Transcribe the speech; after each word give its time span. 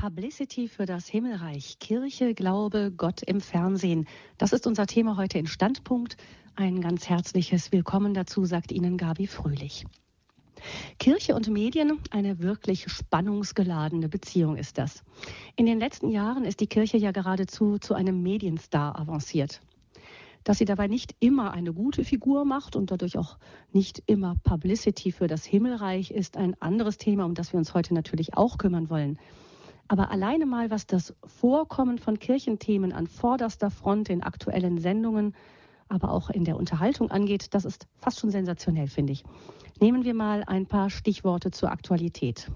Publicity 0.00 0.68
für 0.68 0.86
das 0.86 1.08
Himmelreich. 1.08 1.80
Kirche, 1.80 2.32
Glaube, 2.32 2.92
Gott 2.96 3.20
im 3.20 3.40
Fernsehen. 3.40 4.06
Das 4.38 4.52
ist 4.52 4.68
unser 4.68 4.86
Thema 4.86 5.16
heute 5.16 5.40
in 5.40 5.48
Standpunkt. 5.48 6.16
Ein 6.54 6.80
ganz 6.80 7.08
herzliches 7.08 7.72
Willkommen 7.72 8.14
dazu, 8.14 8.44
sagt 8.44 8.70
Ihnen 8.70 8.96
Gabi 8.96 9.26
Fröhlich. 9.26 9.86
Kirche 11.00 11.34
und 11.34 11.48
Medien, 11.48 11.98
eine 12.10 12.38
wirklich 12.38 12.88
spannungsgeladene 12.88 14.08
Beziehung 14.08 14.56
ist 14.56 14.78
das. 14.78 15.02
In 15.56 15.66
den 15.66 15.80
letzten 15.80 16.10
Jahren 16.10 16.44
ist 16.44 16.60
die 16.60 16.68
Kirche 16.68 16.96
ja 16.96 17.10
geradezu 17.10 17.78
zu 17.78 17.94
einem 17.94 18.22
Medienstar 18.22 18.96
avanciert. 18.96 19.60
Dass 20.44 20.58
sie 20.58 20.64
dabei 20.64 20.86
nicht 20.86 21.16
immer 21.18 21.50
eine 21.50 21.72
gute 21.72 22.04
Figur 22.04 22.44
macht 22.44 22.76
und 22.76 22.92
dadurch 22.92 23.18
auch 23.18 23.36
nicht 23.72 24.00
immer 24.06 24.36
Publicity 24.44 25.10
für 25.10 25.26
das 25.26 25.44
Himmelreich 25.44 26.12
ist 26.12 26.36
ein 26.36 26.54
anderes 26.62 26.98
Thema, 26.98 27.24
um 27.24 27.34
das 27.34 27.52
wir 27.52 27.58
uns 27.58 27.74
heute 27.74 27.94
natürlich 27.94 28.34
auch 28.34 28.58
kümmern 28.58 28.90
wollen. 28.90 29.18
Aber 29.88 30.10
alleine 30.10 30.44
mal, 30.44 30.70
was 30.70 30.86
das 30.86 31.14
Vorkommen 31.24 31.98
von 31.98 32.18
Kirchenthemen 32.18 32.92
an 32.92 33.06
vorderster 33.06 33.70
Front 33.70 34.10
in 34.10 34.22
aktuellen 34.22 34.78
Sendungen, 34.78 35.34
aber 35.88 36.12
auch 36.12 36.28
in 36.28 36.44
der 36.44 36.56
Unterhaltung 36.56 37.10
angeht, 37.10 37.54
das 37.54 37.64
ist 37.64 37.86
fast 37.96 38.20
schon 38.20 38.30
sensationell, 38.30 38.88
finde 38.88 39.14
ich. 39.14 39.24
Nehmen 39.80 40.04
wir 40.04 40.12
mal 40.12 40.44
ein 40.46 40.66
paar 40.66 40.90
Stichworte 40.90 41.50
zur 41.50 41.72
Aktualität. 41.72 42.50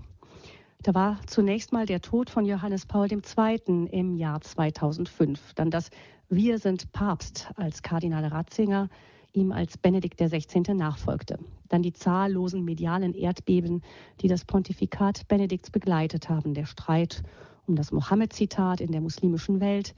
Da 0.82 0.95
war 0.95 1.20
zunächst 1.26 1.73
mal 1.73 1.87
der 1.87 2.00
Tod 2.00 2.28
von 2.28 2.45
Johannes 2.45 2.84
Paul 2.84 3.10
II. 3.10 3.87
im 3.90 4.16
Jahr 4.16 4.40
2005. 4.40 5.54
Dann 5.54 5.70
das 5.70 5.90
Wir 6.28 6.59
sind 6.59 6.92
Papst 6.92 7.51
als 7.56 7.82
Kardinal 7.82 8.26
Ratzinger 8.26 8.88
ihm 9.32 9.52
als 9.52 9.78
Benedikt 9.78 10.18
XVI. 10.18 10.74
nachfolgte. 10.74 11.38
Dann 11.68 11.82
die 11.82 11.92
zahllosen 11.92 12.64
medialen 12.64 13.14
Erdbeben, 13.14 13.82
die 14.20 14.28
das 14.28 14.45
Pontifikat 14.45 15.27
Benedikts 15.28 15.70
begleitet 15.70 16.28
haben. 16.28 16.54
Der 16.54 16.66
Streit 16.66 17.23
um 17.66 17.76
das 17.76 17.92
Mohammed-Zitat 17.92 18.80
in 18.80 18.92
der 18.92 19.00
muslimischen 19.00 19.60
Welt, 19.60 19.95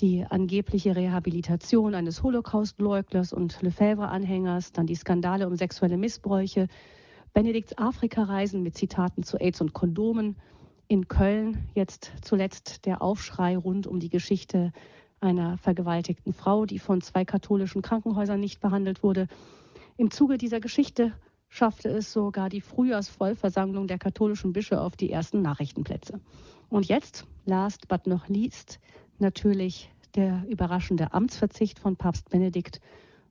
die 0.00 0.24
angebliche 0.28 0.94
Rehabilitation 0.94 1.94
eines 1.94 2.22
Holocaust-Leugners 2.22 3.32
und 3.32 3.62
Lefebvre-Anhängers, 3.62 4.72
dann 4.72 4.86
die 4.86 4.94
Skandale 4.94 5.46
um 5.46 5.56
sexuelle 5.56 5.96
Missbräuche, 5.96 6.68
Benedikts 7.32 7.76
Afrika-Reisen 7.78 8.62
mit 8.62 8.76
Zitaten 8.76 9.22
zu 9.22 9.38
AIDS 9.38 9.60
und 9.60 9.72
Kondomen, 9.72 10.36
in 10.88 11.08
Köln 11.08 11.68
jetzt 11.74 12.12
zuletzt 12.22 12.86
der 12.86 13.02
Aufschrei 13.02 13.56
rund 13.56 13.86
um 13.86 13.98
die 13.98 14.08
Geschichte 14.08 14.72
einer 15.20 15.58
vergewaltigten 15.58 16.32
Frau, 16.32 16.66
die 16.66 16.78
von 16.78 17.00
zwei 17.00 17.24
katholischen 17.24 17.82
Krankenhäusern 17.82 18.40
nicht 18.40 18.60
behandelt 18.60 19.02
wurde. 19.02 19.28
Im 19.96 20.10
Zuge 20.10 20.38
dieser 20.38 20.60
Geschichte 20.60 21.12
schaffte 21.48 21.88
es 21.88 22.12
sogar 22.12 22.48
die 22.48 22.60
Frühjahrsvollversammlung 22.60 23.86
der 23.86 23.98
katholischen 23.98 24.52
Bischöfe 24.52 24.80
auf 24.80 24.96
die 24.96 25.10
ersten 25.10 25.42
Nachrichtenplätze. 25.42 26.20
Und 26.68 26.86
jetzt, 26.86 27.26
last 27.44 27.88
but 27.88 28.06
not 28.06 28.28
least, 28.28 28.78
natürlich 29.18 29.90
der 30.14 30.44
überraschende 30.48 31.12
Amtsverzicht 31.12 31.78
von 31.78 31.96
Papst 31.96 32.30
Benedikt 32.30 32.80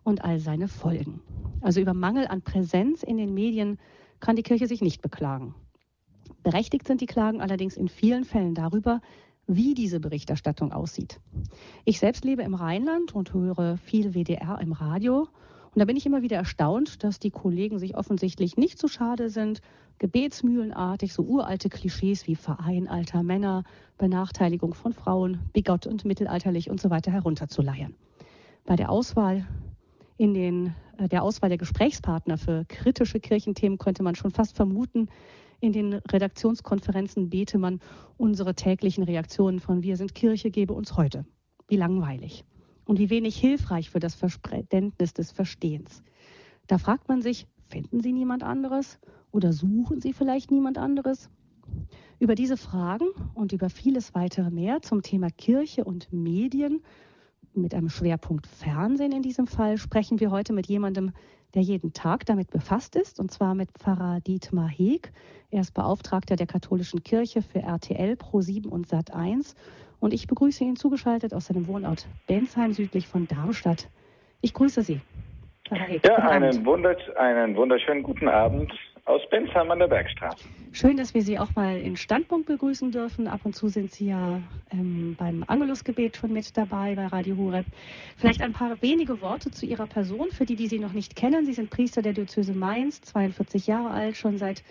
und 0.03 0.23
all 0.23 0.39
seine 0.39 0.67
Folgen. 0.67 1.21
Also 1.61 1.81
über 1.81 1.93
Mangel 1.93 2.27
an 2.27 2.41
Präsenz 2.41 3.03
in 3.03 3.17
den 3.17 3.33
Medien 3.33 3.79
kann 4.19 4.35
die 4.35 4.43
Kirche 4.43 4.67
sich 4.67 4.81
nicht 4.81 5.01
beklagen. 5.01 5.55
Berechtigt 6.43 6.87
sind 6.87 7.01
die 7.01 7.07
Klagen 7.07 7.41
allerdings 7.41 7.75
in 7.75 7.87
vielen 7.87 8.23
Fällen 8.23 8.53
darüber, 8.53 9.01
wie 9.47 9.73
diese 9.73 9.99
Berichterstattung 9.99 10.71
aussieht. 10.71 11.19
Ich 11.83 11.99
selbst 11.99 12.25
lebe 12.25 12.43
im 12.43 12.53
Rheinland 12.53 13.13
und 13.13 13.33
höre 13.33 13.77
viel 13.77 14.13
WDR 14.13 14.59
im 14.61 14.71
Radio. 14.71 15.27
Und 15.73 15.79
da 15.79 15.85
bin 15.85 15.97
ich 15.97 16.05
immer 16.05 16.21
wieder 16.21 16.37
erstaunt, 16.37 17.03
dass 17.03 17.19
die 17.19 17.31
Kollegen 17.31 17.79
sich 17.79 17.97
offensichtlich 17.97 18.57
nicht 18.57 18.79
zu 18.79 18.87
schade 18.87 19.29
sind, 19.29 19.61
gebetsmühlenartig 19.99 21.13
so 21.13 21.23
uralte 21.23 21.69
Klischees 21.69 22.27
wie 22.27 22.35
Verein 22.35 22.87
alter 22.87 23.23
Männer, 23.23 23.63
Benachteiligung 23.97 24.73
von 24.73 24.93
Frauen, 24.93 25.39
bigott 25.53 25.87
und 25.87 26.05
mittelalterlich 26.05 26.69
und 26.69 26.81
so 26.81 26.89
weiter 26.89 27.11
herunterzuleiern. 27.11 27.93
Bei 28.65 28.75
der 28.75 28.89
Auswahl 28.89 29.45
in 30.17 30.33
den, 30.33 30.73
äh, 30.97 31.07
der 31.07 31.23
Auswahl 31.23 31.49
der 31.49 31.57
Gesprächspartner 31.57 32.37
für 32.37 32.65
kritische 32.65 33.19
Kirchenthemen 33.19 33.77
könnte 33.77 34.03
man 34.03 34.15
schon 34.15 34.31
fast 34.31 34.55
vermuten, 34.55 35.09
in 35.59 35.73
den 35.73 35.93
Redaktionskonferenzen 35.93 37.29
bete 37.29 37.57
man 37.57 37.79
unsere 38.17 38.55
täglichen 38.55 39.03
Reaktionen 39.03 39.59
von 39.59 39.83
Wir 39.83 39.97
sind 39.97 40.15
Kirche, 40.15 40.51
gebe 40.51 40.73
uns 40.73 40.97
heute. 40.97 41.25
Wie 41.67 41.77
langweilig 41.77 42.45
und 42.85 42.99
wie 42.99 43.09
wenig 43.09 43.37
hilfreich 43.37 43.89
für 43.89 43.99
das 43.99 44.15
Verständnis 44.15 45.13
des 45.13 45.31
Verstehens. 45.31 46.03
Da 46.67 46.77
fragt 46.77 47.09
man 47.09 47.21
sich, 47.21 47.47
finden 47.67 48.01
Sie 48.01 48.13
niemand 48.13 48.43
anderes 48.43 48.99
oder 49.31 49.53
suchen 49.53 50.01
Sie 50.01 50.13
vielleicht 50.13 50.51
niemand 50.51 50.77
anderes? 50.77 51.29
Über 52.19 52.35
diese 52.35 52.57
Fragen 52.57 53.07
und 53.33 53.51
über 53.51 53.69
vieles 53.69 54.13
weitere 54.13 54.51
mehr 54.51 54.81
zum 54.81 55.01
Thema 55.01 55.29
Kirche 55.29 55.83
und 55.83 56.11
Medien 56.13 56.81
mit 57.61 57.73
einem 57.73 57.89
Schwerpunkt 57.89 58.47
Fernsehen 58.47 59.11
in 59.11 59.21
diesem 59.21 59.47
Fall 59.47 59.77
sprechen 59.77 60.19
wir 60.19 60.31
heute 60.31 60.53
mit 60.53 60.67
jemandem, 60.67 61.11
der 61.53 61.61
jeden 61.61 61.93
Tag 61.93 62.25
damit 62.25 62.49
befasst 62.51 62.95
ist, 62.95 63.19
und 63.19 63.31
zwar 63.31 63.55
mit 63.55 63.71
Pfarrer 63.71 64.19
Dietmar 64.21 64.67
Heeg. 64.67 65.11
Er 65.51 65.61
ist 65.61 65.73
Beauftragter 65.73 66.35
der 66.35 66.47
katholischen 66.47 67.03
Kirche 67.03 67.41
für 67.41 67.59
RTL, 67.59 68.13
Pro7 68.13 68.67
und 68.67 68.87
Sat1. 68.87 69.55
Und 69.99 70.13
ich 70.13 70.27
begrüße 70.27 70.63
ihn 70.63 70.75
zugeschaltet 70.75 71.33
aus 71.33 71.45
seinem 71.45 71.67
Wohnort 71.67 72.07
Bensheim 72.27 72.73
südlich 72.73 73.07
von 73.07 73.27
Darmstadt. 73.27 73.89
Ich 74.41 74.53
grüße 74.53 74.81
Sie. 74.81 74.99
Pfarrer 75.67 75.85
Heeg. 75.85 76.05
Ja, 76.05 76.15
einen, 76.17 76.67
einen 77.17 77.55
wunderschönen 77.55 78.03
guten 78.03 78.27
Abend 78.27 78.71
aus 79.05 79.21
Bensheim 79.29 79.69
an 79.69 79.79
der 79.79 79.87
Bergstraße. 79.87 80.43
Schön, 80.71 80.97
dass 80.97 81.13
wir 81.13 81.21
Sie 81.21 81.37
auch 81.37 81.55
mal 81.55 81.77
in 81.77 81.95
Standpunkt 81.95 82.47
begrüßen 82.47 82.91
dürfen. 82.91 83.27
Ab 83.27 83.41
und 83.43 83.55
zu 83.55 83.69
sind 83.69 83.91
Sie 83.91 84.07
ja 84.07 84.41
ähm, 84.71 85.15
beim 85.17 85.43
Angelusgebet 85.47 86.17
schon 86.17 86.33
mit 86.33 86.57
dabei 86.57 86.95
bei 86.95 87.05
Radio 87.07 87.37
Horeb. 87.37 87.65
Vielleicht 88.17 88.41
ein 88.41 88.53
paar 88.53 88.81
wenige 88.81 89.21
Worte 89.21 89.51
zu 89.51 89.65
Ihrer 89.65 89.85
Person, 89.85 90.31
für 90.31 90.45
die, 90.45 90.55
die 90.55 90.67
Sie 90.67 90.79
noch 90.79 90.93
nicht 90.93 91.15
kennen. 91.15 91.45
Sie 91.45 91.53
sind 91.53 91.69
Priester 91.69 92.01
der 92.01 92.13
Diözese 92.13 92.53
Mainz, 92.53 93.01
42 93.01 93.67
Jahre 93.67 93.91
alt, 93.91 94.17
schon 94.17 94.37
seit 94.37 94.63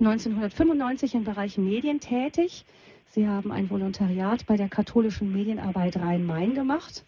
1995 0.00 1.14
im 1.14 1.24
Bereich 1.24 1.58
Medien 1.58 2.00
tätig. 2.00 2.64
Sie 3.08 3.28
haben 3.28 3.52
ein 3.52 3.70
Volontariat 3.70 4.46
bei 4.46 4.56
der 4.56 4.68
katholischen 4.68 5.32
Medienarbeit 5.32 5.96
Rhein-Main 5.98 6.54
gemacht. 6.54 7.04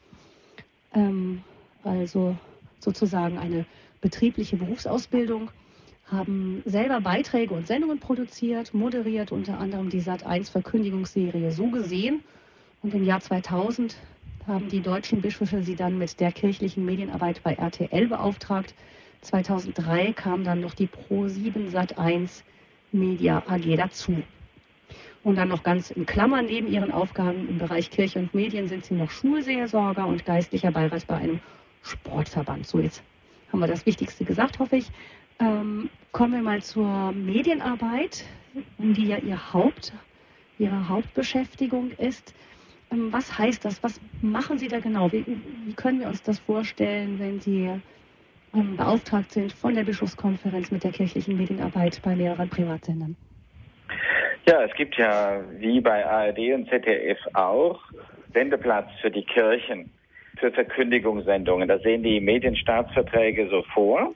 Ähm, 0.94 1.43
also 1.82 2.37
sozusagen 2.81 3.38
eine 3.38 3.64
betriebliche 4.00 4.56
Berufsausbildung 4.56 5.50
haben 6.11 6.62
selber 6.65 7.00
Beiträge 7.00 7.53
und 7.53 7.67
Sendungen 7.67 7.99
produziert, 7.99 8.72
moderiert 8.72 9.33
unter 9.33 9.59
anderem 9.59 9.91
die 9.91 10.03
Sat1 10.03 10.50
Verkündigungsserie 10.50 11.50
So 11.50 11.69
gesehen. 11.69 12.22
Und 12.83 12.94
im 12.94 13.05
Jahr 13.05 13.21
2000 13.21 13.97
haben 14.47 14.69
die 14.69 14.81
deutschen 14.81 15.21
Bischöfe 15.21 15.62
sie 15.62 15.75
dann 15.75 15.99
mit 15.99 16.21
der 16.21 16.31
kirchlichen 16.31 16.84
Medienarbeit 16.84 17.43
bei 17.43 17.55
RTL 17.55 18.06
beauftragt. 18.06 18.75
2003 19.22 20.12
kam 20.12 20.44
dann 20.44 20.61
noch 20.61 20.75
die 20.75 20.87
Pro7 20.87 21.72
Sat1 21.72 22.43
Media 22.93 23.43
AG 23.49 23.77
dazu. 23.77 24.23
Und 25.25 25.37
dann 25.37 25.49
noch 25.49 25.65
ganz 25.65 25.91
in 25.91 26.06
Klammern 26.06 26.47
neben 26.47 26.69
ihren 26.69 26.93
Aufgaben 26.93 27.49
im 27.49 27.59
Bereich 27.59 27.91
Kirche 27.91 28.21
und 28.21 28.33
Medien 28.33 28.69
sind 28.69 28.84
sie 28.84 28.94
noch 28.94 29.11
Schulseelsorger 29.11 30.06
und 30.06 30.25
geistlicher 30.25 30.71
Beirat 30.71 31.05
bei 31.09 31.17
einem 31.17 31.41
Sportverband. 31.83 32.65
So, 32.65 32.78
jetzt 32.78 33.03
haben 33.50 33.59
wir 33.59 33.67
das 33.67 33.87
Wichtigste 33.87 34.25
gesagt, 34.25 34.61
hoffe 34.61 34.77
ich. 34.77 34.93
Ähm, 35.38 35.91
kommen 36.12 36.32
wir 36.32 36.42
mal 36.42 36.62
zur 36.62 37.12
Medienarbeit, 37.12 38.24
die 38.78 39.08
ja 39.08 39.19
ihr 39.19 39.52
Haupt, 39.52 39.92
Ihre 40.58 40.88
Hauptbeschäftigung 40.88 41.91
ist. 41.98 42.34
Ähm, 42.91 43.12
was 43.12 43.38
heißt 43.38 43.64
das? 43.64 43.82
Was 43.82 44.00
machen 44.22 44.58
Sie 44.58 44.69
da 44.69 44.80
genau? 44.80 45.12
Wie, 45.12 45.25
wie 45.26 45.75
können 45.75 46.00
wir 46.00 46.08
uns 46.08 46.22
das 46.22 46.38
vorstellen, 46.38 47.19
wenn 47.19 47.41
Sie 47.41 47.70
ähm, 48.54 48.76
beauftragt 48.76 49.32
sind 49.32 49.52
von 49.52 49.75
der 49.75 49.84
Bischofskonferenz 49.84 50.70
mit 50.70 50.84
der 50.84 50.92
kirchlichen 50.92 51.36
Medienarbeit 51.36 52.00
bei 52.02 52.16
mehreren 52.16 52.48
Privatsendern? 52.48 53.16
Ja, 54.48 54.62
es 54.62 54.72
gibt 54.75 54.96
ja 54.96 55.42
wie 55.58 55.80
bei 55.80 56.06
ARD 56.06 56.38
und 56.54 56.69
ZDF 56.70 57.19
auch 57.34 57.82
Sendeplatz 58.32 58.88
für 59.00 59.11
die 59.11 59.25
Kirchen, 59.25 59.93
für 60.38 60.52
Verkündigungssendungen. 60.52 61.69
Da 61.69 61.78
sehen 61.81 62.02
die 62.02 62.20
Medienstaatsverträge 62.20 63.49
so 63.50 63.62
vor. 63.75 64.14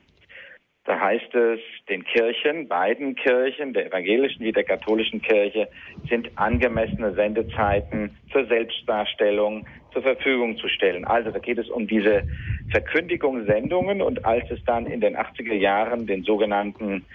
Da 0.91 0.99
heißt 0.99 1.33
es, 1.37 1.61
den 1.89 2.03
Kirchen, 2.03 2.67
beiden 2.67 3.15
Kirchen, 3.15 3.73
der 3.75 3.87
evangelischen 3.87 4.45
wie 4.45 4.51
der 4.51 4.65
katholischen 4.65 5.23
Kirche, 5.23 5.69
sind 6.09 6.29
angemessene 6.35 7.15
Sendezeiten 7.15 8.17
zur 8.33 8.47
Selbstdarstellung 8.47 9.65
zur 9.93 10.03
Verfügung 10.03 10.57
zu 10.57 10.67
stellen. 10.67 11.05
Also 11.05 11.31
da 11.31 11.39
geht 11.39 11.59
es 11.59 11.71
um 11.71 11.87
diese 11.87 12.25
Verkündigungssendungen 12.71 14.03
und 14.03 14.25
als 14.25 14.51
es 14.51 14.59
dann 14.65 14.87
in 14.87 15.01
den 15.01 15.17
80er 15.17 15.55
Jahren 15.55 16.09
den 16.09 16.25
sogenannten 16.25 17.07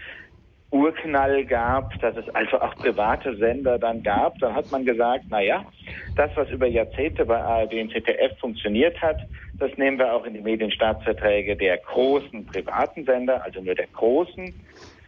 Urknall 0.72 1.46
gab, 1.46 1.98
dass 2.02 2.16
es 2.18 2.28
also 2.36 2.60
auch 2.60 2.76
private 2.76 3.36
Sender 3.38 3.80
dann 3.80 4.04
gab, 4.04 4.38
dann 4.40 4.56
hat 4.56 4.72
man 4.72 4.86
gesagt, 4.86 5.26
na 5.30 5.42
ja, 5.42 5.64
das, 6.16 6.32
was 6.36 6.50
über 6.50 6.68
Jahrzehnte 6.68 7.26
bei 7.26 7.42
ARD 7.42 7.74
und 7.74 7.92
ZDF 7.92 8.38
funktioniert 8.40 9.02
hat, 9.02 9.20
das 9.60 9.72
nehmen 9.78 9.98
wir 9.98 10.14
auch 10.14 10.26
in 10.26 10.34
die 10.34 10.42
Medienstaatsverträge 10.42 11.56
der 11.56 11.78
großen 11.78 12.46
privaten 12.46 13.06
Sender, 13.06 13.44
also 13.44 13.62
nur 13.62 13.76
der 13.76 13.88
großen. 13.88 14.54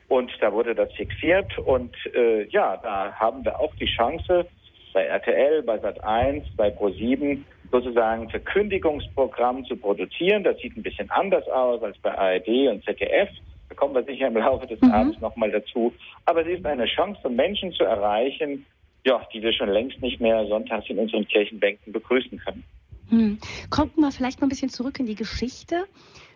Und 0.08 0.32
da 0.40 0.54
wurde 0.54 0.74
das 0.74 0.92
fixiert. 0.94 1.58
Und 1.60 1.94
äh, 2.16 2.46
ja, 2.46 2.78
da 2.78 3.12
haben 3.14 3.44
wir 3.44 3.60
auch 3.60 3.76
die 3.76 3.88
Chance, 3.88 4.48
bei 4.94 5.04
RTL, 5.04 5.62
bei 5.64 5.76
Sat1, 5.76 6.44
bei 6.56 6.70
Pro7 6.70 7.44
sozusagen 7.72 8.30
Verkündigungsprogramm 8.30 9.66
zu 9.66 9.76
produzieren. 9.76 10.44
Das 10.44 10.58
sieht 10.60 10.76
ein 10.78 10.82
bisschen 10.82 11.12
anders 11.12 11.48
aus 11.50 11.84
als 11.84 11.98
bei 12.00 12.18
ARD 12.18 12.48
und 12.70 12.84
ZDF. 12.84 13.30
Kommen 13.78 13.96
wir 13.96 14.04
sicher 14.04 14.28
im 14.28 14.36
Laufe 14.36 14.68
des 14.68 14.82
mhm. 14.82 14.92
Abends 14.92 15.22
nochmal 15.22 15.52
dazu. 15.52 15.94
Aber 16.26 16.42
es 16.42 16.48
ist 16.48 16.66
eine 16.66 16.86
Chance, 16.86 17.30
Menschen 17.30 17.72
zu 17.72 17.86
erreichen, 17.86 18.66
ja, 19.06 19.26
die 19.34 19.42
wir 19.42 19.54
schon 19.54 19.70
längst 19.70 20.02
nicht 20.02 20.20
mehr 20.20 20.46
sonntags 20.48 20.90
in 20.90 21.00
unseren 21.00 21.26
Kirchenbänken 21.28 21.94
begrüßen 21.94 22.38
können. 22.40 22.64
Hm. 23.10 23.40
Kommt 23.70 23.98
mal 23.98 24.12
vielleicht 24.12 24.42
mal 24.42 24.48
ein 24.48 24.50
bisschen 24.50 24.70
zurück 24.70 25.00
in 25.00 25.06
die 25.06 25.16
Geschichte. 25.16 25.86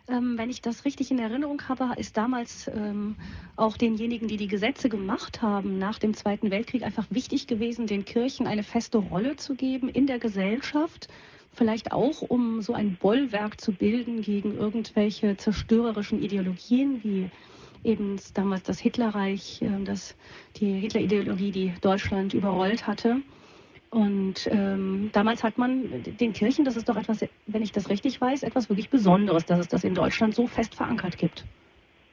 Ähm, 0.07 0.37
wenn 0.37 0.49
ich 0.49 0.61
das 0.61 0.85
richtig 0.85 1.11
in 1.11 1.19
Erinnerung 1.19 1.61
habe, 1.67 1.99
ist 1.99 2.17
damals 2.17 2.69
ähm, 2.73 3.15
auch 3.55 3.77
denjenigen, 3.77 4.27
die 4.27 4.37
die 4.37 4.47
Gesetze 4.47 4.89
gemacht 4.89 5.41
haben 5.41 5.77
nach 5.77 5.99
dem 5.99 6.13
Zweiten 6.13 6.49
Weltkrieg, 6.49 6.83
einfach 6.83 7.05
wichtig 7.09 7.47
gewesen, 7.47 7.87
den 7.87 8.05
Kirchen 8.05 8.47
eine 8.47 8.63
feste 8.63 8.97
Rolle 8.97 9.35
zu 9.35 9.55
geben 9.55 9.89
in 9.89 10.07
der 10.07 10.19
Gesellschaft. 10.19 11.07
Vielleicht 11.53 11.91
auch, 11.91 12.21
um 12.21 12.61
so 12.61 12.73
ein 12.73 12.95
Bollwerk 12.95 13.59
zu 13.59 13.73
bilden 13.73 14.21
gegen 14.21 14.55
irgendwelche 14.57 15.35
zerstörerischen 15.37 16.23
Ideologien, 16.23 17.03
wie 17.03 17.29
eben 17.83 18.17
damals 18.33 18.63
das 18.63 18.79
Hitlerreich, 18.79 19.61
äh, 19.61 19.83
das, 19.83 20.15
die 20.57 20.73
Hitlerideologie, 20.73 21.51
die 21.51 21.73
Deutschland 21.81 22.33
überrollt 22.33 22.87
hatte. 22.87 23.17
Und 23.89 24.47
ähm, 24.49 25.09
damals 25.11 25.43
hat 25.43 25.57
man 25.57 26.03
den 26.03 26.31
Kirchen, 26.31 26.63
das 26.63 26.77
ist 26.77 26.87
doch 26.87 26.95
etwas, 26.95 27.25
wenn 27.47 27.61
ich 27.61 27.73
das 27.73 27.89
richtig 27.89 28.21
weiß, 28.21 28.43
etwas 28.43 28.69
wirklich 28.69 28.89
Besonderes, 28.89 29.45
dass 29.45 29.59
es 29.59 29.67
das 29.67 29.83
in 29.83 29.93
Deutschland 29.93 30.33
so 30.33 30.47
fest 30.47 30.75
verankert 30.75 31.17
gibt. 31.17 31.43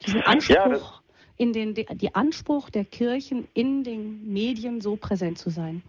Diesen 0.04 0.22
Anspruch, 0.22 0.56
ja, 0.56 1.00
in 1.36 1.52
den, 1.52 1.74
die 1.74 2.14
Anspruch 2.16 2.68
der 2.68 2.84
Kirchen 2.84 3.46
in 3.54 3.84
den 3.84 4.32
Medien 4.32 4.80
so 4.80 4.96
präsent 4.96 5.38
zu 5.38 5.50
sein. 5.50 5.82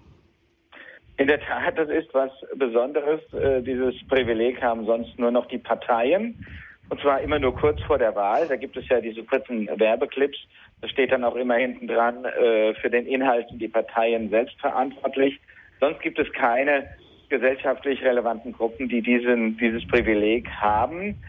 In 1.20 1.28
der 1.28 1.42
Tat, 1.42 1.78
das 1.78 1.90
ist 1.90 2.14
was 2.14 2.32
Besonderes. 2.56 3.20
Äh, 3.34 3.62
dieses 3.62 3.94
Privileg 4.08 4.62
haben 4.62 4.86
sonst 4.86 5.20
nur 5.20 5.32
noch 5.32 5.48
die 5.48 5.58
Parteien. 5.58 6.46
Und 6.88 7.02
zwar 7.02 7.20
immer 7.20 7.40
nur 7.40 7.54
kurz 7.54 7.82
vor 7.82 7.98
der 7.98 8.16
Wahl. 8.16 8.48
Da 8.48 8.56
gibt 8.56 8.78
es 8.78 8.88
ja 8.88 9.02
diese 9.02 9.24
kurzen 9.26 9.68
Werbeclips. 9.68 10.38
Da 10.80 10.88
steht 10.88 11.12
dann 11.12 11.26
auch 11.26 11.36
immer 11.36 11.56
hinten 11.56 11.88
dran, 11.88 12.24
äh, 12.24 12.74
für 12.76 12.90
den 12.90 13.06
Inhalt 13.06 13.48
die 13.52 13.68
Parteien 13.68 14.30
selbst 14.30 14.58
verantwortlich. 14.62 15.38
Sonst 15.82 16.00
gibt 16.02 16.20
es 16.20 16.32
keine 16.32 16.88
gesellschaftlich 17.28 18.02
relevanten 18.02 18.54
Gruppen, 18.54 18.88
die 18.88 19.02
diesen, 19.02 19.58
dieses 19.58 19.86
Privileg 19.90 20.50
haben. 20.50 21.22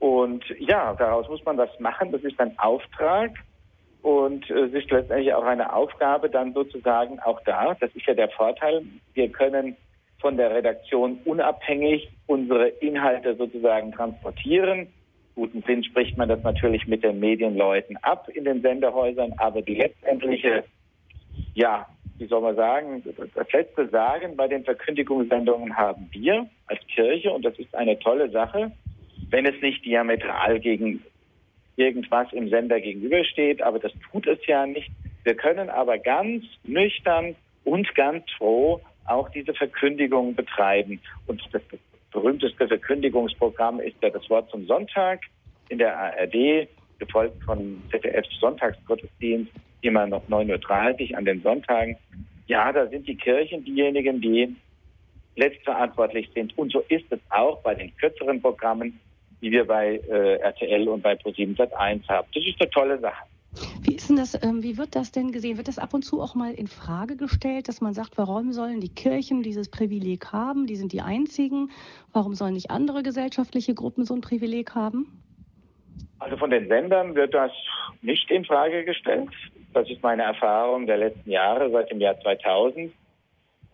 Und 0.00 0.44
ja, 0.58 0.92
daraus 0.98 1.26
muss 1.30 1.42
man 1.46 1.56
was 1.56 1.80
machen. 1.80 2.12
Das 2.12 2.22
ist 2.24 2.38
ein 2.38 2.58
Auftrag. 2.58 3.30
Und 4.02 4.48
äh, 4.50 4.64
es 4.64 4.72
ist 4.72 4.90
letztendlich 4.90 5.32
auch 5.34 5.44
eine 5.44 5.72
Aufgabe 5.72 6.30
dann 6.30 6.52
sozusagen 6.52 7.20
auch 7.20 7.40
da. 7.44 7.76
Das 7.80 7.90
ist 7.94 8.06
ja 8.06 8.14
der 8.14 8.30
Vorteil. 8.30 8.82
Wir 9.14 9.28
können 9.28 9.76
von 10.20 10.36
der 10.36 10.54
Redaktion 10.54 11.18
unabhängig 11.24 12.10
unsere 12.26 12.68
Inhalte 12.68 13.34
sozusagen 13.36 13.92
transportieren. 13.92 14.88
Guten 15.34 15.62
Sinn 15.62 15.82
spricht 15.84 16.18
man 16.18 16.28
das 16.28 16.42
natürlich 16.42 16.86
mit 16.86 17.02
den 17.02 17.20
Medienleuten 17.20 17.96
ab 17.98 18.28
in 18.34 18.44
den 18.44 18.60
Sendehäusern, 18.60 19.32
aber 19.38 19.62
die 19.62 19.76
letztendliche 19.76 20.64
ja, 21.54 21.86
wie 22.18 22.26
soll 22.26 22.42
man 22.42 22.56
sagen, 22.56 23.02
das 23.34 23.52
letzte 23.52 23.88
Sagen 23.88 24.36
bei 24.36 24.48
den 24.48 24.64
Verkündigungssendungen 24.64 25.76
haben 25.76 26.08
wir 26.12 26.48
als 26.66 26.80
Kirche 26.86 27.30
und 27.30 27.44
das 27.44 27.58
ist 27.58 27.74
eine 27.74 27.98
tolle 27.98 28.30
Sache, 28.30 28.72
wenn 29.30 29.46
es 29.46 29.60
nicht 29.62 29.84
diametral 29.84 30.60
gegen 30.60 31.02
irgendwas 31.80 32.32
im 32.32 32.48
Sender 32.50 32.80
gegenübersteht, 32.80 33.62
aber 33.62 33.78
das 33.78 33.92
tut 34.10 34.26
es 34.26 34.38
ja 34.46 34.66
nicht. 34.66 34.90
Wir 35.24 35.34
können 35.34 35.70
aber 35.70 35.98
ganz 35.98 36.44
nüchtern 36.64 37.34
und 37.64 37.94
ganz 37.94 38.24
froh 38.36 38.80
auch 39.06 39.28
diese 39.30 39.54
Verkündigung 39.54 40.34
betreiben. 40.34 41.00
Und 41.26 41.42
das 41.52 41.62
berühmteste 42.12 42.68
Verkündigungsprogramm 42.68 43.80
ist 43.80 43.96
ja 44.02 44.10
das 44.10 44.28
Wort 44.30 44.50
zum 44.50 44.66
Sonntag 44.66 45.20
in 45.68 45.78
der 45.78 45.96
ARD, 45.96 46.68
gefolgt 46.98 47.42
von 47.44 47.82
ZDFs 47.90 48.28
Sonntagsgottesdienst, 48.40 49.52
immer 49.80 50.06
noch 50.06 50.22
9.30 50.28 51.10
Uhr 51.12 51.18
an 51.18 51.24
den 51.24 51.40
Sonntagen. 51.42 51.96
Ja, 52.46 52.72
da 52.72 52.86
sind 52.88 53.08
die 53.08 53.16
Kirchen 53.16 53.64
diejenigen, 53.64 54.20
die 54.20 54.54
letztverantwortlich 55.36 56.28
sind. 56.34 56.56
Und 56.58 56.72
so 56.72 56.80
ist 56.88 57.10
es 57.10 57.20
auch 57.30 57.62
bei 57.62 57.74
den 57.74 57.96
kürzeren 57.96 58.42
Programmen, 58.42 58.98
die 59.40 59.50
wir 59.50 59.66
bei 59.66 60.00
äh, 60.08 60.36
RTL 60.36 60.88
und 60.88 61.02
bei 61.02 61.14
Pro7 61.14 61.56
Sat1 61.56 62.08
haben. 62.08 62.28
Das 62.34 62.44
ist 62.44 62.60
eine 62.60 62.70
tolle 62.70 62.98
Sache. 62.98 63.24
Wie 63.82 63.96
ist 63.96 64.08
denn 64.08 64.16
das, 64.16 64.40
ähm, 64.44 64.62
wie 64.62 64.78
wird 64.78 64.94
das 64.94 65.10
denn 65.10 65.32
gesehen? 65.32 65.56
Wird 65.56 65.66
das 65.66 65.78
ab 65.78 65.92
und 65.92 66.02
zu 66.02 66.20
auch 66.20 66.34
mal 66.34 66.54
in 66.54 66.68
Frage 66.68 67.16
gestellt, 67.16 67.68
dass 67.68 67.80
man 67.80 67.94
sagt, 67.94 68.16
warum 68.16 68.52
sollen 68.52 68.80
die 68.80 68.88
Kirchen 68.88 69.42
dieses 69.42 69.68
Privileg 69.68 70.32
haben? 70.32 70.66
Die 70.66 70.76
sind 70.76 70.92
die 70.92 71.00
einzigen. 71.00 71.70
Warum 72.12 72.34
sollen 72.34 72.54
nicht 72.54 72.70
andere 72.70 73.02
gesellschaftliche 73.02 73.74
Gruppen 73.74 74.04
so 74.04 74.14
ein 74.14 74.20
Privileg 74.20 74.74
haben? 74.74 75.20
Also 76.20 76.36
von 76.36 76.50
den 76.50 76.68
Sendern 76.68 77.14
wird 77.14 77.34
das 77.34 77.50
nicht 78.02 78.30
in 78.30 78.44
Frage 78.44 78.84
gestellt. 78.84 79.30
Das 79.72 79.88
ist 79.90 80.02
meine 80.02 80.22
Erfahrung 80.22 80.86
der 80.86 80.98
letzten 80.98 81.30
Jahre, 81.30 81.70
seit 81.70 81.90
dem 81.90 82.00
Jahr 82.00 82.20
2000. 82.20 82.92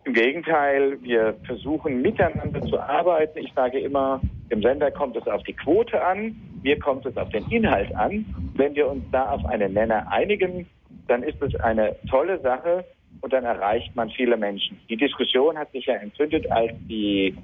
Im 0.07 0.13
Gegenteil, 0.13 0.97
wir 1.01 1.35
versuchen 1.45 2.01
miteinander 2.01 2.61
zu 2.61 2.79
arbeiten. 2.79 3.39
Ich 3.39 3.51
sage 3.53 3.77
immer, 3.77 4.21
dem 4.49 4.61
Sender 4.61 4.89
kommt 4.89 5.17
es 5.17 5.27
auf 5.27 5.43
die 5.43 5.51
Quote 5.51 6.01
an, 6.01 6.33
mir 6.63 6.79
kommt 6.79 7.05
es 7.05 7.17
auf 7.17 7.27
den 7.27 7.45
Inhalt 7.51 7.93
an. 7.93 8.25
Wenn 8.55 8.73
wir 8.73 8.89
uns 8.89 9.03
da 9.11 9.31
auf 9.31 9.43
einen 9.43 9.73
Nenner 9.73 10.09
einigen, 10.09 10.65
dann 11.09 11.23
ist 11.23 11.41
es 11.41 11.53
eine 11.55 11.93
tolle 12.09 12.39
Sache 12.39 12.85
und 13.19 13.33
dann 13.33 13.43
erreicht 13.43 13.93
man 13.97 14.09
viele 14.09 14.37
Menschen. 14.37 14.79
Die 14.89 14.95
Diskussion 14.95 15.57
hat 15.57 15.73
sich 15.73 15.87
ja 15.87 15.95
entzündet, 15.95 16.49
als 16.53 16.71
die 16.87 17.35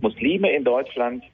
Muslime 0.00 0.52
in 0.52 0.62
Deutschland 0.62 1.24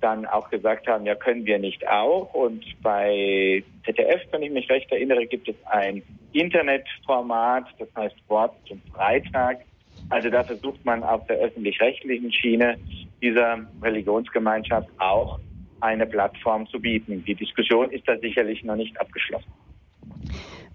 dann 0.00 0.26
auch 0.26 0.50
gesagt 0.50 0.88
haben, 0.88 1.06
ja, 1.06 1.14
können 1.14 1.46
wir 1.46 1.60
nicht 1.60 1.86
auch. 1.86 2.34
Und 2.34 2.64
bei 2.82 3.62
ZDF, 3.84 4.22
wenn 4.32 4.42
ich 4.42 4.50
mich 4.50 4.68
recht 4.68 4.90
erinnere, 4.90 5.26
gibt 5.26 5.48
es 5.48 5.54
ein 5.66 6.02
Internetformat, 6.32 7.66
das 7.78 7.88
heißt 7.94 8.16
Wort 8.26 8.56
zum 8.66 8.82
Freitag. 8.92 9.60
Also 10.08 10.30
da 10.30 10.44
versucht 10.44 10.84
man 10.84 11.02
auf 11.02 11.26
der 11.26 11.38
öffentlich-rechtlichen 11.38 12.32
Schiene 12.32 12.78
dieser 13.22 13.66
Religionsgemeinschaft 13.82 14.88
auch 14.98 15.38
eine 15.80 16.06
Plattform 16.06 16.66
zu 16.68 16.80
bieten. 16.80 17.24
Die 17.24 17.34
Diskussion 17.34 17.90
ist 17.90 18.06
da 18.06 18.16
sicherlich 18.18 18.62
noch 18.64 18.76
nicht 18.76 18.98
abgeschlossen. 19.00 19.48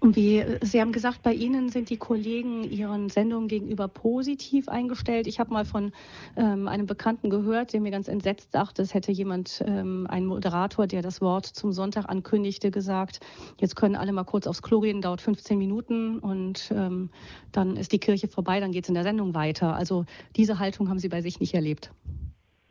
Und 0.00 0.16
wie 0.16 0.44
Sie 0.60 0.80
haben 0.80 0.92
gesagt, 0.92 1.22
bei 1.22 1.32
Ihnen 1.32 1.70
sind 1.70 1.90
die 1.90 1.96
Kollegen 1.96 2.64
Ihren 2.64 3.08
Sendungen 3.08 3.48
gegenüber 3.48 3.88
positiv 3.88 4.68
eingestellt. 4.68 5.26
Ich 5.26 5.40
habe 5.40 5.52
mal 5.52 5.64
von 5.64 5.92
ähm, 6.36 6.68
einem 6.68 6.86
Bekannten 6.86 7.30
gehört, 7.30 7.72
der 7.72 7.80
mir 7.80 7.90
ganz 7.90 8.08
entsetzt 8.08 8.52
sagte, 8.52 8.82
es 8.82 8.94
hätte 8.94 9.10
jemand, 9.10 9.62
ähm, 9.66 10.06
ein 10.08 10.24
Moderator, 10.24 10.86
der 10.86 11.02
das 11.02 11.20
Wort 11.20 11.46
zum 11.46 11.72
Sonntag 11.72 12.08
ankündigte, 12.08 12.70
gesagt, 12.70 13.20
jetzt 13.58 13.74
können 13.74 13.96
alle 13.96 14.12
mal 14.12 14.24
kurz 14.24 14.46
aufs 14.46 14.62
Klo 14.62 14.80
gehen, 14.80 15.02
dauert 15.02 15.20
15 15.20 15.58
Minuten 15.58 16.18
und 16.20 16.72
ähm, 16.74 17.10
dann 17.52 17.76
ist 17.76 17.92
die 17.92 17.98
Kirche 17.98 18.28
vorbei, 18.28 18.60
dann 18.60 18.72
geht 18.72 18.84
es 18.84 18.88
in 18.88 18.94
der 18.94 19.04
Sendung 19.04 19.34
weiter. 19.34 19.74
Also 19.74 20.04
diese 20.36 20.58
Haltung 20.58 20.88
haben 20.88 20.98
Sie 20.98 21.08
bei 21.08 21.22
sich 21.22 21.40
nicht 21.40 21.54
erlebt. 21.54 21.90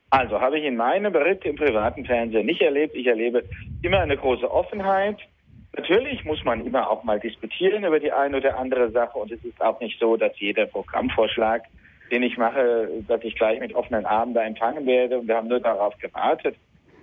Also 0.10 0.40
habe 0.40 0.58
ich 0.58 0.64
in 0.64 0.78
meinem 0.78 1.12
Bericht 1.12 1.44
im 1.44 1.58
privaten 1.58 2.06
Fernsehen 2.06 2.46
nicht 2.46 2.62
erlebt. 2.62 2.96
Ich 2.96 3.08
erlebe 3.08 3.44
immer 3.82 4.00
eine 4.00 4.16
große 4.16 4.50
Offenheit 4.50 5.18
Natürlich 5.78 6.26
muss 6.26 6.44
man 6.44 6.66
immer 6.66 6.90
auch 6.90 7.04
mal 7.04 7.20
diskutieren 7.20 7.84
über 7.84 8.00
die 8.00 8.12
eine 8.12 8.38
oder 8.38 8.58
andere 8.58 8.90
Sache 8.90 9.18
und 9.20 9.32
es 9.32 9.44
ist 9.44 9.62
auch 9.62 9.80
nicht 9.80 10.00
so, 10.00 10.18
dass 10.18 10.38
jeder 10.40 10.66
Programmvorschlag, 10.66 11.64
den 12.12 12.24
ich 12.24 12.36
mache, 12.36 12.90
dass 13.08 13.24
ich 13.24 13.36
gleich 13.36 13.60
mit 13.60 13.76
offenen 13.76 14.06
Armen 14.06 14.34
da 14.34 14.44
empfangen 14.44 14.88
werde 14.88 15.20
und 15.20 15.28
wir 15.28 15.36
haben 15.36 15.48
nur 15.48 15.60
darauf 15.60 15.96
gewartet. 16.00 16.56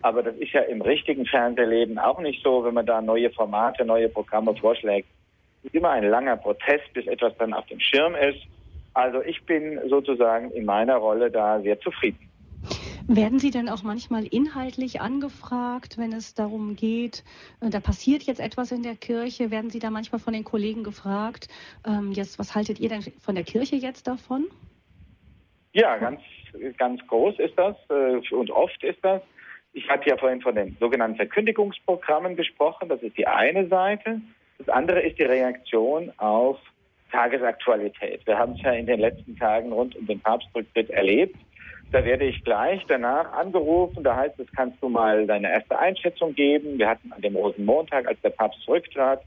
Aber 0.02 0.24
das 0.24 0.34
ist 0.36 0.52
ja 0.52 0.62
im 0.62 0.82
richtigen 0.82 1.24
Fernsehleben 1.24 1.98
auch 1.98 2.18
nicht 2.18 2.42
so, 2.42 2.64
wenn 2.64 2.74
man 2.74 2.84
da 2.84 3.00
neue 3.00 3.30
Formate, 3.30 3.84
neue 3.84 4.08
Programme 4.08 4.54
vorschlägt. 4.56 5.08
Es 5.60 5.66
ist 5.66 5.76
immer 5.76 5.90
ein 5.90 6.04
langer 6.10 6.36
Prozess, 6.36 6.80
bis 6.92 7.06
etwas 7.06 7.34
dann 7.38 7.54
auf 7.54 7.66
dem 7.66 7.78
Schirm 7.78 8.16
ist. 8.16 8.40
Also 8.92 9.22
ich 9.22 9.40
bin 9.46 9.80
sozusagen 9.88 10.50
in 10.50 10.64
meiner 10.64 10.96
Rolle 10.96 11.30
da 11.30 11.60
sehr 11.60 11.78
zufrieden. 11.80 12.28
Werden 13.06 13.38
Sie 13.38 13.50
denn 13.50 13.68
auch 13.68 13.82
manchmal 13.82 14.24
inhaltlich 14.26 15.02
angefragt, 15.02 15.98
wenn 15.98 16.12
es 16.12 16.32
darum 16.32 16.74
geht, 16.74 17.22
äh, 17.60 17.68
da 17.68 17.80
passiert 17.80 18.22
jetzt 18.22 18.40
etwas 18.40 18.72
in 18.72 18.82
der 18.82 18.96
Kirche? 18.96 19.50
Werden 19.50 19.68
Sie 19.68 19.78
da 19.78 19.90
manchmal 19.90 20.20
von 20.20 20.32
den 20.32 20.44
Kollegen 20.44 20.84
gefragt, 20.84 21.48
ähm, 21.86 22.12
jetzt, 22.12 22.38
was 22.38 22.54
haltet 22.54 22.80
ihr 22.80 22.88
denn 22.88 23.02
von 23.20 23.34
der 23.34 23.44
Kirche 23.44 23.76
jetzt 23.76 24.06
davon? 24.06 24.46
Ja, 25.74 25.98
ganz, 25.98 26.20
ganz 26.78 27.06
groß 27.06 27.38
ist 27.40 27.58
das 27.58 27.76
äh, 27.90 28.34
und 28.34 28.50
oft 28.50 28.82
ist 28.82 28.98
das. 29.02 29.20
Ich 29.74 29.86
hatte 29.90 30.08
ja 30.08 30.16
vorhin 30.16 30.40
von 30.40 30.54
den 30.54 30.76
sogenannten 30.80 31.16
Verkündigungsprogrammen 31.16 32.36
gesprochen. 32.36 32.88
Das 32.88 33.02
ist 33.02 33.18
die 33.18 33.26
eine 33.26 33.68
Seite. 33.68 34.22
Das 34.58 34.68
andere 34.70 35.00
ist 35.02 35.18
die 35.18 35.24
Reaktion 35.24 36.10
auf 36.18 36.58
Tagesaktualität. 37.10 38.26
Wir 38.26 38.38
haben 38.38 38.52
es 38.52 38.62
ja 38.62 38.72
in 38.72 38.86
den 38.86 39.00
letzten 39.00 39.36
Tagen 39.36 39.72
rund 39.72 39.94
um 39.94 40.06
den 40.06 40.20
Papstrücktritt 40.20 40.88
erlebt. 40.90 41.36
Da 41.90 42.04
werde 42.04 42.24
ich 42.24 42.42
gleich 42.44 42.84
danach 42.88 43.32
angerufen. 43.32 44.02
Da 44.02 44.16
heißt 44.16 44.38
es, 44.40 44.50
kannst 44.52 44.82
du 44.82 44.88
mal 44.88 45.26
deine 45.26 45.50
erste 45.50 45.78
Einschätzung 45.78 46.34
geben. 46.34 46.78
Wir 46.78 46.88
hatten 46.88 47.12
an 47.12 47.22
dem 47.22 47.36
Rosenmontag, 47.36 48.06
als 48.08 48.20
der 48.20 48.30
Papst 48.30 48.60
zurücktrat, 48.62 49.22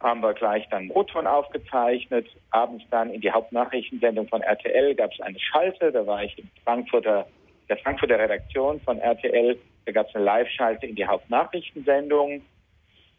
haben 0.00 0.20
wir 0.20 0.34
gleich 0.34 0.68
dann 0.68 0.90
O-Ton 0.90 1.26
aufgezeichnet. 1.26 2.26
Abends 2.50 2.84
dann 2.90 3.10
in 3.10 3.20
die 3.20 3.30
Hauptnachrichtensendung 3.30 4.28
von 4.28 4.42
RTL 4.42 4.94
gab 4.94 5.12
es 5.12 5.20
eine 5.20 5.38
Schalte. 5.38 5.90
Da 5.90 6.06
war 6.06 6.22
ich 6.22 6.38
in 6.38 6.50
Frankfurter, 6.64 7.26
der 7.68 7.78
Frankfurter 7.78 8.18
Redaktion 8.18 8.80
von 8.80 8.98
RTL. 8.98 9.58
Da 9.86 9.92
gab 9.92 10.08
es 10.08 10.14
eine 10.14 10.24
Live-Schalte 10.24 10.86
in 10.86 10.96
die 10.96 11.06
Hauptnachrichtensendung. 11.06 12.42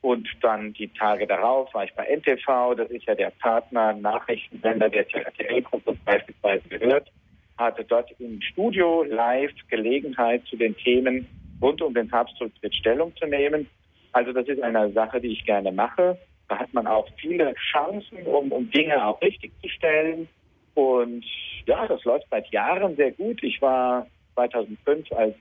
Und 0.02 0.28
dann 0.42 0.74
die 0.74 0.90
Tage 0.90 1.26
darauf 1.26 1.74
war 1.74 1.84
ich 1.84 1.94
bei 1.96 2.06
NTV. 2.06 2.76
Das 2.76 2.90
ist 2.92 3.06
ja 3.06 3.16
der 3.16 3.32
Partner 3.32 3.94
Nachrichtensender, 3.94 4.90
der 4.90 5.08
zur 5.10 5.22
RTL-Gruppe 5.22 5.98
beispielsweise 6.06 6.70
gehört. 6.70 7.12
Hatte 7.58 7.84
dort 7.84 8.12
im 8.20 8.42
Studio 8.42 9.04
live 9.04 9.52
Gelegenheit 9.70 10.46
zu 10.46 10.56
den 10.56 10.76
Themen 10.78 11.28
rund 11.62 11.82
um 11.82 11.94
den 11.94 12.08
Papstrücktritt 12.08 12.76
Stellung 12.76 13.16
zu 13.16 13.26
nehmen. 13.26 13.68
Also 14.12 14.32
das 14.32 14.48
ist 14.48 14.62
eine 14.62 14.92
Sache, 14.92 15.20
die 15.20 15.30
ich 15.30 15.46
gerne 15.46 15.72
mache. 15.72 16.18
Da 16.50 16.60
hat 16.60 16.74
man 16.74 16.88
auch 16.88 17.08
viele 17.18 17.54
Chancen, 17.72 18.26
um, 18.26 18.52
um 18.52 18.70
Dinge 18.72 19.06
auch 19.06 19.22
richtig 19.22 19.52
zu 19.62 19.70
stellen. 19.70 20.28
Und 20.76 21.26
ja, 21.66 21.88
das 21.88 22.04
läuft 22.04 22.28
seit 22.30 22.48
Jahren 22.52 22.96
sehr 22.96 23.12
gut. 23.12 23.42
Ich 23.44 23.62
war 23.62 24.08
2005, 24.36 25.12
als 25.12 25.36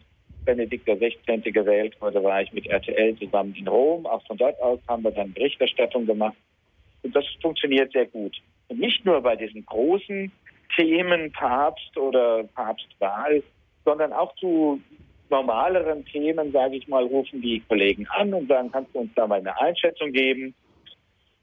Benedikt 0.45 0.87
XVI. 0.87 1.41
gewählt 1.53 2.01
wurde, 2.01 2.23
war 2.23 2.41
ich 2.41 2.53
mit 2.53 2.67
RTL 2.67 3.17
zusammen 3.19 3.55
in 3.55 3.69
Rom. 3.69 4.07
Auch 4.07 4.25
von 4.27 4.37
dort 4.37 4.61
aus 4.61 4.81
haben 4.89 5.03
wir 5.03 5.11
dann 5.11 5.33
Berichterstattung 5.33 6.07
gemacht. 6.07 6.37
Und 7.03 7.15
das 7.15 7.25
funktioniert 7.43 7.93
sehr 7.93 8.07
gut. 8.07 8.37
Und 8.69 8.81
nicht 8.81 9.05
nur 9.05 9.21
bei 9.21 9.37
diesen 9.37 9.65
großen 9.67 10.33
Themen 10.75 11.33
Papst 11.33 11.97
oder 11.97 12.45
Papstwahl, 12.55 13.43
sondern 13.85 14.13
auch 14.13 14.35
zu 14.37 14.81
normaleren 15.31 16.05
Themen, 16.07 16.53
sage 16.53 16.77
ich 16.77 16.89
mal, 16.89 17.05
rufen 17.05 17.43
die 17.43 17.61
Kollegen 17.69 18.07
an 18.09 18.33
und 18.33 18.49
sagen, 18.49 18.71
kannst 18.71 18.95
du 18.95 19.01
uns 19.01 19.11
da 19.15 19.27
mal 19.27 19.41
eine 19.41 19.61
Einschätzung 19.61 20.13
geben? 20.13 20.55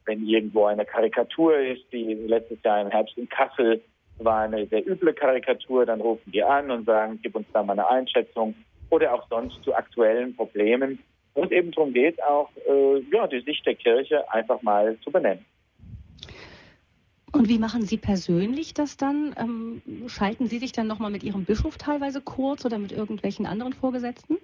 wenn 0.05 0.25
irgendwo 0.27 0.65
eine 0.65 0.85
Karikatur 0.85 1.57
ist, 1.57 1.83
die 1.91 2.13
letztes 2.13 2.61
Jahr 2.63 2.81
im 2.81 2.89
Herbst 2.89 3.17
in 3.17 3.29
Kassel 3.29 3.81
war 4.19 4.41
eine 4.41 4.65
sehr 4.67 4.85
üble 4.87 5.13
Karikatur, 5.13 5.85
dann 5.85 6.01
rufen 6.01 6.31
die 6.31 6.43
an 6.43 6.71
und 6.71 6.85
sagen, 6.85 7.19
gib 7.21 7.35
uns 7.35 7.47
da 7.53 7.63
mal 7.63 7.73
eine 7.73 7.87
Einschätzung 7.89 8.53
oder 8.89 9.13
auch 9.13 9.27
sonst 9.29 9.63
zu 9.63 9.73
aktuellen 9.73 10.35
Problemen. 10.35 10.99
Und 11.33 11.51
eben 11.51 11.71
darum 11.71 11.93
geht 11.93 12.21
auch, 12.23 12.49
äh, 12.67 12.99
ja, 13.11 13.25
die 13.27 13.41
Sicht 13.41 13.65
der 13.65 13.75
Kirche 13.75 14.31
einfach 14.31 14.61
mal 14.61 14.97
zu 15.03 15.11
benennen. 15.11 15.43
Und 17.33 17.49
wie 17.49 17.57
machen 17.57 17.81
Sie 17.81 17.97
persönlich 17.97 18.75
das 18.75 18.95
dann? 18.95 19.35
Ähm, 19.39 19.81
schalten 20.07 20.45
Sie 20.45 20.59
sich 20.59 20.71
dann 20.71 20.85
nochmal 20.85 21.09
mit 21.09 21.23
Ihrem 21.23 21.45
Bischof 21.45 21.77
teilweise 21.77 22.21
kurz 22.21 22.63
oder 22.63 22.77
mit 22.77 22.91
irgendwelchen 22.91 23.47
anderen 23.47 23.73
Vorgesetzten? 23.73 24.37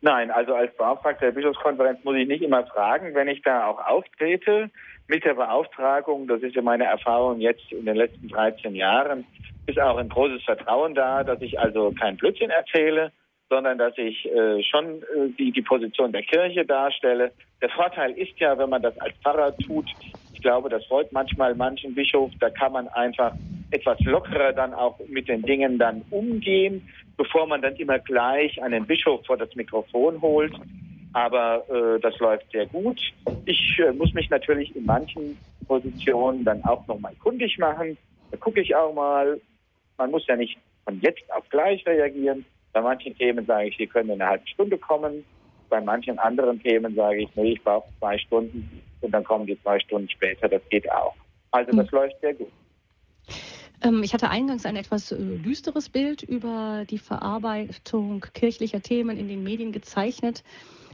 Nein, 0.00 0.30
also 0.30 0.54
als 0.54 0.74
Beauftragter 0.78 1.26
der 1.26 1.32
Bischofskonferenz 1.32 2.02
muss 2.04 2.16
ich 2.16 2.26
nicht 2.26 2.42
immer 2.42 2.64
fragen, 2.66 3.14
wenn 3.14 3.28
ich 3.28 3.42
da 3.42 3.66
auch 3.66 3.86
auftrete 3.86 4.70
mit 5.08 5.24
der 5.24 5.34
Beauftragung, 5.34 6.26
das 6.26 6.42
ist 6.42 6.56
ja 6.56 6.62
meine 6.62 6.84
Erfahrung 6.84 7.38
jetzt 7.38 7.70
in 7.70 7.84
den 7.84 7.96
letzten 7.96 8.28
13 8.28 8.74
Jahren, 8.74 9.26
ist 9.66 9.78
auch 9.78 9.98
ein 9.98 10.08
großes 10.08 10.42
Vertrauen 10.44 10.94
da, 10.94 11.22
dass 11.22 11.42
ich 11.42 11.60
also 11.60 11.92
kein 12.00 12.16
Blödsinn 12.16 12.48
erzähle, 12.48 13.12
sondern 13.50 13.76
dass 13.76 13.92
ich 13.98 14.24
äh, 14.26 14.62
schon 14.62 15.02
äh, 15.02 15.28
die, 15.38 15.52
die 15.52 15.62
Position 15.62 16.12
der 16.12 16.22
Kirche 16.22 16.64
darstelle. 16.64 17.32
Der 17.60 17.68
Vorteil 17.68 18.12
ist 18.12 18.38
ja, 18.38 18.56
wenn 18.56 18.70
man 18.70 18.80
das 18.80 18.96
als 19.00 19.14
Pfarrer 19.18 19.54
tut, 19.58 19.86
ich 20.40 20.42
glaube, 20.42 20.70
das 20.70 20.86
freut 20.86 21.12
manchmal 21.12 21.54
manchen 21.54 21.94
Bischof, 21.94 22.30
da 22.40 22.48
kann 22.48 22.72
man 22.72 22.88
einfach 22.88 23.34
etwas 23.72 24.00
lockerer 24.00 24.54
dann 24.54 24.72
auch 24.72 24.98
mit 25.08 25.28
den 25.28 25.42
Dingen 25.42 25.78
dann 25.78 26.02
umgehen 26.10 26.82
bevor 27.20 27.46
man 27.46 27.60
dann 27.60 27.76
immer 27.76 27.98
gleich 27.98 28.62
einen 28.62 28.86
Bischof 28.86 29.26
vor 29.26 29.36
das 29.36 29.54
Mikrofon 29.54 30.22
holt. 30.22 30.54
Aber 31.12 31.62
äh, 31.68 32.00
das 32.00 32.18
läuft 32.18 32.50
sehr 32.50 32.64
gut. 32.64 32.98
Ich 33.44 33.78
äh, 33.78 33.92
muss 33.92 34.14
mich 34.14 34.30
natürlich 34.30 34.74
in 34.74 34.86
manchen 34.86 35.36
Positionen 35.68 36.44
dann 36.44 36.64
auch 36.64 36.86
nochmal 36.86 37.14
kundig 37.22 37.58
machen. 37.58 37.98
Da 38.30 38.38
gucke 38.38 38.62
ich 38.62 38.74
auch 38.74 38.94
mal. 38.94 39.38
Man 39.98 40.10
muss 40.10 40.26
ja 40.28 40.36
nicht 40.36 40.56
von 40.84 40.98
jetzt 41.02 41.30
auf 41.30 41.46
gleich 41.50 41.86
reagieren. 41.86 42.46
Bei 42.72 42.80
manchen 42.80 43.14
Themen 43.18 43.44
sage 43.44 43.68
ich, 43.68 43.76
Sie 43.76 43.86
können 43.86 44.08
in 44.08 44.22
einer 44.22 44.30
halben 44.30 44.46
Stunde 44.46 44.78
kommen. 44.78 45.22
Bei 45.68 45.82
manchen 45.82 46.18
anderen 46.18 46.62
Themen 46.62 46.94
sage 46.94 47.24
ich, 47.24 47.28
nee, 47.36 47.52
ich 47.52 47.62
brauche 47.62 47.86
zwei 47.98 48.16
Stunden 48.16 48.80
und 49.00 49.12
dann 49.12 49.24
kommen 49.24 49.46
die 49.46 49.60
zwei 49.62 49.78
Stunden 49.80 50.08
später. 50.08 50.48
Das 50.48 50.62
geht 50.70 50.90
auch. 50.90 51.14
Also 51.50 51.72
das 51.72 51.90
mhm. 51.90 51.98
läuft 51.98 52.20
sehr 52.20 52.34
gut. 52.34 52.50
Ähm, 53.82 54.02
ich 54.02 54.12
hatte 54.12 54.30
eingangs 54.30 54.66
ein 54.66 54.76
etwas 54.76 55.12
äh, 55.12 55.16
düsteres 55.16 55.88
Bild 55.88 56.22
über 56.22 56.84
die 56.88 56.98
Verarbeitung 56.98 58.24
kirchlicher 58.34 58.80
Themen 58.80 59.16
in 59.16 59.28
den 59.28 59.42
Medien 59.42 59.72
gezeichnet. 59.72 60.44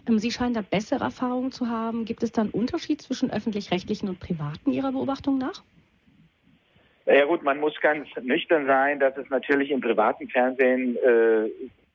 Ähm, 0.09 0.19
Sie 0.19 0.31
scheinen 0.31 0.55
da 0.55 0.63
bessere 0.63 1.05
Erfahrungen 1.05 1.53
zu 1.53 1.69
haben. 1.69 2.05
Gibt 2.05 2.23
es 2.23 2.33
da 2.33 2.43
einen 2.43 2.51
Unterschied 2.51 3.03
zwischen 3.03 3.31
öffentlich-rechtlichen 3.31 4.09
und 4.09 4.21
privaten 4.21 4.73
Ihrer 4.73 4.93
Beobachtung 4.93 5.39
nach? 5.39 5.63
Ja 7.07 7.25
gut, 7.25 7.45
man 7.45 7.61
muss 7.61 7.75
ganz 7.81 8.09
nüchtern 8.21 8.67
sein, 8.67 8.99
dass 8.99 9.17
es 9.17 9.29
natürlich 9.31 9.71
im 9.71 9.81
privaten 9.81 10.29
Fernsehen 10.29 10.97
äh, 10.97 11.49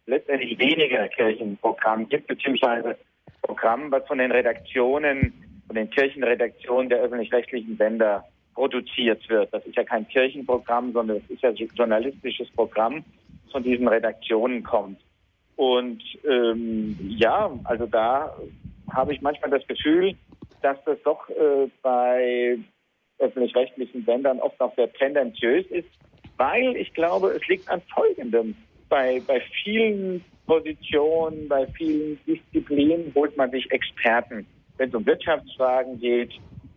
letztendlich 0.05 0.57
weniger 0.57 1.07
Kirchenprogramm 1.09 2.07
gibt, 2.07 2.27
beziehungsweise 2.27 2.97
Programm, 3.41 3.91
was 3.91 4.07
von 4.07 4.19
den 4.19 4.31
Redaktionen, 4.31 5.33
von 5.71 5.75
den 5.77 5.89
Kirchenredaktionen 5.89 6.89
der 6.89 6.99
öffentlich-rechtlichen 6.99 7.77
Sender 7.77 8.25
produziert 8.55 9.29
wird. 9.29 9.53
Das 9.53 9.65
ist 9.65 9.77
ja 9.77 9.85
kein 9.85 10.05
Kirchenprogramm, 10.05 10.91
sondern 10.91 11.15
es 11.15 11.29
ist 11.29 11.41
ja 11.43 11.51
journalistisches 11.51 12.51
Programm, 12.51 13.05
das 13.45 13.53
von 13.53 13.63
diesen 13.63 13.87
Redaktionen 13.87 14.63
kommt. 14.63 14.99
Und 15.55 16.03
ähm, 16.29 16.97
ja, 17.07 17.49
also 17.63 17.85
da 17.85 18.35
habe 18.91 19.13
ich 19.13 19.21
manchmal 19.21 19.49
das 19.51 19.65
Gefühl, 19.65 20.13
dass 20.61 20.75
das 20.83 20.97
doch 21.05 21.29
äh, 21.29 21.69
bei 21.81 22.57
öffentlich-rechtlichen 23.19 24.03
Sendern 24.03 24.41
oft 24.41 24.59
noch 24.59 24.75
sehr 24.75 24.91
tendenziös 24.91 25.65
ist, 25.67 25.87
weil 26.35 26.75
ich 26.75 26.93
glaube, 26.93 27.29
es 27.29 27.47
liegt 27.47 27.69
an 27.69 27.81
Folgendem. 27.95 28.57
Bei, 28.89 29.21
bei 29.25 29.41
vielen 29.63 30.21
Positionen, 30.47 31.47
bei 31.47 31.65
vielen 31.67 32.19
Disziplinen 32.25 33.13
holt 33.15 33.37
man 33.37 33.51
sich 33.51 33.71
Experten. 33.71 34.45
Wenn 34.81 34.89
es 34.89 34.95
um 34.95 35.05
Wirtschaftsfragen 35.05 35.99
geht, 35.99 36.31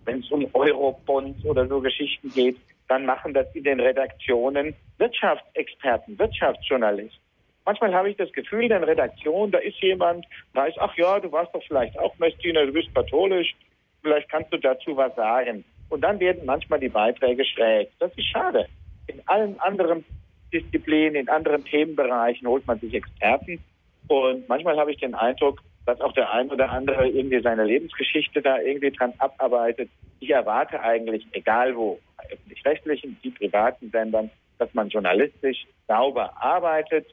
wenn 0.04 0.20
es 0.20 0.30
um 0.30 0.46
Eurobonds 0.52 1.42
oder 1.46 1.66
so 1.66 1.80
Geschichten 1.80 2.28
geht, 2.34 2.58
dann 2.87 3.06
machen 3.06 3.32
das 3.32 3.46
in 3.54 3.64
den 3.64 3.80
Redaktionen 3.80 4.75
Wirtschaftsexperten, 4.99 6.18
Wirtschaftsjournalisten. 6.18 7.18
Manchmal 7.64 7.94
habe 7.94 8.11
ich 8.11 8.18
das 8.18 8.30
Gefühl, 8.32 8.64
in 8.64 8.68
der 8.68 8.87
Redaktion, 8.87 9.50
da 9.50 9.56
ist 9.56 9.78
jemand, 9.80 10.26
da 10.52 10.66
ist, 10.66 10.76
ach 10.78 10.94
ja, 10.99 11.18
du 11.18 11.32
warst 11.32 11.54
doch 11.54 11.62
vielleicht 11.66 11.99
auch 11.99 12.14
Messdiener, 12.18 12.66
du 12.66 12.75
bist 12.75 12.94
katholisch, 12.94 13.56
vielleicht 14.02 14.28
kannst 14.28 14.52
du 14.52 14.58
dazu 14.58 14.94
was 14.99 15.16
sagen. 15.16 15.64
Und 15.88 16.02
dann 16.02 16.20
werden 16.20 16.44
manchmal 16.44 16.80
die 16.80 16.90
Beiträge 16.90 17.42
schräg. 17.46 17.88
Das 18.00 18.12
ist 18.18 18.26
schade. 18.26 18.68
In 19.06 19.23
allen 19.25 19.58
anderen 19.61 20.04
Disziplinen, 20.52 21.14
in 21.14 21.30
anderen 21.30 21.64
Themenbereichen 21.64 22.46
holt 22.46 22.66
man 22.66 22.78
sich 22.80 22.92
Experten. 22.92 23.64
Und 24.08 24.46
manchmal 24.46 24.76
habe 24.76 24.92
ich 24.92 24.99
den 24.99 25.14
Eindruck, 25.14 25.62
dass 25.87 26.00
auch 26.00 26.12
der 26.12 26.33
ein 26.33 26.50
oder 26.50 26.71
andere 26.71 27.09
irgendwie 27.09 27.41
seine 27.41 27.64
Lebensgeschichte 27.64 28.41
da 28.41 28.59
irgendwie 28.59 28.91
dran 28.91 29.12
abarbeitet. 29.19 29.91
Ich 30.21 30.31
erwarte 30.31 30.81
eigentlich, 30.81 31.26
egal 31.33 31.76
wo, 31.76 32.00
öffentlich-rechtlichen, 32.31 33.19
die 33.23 33.31
privaten 33.31 33.91
Sendern, 33.91 34.31
dass 34.59 34.73
man 34.73 34.88
journalistisch 34.88 35.67
sauber 35.87 36.33
arbeitet, 36.43 37.07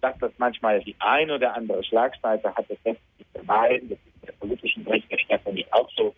dass 0.00 0.16
das 0.18 0.32
manchmal 0.38 0.80
die 0.80 0.94
ein 0.98 1.30
oder 1.30 1.54
andere 1.54 1.82
Schlagseite 1.82 2.54
hat, 2.54 2.68
das 2.68 2.78
lässt 2.84 3.00
sich 3.18 3.26
vermeiden, 3.32 3.88
das 3.88 3.98
ist 3.98 4.14
in 4.20 4.26
der 4.26 4.32
politischen 4.32 4.84
Berichterstattung 4.84 5.54
nicht 5.54 5.72
auch 5.72 5.90
so. 5.96 6.14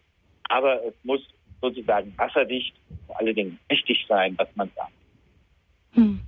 Aber 0.49 0.85
es 0.85 0.95
muss 1.05 1.21
sozusagen 1.61 2.13
wasserdicht, 2.17 2.75
vor 3.07 3.19
allen 3.19 3.35
Dingen 3.35 3.59
wichtig 3.69 4.05
sein, 4.09 4.35
was 4.37 4.49
man 4.57 4.71
sagt. 4.75 4.93
Hm. 5.93 6.21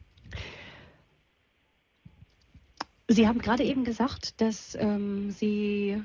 Sie 3.08 3.28
haben 3.28 3.38
gerade 3.38 3.62
eben 3.62 3.84
gesagt, 3.84 4.40
dass 4.40 4.76
ähm, 4.80 5.30
Sie 5.30 6.02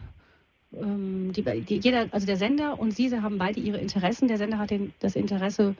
ähm, 0.74 1.32
die, 1.34 1.42
die, 1.42 1.78
jeder, 1.78 2.08
also 2.12 2.28
der 2.28 2.38
Sender 2.38 2.80
und 2.80 2.92
Sie, 2.92 3.10
Sie 3.10 3.22
haben 3.22 3.38
beide 3.38 3.60
Ihre 3.60 3.80
Interessen. 3.80 4.28
Der 4.28 4.38
Sender 4.38 4.60
hat 4.60 4.70
den, 4.70 4.94
das 5.00 5.16
Interesse, 5.16 5.76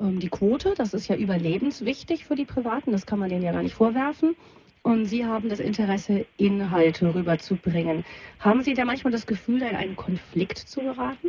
ähm, 0.00 0.18
die 0.18 0.28
Quote, 0.30 0.74
das 0.76 0.94
ist 0.94 1.08
ja 1.08 1.16
überlebenswichtig 1.16 2.24
für 2.24 2.36
die 2.36 2.46
Privaten, 2.46 2.92
das 2.92 3.06
kann 3.06 3.18
man 3.18 3.28
denen 3.28 3.42
ja 3.42 3.52
gar 3.52 3.62
nicht 3.62 3.74
vorwerfen. 3.74 4.34
Und 4.82 5.04
Sie 5.04 5.24
haben 5.24 5.48
das 5.48 5.60
Interesse, 5.60 6.26
Inhalte 6.38 7.14
rüberzubringen. 7.14 8.04
Haben 8.40 8.62
Sie 8.62 8.74
da 8.74 8.84
manchmal 8.84 9.12
das 9.12 9.26
Gefühl, 9.26 9.62
in 9.62 9.76
einen 9.76 9.94
Konflikt 9.94 10.58
zu 10.58 10.80
geraten? 10.80 11.28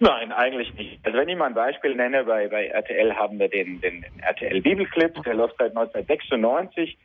Nein, 0.00 0.32
eigentlich 0.32 0.74
nicht. 0.74 0.98
Also 1.04 1.18
wenn 1.18 1.28
ich 1.28 1.36
mal 1.36 1.46
ein 1.46 1.54
Beispiel 1.54 1.94
nenne, 1.94 2.24
bei, 2.24 2.48
bei 2.48 2.68
RTL 2.68 3.14
haben 3.14 3.38
wir 3.38 3.48
den, 3.48 3.82
den 3.82 4.04
RTL 4.22 4.62
Bibelclip, 4.62 5.22
der 5.22 5.34
läuft 5.34 5.56
seit 5.58 5.76
1996 5.76 6.96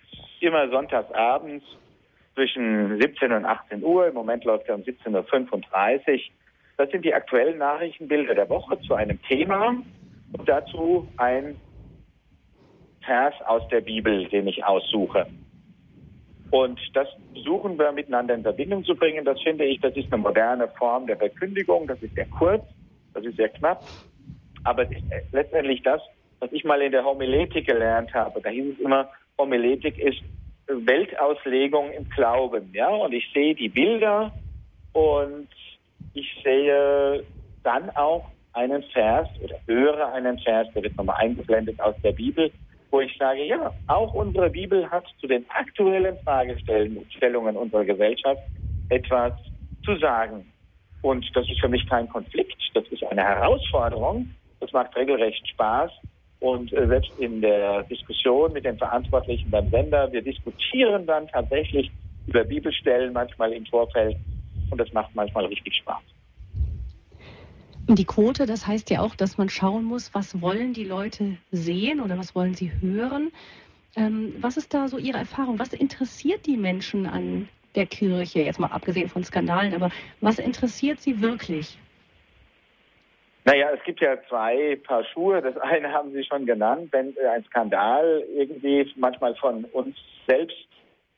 immer 0.45 0.69
sonntags 0.69 1.11
abends 1.13 1.65
zwischen 2.33 2.99
17 2.99 3.31
und 3.31 3.45
18 3.45 3.83
Uhr. 3.83 4.07
Im 4.07 4.13
Moment 4.13 4.43
läuft 4.45 4.67
er 4.67 4.75
um 4.75 4.81
17.35 4.81 6.13
Uhr. 6.13 6.19
Das 6.77 6.89
sind 6.91 7.05
die 7.05 7.13
aktuellen 7.13 7.57
Nachrichtenbilder 7.57 8.35
der 8.35 8.49
Woche 8.49 8.79
zu 8.81 8.93
einem 8.93 9.21
Thema 9.23 9.75
und 10.37 10.49
dazu 10.49 11.07
ein 11.17 11.55
Vers 13.05 13.33
aus 13.45 13.67
der 13.69 13.81
Bibel, 13.81 14.27
den 14.27 14.47
ich 14.47 14.63
aussuche. 14.65 15.27
Und 16.51 16.79
das 16.93 17.07
suchen 17.43 17.77
wir 17.77 17.91
miteinander 17.91 18.33
in 18.33 18.43
Verbindung 18.43 18.83
zu 18.83 18.95
bringen. 18.95 19.25
Das 19.25 19.41
finde 19.41 19.65
ich, 19.65 19.79
das 19.81 19.95
ist 19.95 20.11
eine 20.11 20.21
moderne 20.21 20.67
Form 20.69 21.07
der 21.07 21.17
Verkündigung. 21.17 21.87
Das 21.87 22.01
ist 22.01 22.15
sehr 22.15 22.27
kurz, 22.27 22.63
das 23.13 23.23
ist 23.23 23.37
sehr 23.37 23.49
knapp. 23.49 23.83
Aber 24.63 24.83
es 24.83 24.91
ist 24.91 25.03
letztendlich 25.31 25.81
das, 25.83 26.01
was 26.39 26.51
ich 26.51 26.63
mal 26.63 26.81
in 26.81 26.91
der 26.91 27.05
Homiletik 27.05 27.67
gelernt 27.67 28.13
habe. 28.13 28.41
Da 28.41 28.49
hieß 28.49 28.73
es 28.73 28.79
immer, 28.79 29.09
Homiletik 29.37 29.97
ist 29.97 30.21
Weltauslegung 30.67 31.91
im 31.91 32.09
Glauben. 32.09 32.71
Ja, 32.73 32.89
und 32.89 33.13
ich 33.13 33.29
sehe 33.33 33.55
die 33.55 33.69
Bilder 33.69 34.31
und 34.93 35.49
ich 36.13 36.27
sehe 36.43 37.23
dann 37.63 37.89
auch 37.91 38.25
einen 38.53 38.83
Vers 38.83 39.27
oder 39.41 39.55
höre 39.67 40.13
einen 40.13 40.39
Vers, 40.39 40.67
der 40.73 40.83
wird 40.83 40.97
nochmal 40.97 41.17
eingeblendet 41.17 41.79
aus 41.81 41.95
der 42.03 42.13
Bibel, 42.13 42.51
wo 42.89 43.01
ich 43.01 43.15
sage, 43.17 43.43
ja, 43.43 43.73
auch 43.87 44.13
unsere 44.13 44.49
Bibel 44.49 44.89
hat 44.89 45.05
zu 45.19 45.27
den 45.27 45.45
aktuellen 45.49 46.17
Fragestellungen 46.23 47.57
unserer 47.57 47.83
Gesellschaft 47.83 48.41
etwas 48.89 49.33
zu 49.83 49.97
sagen. 49.97 50.51
Und 51.01 51.25
das 51.35 51.47
ist 51.49 51.59
für 51.59 51.67
mich 51.67 51.87
kein 51.87 52.07
Konflikt, 52.09 52.57
das 52.73 52.87
ist 52.87 53.03
eine 53.03 53.23
Herausforderung, 53.23 54.33
das 54.59 54.71
macht 54.71 54.95
regelrecht 54.95 55.47
Spaß. 55.49 55.91
Und 56.45 56.71
äh, 56.73 56.85
selbst 56.85 57.11
in 57.17 57.41
der 57.41 57.81
Diskussion 57.85 58.53
mit 58.53 58.65
den 58.65 58.77
Verantwortlichen 58.77 59.49
beim 59.49 59.67
Sender, 59.71 60.11
wir 60.11 60.21
diskutieren 60.21 61.07
dann 61.07 61.27
tatsächlich 61.27 61.89
über 62.27 62.43
Bibelstellen 62.43 63.13
manchmal 63.13 63.51
im 63.51 63.65
Vorfeld 63.65 64.15
und 64.69 64.77
das 64.79 64.93
macht 64.93 65.15
manchmal 65.15 65.45
richtig 65.45 65.75
Spaß. 65.77 66.03
Die 67.87 68.05
Quote, 68.05 68.45
das 68.45 68.67
heißt 68.67 68.91
ja 68.91 69.01
auch, 69.01 69.15
dass 69.15 69.39
man 69.39 69.49
schauen 69.49 69.85
muss, 69.85 70.13
was 70.13 70.39
wollen 70.39 70.73
die 70.73 70.83
Leute 70.83 71.37
sehen 71.51 71.99
oder 71.99 72.15
was 72.19 72.35
wollen 72.35 72.53
sie 72.53 72.71
hören. 72.79 73.31
Ähm, 73.95 74.35
was 74.39 74.57
ist 74.57 74.71
da 74.71 74.87
so 74.87 74.99
Ihre 74.99 75.17
Erfahrung? 75.17 75.57
Was 75.57 75.73
interessiert 75.73 76.45
die 76.45 76.57
Menschen 76.57 77.07
an 77.07 77.49
der 77.73 77.87
Kirche, 77.87 78.41
jetzt 78.41 78.59
mal 78.59 78.67
abgesehen 78.67 79.09
von 79.09 79.23
Skandalen, 79.23 79.73
aber 79.73 79.89
was 80.21 80.37
interessiert 80.37 81.01
sie 81.01 81.21
wirklich? 81.21 81.79
Naja, 83.45 83.69
es 83.75 83.83
gibt 83.83 84.01
ja 84.01 84.17
zwei 84.27 84.75
Paar 84.83 85.03
Schuhe. 85.05 85.39
Das 85.39 85.55
eine 85.57 85.91
haben 85.93 86.11
Sie 86.11 86.23
schon 86.23 86.47
genannt, 86.47 86.89
wenn 86.91 87.15
ein 87.31 87.43
Skandal 87.45 88.23
irgendwie 88.35 88.91
manchmal 88.95 89.35
von 89.35 89.65
uns 89.65 89.95
selbst 90.27 90.67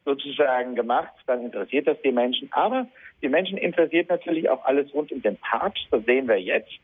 sozusagen 0.04 0.76
gemacht, 0.76 1.14
dann 1.26 1.44
interessiert 1.44 1.88
das 1.88 2.02
die 2.02 2.12
Menschen. 2.12 2.50
Aber 2.52 2.88
die 3.22 3.30
Menschen 3.30 3.58
interessiert 3.58 4.10
natürlich 4.10 4.50
auch 4.50 4.64
alles 4.66 4.94
rund 4.94 5.12
um 5.12 5.22
den 5.22 5.38
Papst. 5.38 5.88
Das 5.90 6.04
sehen 6.04 6.28
wir 6.28 6.40
jetzt. 6.40 6.80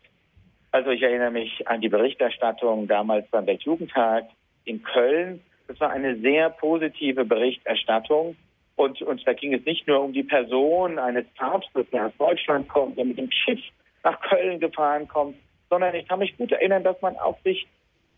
Also 0.72 0.92
ich 0.92 1.02
erinnere 1.02 1.32
mich 1.32 1.68
an 1.68 1.82
die 1.82 1.90
Berichterstattung 1.90 2.88
damals 2.88 3.28
beim 3.30 3.46
Weltjugendtag 3.46 4.26
in 4.64 4.82
Köln. 4.82 5.42
Das 5.68 5.80
war 5.82 5.92
eine 5.92 6.18
sehr 6.18 6.50
positive 6.52 7.26
Berichterstattung. 7.26 8.38
Und, 8.76 9.02
und 9.02 9.26
da 9.28 9.34
ging 9.34 9.54
es 9.54 9.66
nicht 9.66 9.88
nur 9.88 10.02
um 10.02 10.14
die 10.14 10.24
Person 10.24 11.00
eines 11.00 11.26
Papstes, 11.38 11.86
der 11.92 12.08
aus 12.08 12.14
Deutschland 12.18 12.68
kommt, 12.70 12.98
der 12.98 13.06
mit 13.06 13.18
dem 13.18 13.30
Schiff 13.32 13.60
nach 14.04 14.20
Köln 14.22 14.60
gefahren 14.60 15.08
kommt, 15.08 15.38
sondern 15.70 15.96
ich 15.96 16.08
kann 16.08 16.20
mich 16.20 16.38
gut 16.38 16.52
erinnern, 16.52 16.84
dass 16.84 17.02
man 17.02 17.18
auch 17.18 17.38
sich 17.44 17.68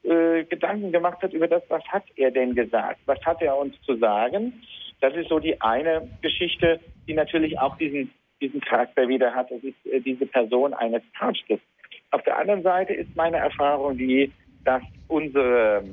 äh, 0.03 0.43
Gedanken 0.43 0.91
gemacht 0.91 1.21
hat 1.21 1.33
über 1.33 1.47
das, 1.47 1.63
was 1.69 1.83
hat 1.85 2.03
er 2.15 2.31
denn 2.31 2.55
gesagt, 2.55 2.99
was 3.05 3.19
hat 3.25 3.41
er 3.41 3.57
uns 3.57 3.79
zu 3.83 3.95
sagen. 3.97 4.61
Das 5.01 5.13
ist 5.15 5.29
so 5.29 5.39
die 5.39 5.59
eine 5.61 6.07
Geschichte, 6.21 6.79
die 7.07 7.13
natürlich 7.13 7.59
auch 7.59 7.77
diesen, 7.77 8.11
diesen 8.41 8.61
Charakter 8.61 9.07
wieder 9.07 9.33
hat. 9.33 9.51
Das 9.51 9.63
ist 9.63 9.85
äh, 9.85 9.99
diese 9.99 10.25
Person 10.25 10.73
eines 10.73 11.03
Papstes. 11.17 11.59
Auf 12.11 12.23
der 12.23 12.37
anderen 12.37 12.63
Seite 12.63 12.93
ist 12.93 13.15
meine 13.15 13.37
Erfahrung 13.37 13.97
die, 13.97 14.31
dass 14.63 14.83
unsere 15.07 15.83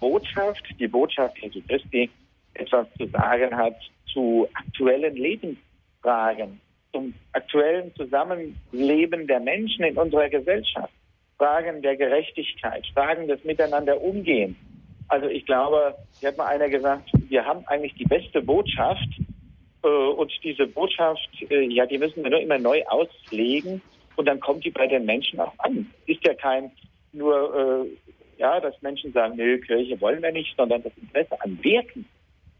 Botschaft, 0.00 0.64
die 0.78 0.88
Botschaft 0.88 1.38
Jesu 1.38 1.60
Christi, 1.66 2.10
etwas 2.54 2.86
zu 2.98 3.06
sagen 3.06 3.56
hat 3.56 3.76
zu 4.12 4.48
aktuellen 4.54 5.16
Lebensfragen, 5.16 6.60
zum 6.94 7.12
aktuellen 7.32 7.92
Zusammenleben 7.96 9.26
der 9.26 9.40
Menschen 9.40 9.84
in 9.84 9.98
unserer 9.98 10.28
Gesellschaft, 10.28 10.92
Fragen 11.36 11.82
der 11.82 11.96
Gerechtigkeit, 11.96 12.86
Fragen 12.94 13.26
des 13.26 13.42
Miteinander 13.42 14.00
umgehen. 14.00 14.56
Also 15.08 15.26
ich 15.26 15.44
glaube, 15.44 15.96
hier 16.20 16.28
hat 16.28 16.38
mal 16.38 16.46
einer 16.46 16.68
gesagt, 16.68 17.10
wir 17.28 17.44
haben 17.44 17.66
eigentlich 17.66 17.94
die 17.94 18.04
beste 18.04 18.40
Botschaft 18.40 19.08
äh, 19.82 19.88
und 19.88 20.32
diese 20.44 20.68
Botschaft, 20.68 21.28
äh, 21.50 21.64
ja, 21.64 21.84
die 21.84 21.98
müssen 21.98 22.22
wir 22.22 22.30
nur 22.30 22.40
immer 22.40 22.58
neu 22.58 22.84
auslegen 22.86 23.82
und 24.14 24.26
dann 24.26 24.38
kommt 24.38 24.64
die 24.64 24.70
bei 24.70 24.86
den 24.86 25.04
Menschen 25.04 25.40
auch 25.40 25.52
an. 25.58 25.90
Ist 26.06 26.24
ja 26.24 26.34
kein 26.34 26.70
nur, 27.12 27.86
äh, 27.86 28.38
ja, 28.38 28.60
dass 28.60 28.80
Menschen 28.82 29.12
sagen, 29.12 29.36
nö, 29.36 29.58
Kirche 29.58 30.00
wollen 30.00 30.22
wir 30.22 30.32
nicht, 30.32 30.56
sondern 30.56 30.82
das 30.84 30.92
Interesse 30.96 31.40
an 31.42 31.58
Werten, 31.62 32.06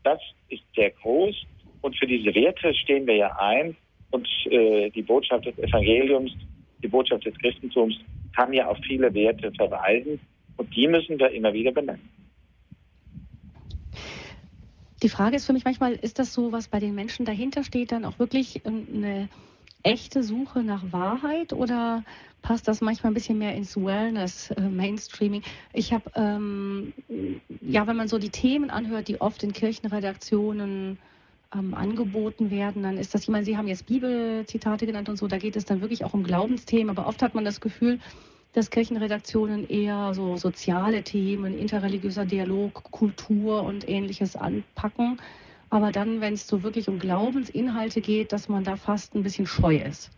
das 0.02 0.20
ist 0.48 0.64
sehr 0.74 0.90
groß 0.90 1.35
und 1.82 1.96
für 1.96 2.06
diese 2.06 2.35
Werte 2.35 2.74
stehen 2.74 3.06
wir 3.06 3.16
ja 3.16 3.37
ein 3.38 3.76
und 4.14 4.29
äh, 4.46 4.90
die 4.90 5.03
Botschaft 5.03 5.44
des 5.44 5.59
Evangeliums, 5.59 6.31
die 6.83 6.88
Botschaft 6.88 7.27
des 7.27 7.37
Christentums 7.38 7.96
kann 8.37 8.53
ja 8.53 8.68
auf 8.68 8.79
viele 8.87 9.12
Werte 9.12 9.50
verweisen 9.53 10.20
und 10.57 10.74
die 10.74 10.87
müssen 10.87 11.18
wir 11.18 11.31
immer 11.31 11.53
wieder 11.53 11.72
benennen. 11.72 12.09
Die 15.03 15.09
Frage 15.09 15.37
ist 15.37 15.46
für 15.46 15.53
mich 15.53 15.64
manchmal, 15.64 15.94
ist 15.94 16.20
das 16.20 16.33
so, 16.33 16.53
was 16.53 16.68
bei 16.68 16.79
den 16.79 16.94
Menschen 16.94 17.27
dahinter 17.27 17.64
steht, 17.64 17.90
dann 17.90 18.05
auch 18.05 18.18
wirklich 18.20 18.64
eine 18.64 19.29
echte 19.83 20.22
Suche 20.22 20.62
nach 20.62 20.92
Wahrheit 20.92 21.53
oder 21.53 22.05
passt 22.40 22.68
das 22.68 22.81
manchmal 22.81 23.11
ein 23.11 23.14
bisschen 23.14 23.38
mehr 23.38 23.55
ins 23.55 23.77
Wellness, 23.77 24.53
äh, 24.53 24.61
Mainstreaming? 24.61 25.42
Ich 25.72 25.92
habe, 25.92 26.11
ähm, 26.14 26.92
ja, 27.61 27.87
wenn 27.88 27.96
man 27.96 28.07
so 28.07 28.18
die 28.18 28.31
Themen 28.31 28.70
anhört, 28.70 29.09
die 29.09 29.20
oft 29.20 29.42
in 29.42 29.53
Kirchenredaktionen 29.53 30.98
ähm, 31.54 31.74
angeboten 31.74 32.50
werden, 32.50 32.82
dann 32.82 32.98
ist 32.98 33.14
das, 33.14 33.22
ich 33.22 33.28
meine, 33.28 33.44
Sie 33.44 33.56
haben 33.56 33.68
jetzt 33.68 33.86
Bibelzitate 33.86 34.86
genannt 34.86 35.08
und 35.08 35.16
so, 35.16 35.28
da 35.28 35.38
geht 35.38 35.56
es 35.56 35.64
dann 35.64 35.80
wirklich 35.80 36.04
auch 36.04 36.14
um 36.14 36.24
Glaubensthemen, 36.24 36.90
aber 36.90 37.08
oft 37.08 37.22
hat 37.22 37.34
man 37.34 37.44
das 37.44 37.60
Gefühl, 37.60 37.98
dass 38.52 38.70
Kirchenredaktionen 38.70 39.68
eher 39.68 40.14
so 40.14 40.36
soziale 40.36 41.02
Themen, 41.02 41.58
interreligiöser 41.58 42.24
Dialog, 42.24 42.84
Kultur 42.90 43.64
und 43.64 43.88
ähnliches 43.88 44.36
anpacken. 44.36 45.20
Aber 45.70 45.90
dann, 45.90 46.20
wenn 46.20 46.34
es 46.34 46.46
so 46.46 46.62
wirklich 46.62 46.88
um 46.88 47.00
Glaubensinhalte 47.00 48.00
geht, 48.00 48.32
dass 48.32 48.48
man 48.48 48.62
da 48.62 48.76
fast 48.76 49.14
ein 49.14 49.24
bisschen 49.24 49.46
scheu 49.46 49.76
ist. 49.76 50.10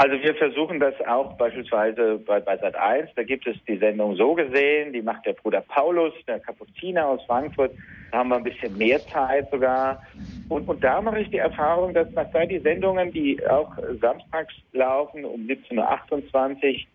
Also 0.00 0.18
wir 0.22 0.34
versuchen 0.34 0.80
das 0.80 0.94
auch 1.06 1.34
beispielsweise 1.34 2.18
bei, 2.24 2.40
bei 2.40 2.56
Sat 2.56 2.74
1. 2.74 3.10
Da 3.16 3.22
gibt 3.22 3.46
es 3.46 3.54
die 3.68 3.76
Sendung 3.76 4.16
so 4.16 4.32
gesehen, 4.32 4.94
die 4.94 5.02
macht 5.02 5.26
der 5.26 5.34
Bruder 5.34 5.60
Paulus, 5.60 6.14
der 6.26 6.40
Kapuziner 6.40 7.06
aus 7.06 7.20
Frankfurt. 7.26 7.72
Da 8.10 8.20
haben 8.20 8.30
wir 8.30 8.36
ein 8.36 8.42
bisschen 8.42 8.78
mehr 8.78 8.98
Zeit 9.08 9.50
sogar. 9.50 10.02
Und, 10.48 10.66
und 10.70 10.82
da 10.82 11.02
mache 11.02 11.20
ich 11.20 11.28
die 11.28 11.36
Erfahrung, 11.36 11.92
dass 11.92 12.10
nach 12.12 12.30
zwei 12.30 12.46
die 12.46 12.60
Sendungen, 12.60 13.12
die 13.12 13.46
auch 13.46 13.76
samstags 14.00 14.54
laufen 14.72 15.26
um 15.26 15.42
17.28 15.42 16.86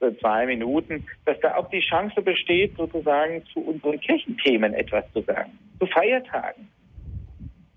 Uhr, 0.00 0.16
zwei 0.20 0.46
Minuten, 0.46 1.04
dass 1.24 1.40
da 1.40 1.56
auch 1.56 1.68
die 1.70 1.80
Chance 1.80 2.22
besteht, 2.22 2.76
sozusagen 2.76 3.44
zu 3.52 3.58
unseren 3.58 3.98
Kirchenthemen 3.98 4.74
etwas 4.74 5.04
zu 5.12 5.22
sagen, 5.22 5.58
zu 5.80 5.86
Feiertagen. 5.86 6.68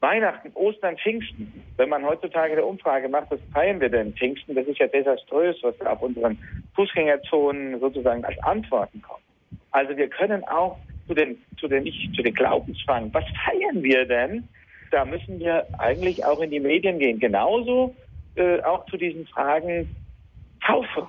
Weihnachten, 0.02 0.52
Ostern, 0.56 0.98
Pfingsten. 0.98 1.54
Wenn 1.78 1.90
man 1.90 2.04
heutzutage 2.04 2.54
eine 2.54 2.66
Umfrage 2.66 3.08
macht, 3.08 3.30
was 3.30 3.40
feiern 3.54 3.80
wir 3.80 3.90
denn 3.90 4.14
Pfingsten? 4.14 4.56
Das 4.56 4.66
ist 4.66 4.80
ja 4.80 4.88
desaströs, 4.88 5.56
was 5.62 5.80
auf 5.82 6.02
unseren 6.02 6.38
Fußgängerzonen 6.76 7.80
sozusagen 7.80 8.26
als 8.26 8.38
Antworten 8.40 9.02
kommt. 9.02 9.22
Also 9.70 9.96
wir 9.96 10.10
können 10.10 10.44
auch 10.46 10.78
zu 11.08 11.14
den, 11.14 11.38
zu 11.60 11.68
den, 11.68 11.84
nicht 11.84 12.16
zu 12.16 12.24
den 12.24 12.34
Glaubensfragen, 12.34 13.14
was 13.14 13.24
feiern 13.46 13.84
wir 13.84 14.06
denn? 14.06 14.48
Da 14.90 15.06
müssen 15.06 15.40
wir 15.40 15.68
eigentlich 15.78 16.26
auch 16.26 16.42
in 16.42 16.50
die 16.50 16.60
Medien 16.60 17.00
gehen. 17.00 17.20
Genauso 17.20 17.96
äh, 18.36 18.60
auch 18.62 18.86
zu 18.88 18.98
diesen 18.98 19.26
Fragen 19.28 19.96
Taufe, 20.66 21.08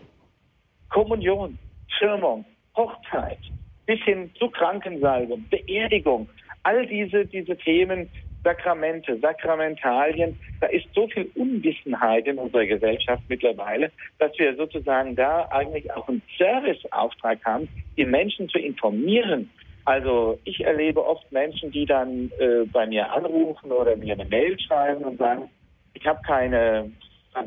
Kommunion, 0.90 1.58
Firmung, 1.98 2.44
Hochzeit, 2.76 3.38
bis 3.86 4.00
hin 4.00 4.30
zu 4.38 4.48
Krankensalbung, 4.50 5.44
Beerdigung. 5.50 6.28
All 6.62 6.86
diese, 6.86 7.26
diese 7.26 7.56
Themen 7.56 8.08
Sakramente, 8.44 9.18
Sakramentalien. 9.18 10.38
Da 10.60 10.66
ist 10.68 10.86
so 10.94 11.06
viel 11.08 11.30
Unwissenheit 11.34 12.26
in 12.26 12.38
unserer 12.38 12.66
Gesellschaft 12.66 13.22
mittlerweile, 13.28 13.90
dass 14.18 14.36
wir 14.38 14.56
sozusagen 14.56 15.14
da 15.14 15.48
eigentlich 15.50 15.92
auch 15.92 16.08
einen 16.08 16.22
Serviceauftrag 16.36 17.38
haben, 17.44 17.68
die 17.96 18.04
Menschen 18.04 18.48
zu 18.48 18.58
informieren. 18.58 19.50
Also 19.84 20.38
ich 20.44 20.64
erlebe 20.64 21.04
oft 21.04 21.30
Menschen, 21.32 21.70
die 21.72 21.86
dann 21.86 22.30
äh, 22.38 22.64
bei 22.72 22.86
mir 22.86 23.12
anrufen 23.12 23.72
oder 23.72 23.96
mir 23.96 24.14
eine 24.14 24.24
Mail 24.24 24.58
schreiben 24.60 25.04
und 25.04 25.18
sagen, 25.18 25.48
ich 25.94 26.06
habe 26.06 26.20
keinen 26.22 26.96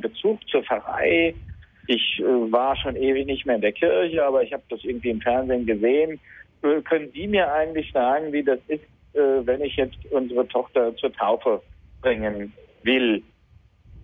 Bezug 0.01 0.39
zur 0.49 0.63
Pfarrei, 0.63 1.33
ich 1.87 2.19
äh, 2.19 2.23
war 2.23 2.75
schon 2.75 2.95
ewig 2.95 3.25
nicht 3.25 3.45
mehr 3.45 3.55
in 3.55 3.61
der 3.61 3.71
Kirche, 3.71 4.25
aber 4.25 4.43
ich 4.43 4.51
habe 4.53 4.63
das 4.69 4.83
irgendwie 4.83 5.09
im 5.09 5.21
Fernsehen 5.21 5.65
gesehen. 5.65 6.19
Äh, 6.63 6.81
können 6.81 7.11
Sie 7.13 7.27
mir 7.27 7.51
eigentlich 7.51 7.91
sagen, 7.91 8.33
wie 8.33 8.43
das 8.43 8.59
ist, 8.67 8.83
wenn 9.15 9.61
ich 9.61 9.75
jetzt 9.75 9.97
unsere 10.11 10.47
Tochter 10.47 10.95
zur 10.97 11.13
Taufe 11.13 11.61
bringen 12.01 12.53
will, 12.83 13.23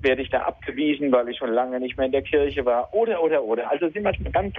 werde 0.02 0.22
ich 0.22 0.30
da 0.30 0.40
abgewiesen, 0.42 1.12
weil 1.12 1.30
ich 1.30 1.38
schon 1.38 1.52
lange 1.52 1.80
nicht 1.80 1.98
mehr 1.98 2.08
in 2.08 2.12
der 2.12 2.24
Kirche 2.24 2.66
war. 2.66 2.94
Oder, 2.94 3.22
oder, 3.22 3.44
oder. 3.44 3.70
Also 3.70 3.90
sind 3.90 4.04
manchmal 4.04 4.32
ganz 4.32 4.56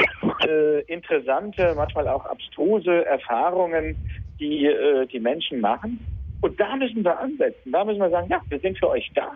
äh, 0.46 0.82
interessante, 0.82 1.74
manchmal 1.74 2.08
auch 2.08 2.24
abstruse 2.26 3.04
Erfahrungen, 3.06 3.96
die 4.38 4.66
äh, 4.66 5.06
die 5.06 5.20
Menschen 5.20 5.60
machen. 5.60 5.98
Und 6.40 6.58
da 6.58 6.76
müssen 6.76 7.04
wir 7.04 7.18
ansetzen. 7.18 7.72
Da 7.72 7.84
müssen 7.84 8.00
wir 8.00 8.10
sagen, 8.10 8.28
ja, 8.30 8.40
wir 8.48 8.58
sind 8.60 8.78
für 8.78 8.88
euch 8.90 9.10
da 9.14 9.32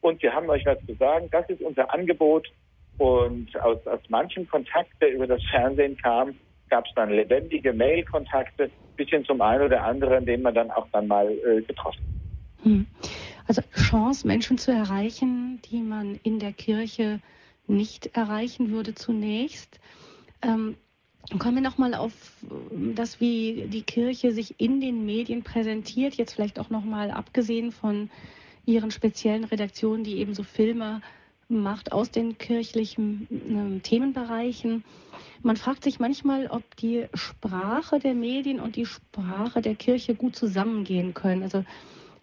und 0.00 0.22
wir 0.22 0.32
haben 0.32 0.48
euch 0.48 0.64
was 0.64 0.78
zu 0.86 0.94
sagen. 0.94 1.28
Das 1.30 1.48
ist 1.50 1.60
unser 1.60 1.92
Angebot. 1.92 2.48
Und 2.98 3.54
aus, 3.60 3.86
aus 3.86 4.00
manchem 4.08 4.48
Kontakt, 4.48 4.90
der 5.00 5.12
über 5.12 5.26
das 5.26 5.42
Fernsehen 5.50 5.98
kam, 5.98 6.34
gab 6.68 6.86
es 6.86 6.92
dann 6.94 7.10
lebendige 7.10 7.72
Mail-Kontakte, 7.72 8.70
bis 8.96 9.08
hin 9.08 9.24
zum 9.24 9.40
einen 9.40 9.62
oder 9.62 9.82
anderen, 9.84 10.26
den 10.26 10.42
man 10.42 10.54
dann 10.54 10.70
auch 10.70 10.86
dann 10.92 11.06
mal 11.06 11.30
äh, 11.30 11.62
getroffen 11.62 12.02
hm. 12.62 12.86
Also 13.46 13.62
Chance, 13.74 14.26
Menschen 14.26 14.58
zu 14.58 14.72
erreichen, 14.72 15.60
die 15.70 15.80
man 15.82 16.18
in 16.24 16.40
der 16.40 16.52
Kirche 16.52 17.20
nicht 17.68 18.16
erreichen 18.16 18.70
würde 18.70 18.94
zunächst. 18.94 19.78
Ähm, 20.42 20.76
Kommen 21.40 21.56
wir 21.56 21.62
nochmal 21.62 21.94
auf 21.94 22.12
das, 22.70 23.20
wie 23.20 23.66
die 23.66 23.82
Kirche 23.82 24.30
sich 24.30 24.60
in 24.60 24.80
den 24.80 25.04
Medien 25.06 25.42
präsentiert, 25.42 26.14
jetzt 26.14 26.34
vielleicht 26.34 26.60
auch 26.60 26.70
nochmal 26.70 27.10
abgesehen 27.10 27.72
von 27.72 28.10
ihren 28.64 28.92
speziellen 28.92 29.42
Redaktionen, 29.42 30.04
die 30.04 30.18
eben 30.18 30.34
so 30.34 30.44
Filme 30.44 31.02
macht 31.48 31.92
aus 31.92 32.10
den 32.10 32.38
kirchlichen 32.38 33.76
äh, 33.76 33.80
Themenbereichen. 33.80 34.84
Man 35.42 35.56
fragt 35.56 35.84
sich 35.84 36.00
manchmal, 36.00 36.48
ob 36.48 36.76
die 36.76 37.06
Sprache 37.14 37.98
der 37.98 38.14
Medien 38.14 38.60
und 38.60 38.76
die 38.76 38.86
Sprache 38.86 39.62
der 39.62 39.74
Kirche 39.74 40.14
gut 40.14 40.34
zusammengehen 40.34 41.14
können. 41.14 41.42
Also 41.42 41.64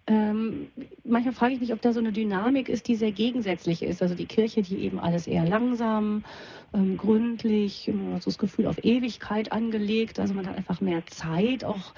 ähm, 0.06 0.68
manchmal 1.06 1.34
frage 1.34 1.54
ich 1.54 1.62
mich, 1.62 1.72
ob 1.72 1.82
da 1.82 1.94
so 1.94 2.00
eine 2.00 2.12
Dynamik 2.12 2.68
ist, 2.68 2.90
die 2.90 2.96
sehr 2.96 3.14
gegensätzlich 3.14 3.82
ist. 3.84 4.02
Also 4.02 4.16
die 4.16 4.26
Kirche, 4.26 4.62
die 4.62 4.80
eben 4.80 5.00
alles 5.00 5.28
eher 5.28 5.48
langsam, 5.48 6.26
ähm, 6.74 6.98
gründlich, 6.98 7.90
so 8.20 8.26
das 8.26 8.38
Gefühl 8.38 8.68
auf 8.68 8.84
Ewigkeit 8.84 9.54
angelegt. 9.54 10.20
Also 10.20 10.34
man 10.34 10.46
hat 10.48 10.58
einfach 10.58 10.82
mehr 10.82 11.06
Zeit, 11.06 11.64
auch 11.64 11.94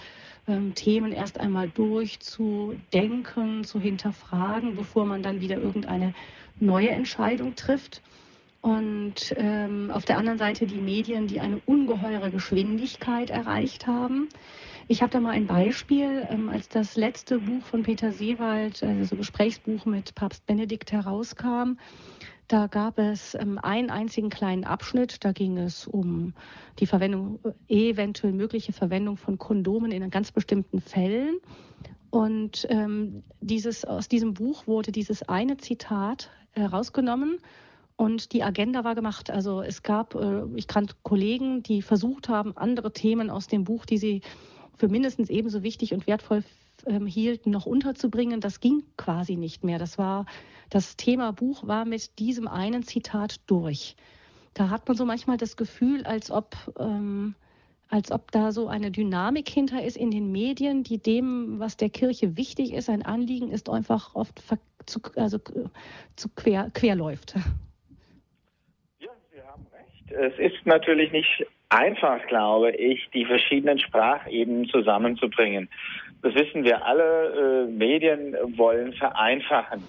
ähm, 0.48 0.76
Themen 0.76 1.12
erst 1.12 1.40
einmal 1.40 1.70
durchzudenken, 1.70 3.64
zu 3.64 3.80
hinterfragen, 3.80 4.76
bevor 4.76 5.06
man 5.06 5.24
dann 5.24 5.42
wieder 5.42 5.58
irgendeine 5.58 6.14
neue 6.60 6.90
Entscheidung 6.90 7.56
trifft. 7.56 8.02
Und 8.62 9.36
ähm, 9.38 9.92
auf 9.92 10.06
der 10.06 10.18
anderen 10.18 10.40
Seite 10.40 10.66
die 10.66 10.82
Medien, 10.82 11.28
die 11.28 11.40
eine 11.40 11.62
ungeheure 11.68 12.32
Geschwindigkeit 12.32 13.30
erreicht 13.30 13.86
haben. 13.86 14.28
Ich 14.88 15.02
habe 15.02 15.12
da 15.12 15.20
mal 15.20 15.32
ein 15.32 15.46
Beispiel, 15.46 16.28
ähm, 16.30 16.50
als 16.50 16.68
das 16.70 16.96
letzte 16.96 17.40
Buch 17.40 17.64
von 17.64 17.84
Peter 17.84 18.12
Seewald, 18.12 18.82
also 18.82 19.16
Gesprächsbuch 19.16 19.86
mit 19.86 20.16
Papst 20.16 20.46
Benedikt 20.48 20.92
herauskam, 20.92 21.78
da 22.48 22.68
gab 22.68 23.00
es 23.00 23.34
ähm, 23.34 23.58
einen 23.58 23.90
einzigen 23.90 24.30
kleinen 24.30 24.64
Abschnitt, 24.64 25.24
da 25.26 25.32
ging 25.32 25.58
es 25.58 25.88
um 25.88 26.34
die 26.80 26.86
Verwendung, 26.86 27.40
eventuell 27.68 28.34
mögliche 28.34 28.74
Verwendung 28.74 29.18
von 29.18 29.40
Kondomen 29.40 29.92
in 29.92 30.08
ganz 30.12 30.32
bestimmten 30.32 30.82
Fällen. 30.82 31.40
Und 32.16 32.66
ähm, 32.70 33.24
dieses, 33.42 33.84
aus 33.84 34.08
diesem 34.08 34.36
Buch 34.36 34.68
wurde 34.68 34.94
dieses 34.94 35.24
eine 35.24 35.58
Zitat 35.58 36.30
herausgenommen 36.52 37.40
und 37.98 38.32
die 38.32 38.42
Agenda 38.42 38.86
war 38.86 38.96
gemacht. 38.96 39.30
Also 39.30 39.62
es 39.62 39.84
gab, 39.84 40.16
äh, 40.16 40.44
ich 40.56 40.68
kannte 40.70 40.96
Kollegen, 41.04 41.62
die 41.62 41.82
versucht 41.82 42.30
haben, 42.30 42.56
andere 42.56 42.94
Themen 42.94 43.30
aus 43.30 43.48
dem 43.48 43.66
Buch, 43.66 43.86
die 43.86 43.98
sie 43.98 44.22
für 44.78 44.88
mindestens 44.88 45.30
ebenso 45.30 45.62
wichtig 45.62 45.94
und 45.94 46.08
wertvoll 46.08 46.46
ähm, 46.86 47.06
hielten, 47.06 47.52
noch 47.52 47.66
unterzubringen. 47.66 48.40
Das 48.40 48.62
ging 48.62 48.84
quasi 48.96 49.36
nicht 49.36 49.66
mehr. 49.66 49.78
Das 49.78 49.98
war, 49.98 50.26
das 50.70 50.96
Thema 50.96 51.34
Buch 51.34 51.68
war 51.68 51.84
mit 51.84 52.18
diesem 52.18 52.48
einen 52.48 52.84
Zitat 52.84 53.42
durch. 53.46 53.98
Da 54.54 54.70
hat 54.70 54.88
man 54.88 54.96
so 54.96 55.04
manchmal 55.04 55.36
das 55.36 55.58
Gefühl, 55.58 56.06
als 56.06 56.32
ob, 56.32 56.56
ähm, 56.80 57.36
als 57.90 58.12
ob 58.12 58.32
da 58.32 58.52
so 58.52 58.68
eine 58.68 58.92
Dynamik 58.92 59.48
hinter 59.50 59.84
ist 59.84 59.98
in 59.98 60.12
den 60.12 60.32
Medien, 60.32 60.84
die 60.84 60.98
dem, 60.98 61.60
was 61.60 61.78
der 61.78 61.90
Kirche 61.90 62.36
wichtig 62.38 62.74
ist, 62.74 62.90
ein 62.90 63.04
Anliegen 63.04 63.52
ist, 63.52 63.70
einfach 63.70 64.16
oft 64.16 64.42
zu, 64.86 65.00
also, 65.16 65.40
zu 66.16 66.30
quer, 66.30 66.72
quer. 66.74 66.96
Ja, 69.00 69.10
Sie 69.32 69.42
haben 69.42 69.66
recht. 69.72 70.12
Es 70.12 70.40
ist 70.40 70.66
natürlich 70.66 71.12
nicht 71.12 71.46
einfach, 71.70 72.26
glaube 72.28 72.72
ich, 72.72 73.08
die 73.14 73.26
verschiedenen 73.26 73.80
Sprachebenen 73.80 74.68
zusammenzubringen. 74.70 75.70
Das 76.22 76.34
wissen 76.36 76.64
wir 76.64 76.86
alle. 76.86 77.66
Äh, 77.68 77.72
Medien 77.72 78.36
wollen 78.58 78.94
vereinfachen. 78.94 79.84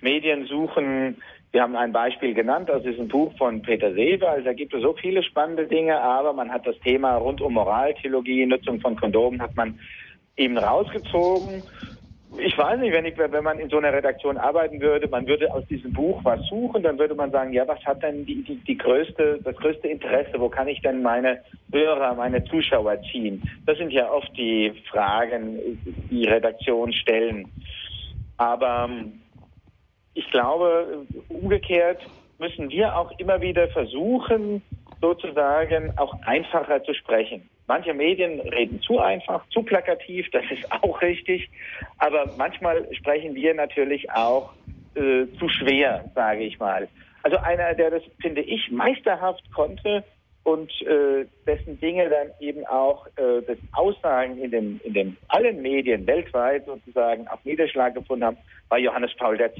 Medien 0.00 0.46
suchen, 0.46 1.16
wir 1.52 1.62
haben 1.62 1.76
ein 1.76 1.92
Beispiel 1.92 2.34
genannt 2.34 2.70
aus 2.70 2.82
diesem 2.82 3.08
Buch 3.08 3.32
von 3.36 3.62
Peter 3.62 3.92
Seewald. 3.92 4.46
Da 4.46 4.52
gibt 4.52 4.74
es 4.74 4.82
so 4.82 4.94
viele 4.94 5.22
spannende 5.22 5.66
Dinge, 5.66 6.00
aber 6.00 6.32
man 6.32 6.50
hat 6.50 6.66
das 6.66 6.78
Thema 6.80 7.16
rund 7.16 7.40
um 7.40 7.54
Moraltheologie, 7.54 8.46
Nutzung 8.46 8.80
von 8.80 8.96
Kondomen, 8.96 9.40
hat 9.40 9.54
man 9.54 9.78
eben 10.36 10.56
rausgezogen 10.56 11.62
ich 12.38 12.56
weiß 12.56 12.80
nicht, 12.80 12.92
wenn, 12.92 13.04
ich, 13.04 13.16
wenn 13.18 13.44
man 13.44 13.58
in 13.58 13.68
so 13.68 13.78
einer 13.78 13.92
Redaktion 13.92 14.38
arbeiten 14.38 14.80
würde, 14.80 15.08
man 15.08 15.26
würde 15.26 15.52
aus 15.52 15.66
diesem 15.66 15.92
Buch 15.92 16.20
was 16.24 16.40
suchen, 16.48 16.82
dann 16.82 16.98
würde 16.98 17.14
man 17.14 17.30
sagen, 17.30 17.52
ja, 17.52 17.66
was 17.68 17.84
hat 17.84 18.02
denn 18.02 18.24
die, 18.24 18.42
die, 18.42 18.56
die 18.56 18.78
größte, 18.78 19.40
das 19.44 19.56
größte 19.56 19.88
Interesse? 19.88 20.38
Wo 20.40 20.48
kann 20.48 20.68
ich 20.68 20.80
denn 20.80 21.02
meine 21.02 21.40
Hörer, 21.72 22.14
meine 22.14 22.42
Zuschauer 22.44 22.98
ziehen? 23.10 23.42
Das 23.66 23.76
sind 23.76 23.92
ja 23.92 24.10
oft 24.10 24.30
die 24.36 24.72
Fragen, 24.90 25.58
die 26.10 26.24
Redaktionen 26.24 26.92
stellen. 26.94 27.48
Aber 28.38 28.88
ähm, 28.88 29.20
ich 30.14 30.30
glaube, 30.30 31.06
umgekehrt 31.28 32.00
müssen 32.38 32.70
wir 32.70 32.96
auch 32.96 33.10
immer 33.18 33.40
wieder 33.40 33.68
versuchen, 33.68 34.62
sozusagen 35.00 35.96
auch 35.98 36.14
einfacher 36.22 36.82
zu 36.84 36.94
sprechen. 36.94 37.48
Manche 37.66 37.94
Medien 37.94 38.40
reden 38.40 38.80
zu 38.82 38.98
einfach, 38.98 39.46
zu 39.50 39.62
plakativ, 39.62 40.28
das 40.32 40.44
ist 40.50 40.70
auch 40.70 41.00
richtig. 41.00 41.48
Aber 41.98 42.34
manchmal 42.36 42.86
sprechen 42.94 43.34
wir 43.34 43.54
natürlich 43.54 44.10
auch 44.10 44.52
äh, 44.94 45.26
zu 45.38 45.48
schwer, 45.48 46.10
sage 46.14 46.42
ich 46.42 46.58
mal. 46.58 46.88
Also 47.22 47.36
einer, 47.38 47.74
der 47.74 47.90
das, 47.90 48.02
finde 48.20 48.42
ich, 48.42 48.70
meisterhaft 48.70 49.42
konnte 49.52 50.04
und 50.44 50.70
äh, 50.82 51.24
dessen 51.46 51.78
Dinge 51.78 52.08
dann 52.10 52.28
eben 52.40 52.66
auch 52.66 53.06
äh, 53.16 53.42
das 53.46 53.58
Aussagen 53.72 54.38
in 54.38 54.50
den, 54.50 54.80
in 54.82 54.92
den 54.92 55.16
allen 55.28 55.62
Medien 55.62 56.06
weltweit 56.06 56.66
sozusagen 56.66 57.28
auch 57.28 57.38
Niederschlag 57.44 57.94
gefunden 57.94 58.24
haben, 58.24 58.36
war 58.68 58.78
Johannes 58.78 59.14
Paul 59.16 59.40
II. 59.40 59.50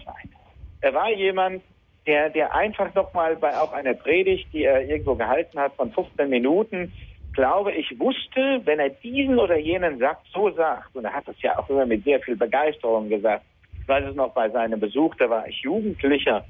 Er 0.83 0.95
war 0.95 1.11
jemand, 1.11 1.63
der, 2.07 2.31
der 2.31 2.55
einfach 2.55 2.93
nochmal 2.95 3.37
bei 3.37 3.57
auch 3.57 3.73
einer 3.73 3.95
Predigt, 3.95 4.53
die 4.53 4.65
er 4.65 4.85
irgendwo 4.85 5.15
gehalten 5.15 5.59
hat 5.59 5.75
von 5.77 5.93
15 5.93 6.29
Minuten, 6.29 6.93
glaube 7.33 7.73
ich, 7.73 7.99
wusste, 7.99 8.61
wenn 8.65 8.81
er 8.81 8.91
diesen 8.91 9.39
oder 9.39 9.57
jenen 9.57 9.99
Satz 9.99 10.19
so 10.35 10.51
sagt, 10.51 10.95
und 10.95 11.05
er 11.05 11.15
hat 11.15 11.29
es 11.29 11.41
ja 11.41 11.59
auch 11.59 11.71
immer 11.71 11.87
mit 11.87 12.05
sehr 12.05 12.21
viel 12.21 12.37
Begeisterung 12.37 13.09
gesagt, 13.09 13.45
ich 13.81 13.89
weiß 13.89 14.05
es 14.11 14.17
noch 14.17 14.35
bei 14.35 14.51
seinem 14.51 14.81
Besuch, 14.81 15.15
da 15.17 15.31
war 15.31 15.47
ich 15.49 15.61
Jugendlicher, 15.61 16.45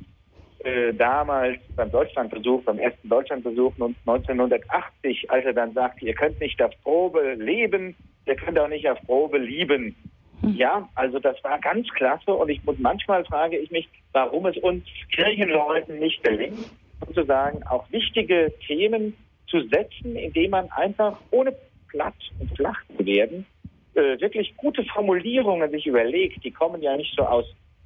äh, 0.64 0.92
damals 0.94 1.58
beim 1.76 1.90
Deutschlandbesuch, 1.90 2.62
beim 2.62 2.78
ersten 2.78 3.08
Deutschlandbesuch 3.08 3.74
1980, 4.06 5.30
als 5.30 5.44
er 5.44 5.52
dann 5.52 5.72
sagte, 5.74 6.06
ihr 6.06 6.14
könnt 6.14 6.40
nicht 6.40 6.60
auf 6.62 6.72
Probe 6.82 7.34
leben, 7.34 7.94
ihr 8.26 8.36
könnt 8.36 8.58
auch 8.58 8.68
nicht 8.68 8.88
auf 8.88 8.98
Probe 9.06 9.38
lieben. 9.38 9.94
Hm. 10.42 10.56
Ja, 10.56 10.88
also 10.94 11.18
das 11.18 11.42
war 11.44 11.58
ganz 11.60 11.88
klasse 11.90 12.32
und 12.34 12.48
ich 12.48 12.60
und 12.66 12.80
manchmal 12.80 13.24
frage 13.24 13.58
ich 13.58 13.70
mich, 13.70 13.88
warum 14.12 14.46
es 14.46 14.56
uns 14.58 14.84
Kirchenleuten 15.14 15.98
nicht 15.98 16.22
gelingt, 16.24 16.66
sozusagen 17.06 17.62
auch 17.64 17.90
wichtige 17.90 18.52
Themen 18.66 19.16
zu 19.48 19.62
setzen, 19.68 20.16
indem 20.16 20.50
man 20.50 20.70
einfach 20.70 21.18
ohne 21.30 21.54
platt 21.88 22.14
und 22.38 22.50
flach 22.56 22.82
zu 22.96 23.04
werden, 23.04 23.46
äh, 23.94 24.18
wirklich 24.20 24.56
gute 24.56 24.82
Formulierungen 24.84 25.70
sich 25.70 25.86
überlegt. 25.86 26.42
Die 26.44 26.50
kommen 26.50 26.82
ja 26.82 26.96
nicht 26.96 27.14
so 27.14 27.24
aus 27.24 27.44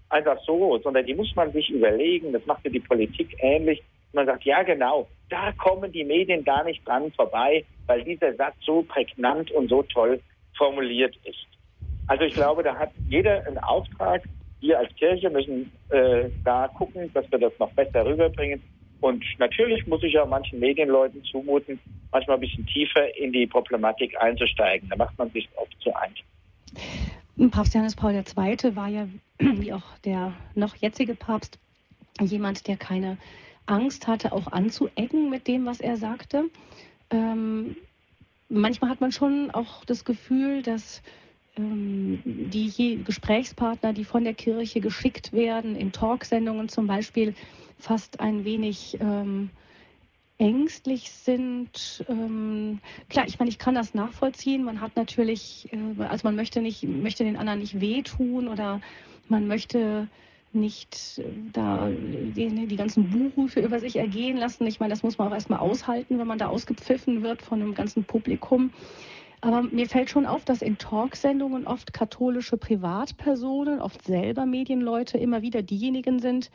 einfach 0.09 0.39
so, 0.45 0.79
sondern 0.79 1.05
die 1.05 1.15
muss 1.15 1.35
man 1.35 1.53
sich 1.53 1.69
überlegen. 1.71 2.33
Das 2.33 2.47
macht 2.47 2.65
ja 2.65 2.71
die 2.71 2.81
Politik 2.81 3.37
ähnlich. 3.41 3.83
Man 4.13 4.27
sagt, 4.27 4.45
ja 4.45 4.63
genau, 4.63 5.09
da 5.29 5.53
kommen 5.53 5.91
die 5.91 6.05
Medien 6.05 6.45
gar 6.45 6.65
nicht 6.65 6.87
dran 6.87 7.11
vorbei, 7.13 7.65
weil 7.87 8.05
dieser 8.05 8.35
Satz 8.35 8.55
so 8.65 8.83
prägnant 8.83 9.51
und 9.51 9.69
so 9.69 9.83
toll 9.83 10.21
formuliert 10.57 11.17
ist. 11.25 11.47
Also 12.07 12.25
ich 12.25 12.35
glaube, 12.35 12.63
da 12.63 12.77
hat 12.77 12.91
jeder 13.09 13.47
einen 13.47 13.59
Auftrag. 13.59 14.23
Wir 14.61 14.79
als 14.79 14.95
Kirche 14.97 15.29
müssen 15.31 15.71
äh, 15.91 16.31
da 16.45 16.69
gucken, 16.69 17.11
dass 17.13 17.31
wir 17.31 17.39
das 17.39 17.53
noch 17.59 17.71
besser 17.73 18.05
rüberbringen. 18.05 18.63
Und 19.01 19.25
natürlich 19.39 19.87
muss 19.87 20.03
ich 20.03 20.19
auch 20.19 20.27
manchen 20.27 20.59
Medienleuten 20.59 21.23
zumuten, 21.25 21.79
manchmal 22.13 22.39
ein 22.39 22.41
bisschen 22.41 22.67
tiefer 22.67 23.15
in 23.17 23.33
die 23.33 23.47
Problematik 23.47 24.21
einzusteigen. 24.21 24.89
Da 24.89 24.97
macht 24.97 25.17
man 25.19 25.31
sich 25.31 25.49
oft 25.57 25.77
zu 25.81 25.95
einfach. 25.95 26.25
Papst 27.51 27.75
Johannes 27.75 27.95
Paul 27.95 28.13
II. 28.15 28.77
war 28.77 28.89
ja, 28.89 29.07
wie 29.39 29.73
auch 29.73 29.99
der 30.05 30.33
noch 30.55 30.75
jetzige 30.77 31.15
Papst, 31.15 31.59
jemand, 32.21 32.67
der 32.67 32.77
keine 32.77 33.19
Angst 33.67 34.07
hatte, 34.07 34.33
auch 34.33 34.47
anzuecken 34.53 35.29
mit 35.29 35.47
dem, 35.47 35.67
was 35.67 35.81
er 35.81 35.97
sagte. 35.97 36.45
Ähm, 37.11 37.77
manchmal 38.49 38.91
hat 38.91 39.01
man 39.01 39.13
schon 39.13 39.51
auch 39.51 39.85
das 39.85 40.05
Gefühl, 40.05 40.63
dass 40.63 41.03
die 41.59 43.03
Gesprächspartner, 43.05 43.93
die 43.93 44.05
von 44.05 44.25
der 44.25 44.35
Kirche 44.35 44.81
geschickt 44.81 45.33
werden, 45.33 45.75
in 45.75 45.93
Talksendungen 45.93 46.69
zum 46.69 46.87
Beispiel, 46.87 47.35
fast 47.79 48.21
ein 48.21 48.45
wenig 48.45 48.99
ähm, 49.01 49.51
ängstlich 50.39 51.11
sind. 51.11 52.05
Ähm, 52.09 52.81
klar, 53.09 53.27
ich 53.27 53.39
meine, 53.39 53.51
ich 53.51 53.59
kann 53.59 53.75
das 53.75 53.95
nachvollziehen. 53.95 54.65
Man 54.65 54.81
hat 54.81 54.97
natürlich, 54.97 55.69
äh, 55.73 56.03
also 56.03 56.27
man 56.27 56.37
möchte 56.37 56.61
nicht, 56.61 56.83
möchte 56.85 57.25
den 57.25 57.37
anderen 57.37 57.61
nicht 57.61 57.81
wehtun 57.81 58.49
oder 58.49 58.81
man 59.29 59.47
möchte 59.47 60.09
nicht 60.53 61.19
äh, 61.19 61.25
da 61.53 61.89
die, 61.89 62.67
die 62.67 62.77
ganzen 62.77 63.11
Buchrufe 63.11 63.61
über 63.61 63.79
sich 63.79 63.97
ergehen 63.97 64.37
lassen. 64.37 64.67
Ich 64.67 64.81
meine, 64.81 64.91
das 64.91 65.03
muss 65.03 65.19
man 65.19 65.29
auch 65.29 65.35
erstmal 65.35 65.61
aushalten, 65.61 66.19
wenn 66.19 66.27
man 66.27 66.39
da 66.39 66.49
ausgepfiffen 66.49 67.23
wird 67.23 67.43
von 67.43 67.63
einem 67.63 67.75
ganzen 67.75 68.05
Publikum. 68.05 68.73
Aber 69.47 69.63
mir 69.63 69.87
fällt 69.87 70.11
schon 70.11 70.27
auf, 70.27 70.45
dass 70.45 70.61
in 70.61 70.77
Talksendungen 70.77 71.69
oft 71.69 71.93
katholische 71.93 72.57
Privatpersonen, 72.57 73.81
oft 73.81 74.03
selber 74.03 74.45
Medienleute, 74.45 75.19
immer 75.19 75.41
wieder 75.41 75.63
diejenigen 75.63 76.19
sind, 76.19 76.51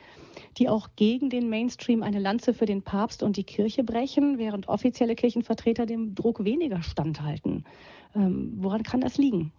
die 0.58 0.68
auch 0.68 0.88
gegen 0.94 1.30
den 1.30 1.48
Mainstream 1.48 2.02
eine 2.02 2.18
Lanze 2.18 2.52
für 2.52 2.66
den 2.66 2.82
Papst 2.82 3.22
und 3.22 3.38
die 3.38 3.44
Kirche 3.44 3.82
brechen, 3.82 4.38
während 4.38 4.68
offizielle 4.68 5.14
Kirchenvertreter 5.14 5.86
dem 5.86 6.14
Druck 6.14 6.44
weniger 6.44 6.82
standhalten. 6.82 7.64
Ähm, 8.14 8.52
woran 8.58 8.82
kann 8.82 9.00
das 9.00 9.16
liegen? 9.16 9.52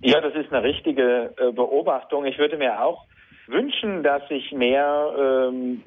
Ja, 0.00 0.20
das 0.20 0.36
ist 0.36 0.52
eine 0.52 0.62
richtige 0.62 1.34
äh, 1.36 1.50
Beobachtung. 1.50 2.26
Ich 2.26 2.38
würde 2.38 2.56
mir 2.56 2.80
auch 2.80 3.06
wünschen, 3.48 4.04
dass 4.04 4.28
sich 4.28 4.52
mehr, 4.52 5.48
ähm, 5.50 5.82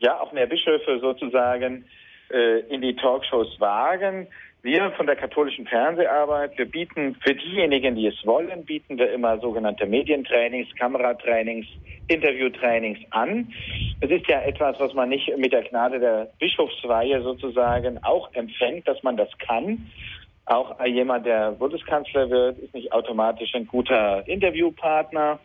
ja, 0.00 0.18
auch 0.18 0.32
mehr 0.32 0.46
Bischöfe 0.46 0.98
sozusagen 0.98 1.84
äh, 2.32 2.60
in 2.74 2.80
die 2.80 2.96
Talkshows 2.96 3.60
wagen. 3.60 4.26
Wir 4.64 4.92
von 4.92 5.06
der 5.06 5.16
katholischen 5.16 5.66
Fernseharbeit, 5.66 6.56
wir 6.56 6.66
bieten 6.66 7.16
für 7.20 7.34
diejenigen, 7.34 7.96
die 7.96 8.06
es 8.06 8.24
wollen, 8.24 8.64
bieten 8.64 8.96
wir 8.96 9.12
immer 9.12 9.40
sogenannte 9.40 9.86
Medientrainings, 9.86 10.68
Kameratrainings, 10.76 11.66
Interviewtrainings 12.06 13.00
an. 13.10 13.52
Es 13.98 14.10
ist 14.12 14.28
ja 14.28 14.40
etwas, 14.42 14.78
was 14.78 14.94
man 14.94 15.08
nicht 15.08 15.36
mit 15.36 15.52
der 15.52 15.64
Gnade 15.64 15.98
der 15.98 16.30
Bischofsweihe 16.38 17.22
sozusagen 17.22 17.98
auch 18.04 18.32
empfängt, 18.34 18.86
dass 18.86 19.02
man 19.02 19.16
das 19.16 19.30
kann. 19.38 19.90
Auch 20.44 20.78
jemand, 20.84 21.26
der 21.26 21.50
Bundeskanzler 21.50 22.30
wird, 22.30 22.60
ist 22.60 22.72
nicht 22.72 22.92
automatisch 22.92 23.52
ein 23.56 23.66
guter 23.66 24.22
Interviewpartner. 24.28 25.40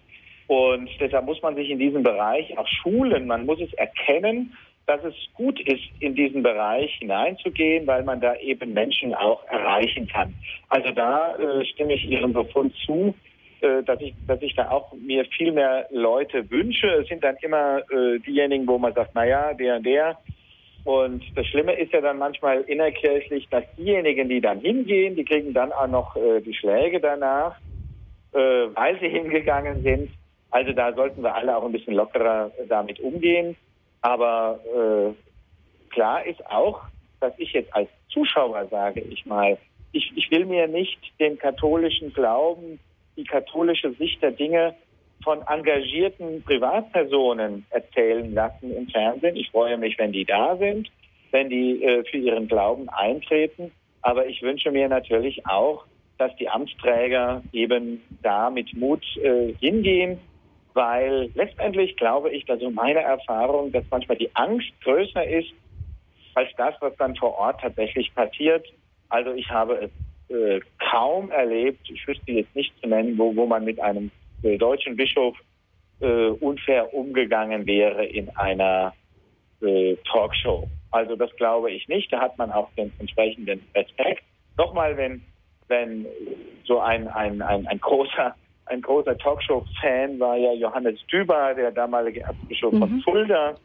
Und 0.46 0.90
deshalb 1.00 1.26
muss 1.26 1.42
man 1.42 1.56
sich 1.56 1.72
in 1.72 1.80
diesem 1.80 2.04
Bereich 2.04 2.56
auch 2.56 2.68
schulen. 2.68 3.26
Man 3.26 3.48
muss 3.48 3.60
es 3.62 3.74
erkennen 3.74 4.56
dass 4.88 5.04
es 5.04 5.14
gut 5.34 5.60
ist, 5.60 5.84
in 6.00 6.16
diesen 6.16 6.42
Bereich 6.42 6.92
hineinzugehen, 7.00 7.86
weil 7.86 8.04
man 8.04 8.22
da 8.22 8.36
eben 8.38 8.74
Menschen 8.74 9.14
auch 9.14 9.46
erreichen 9.48 10.08
kann. 10.08 10.34
Also 10.70 10.92
da 10.92 11.36
äh, 11.36 11.66
stimme 11.66 11.94
ich 11.94 12.06
Ihrem 12.10 12.32
Befund 12.32 12.74
zu, 12.86 13.14
äh, 13.60 13.84
dass 13.84 14.00
ich, 14.00 14.14
dass 14.28 14.42
ich 14.42 14.56
da 14.56 14.72
auch 14.72 14.94
mir 14.94 15.26
viel 15.26 15.52
mehr 15.52 15.88
Leute 15.92 16.50
wünsche. 16.50 16.88
Es 16.88 17.10
sind 17.10 17.22
dann 17.22 17.36
immer 17.42 17.80
äh, 17.92 18.20
diejenigen, 18.20 18.66
wo 18.66 18.78
man 18.78 18.94
sagt, 18.94 19.12
na 19.14 19.26
ja, 19.26 19.54
der 19.54 19.76
und 19.78 19.86
der. 19.86 20.18
Und 20.86 21.22
das 21.36 21.46
Schlimme 21.48 21.74
ist 21.74 21.92
ja 21.92 22.00
dann 22.00 22.18
manchmal 22.18 22.62
innerkirchlich, 22.62 23.46
dass 23.50 23.66
diejenigen, 23.78 24.30
die 24.30 24.40
dann 24.40 24.62
hingehen, 24.62 25.18
die 25.18 25.26
kriegen 25.26 25.54
dann 25.54 25.74
auch 25.74 25.88
noch 25.88 26.16
äh, 26.16 26.40
die 26.40 26.54
Schläge 26.54 27.02
danach, 27.02 27.58
äh, 28.32 28.38
weil 28.40 28.98
sie 29.02 29.10
hingegangen 29.10 29.84
sind. 29.84 30.12
Also 30.50 30.72
da 30.72 30.94
sollten 30.94 31.24
wir 31.24 31.36
alle 31.36 31.58
auch 31.58 31.66
ein 31.66 31.74
bisschen 31.74 31.96
lockerer 31.96 32.52
damit 32.70 33.02
umgehen. 33.02 33.58
Aber 34.02 34.60
äh, 34.66 35.94
klar 35.94 36.26
ist 36.26 36.46
auch, 36.48 36.82
dass 37.20 37.34
ich 37.38 37.54
jetzt 37.54 37.74
als 37.74 37.90
Zuschauer 38.10 38.68
sage, 38.68 39.02
ich 39.02 39.26
mal, 39.26 39.58
ich, 39.92 40.12
ich 40.16 40.30
will 40.32 40.46
mir 40.46 40.68
nicht 40.68 41.00
den 41.20 41.38
katholischen 41.38 42.14
Glauben, 42.14 42.80
die 43.16 43.24
katholische 43.24 43.92
Sicht 43.94 44.22
der 44.22 44.32
Dinge 44.32 44.76
von 45.24 45.42
engagierten 45.48 46.44
Privatpersonen 46.44 47.66
erzählen 47.72 48.34
lassen 48.34 48.76
im 48.76 48.88
Fernsehen. 48.88 49.36
Ich 49.36 49.50
freue 49.50 49.78
mich, 49.78 49.98
wenn 49.98 50.12
die 50.12 50.26
da 50.26 50.56
sind, 50.58 50.90
wenn 51.32 51.50
die 51.50 51.84
äh, 51.84 52.04
für 52.06 52.18
ihren 52.18 52.48
Glauben 52.48 52.88
eintreten. 52.90 53.72
Aber 54.02 54.28
ich 54.28 54.42
wünsche 54.42 54.72
mir 54.72 54.88
natürlich 54.88 55.46
auch, 55.48 55.86
dass 56.18 56.36
die 56.38 56.48
Amtsträger 56.48 57.44
eben 57.52 58.02
da 58.22 58.50
mit 58.50 58.74
Mut 58.76 59.04
äh, 59.18 59.54
hingehen 59.60 60.20
weil 60.78 61.32
letztendlich 61.34 61.98
glaube 61.98 62.30
ich, 62.30 62.48
also 62.48 62.70
meine 62.70 63.02
Erfahrung, 63.02 63.72
dass 63.72 63.84
manchmal 63.90 64.18
die 64.18 64.30
Angst 64.36 64.70
größer 64.84 65.26
ist 65.26 65.52
als 66.36 66.50
das, 66.56 66.76
was 66.82 66.96
dann 66.98 67.16
vor 67.16 67.36
Ort 67.36 67.60
tatsächlich 67.62 68.14
passiert. 68.14 68.64
Also 69.10 69.34
ich 69.34 69.50
habe 69.50 69.90
es 70.30 70.36
äh, 70.36 70.60
kaum 70.92 71.32
erlebt, 71.32 71.90
ich 71.90 72.08
wüsste 72.08 72.32
jetzt 72.32 72.56
nicht 72.56 72.72
zu 72.80 72.88
nennen, 72.88 73.18
wo, 73.18 73.36
wo 73.36 73.48
man 73.48 73.66
mit 73.66 73.80
einem 73.80 74.12
äh, 74.44 74.56
deutschen 74.60 74.96
Bischof 74.96 75.36
äh, 76.00 76.28
unfair 76.28 76.94
umgegangen 76.94 77.66
wäre 77.66 78.06
in 78.06 78.30
einer 78.38 78.94
äh, 79.62 79.96
Talkshow. 80.12 80.70
Also 80.92 81.16
das 81.16 81.36
glaube 81.38 81.72
ich 81.72 81.88
nicht. 81.88 82.14
Da 82.14 82.20
hat 82.20 82.38
man 82.38 82.52
auch 82.52 82.70
den 82.78 82.94
entsprechenden 83.00 83.66
Respekt. 83.74 84.22
Nochmal, 84.58 84.96
wenn, 84.96 85.24
wenn 85.70 86.06
so 86.66 86.80
ein, 86.80 87.08
ein, 87.08 87.42
ein, 87.42 87.66
ein 87.66 87.80
großer 87.80 88.36
ein 88.70 88.82
großer 88.82 89.18
Talkshow-Fan 89.18 90.20
war 90.20 90.36
ja 90.36 90.54
Johannes 90.54 91.00
Düber, 91.12 91.54
der 91.54 91.72
damalige 91.72 92.22
Erzbischof 92.22 92.74
mhm. 92.74 92.80
von 92.80 93.02
Fulda. 93.02 93.56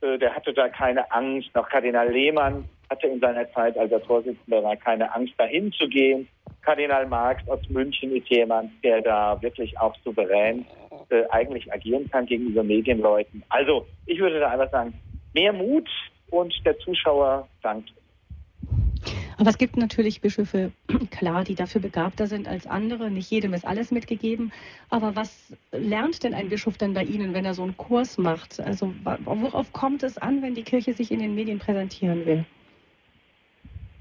Äh, 0.00 0.18
der 0.18 0.34
hatte 0.34 0.52
da 0.52 0.68
keine 0.68 1.10
Angst. 1.12 1.50
Auch 1.54 1.68
Kardinal 1.68 2.10
Lehmann 2.10 2.64
hatte 2.90 3.06
in 3.06 3.20
seiner 3.20 3.50
Zeit 3.52 3.76
als 3.76 3.92
er 3.92 4.00
Vorsitzender 4.00 4.62
war 4.62 4.76
keine 4.76 5.12
Angst, 5.14 5.34
dahin 5.36 5.72
zu 5.72 5.88
gehen. 5.88 6.28
Kardinal 6.62 7.06
Marx 7.06 7.46
aus 7.48 7.60
München 7.68 8.14
ist 8.16 8.28
jemand, 8.28 8.72
der 8.82 9.02
da 9.02 9.40
wirklich 9.40 9.78
auch 9.78 9.94
souverän 10.04 10.66
äh, 11.10 11.24
eigentlich 11.30 11.72
agieren 11.72 12.10
kann 12.10 12.26
gegenüber 12.26 12.62
Medienleuten. 12.62 13.42
Also 13.48 13.86
ich 14.06 14.18
würde 14.18 14.40
da 14.40 14.50
einfach 14.50 14.70
sagen, 14.70 14.94
mehr 15.34 15.52
Mut 15.52 15.88
und 16.30 16.54
der 16.64 16.78
Zuschauer 16.78 17.48
dankt 17.62 17.92
aber 19.38 19.50
es 19.50 19.58
gibt 19.58 19.76
natürlich 19.76 20.20
Bischöfe, 20.20 20.72
klar, 21.12 21.44
die 21.44 21.54
dafür 21.54 21.80
begabter 21.80 22.26
sind 22.26 22.48
als 22.48 22.66
andere. 22.66 23.08
Nicht 23.08 23.30
jedem 23.30 23.54
ist 23.54 23.64
alles 23.64 23.92
mitgegeben. 23.92 24.52
Aber 24.90 25.14
was 25.14 25.56
lernt 25.70 26.24
denn 26.24 26.34
ein 26.34 26.48
Bischof 26.48 26.76
denn 26.76 26.92
bei 26.92 27.04
Ihnen, 27.04 27.34
wenn 27.34 27.44
er 27.44 27.54
so 27.54 27.62
einen 27.62 27.76
Kurs 27.76 28.18
macht? 28.18 28.58
Also 28.58 28.92
worauf 29.24 29.72
kommt 29.72 30.02
es 30.02 30.18
an, 30.18 30.42
wenn 30.42 30.54
die 30.54 30.64
Kirche 30.64 30.92
sich 30.92 31.12
in 31.12 31.20
den 31.20 31.36
Medien 31.36 31.60
präsentieren 31.60 32.26
will? 32.26 32.44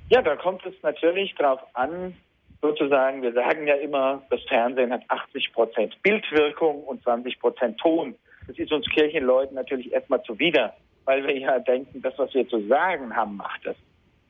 Ja, 0.10 0.24
da 0.24 0.36
kommt 0.36 0.66
es 0.66 0.74
natürlich 0.82 1.36
darauf 1.36 1.60
an, 1.74 2.16
sozusagen, 2.62 3.22
wir 3.22 3.34
sagen 3.34 3.68
ja 3.68 3.76
immer, 3.76 4.24
das 4.32 4.42
Fernsehen 4.48 4.92
hat 4.92 5.04
80 5.08 5.54
Prozent 5.54 6.02
Bildwirkung 6.02 6.84
und 6.84 7.04
20 7.04 7.40
Prozent 7.40 7.78
Ton. 7.78 8.16
Das 8.48 8.58
ist 8.58 8.72
uns 8.72 8.88
Kirchenleuten 8.90 9.54
natürlich 9.54 9.92
erstmal 9.92 10.24
zuwider, 10.24 10.74
weil 11.06 11.28
wir 11.28 11.38
ja 11.38 11.60
denken, 11.60 12.02
das, 12.02 12.18
was 12.18 12.34
wir 12.34 12.48
zu 12.48 12.66
sagen 12.68 13.16
haben, 13.16 13.36
macht 13.36 13.66
es 13.68 13.76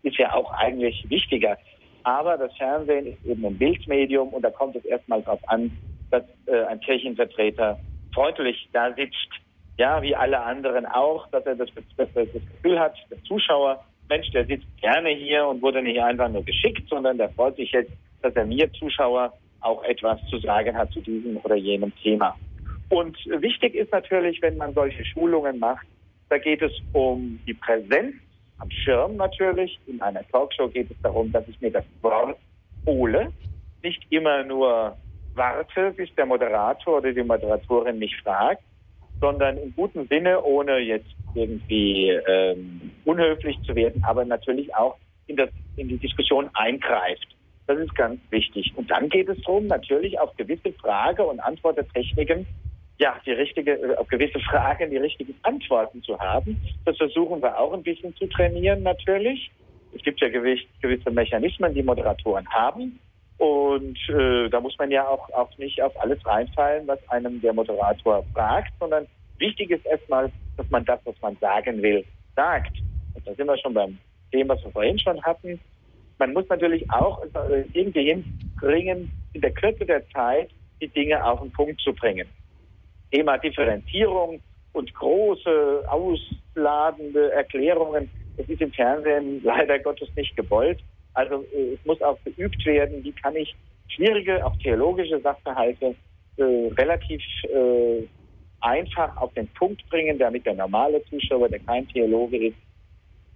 ist 0.04 0.18
ja 0.18 0.34
auch 0.34 0.52
eigentlich 0.52 1.06
wichtiger. 1.10 1.58
Aber 2.04 2.38
das 2.38 2.56
Fernsehen 2.56 3.08
ist 3.08 3.26
eben 3.26 3.46
ein 3.46 3.58
Bildmedium 3.58 4.30
und 4.30 4.42
da 4.42 4.50
kommt 4.50 4.76
es 4.76 4.86
erstmal 4.86 5.22
darauf 5.22 5.42
an, 5.50 5.72
dass 6.10 6.24
äh, 6.46 6.64
ein 6.64 6.80
Kirchenvertreter 6.80 7.80
freundlich 8.14 8.70
da 8.72 8.94
sitzt, 8.94 9.30
ja, 9.78 10.02
wie 10.02 10.16
alle 10.16 10.42
anderen 10.42 10.86
auch, 10.86 11.28
dass 11.30 11.46
er 11.46 11.56
das, 11.56 11.70
dass 11.98 12.10
er 12.16 12.26
das 12.26 12.34
Gefühl 12.34 12.80
hat, 12.80 12.96
der 13.12 13.22
Zuschauer, 13.24 13.84
Mensch, 14.10 14.32
der 14.32 14.46
sitzt 14.46 14.66
gerne 14.80 15.10
hier 15.10 15.46
und 15.46 15.62
wurde 15.62 15.82
nicht 15.84 16.02
einfach 16.02 16.30
nur 16.30 16.44
geschickt, 16.44 16.88
sondern 16.90 17.18
der 17.18 17.30
freut 17.30 17.58
sich 17.58 17.72
jetzt, 17.72 17.92
dass 18.22 18.34
er 18.36 18.46
mir 18.46 18.72
Zuschauer 18.74 19.34
auch 19.62 19.84
etwas 19.84 20.20
zu 20.30 20.40
sagen 20.40 20.76
hat 20.78 20.92
zu 20.92 21.02
diesem 21.02 21.38
oder 21.38 21.56
jenem 21.56 21.94
Thema. 21.98 22.36
Und 22.90 23.18
wichtig 23.26 23.76
ist 23.76 23.92
natürlich, 23.92 24.42
wenn 24.42 24.58
man 24.58 24.74
solche 24.74 25.04
Schulungen 25.04 25.60
macht, 25.60 25.86
da 26.30 26.38
geht 26.38 26.62
es 26.62 26.72
um 26.94 27.40
die 27.46 27.54
Präsenz 27.54 28.16
am 28.60 28.70
Schirm 28.72 29.16
natürlich. 29.16 29.80
In 29.88 30.02
einer 30.02 30.28
Talkshow 30.30 30.68
geht 30.68 30.92
es 30.92 30.98
darum, 31.02 31.32
dass 31.32 31.48
ich 31.48 31.60
mir 31.62 31.72
das 31.72 31.86
Wort 32.02 32.38
hole, 32.86 33.32
nicht 33.84 34.06
immer 34.10 34.44
nur 34.44 34.98
warte, 35.36 35.92
bis 35.92 36.14
der 36.16 36.26
Moderator 36.26 36.98
oder 36.98 37.14
die 37.14 37.24
Moderatorin 37.24 38.00
mich 38.00 38.16
fragt, 38.22 38.64
sondern 39.22 39.58
im 39.58 39.74
guten 39.76 40.08
Sinne, 40.08 40.44
ohne 40.44 40.80
jetzt 40.80 41.16
irgendwie 41.34 42.10
ähm, 42.10 42.92
unhöflich 43.06 43.62
zu 43.64 43.76
werden, 43.76 44.04
aber 44.04 44.26
natürlich 44.26 44.74
auch 44.76 44.98
in, 45.28 45.36
das, 45.36 45.50
in 45.76 45.88
die 45.88 45.98
Diskussion 45.98 46.50
eingreift. 46.54 47.28
Das 47.68 47.78
ist 47.78 47.94
ganz 47.96 48.20
wichtig. 48.30 48.74
Und 48.76 48.90
dann 48.90 49.10
geht 49.10 49.28
es 49.28 49.40
darum, 49.42 49.68
natürlich 49.68 50.20
auf 50.20 50.36
gewisse 50.38 50.72
Frage- 50.74 51.26
und 51.26 51.40
Antwortetechniken 51.40 52.48
ja, 53.00 53.20
die 53.26 53.32
richtige, 53.32 53.74
äh, 53.74 53.96
auf 53.96 54.08
gewisse 54.08 54.40
Fragen 54.40 54.90
die 54.90 54.98
richtigen 54.98 55.36
Antworten 55.44 56.02
zu 56.04 56.20
haben. 56.20 56.60
Das 56.86 56.98
versuchen 56.98 57.42
wir 57.42 57.58
auch 57.60 57.74
ein 57.74 57.84
bisschen 57.84 58.16
zu 58.16 58.28
trainieren 58.28 58.84
natürlich. 58.84 59.52
Es 59.96 60.04
gibt 60.04 60.20
ja 60.20 60.30
gewisse 60.30 61.12
Mechanismen, 61.12 61.74
die 61.74 61.84
Moderatoren 61.84 62.48
haben. 62.50 63.00
Und 63.38 63.98
äh, 64.10 64.50
da 64.50 64.60
muss 64.60 64.78
man 64.80 64.90
ja 64.90 65.08
auch, 65.08 65.30
auch 65.32 65.56
nicht 65.58 65.82
auf 65.82 66.00
alles 66.02 66.24
reinfallen, 66.26 66.88
was 66.88 67.00
einem 67.10 67.40
der 67.42 67.54
Moderator 67.54 68.26
fragt, 68.34 68.74
sondern 68.80 69.06
wichtig 69.38 69.70
ist 69.70 69.86
erstmal, 69.86 70.32
dass 70.58 70.68
man 70.72 70.84
das, 70.86 71.00
was 71.06 71.16
man 71.22 71.38
sagen 71.38 71.82
will, 71.82 72.04
sagt. 72.36 72.76
Und 73.14 73.28
da 73.28 73.34
sind 73.36 73.46
wir 73.46 73.58
schon 73.58 73.76
beim 73.76 74.00
Thema, 74.32 74.56
was 74.56 74.64
wir 74.64 74.72
vorhin 74.72 74.98
schon 74.98 75.22
hatten. 75.22 75.60
Man 76.18 76.34
muss 76.34 76.50
natürlich 76.50 76.90
auch 76.92 77.24
äh, 77.24 77.64
irgendwie 77.74 78.06
hinbringen, 78.06 79.12
in 79.34 79.42
der 79.42 79.52
Kürze 79.52 79.86
der 79.86 80.08
Zeit 80.10 80.50
die 80.82 80.88
Dinge 80.88 81.24
auf 81.24 81.40
den 81.40 81.52
Punkt 81.52 81.80
zu 81.82 81.94
bringen. 81.94 82.28
Thema 83.12 83.38
Differenzierung 83.38 84.42
und 84.74 84.94
große, 84.94 85.84
ausladende 85.88 87.32
Erklärungen, 87.32 88.10
Das 88.38 88.48
ist 88.48 88.62
im 88.62 88.72
Fernsehen 88.72 89.42
leider 89.44 89.80
Gottes 89.80 90.10
nicht 90.16 90.36
gewollt. 90.36 90.80
Also 91.14 91.44
äh, 91.54 91.74
es 91.74 91.86
muss 91.86 92.02
auch 92.02 92.18
geübt 92.24 92.64
werden, 92.66 93.04
wie 93.04 93.12
kann 93.12 93.36
ich 93.36 93.56
schwierige, 93.88 94.46
auch 94.46 94.56
theologische 94.58 95.20
Sachverhalte 95.20 95.96
äh, 96.38 96.44
relativ 96.78 97.24
äh, 97.44 98.04
einfach 98.62 99.16
auf 99.18 99.34
den 99.34 99.48
Punkt 99.50 99.88
bringen, 99.90 100.20
damit 100.20 100.46
der 100.46 100.54
normale 100.54 101.04
Zuschauer, 101.06 101.50
der 101.50 101.60
kein 101.60 101.88
Theologe 101.88 102.48
ist, 102.48 102.58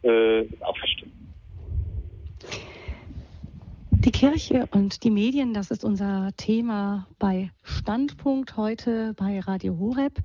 äh, 0.03 0.45
auch 0.61 0.77
versteht. 0.77 1.09
Die 4.11 4.19
Kirche 4.19 4.67
und 4.71 5.05
die 5.05 5.09
Medien, 5.09 5.53
das 5.53 5.71
ist 5.71 5.85
unser 5.85 6.31
Thema 6.35 7.07
bei 7.17 7.49
Standpunkt 7.63 8.57
heute 8.57 9.13
bei 9.13 9.39
Radio 9.39 9.79
Horeb. 9.79 10.19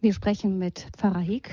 Wir 0.00 0.14
sprechen 0.14 0.56
mit 0.56 0.86
Pfarrer 0.96 1.18
Heck, 1.18 1.50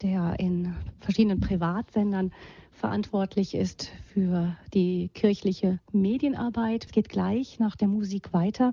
der 0.00 0.38
in 0.38 0.76
verschiedenen 1.00 1.40
Privatsendern 1.40 2.32
verantwortlich 2.70 3.56
ist 3.56 3.90
für 4.14 4.56
die 4.74 5.08
kirchliche 5.12 5.80
Medienarbeit. 5.90 6.84
Es 6.84 6.92
geht 6.92 7.08
gleich 7.08 7.58
nach 7.58 7.74
der 7.74 7.88
Musik 7.88 8.32
weiter. 8.32 8.70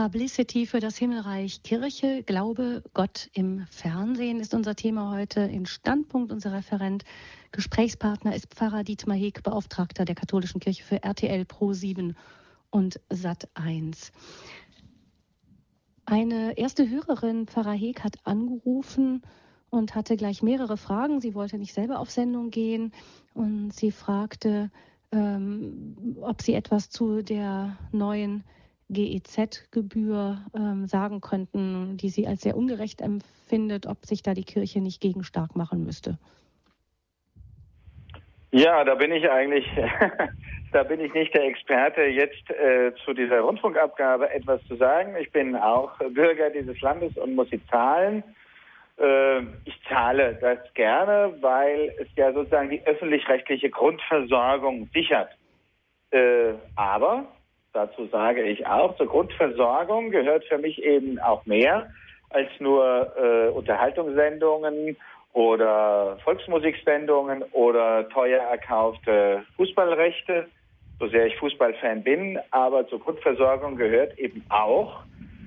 Publicity 0.00 0.64
für 0.64 0.80
das 0.80 0.96
Himmelreich 0.96 1.62
Kirche, 1.62 2.22
Glaube, 2.22 2.82
Gott 2.94 3.28
im 3.34 3.66
Fernsehen 3.70 4.40
ist 4.40 4.54
unser 4.54 4.74
Thema 4.74 5.14
heute 5.14 5.40
in 5.40 5.66
Standpunkt. 5.66 6.32
Unser 6.32 6.54
Referent, 6.54 7.04
Gesprächspartner 7.52 8.34
ist 8.34 8.46
Pfarrer 8.46 8.82
Dietmar 8.82 9.18
Heek, 9.18 9.42
Beauftragter 9.42 10.06
der 10.06 10.14
Katholischen 10.14 10.58
Kirche 10.58 10.84
für 10.84 11.02
RTL 11.02 11.44
Pro 11.44 11.74
7 11.74 12.16
und 12.70 12.98
Sat 13.10 13.50
1. 13.52 14.10
Eine 16.06 16.56
erste 16.56 16.88
Hörerin, 16.88 17.46
Pfarrer 17.46 17.74
Heek, 17.74 18.02
hat 18.02 18.16
angerufen 18.24 19.20
und 19.68 19.94
hatte 19.94 20.16
gleich 20.16 20.42
mehrere 20.42 20.78
Fragen. 20.78 21.20
Sie 21.20 21.34
wollte 21.34 21.58
nicht 21.58 21.74
selber 21.74 21.98
auf 21.98 22.10
Sendung 22.10 22.48
gehen 22.48 22.94
und 23.34 23.74
sie 23.74 23.90
fragte, 23.90 24.70
ähm, 25.12 26.16
ob 26.22 26.40
sie 26.40 26.54
etwas 26.54 26.88
zu 26.88 27.20
der 27.20 27.76
neuen 27.92 28.44
GEZ-Gebühr 28.90 30.38
ähm, 30.54 30.86
sagen 30.86 31.20
könnten, 31.20 31.96
die 31.96 32.08
sie 32.08 32.26
als 32.26 32.42
sehr 32.42 32.56
ungerecht 32.56 33.00
empfindet, 33.00 33.86
ob 33.86 34.04
sich 34.04 34.22
da 34.22 34.34
die 34.34 34.44
Kirche 34.44 34.80
nicht 34.80 35.00
gegen 35.00 35.24
stark 35.24 35.56
machen 35.56 35.84
müsste. 35.84 36.18
Ja, 38.52 38.82
da 38.82 38.96
bin 38.96 39.12
ich 39.12 39.30
eigentlich, 39.30 39.66
da 40.72 40.82
bin 40.82 41.00
ich 41.00 41.14
nicht 41.14 41.32
der 41.34 41.44
Experte, 41.44 42.02
jetzt 42.02 42.50
äh, 42.50 42.92
zu 43.04 43.14
dieser 43.14 43.40
Rundfunkabgabe 43.40 44.30
etwas 44.30 44.60
zu 44.66 44.76
sagen. 44.76 45.14
Ich 45.20 45.30
bin 45.30 45.54
auch 45.54 45.96
Bürger 45.98 46.50
dieses 46.50 46.80
Landes 46.80 47.16
und 47.16 47.36
muss 47.36 47.48
sie 47.50 47.64
zahlen. 47.68 48.24
Äh, 48.98 49.42
ich 49.64 49.80
zahle 49.88 50.34
das 50.40 50.58
gerne, 50.74 51.34
weil 51.40 51.94
es 52.00 52.08
ja 52.16 52.32
sozusagen 52.32 52.70
die 52.70 52.84
öffentlich-rechtliche 52.84 53.70
Grundversorgung 53.70 54.90
sichert. 54.92 55.30
Äh, 56.10 56.54
aber 56.74 57.26
dazu 57.72 58.06
sage 58.06 58.42
ich 58.42 58.66
auch, 58.66 58.96
zur 58.96 59.06
Grundversorgung 59.06 60.10
gehört 60.10 60.44
für 60.44 60.58
mich 60.58 60.82
eben 60.82 61.18
auch 61.18 61.44
mehr 61.46 61.90
als 62.30 62.48
nur 62.58 63.12
äh, 63.16 63.48
Unterhaltungssendungen 63.48 64.96
oder 65.32 66.18
Volksmusiksendungen 66.24 67.44
oder 67.52 68.08
teuer 68.08 68.42
erkaufte 68.42 69.44
Fußballrechte, 69.56 70.46
so 70.98 71.08
sehr 71.08 71.26
ich 71.26 71.36
Fußballfan 71.36 72.02
bin. 72.02 72.38
Aber 72.50 72.86
zur 72.88 73.00
Grundversorgung 73.00 73.76
gehört 73.76 74.18
eben 74.18 74.44
auch 74.48 75.00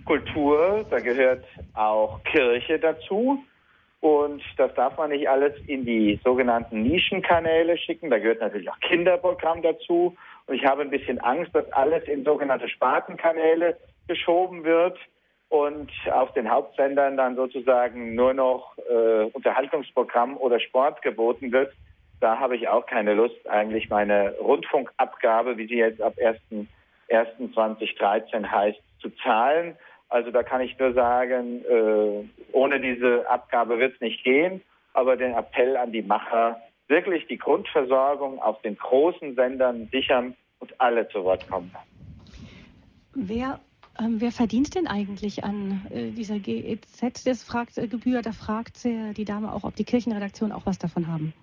Kultur, 0.06 0.86
da 0.90 1.00
gehört 1.00 1.44
auch 1.74 2.24
Kirche 2.24 2.80
dazu. 2.80 3.44
Und 4.02 4.44
das 4.58 4.74
darf 4.74 4.98
man 4.98 5.12
nicht 5.12 5.30
alles 5.30 5.54
in 5.66 5.86
die 5.86 6.20
sogenannten 6.26 6.84
Nischenkanäle 6.84 7.78
schicken. 7.78 8.10
Da 8.10 8.20
gehört 8.20 8.42
natürlich 8.42 8.70
auch 8.70 8.80
Kinderprogramm 8.82 9.62
dazu 9.62 10.18
und 10.47 10.56
ich 10.56 10.65
habe 10.65 10.82
ein 10.82 10.89
bisschen 10.89 11.19
Angst, 11.19 11.56
dass 11.56 11.71
alles 11.71 12.03
in 12.06 12.23
sogenannte 12.23 12.67
Spartenkanäle 12.67 13.77
geschoben 14.08 14.63
wird 14.63 14.97
und 15.49 15.91
auf 16.12 16.34
den 16.34 16.49
Hauptsendern 16.49 17.15
dann 17.15 17.36
sozusagen 17.36 18.15
nur 18.15 18.34
noch 18.34 18.75
äh, 18.89 19.25
Unterhaltungsprogramm 19.34 20.36
oder 20.38 20.60
Sport 20.60 21.03
geboten 21.03 21.51
wird. 21.51 21.71
Da 22.19 22.39
habe 22.39 22.56
ich 22.56 22.67
auch 22.67 22.86
keine 22.86 23.13
Lust, 23.13 23.47
eigentlich 23.47 23.89
meine 23.89 24.32
Rundfunkabgabe, 24.39 25.58
wie 25.58 25.67
sie 25.67 25.77
jetzt 25.77 26.01
ab 26.01 26.15
1.1.2013 27.10 28.49
heißt, 28.49 28.82
zu 28.99 29.10
zahlen. 29.23 29.77
Also 30.10 30.32
da 30.32 30.43
kann 30.43 30.62
ich 30.62 30.77
nur 30.79 30.93
sagen, 30.93 31.63
äh, 31.65 32.23
ohne 32.51 32.79
diese 32.79 33.29
Abgabe 33.29 33.79
wird 33.79 33.95
es 33.95 34.01
nicht 34.01 34.23
gehen. 34.23 34.62
Aber 34.93 35.17
den 35.17 35.34
Appell 35.34 35.75
an 35.77 35.91
die 35.91 36.03
Macher, 36.03 36.62
wirklich 36.93 37.25
die 37.27 37.38
Grundversorgung 37.38 38.39
auf 38.39 38.62
den 38.62 38.77
großen 38.77 39.34
Sendern 39.36 39.89
sichern 39.91 40.36
und 40.60 40.79
alle 40.79 41.10
zu 41.10 41.23
Wort 41.23 41.49
kommen. 41.49 41.71
Wer, 43.15 43.60
ähm, 43.99 44.21
wer 44.21 44.32
verdient 44.32 44.75
denn 44.75 44.88
eigentlich 44.88 45.43
an 45.43 45.82
äh, 45.89 46.12
dieser 46.12 46.38
GEZ? 46.38 47.25
Das 47.25 47.43
fragt 47.43 47.77
äh, 47.77 47.88
da 47.88 48.32
fragt 48.32 48.86
äh, 48.86 49.13
die 49.13 49.25
Dame 49.25 49.51
auch, 49.53 49.63
ob 49.63 49.75
die 49.75 49.84
Kirchenredaktion 49.84 50.51
auch 50.51 50.65
was 50.65 50.77
davon 50.77 51.08
haben. 51.08 51.34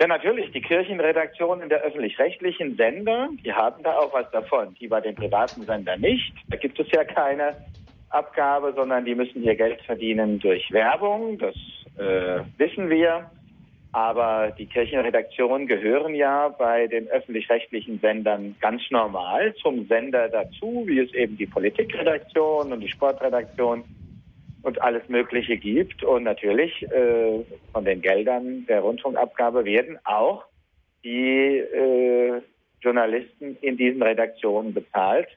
Ja, 0.00 0.06
natürlich. 0.06 0.52
Die 0.52 0.60
Kirchenredaktionen 0.60 1.68
der 1.68 1.80
öffentlich-rechtlichen 1.80 2.76
Sender, 2.76 3.28
die 3.44 3.52
haben 3.52 3.82
da 3.82 3.98
auch 3.98 4.12
was 4.12 4.30
davon. 4.30 4.74
Die 4.78 4.88
bei 4.88 5.00
den 5.00 5.14
privaten 5.16 5.62
Sendern 5.62 6.00
nicht. 6.00 6.32
Da 6.48 6.56
gibt 6.56 6.78
es 6.78 6.86
ja 6.92 7.02
keine 7.02 7.56
Abgabe, 8.10 8.72
sondern 8.76 9.04
die 9.04 9.14
müssen 9.14 9.42
ihr 9.42 9.56
Geld 9.56 9.80
verdienen 9.82 10.38
durch 10.38 10.70
Werbung. 10.70 11.38
Das 11.38 11.54
äh, 11.98 12.40
wissen 12.58 12.90
wir. 12.90 13.30
Aber 13.92 14.50
die 14.58 14.66
Kirchenredaktionen 14.66 15.66
gehören 15.66 16.14
ja 16.14 16.48
bei 16.48 16.86
den 16.86 17.08
öffentlich-rechtlichen 17.08 17.98
Sendern 18.00 18.54
ganz 18.60 18.82
normal 18.90 19.54
zum 19.62 19.86
Sender 19.86 20.28
dazu, 20.28 20.84
wie 20.86 20.98
es 20.98 21.14
eben 21.14 21.38
die 21.38 21.46
Politikredaktion 21.46 22.72
und 22.72 22.80
die 22.80 22.90
Sportredaktion 22.90 23.84
und 24.62 24.82
alles 24.82 25.08
Mögliche 25.08 25.56
gibt. 25.56 26.04
Und 26.04 26.24
natürlich 26.24 26.82
äh, 26.82 27.42
von 27.72 27.86
den 27.86 28.02
Geldern 28.02 28.66
der 28.66 28.80
Rundfunkabgabe 28.80 29.64
werden 29.64 29.98
auch 30.04 30.44
die 31.02 31.56
äh, 31.56 32.42
Journalisten 32.82 33.56
in 33.62 33.76
diesen 33.76 34.02
Redaktionen 34.02 34.74
bezahlt. 34.74 35.28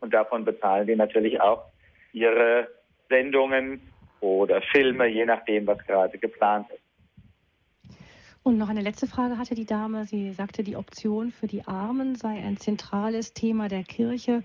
Und 0.00 0.14
davon 0.14 0.44
bezahlen 0.44 0.86
die 0.86 0.96
natürlich 0.96 1.40
auch 1.40 1.64
ihre 2.12 2.68
Sendungen 3.08 3.80
oder 4.20 4.62
Filme, 4.62 5.06
je 5.06 5.24
nachdem, 5.24 5.66
was 5.66 5.78
gerade 5.86 6.18
geplant 6.18 6.66
ist. 6.70 6.80
Und 8.42 8.56
noch 8.56 8.68
eine 8.68 8.80
letzte 8.80 9.06
Frage 9.06 9.36
hatte 9.36 9.54
die 9.54 9.66
Dame. 9.66 10.04
Sie 10.06 10.32
sagte, 10.32 10.62
die 10.62 10.76
Option 10.76 11.30
für 11.30 11.46
die 11.46 11.66
Armen 11.66 12.14
sei 12.14 12.42
ein 12.42 12.56
zentrales 12.56 13.34
Thema 13.34 13.68
der 13.68 13.82
Kirche, 13.82 14.42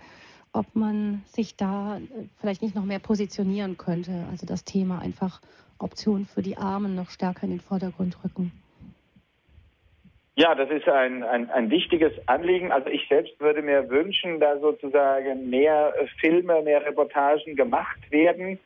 ob 0.52 0.76
man 0.76 1.24
sich 1.28 1.56
da 1.56 1.98
äh, 1.98 2.02
vielleicht 2.40 2.62
nicht 2.62 2.76
noch 2.76 2.84
mehr 2.84 3.00
positionieren 3.00 3.78
könnte. 3.78 4.26
Also 4.30 4.46
das 4.46 4.66
Thema 4.66 5.00
einfach 5.00 5.42
Option 5.80 6.26
für 6.26 6.42
die 6.42 6.58
Armen 6.58 6.96
noch 6.96 7.10
stärker 7.10 7.44
in 7.44 7.52
den 7.52 7.60
Vordergrund 7.62 8.18
rücken. 8.24 8.52
Ja, 10.38 10.54
das 10.54 10.70
ist 10.70 10.88
ein, 10.90 11.24
ein, 11.24 11.50
ein 11.50 11.70
wichtiges 11.70 12.12
Anliegen. 12.28 12.74
Also 12.74 12.90
ich 12.90 13.08
selbst 13.08 13.40
würde 13.40 13.62
mir 13.62 13.90
wünschen, 13.90 14.42
da 14.42 14.60
sozusagen 14.60 15.50
mehr 15.50 15.94
Filme, 16.20 16.62
mehr 16.62 16.86
Reportagen 16.86 17.56
gemacht 17.56 18.12
werden 18.12 18.60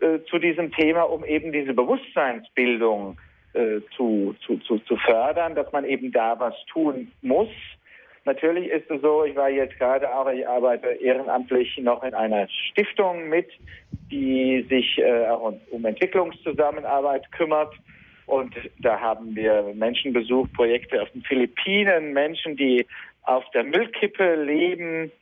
äh, 0.00 0.20
zu 0.28 0.38
diesem 0.38 0.72
Thema, 0.72 1.02
um 1.02 1.24
eben 1.24 1.52
diese 1.52 1.74
Bewusstseinsbildung 1.74 3.18
äh, 3.54 3.80
zu, 3.96 4.34
zu, 4.44 4.58
zu, 4.58 4.78
zu 4.80 4.96
fördern, 4.96 5.54
dass 5.54 5.70
man 5.72 5.84
eben 5.84 6.12
da 6.12 6.38
was 6.38 6.54
tun 6.66 7.10
muss. 7.22 7.48
Natürlich 8.26 8.68
ist 8.68 8.90
es 8.90 9.00
so, 9.02 9.24
ich 9.24 9.36
war 9.36 9.48
jetzt 9.48 9.78
gerade 9.78 10.12
auch, 10.12 10.28
ich 10.28 10.46
arbeite 10.46 10.88
ehrenamtlich 10.88 11.78
noch 11.78 12.02
in 12.02 12.12
einer 12.12 12.48
Stiftung 12.48 13.28
mit, 13.28 13.48
die 14.10 14.66
sich 14.68 14.98
äh, 14.98 15.26
auch 15.28 15.54
um 15.70 15.84
Entwicklungszusammenarbeit 15.84 17.30
kümmert. 17.32 17.72
Und 18.26 18.54
da 18.80 19.00
haben 19.00 19.34
wir 19.36 19.72
Menschen 19.74 20.12
besucht, 20.12 20.52
Projekte 20.54 21.00
auf 21.00 21.10
den 21.12 21.22
Philippinen, 21.22 22.12
Menschen, 22.12 22.56
die 22.56 22.84
auf 23.22 23.48
der 23.54 23.62
Müllkippe 23.62 24.34
leben, 24.34 25.12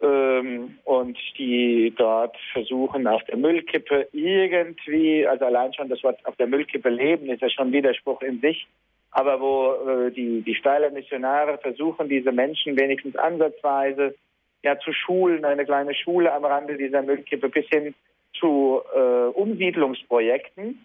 ähm, 0.00 0.78
und 0.84 1.18
die 1.36 1.92
dort 1.96 2.36
versuchen, 2.52 3.06
auf 3.06 3.24
der 3.24 3.36
Müllkippe 3.36 4.08
irgendwie, 4.12 5.26
also 5.26 5.44
allein 5.44 5.74
schon 5.74 5.88
das 5.88 6.02
Wort 6.02 6.24
auf 6.24 6.36
der 6.36 6.46
Müllkippe 6.46 6.88
leben, 6.88 7.28
ist 7.28 7.42
ja 7.42 7.50
schon 7.50 7.72
Widerspruch 7.72 8.22
in 8.22 8.40
sich, 8.40 8.66
aber 9.10 9.40
wo 9.40 9.72
äh, 9.90 10.10
die, 10.12 10.42
die 10.42 10.54
Steiler 10.54 10.90
Missionare 10.90 11.58
versuchen, 11.58 12.08
diese 12.08 12.32
Menschen 12.32 12.78
wenigstens 12.78 13.16
ansatzweise 13.16 14.14
ja 14.62 14.78
zu 14.78 14.92
schulen, 14.92 15.44
eine 15.44 15.64
kleine 15.64 15.94
Schule 15.94 16.32
am 16.32 16.44
Rande 16.44 16.76
dieser 16.76 17.02
Müllkippe 17.02 17.48
bis 17.48 17.66
hin 17.68 17.94
zu 18.38 18.80
äh, 18.94 19.28
Umsiedlungsprojekten 19.34 20.84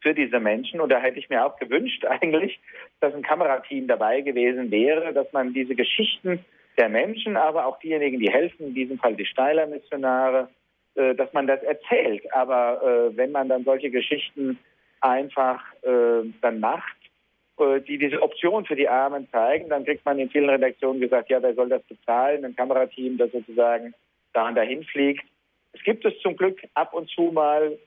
für 0.00 0.14
diese 0.14 0.40
Menschen. 0.40 0.80
Und 0.80 0.90
da 0.90 0.98
hätte 0.98 1.18
ich 1.18 1.30
mir 1.30 1.46
auch 1.46 1.56
gewünscht 1.58 2.04
eigentlich, 2.08 2.60
dass 3.00 3.14
ein 3.14 3.22
Kamerateam 3.22 3.86
dabei 3.86 4.20
gewesen 4.20 4.70
wäre, 4.70 5.12
dass 5.12 5.32
man 5.32 5.54
diese 5.54 5.74
Geschichten 5.74 6.44
der 6.76 6.88
Menschen, 6.88 7.36
aber 7.36 7.66
auch 7.66 7.78
diejenigen, 7.80 8.18
die 8.18 8.30
helfen, 8.30 8.68
in 8.68 8.74
diesem 8.74 8.98
Fall 8.98 9.14
die 9.14 9.26
Steiler 9.26 9.66
Missionare, 9.66 10.48
äh, 10.94 11.14
dass 11.14 11.32
man 11.32 11.46
das 11.46 11.62
erzählt. 11.62 12.32
Aber 12.32 12.82
äh, 12.82 13.16
wenn 13.16 13.32
man 13.32 13.48
dann 13.48 13.64
solche 13.64 13.90
Geschichten 13.90 14.58
einfach 15.00 15.60
äh, 15.82 16.28
dann 16.40 16.60
macht, 16.60 16.96
äh, 17.58 17.80
die 17.80 17.98
diese 17.98 18.22
Option 18.22 18.64
für 18.64 18.76
die 18.76 18.88
Armen 18.88 19.28
zeigen, 19.30 19.68
dann 19.68 19.84
kriegt 19.84 20.04
man 20.04 20.18
in 20.18 20.30
vielen 20.30 20.50
Redaktionen 20.50 21.00
gesagt, 21.00 21.30
ja, 21.30 21.42
wer 21.42 21.54
soll 21.54 21.68
das 21.68 21.82
bezahlen? 21.84 22.44
Ein 22.44 22.56
Kamerateam, 22.56 23.18
das 23.18 23.30
sozusagen 23.30 23.94
da 24.32 24.48
und 24.48 24.56
dahin 24.56 24.82
fliegt. 24.84 25.24
Es 25.72 25.82
gibt 25.82 26.04
es 26.04 26.18
zum 26.20 26.36
Glück 26.36 26.60
ab 26.74 26.94
und 26.94 27.08
zu 27.10 27.22
mal. 27.32 27.78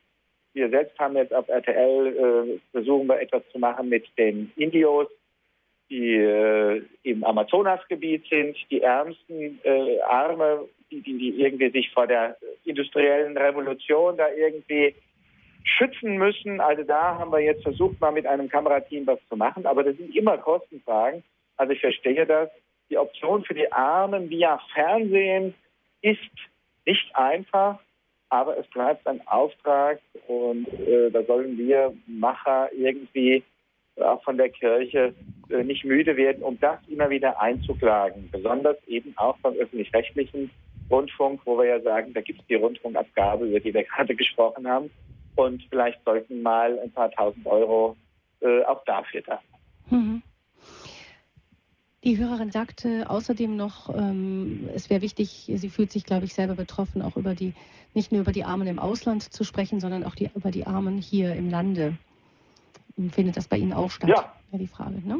Wir 0.54 0.70
selbst 0.70 0.98
haben 1.00 1.16
jetzt 1.16 1.34
auf 1.34 1.48
RTL 1.50 2.08
äh, 2.08 2.60
versuchen 2.72 3.08
wir 3.08 3.20
etwas 3.20 3.44
zu 3.52 3.60
machen 3.60 3.90
mit 3.90 4.06
den 4.18 4.52
Indios, 4.56 5.08
die 5.90 6.16
äh, 6.16 6.84
im 7.04 7.24
Amazonasgebiet 7.24 8.26
sind, 8.30 8.58
die 8.70 8.82
ärmsten 8.82 9.60
äh, 9.64 10.00
Arme, 10.02 10.68
die, 10.92 11.02
die, 11.02 11.18
die 11.18 11.42
irgendwie 11.42 11.70
sich 11.70 11.92
vor 11.92 12.08
der 12.08 12.38
industriellen 12.66 13.38
Revolution 13.38 14.18
da 14.18 14.28
irgendwie 14.30 14.96
schützen 15.64 16.18
müssen. 16.18 16.60
Also 16.60 16.84
da 16.84 17.18
haben 17.18 17.32
wir 17.32 17.40
jetzt 17.40 17.64
versucht, 17.64 18.00
mal 18.00 18.12
mit 18.12 18.26
einem 18.26 18.50
Kamerateam 18.50 19.08
was 19.08 19.20
zu 19.30 19.36
machen, 19.36 19.66
aber 19.66 19.84
das 19.84 19.98
sind 19.98 20.16
immer 20.16 20.38
Kostenfragen. 20.38 21.24
Also 21.58 21.74
ich 21.74 21.82
verstehe 21.82 22.26
das. 22.26 22.50
Die 22.90 22.98
Option 22.98 23.44
für 23.44 23.54
die 23.54 23.72
Armen 23.72 24.30
via 24.30 24.60
Fernsehen 24.74 25.54
ist 26.02 26.20
nicht 26.86 27.14
einfach, 27.16 27.80
aber 28.30 28.58
es 28.58 28.68
bleibt 28.68 29.06
ein 29.08 29.26
Auftrag 29.28 30.00
und 30.28 30.68
äh, 30.80 31.10
da 31.12 31.24
sollen 31.24 31.58
wir 31.58 31.94
Macher 32.06 32.70
irgendwie 32.74 33.44
auch 34.02 34.24
von 34.24 34.38
der 34.38 34.50
Kirche 34.50 35.14
äh, 35.50 35.64
nicht 35.64 35.86
müde 35.86 36.18
werden, 36.18 36.43
um 36.43 36.60
das 36.60 36.80
immer 36.88 37.10
wieder 37.10 37.41
einzuklagen. 37.41 38.30
Besonders 38.32 38.78
eben 38.88 39.14
auch 39.18 39.38
beim 39.39 39.54
öffentlich-rechtlichen 39.56 40.50
Rundfunk, 40.89 41.41
wo 41.45 41.58
wir 41.58 41.66
ja 41.66 41.82
sagen, 41.82 42.14
da 42.14 42.22
gibt 42.22 42.41
es 42.41 42.48
die 42.48 42.56
Rundfunkabgabe, 42.56 43.48
über 43.48 43.60
die 43.60 43.74
wir 43.74 43.84
gerade 43.95 44.16
gesprochen 44.16 44.68
haben. 44.68 44.89
Und 45.36 45.64
vielleicht 45.70 46.04
sollten 46.04 46.41
mal 46.41 46.80
ein 46.80 46.91
paar 46.91 47.12
tausend 47.12 47.45
Euro 47.45 47.95
äh, 48.41 48.64
auch 48.64 48.84
dafür 48.86 49.22
da. 49.22 49.39
Mhm. 49.89 50.22
Die 52.04 52.18
Hörerin 52.18 52.52
sagte 52.52 53.10
außerdem 53.10 53.56
noch, 53.56 53.93
ähm, 53.93 54.70
es 54.74 54.89
wäre 54.89 55.02
wichtig, 55.02 55.52
sie 55.54 55.70
fühlt 55.70 55.91
sich, 55.91 56.06
glaube 56.06 56.26
ich, 56.26 56.34
selber 56.34 56.56
betroffen, 56.56 57.02
auch 57.02 57.18
über 57.18 57.36
die, 57.36 57.54
nicht 57.93 58.12
nur 58.12 58.22
über 58.22 58.32
die 58.32 58.45
Armen 58.45 58.68
im 58.68 58.80
Ausland 58.80 59.24
zu 59.24 59.43
sprechen, 59.43 59.80
sondern 59.80 60.04
auch 60.04 60.16
die, 60.16 60.30
über 60.34 60.52
die 60.52 60.66
Armen 60.66 60.98
hier 61.00 61.34
im 61.34 61.50
Lande. 61.50 61.98
Findet 63.12 63.38
das 63.38 63.48
bei 63.48 63.58
Ihnen 63.58 63.74
auch 63.74 63.91
statt? 63.91 64.10
Ja. 64.10 64.34
Wäre 64.52 64.64
die 64.64 64.68
Frage, 64.68 64.95
ne? 65.06 65.20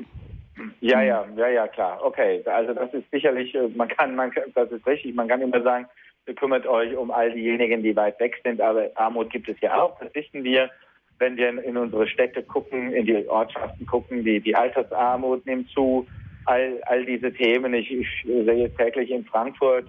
Ja, 0.82 1.02
ja, 1.02 1.26
ja, 1.36 1.48
ja, 1.50 1.68
klar. 1.68 2.00
Okay, 2.04 2.42
also 2.46 2.74
das 2.74 2.92
ist 2.94 3.10
sicherlich, 3.12 3.54
äh, 3.54 3.68
man 3.76 3.88
kann, 3.88 4.16
man 4.16 4.32
das 4.56 4.72
ist 4.72 4.88
richtig, 4.88 5.14
man 5.14 5.28
kann 5.28 5.42
immer 5.42 5.62
sagen, 5.62 5.86
kümmert 6.36 6.66
euch 6.66 6.96
um 6.98 7.12
all 7.12 7.32
diejenigen, 7.32 7.84
die 7.84 7.96
weit 7.96 8.20
weg 8.20 8.40
sind, 8.44 8.60
aber 8.60 8.90
Armut 8.96 9.30
gibt 9.30 9.48
es 9.48 9.60
ja 9.62 9.82
auch, 9.82 10.00
das 10.00 10.14
wissen 10.16 10.44
wir. 10.44 10.70
Wenn 11.20 11.36
wir 11.36 11.64
in 11.64 11.78
unsere 11.78 12.08
Städte 12.08 12.44
gucken, 12.44 12.94
in 12.94 13.08
die 13.08 13.28
Ortschaften 13.28 13.88
gucken, 13.88 14.24
die, 14.24 14.40
die 14.40 14.56
Altersarmut 14.56 15.48
nimmt 15.48 15.68
zu, 15.72 16.06
all, 16.48 16.82
all 16.86 17.06
diese 17.06 17.32
Themen. 17.34 17.74
Ich, 17.74 17.92
ich 17.92 18.08
sehe 18.24 18.74
täglich 18.76 19.12
in 19.12 19.26
Frankfurt, 19.26 19.88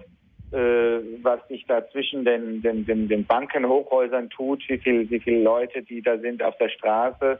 äh, 0.51 0.99
was 1.21 1.39
sich 1.47 1.65
da 1.67 1.87
zwischen 1.89 2.25
den, 2.25 2.61
den, 2.61 2.85
den, 2.85 3.07
den 3.07 3.25
Bankenhochhäusern 3.25 4.29
tut, 4.29 4.63
wie 4.67 4.77
viel, 4.77 5.09
wie 5.09 5.19
viele 5.19 5.41
Leute, 5.41 5.81
die 5.81 6.01
da 6.01 6.17
sind 6.17 6.43
auf 6.43 6.57
der 6.57 6.69
Straße. 6.69 7.39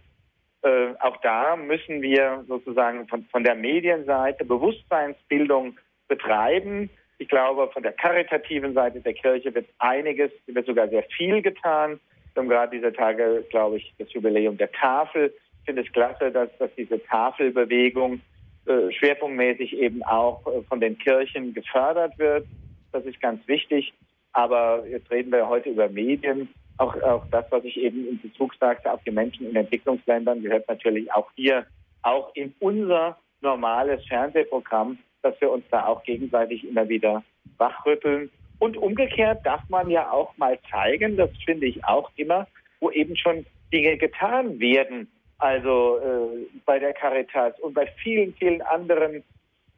Äh, 0.61 0.93
auch 0.99 1.17
da 1.21 1.55
müssen 1.55 2.01
wir 2.01 2.43
sozusagen 2.47 3.07
von, 3.07 3.23
von 3.25 3.43
der 3.43 3.55
Medienseite 3.55 4.43
Bewusstseinsbildung 4.43 5.77
betreiben. 6.07 6.89
Ich 7.17 7.29
glaube, 7.29 7.69
von 7.71 7.83
der 7.83 7.93
karitativen 7.93 8.73
Seite 8.73 8.99
der 8.99 9.13
Kirche 9.13 9.53
wird 9.53 9.67
einiges, 9.77 10.31
wird 10.47 10.65
sogar 10.65 10.89
sehr 10.89 11.03
viel 11.03 11.41
getan. 11.41 11.99
Wir 12.33 12.41
haben 12.41 12.49
gerade 12.49 12.77
diese 12.77 12.93
Tage, 12.93 13.45
glaube 13.49 13.77
ich, 13.77 13.93
das 13.97 14.11
Jubiläum 14.13 14.57
der 14.57 14.71
Tafel. 14.71 15.33
Ich 15.59 15.65
finde 15.65 15.81
es 15.83 15.91
klasse, 15.91 16.31
dass, 16.31 16.49
dass 16.57 16.73
diese 16.75 17.01
Tafelbewegung 17.03 18.21
äh, 18.65 18.91
schwerpunktmäßig 18.91 19.77
eben 19.77 20.03
auch 20.03 20.45
äh, 20.47 20.61
von 20.63 20.79
den 20.79 20.97
Kirchen 20.97 21.53
gefördert 21.53 22.17
wird. 22.17 22.45
Das 22.91 23.05
ist 23.05 23.21
ganz 23.21 23.45
wichtig. 23.47 23.93
Aber 24.33 24.85
jetzt 24.87 25.09
reden 25.09 25.31
wir 25.31 25.47
heute 25.47 25.69
über 25.69 25.89
Medien. 25.89 26.49
Auch, 26.79 26.99
auch 27.03 27.25
das, 27.29 27.45
was 27.51 27.63
ich 27.63 27.77
eben 27.77 28.07
in 28.07 28.21
Bezug 28.21 28.55
sagte, 28.55 28.91
auf 28.91 29.01
die 29.03 29.11
Menschen 29.11 29.47
in 29.47 29.55
Entwicklungsländern, 29.55 30.41
gehört 30.41 30.67
natürlich 30.67 31.11
auch 31.13 31.29
hier, 31.35 31.65
auch 32.01 32.33
in 32.35 32.53
unser 32.59 33.17
normales 33.41 34.05
Fernsehprogramm 34.07 34.97
dass 35.21 35.39
wir 35.41 35.51
uns 35.51 35.65
da 35.69 35.85
auch 35.85 36.03
gegenseitig 36.03 36.67
immer 36.67 36.87
wieder 36.87 37.23
wachrütteln. 37.57 38.29
Und 38.59 38.77
umgekehrt 38.77 39.45
darf 39.45 39.61
man 39.69 39.89
ja 39.89 40.11
auch 40.11 40.37
mal 40.37 40.59
zeigen, 40.69 41.17
das 41.17 41.29
finde 41.45 41.67
ich 41.67 41.83
auch 41.85 42.09
immer, 42.15 42.47
wo 42.79 42.91
eben 42.91 43.15
schon 43.15 43.45
Dinge 43.71 43.97
getan 43.97 44.59
werden. 44.59 45.09
Also 45.37 45.99
äh, 45.99 46.47
bei 46.65 46.79
der 46.79 46.93
Caritas 46.93 47.57
und 47.61 47.73
bei 47.73 47.87
vielen, 48.03 48.33
vielen 48.33 48.61
anderen 48.61 49.23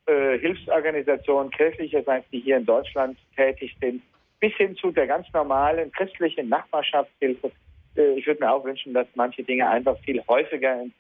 äh, 0.08 0.40
Hilfsorganisationen 0.40 1.52
kirchlicherseits, 1.52 2.28
die 2.32 2.40
hier 2.40 2.58
in 2.58 2.66
Deutschland 2.66 3.18
tätig 3.36 3.76
sind, 3.80 4.02
bis 4.42 4.54
hin 4.56 4.76
zu 4.76 4.92
der 4.92 5.08
ganz 5.08 5.32
normalen 5.34 5.90
christlichen 5.94 6.50
Nachbarschaftshilfe. 6.50 7.52
Äh, 7.96 8.20
ich 8.20 8.28
würde 8.28 8.44
mir 8.44 8.52
auch 8.52 8.66
wünschen, 8.66 8.94
dass 8.94 9.08
manche 9.16 9.44
Dinge 9.44 9.70
einfach 9.70 9.98
viel 10.00 10.22
häufiger 10.28 10.82
im, 10.82 10.92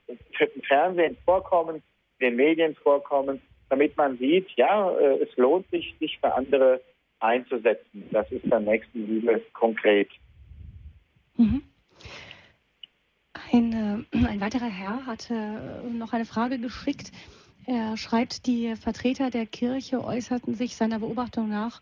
Fernsehen 0.63 1.17
vorkommen, 1.25 1.83
in 2.19 2.29
den 2.29 2.35
Medien 2.37 2.75
vorkommen 2.75 3.41
damit 3.71 3.95
man 3.95 4.17
sieht, 4.17 4.49
ja, 4.57 4.91
äh, 4.91 5.23
es 5.23 5.35
lohnt 5.37 5.67
sich, 5.71 5.95
sich 5.97 6.19
für 6.19 6.33
andere 6.35 6.81
einzusetzen. 7.19 8.03
Das 8.11 8.29
ist 8.29 8.43
dann 8.49 8.65
Nächstenliebe 8.65 9.41
konkret. 9.53 10.09
Mhm. 11.37 11.63
Ein, 13.53 14.05
äh, 14.11 14.27
ein 14.27 14.41
weiterer 14.41 14.69
Herr 14.69 15.05
hatte 15.05 15.81
noch 15.89 16.11
eine 16.11 16.25
Frage 16.25 16.59
geschickt. 16.59 17.11
Er 17.65 17.95
schreibt, 17.95 18.45
die 18.45 18.75
Vertreter 18.75 19.29
der 19.29 19.45
Kirche 19.45 20.03
äußerten 20.03 20.53
sich 20.53 20.75
seiner 20.75 20.99
Beobachtung 20.99 21.47
nach 21.47 21.81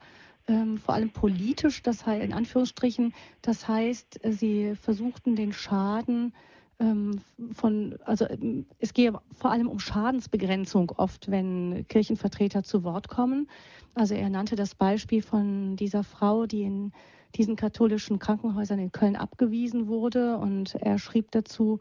ähm, 0.50 0.78
vor 0.78 0.96
allem 0.96 1.12
politisch, 1.12 1.84
das 1.84 2.06
heißt 2.06 2.24
in 2.26 2.34
Anführungsstrichen, 2.34 3.14
das 3.42 3.68
heißt, 3.68 4.20
sie 4.24 4.76
versuchten 4.76 5.36
den 5.36 5.54
Schaden 5.54 6.34
ähm, 6.80 7.22
von, 7.52 7.98
also 8.04 8.28
ähm, 8.28 8.66
es 8.80 8.94
gehe 8.94 9.14
vor 9.32 9.52
allem 9.52 9.68
um 9.68 9.80
Schadensbegrenzung 9.80 10.92
oft, 10.98 11.30
wenn 11.30 11.86
Kirchenvertreter 11.88 12.64
zu 12.64 12.84
Wort 12.84 13.10
kommen. 13.10 13.48
Also 13.94 14.16
er 14.16 14.30
nannte 14.30 14.56
das 14.56 14.74
Beispiel 14.74 15.22
von 15.22 15.76
dieser 15.76 16.04
Frau, 16.04 16.48
die 16.48 16.64
in 16.64 16.94
diesen 17.36 17.56
katholischen 17.56 18.18
Krankenhäusern 18.18 18.80
in 18.80 18.92
Köln 18.92 19.16
abgewiesen 19.16 19.88
wurde. 19.88 20.38
Und 20.38 20.74
er 20.76 20.98
schrieb 20.98 21.32
dazu, 21.32 21.80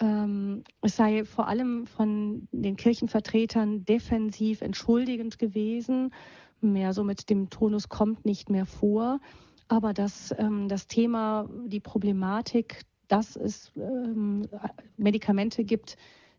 ähm, 0.00 0.64
es 0.82 0.96
sei 0.96 1.24
vor 1.24 1.48
allem 1.48 1.86
von 1.86 2.48
den 2.52 2.76
Kirchenvertretern 2.76 3.84
defensiv 3.84 4.60
entschuldigend 4.60 5.38
gewesen, 5.38 6.12
mehr 6.72 6.92
so 6.92 7.04
mit 7.04 7.30
dem 7.30 7.50
Tonus 7.50 7.88
kommt 7.88 8.24
nicht 8.24 8.50
mehr 8.50 8.66
vor, 8.66 9.20
aber 9.68 9.92
dass 9.92 10.34
ähm, 10.38 10.68
das 10.68 10.86
Thema, 10.86 11.48
die 11.66 11.80
Problematik 11.80 12.84
dass 13.08 13.36
es 13.36 13.72
ähm, 13.76 14.48
Medikamente 14.96 15.64
gibt, 15.64 15.96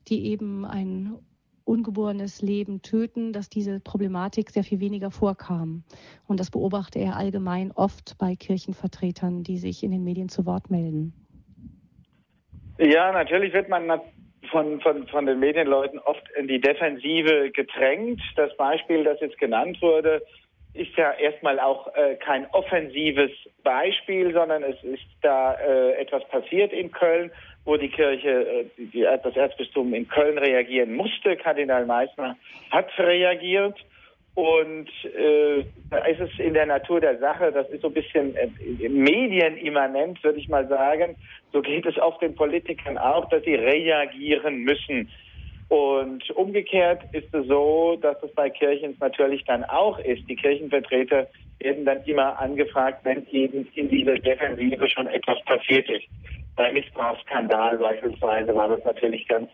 die 0.08 0.28
eben 0.28 0.66
ein 0.66 1.16
ungeborenes 1.64 2.42
Leben 2.42 2.82
töten, 2.82 3.34
dass 3.34 3.50
diese 3.50 3.80
Problematik 3.80 4.52
sehr 4.52 4.64
viel 4.64 4.80
weniger 4.80 5.10
vorkam. 5.10 5.84
Und 6.28 6.40
das 6.40 6.52
beobachte 6.52 7.00
er 7.00 7.16
allgemein 7.16 7.72
oft 7.72 8.18
bei 8.20 8.36
Kirchenvertretern, 8.36 9.44
die 9.44 9.58
sich 9.58 9.84
in 9.84 9.92
den 9.92 10.04
Medien 10.04 10.30
zu 10.30 10.46
Wort 10.46 10.70
melden. 10.70 11.14
Ja, 12.78 13.12
natürlich 13.12 13.54
wird 13.54 13.70
man 13.70 13.88
von, 14.46 14.82
von, 14.82 15.08
von 15.08 15.26
den 15.26 15.40
Medienleuten 15.40 16.00
oft 16.00 16.24
in 16.38 16.48
die 16.48 16.60
Defensive 16.60 17.52
gedrängt. 17.52 18.22
Das 18.36 18.56
Beispiel, 18.58 19.04
das 19.04 19.20
jetzt 19.20 19.38
genannt 19.38 19.82
wurde, 19.82 20.22
ist 20.74 20.96
ja 20.98 21.14
erstmal 21.14 21.60
auch 21.60 21.94
äh, 21.96 22.16
kein 22.16 22.46
offensives 22.52 23.32
Beispiel, 23.64 24.34
sondern 24.34 24.64
es 24.64 24.82
ist 24.84 25.06
da 25.22 25.54
äh, 25.54 25.94
etwas 25.94 26.28
passiert 26.28 26.74
in 26.74 26.92
Köln, 26.92 27.32
wo 27.64 27.78
die 27.78 27.90
Kirche, 27.90 28.30
äh, 28.30 28.66
die, 28.78 29.02
das 29.02 29.36
Erzbistum 29.36 29.94
in 29.94 30.08
Köln 30.08 30.38
reagieren 30.38 30.94
musste. 30.94 31.38
Kardinal 31.38 31.86
Meissner 31.86 32.38
hat 32.72 32.88
reagiert. 33.00 33.78
Und 34.36 34.90
äh, 35.06 35.64
da 35.90 35.98
ist 36.00 36.20
es 36.20 36.30
in 36.40 36.54
der 36.54 36.66
Natur 36.66 37.00
der 37.00 37.18
Sache, 37.20 37.54
das 37.54 37.70
ist 37.70 37.82
so 37.82 37.88
ein 37.88 37.94
bisschen 37.94 38.36
äh, 38.36 38.90
medienimmanent, 38.90 40.22
würde 40.24 40.40
ich 40.40 40.50
mal 40.50 40.68
sagen. 40.68 41.16
So 41.54 41.62
geht 41.62 41.86
es 41.86 41.98
oft 41.98 42.22
den 42.22 42.36
Politikern 42.36 42.98
auch, 42.98 43.30
dass 43.30 43.44
sie 43.44 43.56
reagieren 43.56 44.58
müssen. 44.58 45.10
Und 45.70 46.30
umgekehrt 46.32 47.04
ist 47.14 47.34
es 47.34 47.48
so, 47.48 47.98
dass 48.02 48.22
es 48.22 48.32
bei 48.34 48.50
Kirchen 48.50 48.96
natürlich 49.00 49.46
dann 49.46 49.64
auch 49.64 49.98
ist. 50.00 50.28
Die 50.30 50.36
Kirchenvertreter 50.36 51.28
werden 51.60 51.86
dann 51.86 52.04
immer 52.04 52.38
angefragt, 52.38 53.00
wenn 53.04 53.26
eben 53.32 53.68
in 53.74 53.90
dieser 53.90 54.16
Defensive 54.16 54.90
schon 54.90 55.08
etwas 55.08 55.42
passiert 55.46 55.90
ist. 55.90 56.06
Beim 56.58 56.74
Missbrauchsskandal 56.74 57.78
beispielsweise 57.78 58.54
war 58.54 58.68
das 58.68 58.84
natürlich 58.84 59.28
ganz 59.28 59.50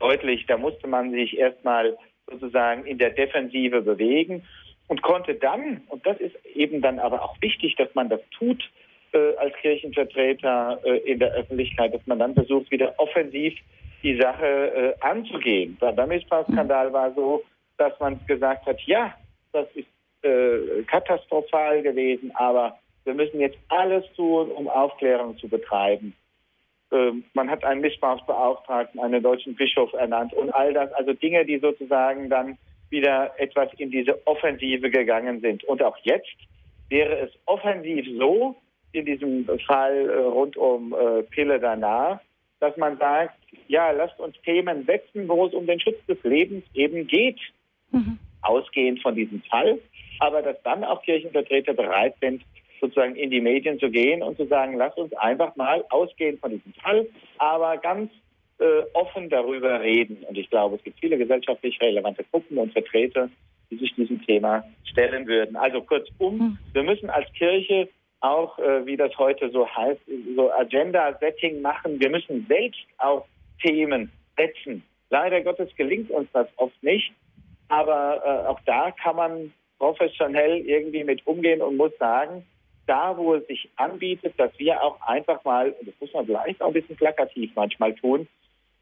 deutlich. 0.00 0.44
Da 0.46 0.58
musste 0.58 0.88
man 0.88 1.12
sich 1.12 1.38
erstmal 1.38 1.96
sozusagen 2.30 2.84
in 2.86 2.98
der 2.98 3.10
Defensive 3.10 3.82
bewegen 3.82 4.42
und 4.88 5.02
konnte 5.02 5.34
dann, 5.34 5.82
und 5.88 6.06
das 6.06 6.18
ist 6.18 6.34
eben 6.54 6.82
dann 6.82 6.98
aber 6.98 7.22
auch 7.22 7.40
wichtig, 7.40 7.76
dass 7.76 7.94
man 7.94 8.08
das 8.08 8.20
tut 8.36 8.62
äh, 9.12 9.36
als 9.36 9.54
Kirchenvertreter 9.56 10.80
äh, 10.84 10.98
in 11.10 11.18
der 11.18 11.32
Öffentlichkeit, 11.32 11.94
dass 11.94 12.06
man 12.06 12.18
dann 12.18 12.34
versucht, 12.34 12.70
wieder 12.70 12.94
offensiv 12.98 13.54
die 14.02 14.20
Sache 14.20 14.46
äh, 14.46 14.94
anzugehen. 15.00 15.76
Beim 15.80 16.08
Missbrauchsskandal 16.08 16.92
war 16.92 17.12
so, 17.14 17.42
dass 17.78 17.98
man 18.00 18.20
gesagt 18.26 18.66
hat, 18.66 18.80
ja, 18.82 19.14
das 19.52 19.66
ist 19.74 19.88
äh, 20.22 20.82
katastrophal 20.86 21.82
gewesen, 21.82 22.30
aber 22.34 22.78
wir 23.04 23.14
müssen 23.14 23.40
jetzt 23.40 23.58
alles 23.68 24.04
tun, 24.14 24.50
um 24.50 24.68
Aufklärung 24.68 25.36
zu 25.38 25.48
betreiben. 25.48 26.14
Ähm, 26.94 27.24
man 27.34 27.50
hat 27.50 27.64
einen 27.64 27.80
Missbrauchsbeauftragten, 27.80 29.00
einen 29.00 29.22
deutschen 29.22 29.56
Bischof 29.56 29.92
ernannt 29.94 30.32
und 30.32 30.50
all 30.54 30.72
das, 30.72 30.92
also 30.92 31.12
Dinge, 31.12 31.44
die 31.44 31.58
sozusagen 31.58 32.30
dann 32.30 32.56
wieder 32.88 33.32
etwas 33.38 33.68
in 33.78 33.90
diese 33.90 34.24
Offensive 34.26 34.88
gegangen 34.90 35.40
sind. 35.40 35.64
Und 35.64 35.82
auch 35.82 35.96
jetzt 36.04 36.36
wäre 36.88 37.18
es 37.18 37.32
offensiv 37.46 38.06
so, 38.18 38.54
in 38.92 39.06
diesem 39.06 39.48
Fall 39.66 40.08
äh, 40.08 40.18
rund 40.18 40.56
um 40.56 40.94
äh, 40.94 41.24
Pille 41.24 41.58
danach, 41.58 42.20
dass 42.60 42.76
man 42.76 42.96
sagt, 42.98 43.36
ja, 43.66 43.90
lasst 43.90 44.20
uns 44.20 44.40
Themen 44.42 44.84
setzen, 44.86 45.28
wo 45.28 45.46
es 45.46 45.52
um 45.52 45.66
den 45.66 45.80
Schutz 45.80 45.98
des 46.06 46.22
Lebens 46.22 46.62
eben 46.74 47.08
geht, 47.08 47.40
mhm. 47.90 48.20
ausgehend 48.42 49.02
von 49.02 49.16
diesem 49.16 49.42
Fall, 49.42 49.80
aber 50.20 50.42
dass 50.42 50.62
dann 50.62 50.84
auch 50.84 51.02
Kirchenvertreter 51.02 51.74
bereit 51.74 52.14
sind, 52.20 52.42
sozusagen 52.80 53.16
in 53.16 53.30
die 53.30 53.40
Medien 53.40 53.78
zu 53.78 53.90
gehen 53.90 54.22
und 54.22 54.36
zu 54.36 54.46
sagen, 54.46 54.76
lasst 54.76 54.98
uns 54.98 55.12
einfach 55.14 55.56
mal 55.56 55.84
ausgehend 55.90 56.40
von 56.40 56.50
diesem 56.50 56.72
Fall, 56.74 57.06
aber 57.38 57.76
ganz 57.78 58.10
äh, 58.58 58.82
offen 58.92 59.28
darüber 59.28 59.80
reden. 59.80 60.18
Und 60.28 60.38
ich 60.38 60.48
glaube, 60.50 60.76
es 60.76 60.84
gibt 60.84 61.00
viele 61.00 61.18
gesellschaftlich 61.18 61.80
relevante 61.80 62.24
Gruppen 62.30 62.58
und 62.58 62.72
Vertreter, 62.72 63.28
die 63.70 63.76
sich 63.76 63.94
diesem 63.94 64.24
Thema 64.24 64.64
stellen 64.84 65.26
würden. 65.26 65.56
Also 65.56 65.80
kurzum, 65.80 66.36
mhm. 66.36 66.58
wir 66.72 66.82
müssen 66.82 67.10
als 67.10 67.30
Kirche 67.32 67.88
auch, 68.20 68.58
äh, 68.58 68.86
wie 68.86 68.96
das 68.96 69.16
heute 69.18 69.50
so 69.50 69.68
heißt, 69.68 70.00
so 70.36 70.52
Agenda-Setting 70.52 71.60
machen. 71.60 72.00
Wir 72.00 72.10
müssen 72.10 72.46
selbst 72.48 72.86
auch 72.98 73.26
Themen 73.62 74.10
setzen. 74.36 74.82
Leider 75.10 75.42
Gottes 75.42 75.68
gelingt 75.76 76.10
uns 76.10 76.28
das 76.32 76.48
oft 76.56 76.82
nicht, 76.82 77.12
aber 77.68 78.22
äh, 78.24 78.48
auch 78.48 78.60
da 78.66 78.90
kann 78.90 79.16
man 79.16 79.52
professionell 79.78 80.58
irgendwie 80.58 81.04
mit 81.04 81.26
umgehen 81.26 81.60
und 81.60 81.76
muss 81.76 81.96
sagen, 81.98 82.46
da, 82.86 83.16
wo 83.16 83.34
es 83.34 83.46
sich 83.46 83.68
anbietet, 83.76 84.34
dass 84.36 84.50
wir 84.58 84.82
auch 84.82 85.00
einfach 85.02 85.42
mal, 85.44 85.70
und 85.70 85.88
das 85.88 85.94
muss 86.00 86.12
man 86.12 86.26
vielleicht 86.26 86.60
auch 86.62 86.68
ein 86.68 86.72
bisschen 86.74 86.96
plakativ 86.96 87.50
manchmal 87.54 87.94
tun, 87.94 88.28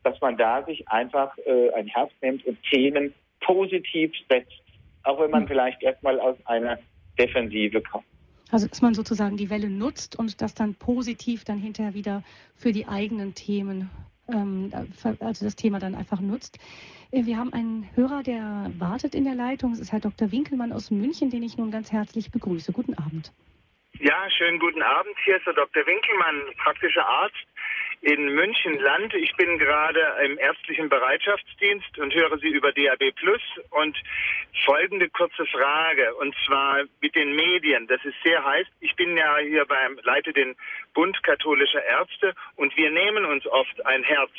dass 0.02 0.20
man 0.20 0.36
da 0.36 0.64
sich 0.64 0.88
einfach 0.88 1.36
äh, 1.38 1.70
ein 1.74 1.86
Herz 1.86 2.10
nimmt 2.20 2.44
und 2.46 2.58
Themen 2.64 3.14
positiv 3.40 4.12
setzt, 4.28 4.62
auch 5.04 5.20
wenn 5.20 5.30
man 5.30 5.42
hm. 5.42 5.48
vielleicht 5.48 5.82
erstmal 5.82 6.18
aus 6.20 6.36
einer 6.44 6.78
Defensive 7.18 7.80
kommt. 7.82 8.04
Also 8.50 8.66
dass 8.66 8.82
man 8.82 8.94
sozusagen 8.94 9.36
die 9.36 9.48
Welle 9.48 9.70
nutzt 9.70 10.18
und 10.18 10.42
das 10.42 10.54
dann 10.54 10.74
positiv 10.74 11.44
dann 11.44 11.58
hinterher 11.58 11.94
wieder 11.94 12.22
für 12.54 12.72
die 12.72 12.86
eigenen 12.86 13.34
Themen, 13.34 13.90
ähm, 14.30 14.70
also 15.20 15.44
das 15.44 15.56
Thema 15.56 15.78
dann 15.78 15.94
einfach 15.94 16.20
nutzt. 16.20 16.58
Äh, 17.10 17.24
wir 17.24 17.38
haben 17.38 17.52
einen 17.52 17.88
Hörer, 17.94 18.22
der 18.22 18.70
wartet 18.78 19.14
in 19.14 19.24
der 19.24 19.34
Leitung. 19.34 19.72
Es 19.72 19.80
ist 19.80 19.92
Herr 19.92 20.00
Dr. 20.00 20.32
Winkelmann 20.32 20.72
aus 20.72 20.90
München, 20.90 21.30
den 21.30 21.42
ich 21.42 21.56
nun 21.56 21.70
ganz 21.70 21.92
herzlich 21.92 22.30
begrüße. 22.30 22.72
Guten 22.72 22.94
Abend. 22.94 23.32
Ja, 23.98 24.28
schönen 24.30 24.58
guten 24.58 24.82
Abend. 24.82 25.16
Hier 25.24 25.36
ist 25.36 25.46
der 25.46 25.52
Dr. 25.52 25.86
Winkelmann, 25.86 26.42
praktischer 26.56 27.06
Arzt 27.06 27.46
in 28.00 28.34
München 28.34 28.80
Land. 28.80 29.14
Ich 29.14 29.36
bin 29.36 29.58
gerade 29.58 30.00
im 30.24 30.38
ärztlichen 30.38 30.88
Bereitschaftsdienst 30.88 31.98
und 31.98 32.12
höre 32.14 32.36
Sie 32.38 32.48
über 32.48 32.72
DAB 32.72 33.12
Plus. 33.14 33.42
Und 33.70 33.96
folgende 34.64 35.08
kurze 35.10 35.44
Frage, 35.46 36.14
und 36.14 36.34
zwar 36.46 36.84
mit 37.00 37.14
den 37.14 37.36
Medien. 37.36 37.86
Das 37.86 38.02
ist 38.04 38.16
sehr 38.24 38.44
heiß. 38.44 38.66
Ich 38.80 38.96
bin 38.96 39.16
ja 39.16 39.36
hier 39.38 39.66
beim, 39.66 40.00
leite 40.02 40.32
den 40.32 40.56
Bund 40.94 41.22
katholischer 41.22 41.84
Ärzte 41.84 42.34
und 42.56 42.76
wir 42.76 42.90
nehmen 42.90 43.24
uns 43.26 43.46
oft 43.46 43.86
ein 43.86 44.02
Herz 44.02 44.32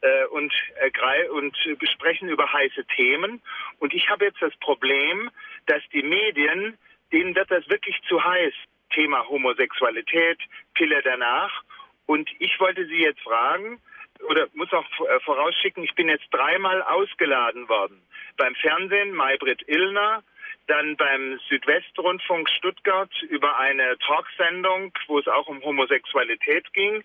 äh, 0.00 0.24
und, 0.26 0.54
äh, 0.80 1.28
und 1.28 1.54
besprechen 1.78 2.28
über 2.28 2.50
heiße 2.50 2.84
Themen. 2.96 3.42
Und 3.78 3.92
ich 3.92 4.08
habe 4.08 4.24
jetzt 4.24 4.40
das 4.40 4.56
Problem, 4.56 5.30
dass 5.66 5.82
die 5.92 6.02
Medien, 6.02 6.78
denen 7.12 7.34
wird 7.34 7.50
das 7.50 7.68
wirklich 7.68 8.00
zu 8.08 8.24
heiß. 8.24 8.54
Thema 8.92 9.28
Homosexualität, 9.28 10.38
Pille 10.74 11.02
danach. 11.02 11.62
Und 12.06 12.28
ich 12.38 12.58
wollte 12.60 12.86
Sie 12.86 13.02
jetzt 13.02 13.20
fragen, 13.20 13.80
oder 14.28 14.46
muss 14.54 14.72
auch 14.72 14.84
äh, 14.84 15.20
vorausschicken, 15.20 15.82
ich 15.82 15.94
bin 15.94 16.08
jetzt 16.08 16.26
dreimal 16.30 16.82
ausgeladen 16.82 17.68
worden. 17.68 18.02
Beim 18.36 18.54
Fernsehen 18.56 19.12
Maybrit 19.12 19.62
Illner, 19.68 20.22
dann 20.66 20.96
beim 20.96 21.38
Südwestrundfunk 21.48 22.48
Stuttgart 22.50 23.10
über 23.28 23.58
eine 23.58 23.98
Talksendung, 23.98 24.92
wo 25.06 25.18
es 25.18 25.26
auch 25.28 25.48
um 25.48 25.62
Homosexualität 25.62 26.72
ging. 26.72 27.02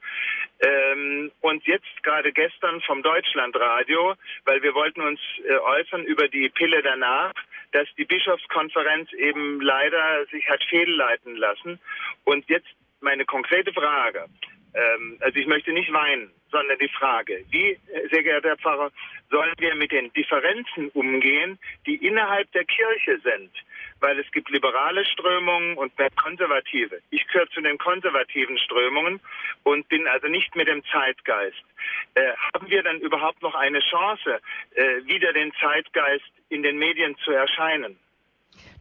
Ähm, 0.61 1.31
und 1.41 1.65
jetzt 1.65 2.03
gerade 2.03 2.31
gestern 2.31 2.81
vom 2.81 3.01
Deutschlandradio, 3.01 4.15
weil 4.45 4.61
wir 4.61 4.73
wollten 4.73 5.01
uns 5.01 5.19
äh, 5.45 5.57
äußern 5.57 6.03
über 6.03 6.27
die 6.27 6.49
Pille 6.49 6.81
danach, 6.81 7.33
dass 7.71 7.87
die 7.97 8.05
Bischofskonferenz 8.05 9.11
eben 9.13 9.61
leider 9.61 10.25
sich 10.27 10.47
hat 10.49 10.63
fehlleiten 10.63 11.35
lassen. 11.35 11.79
Und 12.23 12.47
jetzt 12.49 12.67
meine 13.01 13.25
konkrete 13.25 13.73
Frage. 13.73 14.25
Ähm, 14.73 15.17
also 15.19 15.37
ich 15.37 15.47
möchte 15.47 15.71
nicht 15.73 15.91
weinen, 15.91 16.31
sondern 16.51 16.77
die 16.79 16.89
Frage, 16.89 17.43
wie, 17.49 17.77
sehr 18.11 18.23
geehrter 18.23 18.49
Herr 18.49 18.57
Pfarrer, 18.57 18.91
sollen 19.29 19.53
wir 19.57 19.75
mit 19.75 19.91
den 19.91 20.11
Differenzen 20.13 20.89
umgehen, 20.89 21.59
die 21.85 21.95
innerhalb 21.95 22.51
der 22.53 22.65
Kirche 22.65 23.19
sind? 23.23 23.51
Weil 23.99 24.19
es 24.19 24.31
gibt 24.31 24.49
liberale 24.49 25.05
Strömungen 25.05 25.77
und 25.77 25.91
konservative. 26.15 27.01
Ich 27.09 27.25
gehöre 27.27 27.49
zu 27.49 27.61
den 27.61 27.77
konservativen 27.77 28.57
Strömungen 28.59 29.19
und 29.63 29.87
bin 29.89 30.07
also 30.07 30.27
nicht 30.27 30.55
mit 30.55 30.67
dem 30.67 30.83
Zeitgeist. 30.85 31.63
Äh, 32.15 32.33
haben 32.53 32.69
wir 32.69 32.83
dann 32.83 32.99
überhaupt 32.99 33.41
noch 33.41 33.55
eine 33.55 33.79
Chance, 33.79 34.39
äh, 34.75 35.05
wieder 35.05 35.33
den 35.33 35.51
Zeitgeist 35.59 36.31
in 36.49 36.63
den 36.63 36.77
Medien 36.77 37.15
zu 37.23 37.31
erscheinen? 37.31 37.97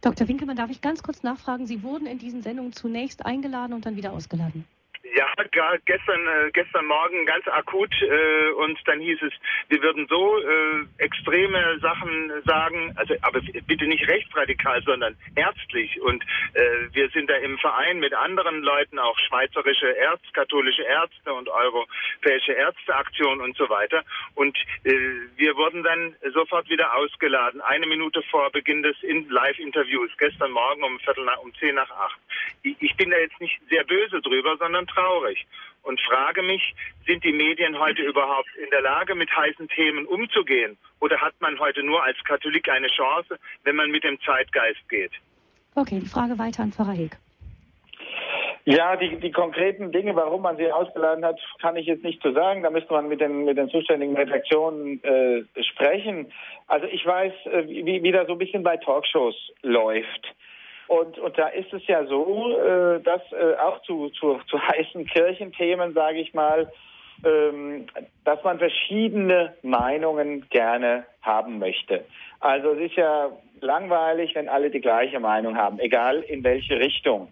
Dr. 0.01 0.27
Winkelmann, 0.27 0.55
darf 0.55 0.69
ich 0.69 0.81
ganz 0.81 1.01
kurz 1.01 1.23
nachfragen? 1.23 1.65
Sie 1.65 1.81
wurden 1.83 2.05
in 2.05 2.19
diesen 2.19 2.41
Sendungen 2.41 2.73
zunächst 2.73 3.25
eingeladen 3.25 3.73
und 3.73 3.85
dann 3.85 3.95
wieder 3.95 4.11
ausgeladen. 4.11 4.65
Ja, 5.15 5.27
gestern, 5.85 6.27
äh, 6.27 6.51
gestern 6.51 6.85
Morgen 6.85 7.25
ganz 7.25 7.47
akut 7.47 7.93
äh, 8.01 8.51
und 8.51 8.79
dann 8.85 8.99
hieß 8.99 9.21
es, 9.21 9.33
wir 9.69 9.81
würden 9.81 10.07
so 10.09 10.37
äh, 10.39 10.85
extreme 10.97 11.79
Sachen 11.79 12.31
sagen, 12.45 12.93
also 12.95 13.13
aber 13.21 13.41
bitte 13.67 13.85
nicht 13.85 14.07
rechtsradikal, 14.07 14.81
sondern 14.83 15.15
ärztlich 15.35 16.01
und 16.01 16.23
äh, 16.53 16.93
wir 16.93 17.09
sind 17.09 17.29
da 17.29 17.35
im 17.35 17.57
Verein 17.59 17.99
mit 17.99 18.13
anderen 18.13 18.61
Leuten, 18.61 18.99
auch 18.99 19.17
schweizerische 19.19 19.87
Ärzte, 19.87 20.27
katholische 20.33 20.83
Ärzte 20.83 21.33
und 21.33 21.47
europäische 21.49 22.53
Ärzteaktion 22.53 23.41
und 23.41 23.55
so 23.55 23.69
weiter 23.69 24.03
und 24.35 24.57
äh, 24.83 24.91
wir 25.35 25.55
wurden 25.55 25.83
dann 25.83 26.15
sofort 26.33 26.69
wieder 26.69 26.95
ausgeladen, 26.95 27.61
eine 27.61 27.85
Minute 27.85 28.21
vor 28.23 28.49
Beginn 28.51 28.83
des 28.83 28.95
in 29.03 29.29
Live-Interviews, 29.29 30.11
gestern 30.17 30.51
Morgen 30.51 30.83
um 30.83 30.99
Viertel 30.99 31.25
nach, 31.25 31.39
um 31.39 31.53
zehn 31.55 31.75
nach 31.75 31.91
acht. 31.91 32.19
Ich 32.63 32.95
bin 32.97 33.09
da 33.11 33.17
jetzt 33.17 33.39
nicht 33.39 33.59
sehr 33.69 33.83
böse 33.83 34.21
drüber, 34.21 34.57
sondern 34.57 34.85
traurig 34.97 35.45
und 35.83 35.99
frage 36.01 36.41
mich, 36.41 36.75
sind 37.05 37.23
die 37.23 37.31
Medien 37.31 37.79
heute 37.79 38.01
überhaupt 38.01 38.49
in 38.61 38.69
der 38.71 38.81
Lage, 38.81 39.15
mit 39.15 39.33
heißen 39.35 39.67
Themen 39.69 40.05
umzugehen? 40.05 40.77
Oder 40.99 41.19
hat 41.21 41.33
man 41.39 41.57
heute 41.59 41.83
nur 41.83 42.03
als 42.03 42.17
Katholik 42.25 42.69
eine 42.69 42.87
Chance, 42.87 43.39
wenn 43.63 43.75
man 43.75 43.91
mit 43.91 44.03
dem 44.03 44.19
Zeitgeist 44.21 44.87
geht? 44.89 45.11
Okay, 45.75 45.99
die 45.99 46.09
Frage 46.09 46.37
weiter 46.37 46.63
an 46.63 46.71
Pfarrer 46.71 46.93
Heg. 46.93 47.17
Ja, 48.65 48.97
die, 48.97 49.15
die 49.15 49.31
konkreten 49.31 49.93
Dinge, 49.93 50.13
warum 50.17 50.41
man 50.41 50.57
sie 50.57 50.69
ausgeladen 50.69 51.23
hat, 51.23 51.39
kann 51.61 51.77
ich 51.77 51.85
jetzt 51.85 52.03
nicht 52.03 52.21
zu 52.21 52.29
so 52.29 52.35
sagen. 52.35 52.63
Da 52.63 52.69
müsste 52.69 52.91
man 52.91 53.07
mit 53.07 53.21
den, 53.21 53.45
mit 53.45 53.57
den 53.57 53.69
zuständigen 53.69 54.17
Redaktionen 54.17 55.01
äh, 55.03 55.63
sprechen. 55.63 56.33
Also 56.67 56.85
ich 56.87 57.05
weiß, 57.05 57.31
äh, 57.45 57.65
wie, 57.65 58.03
wie 58.03 58.11
da 58.11 58.25
so 58.25 58.33
ein 58.33 58.37
bisschen 58.37 58.63
bei 58.63 58.75
Talkshows 58.75 59.35
läuft. 59.61 60.35
Und, 60.87 61.19
und 61.19 61.37
da 61.37 61.47
ist 61.49 61.73
es 61.73 61.85
ja 61.87 62.05
so, 62.05 62.57
äh, 62.57 63.01
dass 63.01 63.21
äh, 63.31 63.55
auch 63.57 63.81
zu, 63.81 64.09
zu, 64.09 64.39
zu 64.47 64.61
heißen 64.61 65.05
Kirchenthemen, 65.05 65.93
sage 65.93 66.19
ich 66.19 66.33
mal, 66.33 66.71
ähm, 67.25 67.87
dass 68.23 68.43
man 68.43 68.59
verschiedene 68.59 69.55
Meinungen 69.63 70.47
gerne 70.49 71.05
haben 71.21 71.59
möchte. 71.59 72.05
Also 72.39 72.71
es 72.71 72.91
ist 72.91 72.95
ja 72.95 73.29
langweilig, 73.59 74.35
wenn 74.35 74.47
alle 74.47 74.69
die 74.69 74.81
gleiche 74.81 75.19
Meinung 75.19 75.57
haben, 75.57 75.79
egal 75.79 76.21
in 76.21 76.43
welche 76.43 76.79
Richtung. 76.79 77.29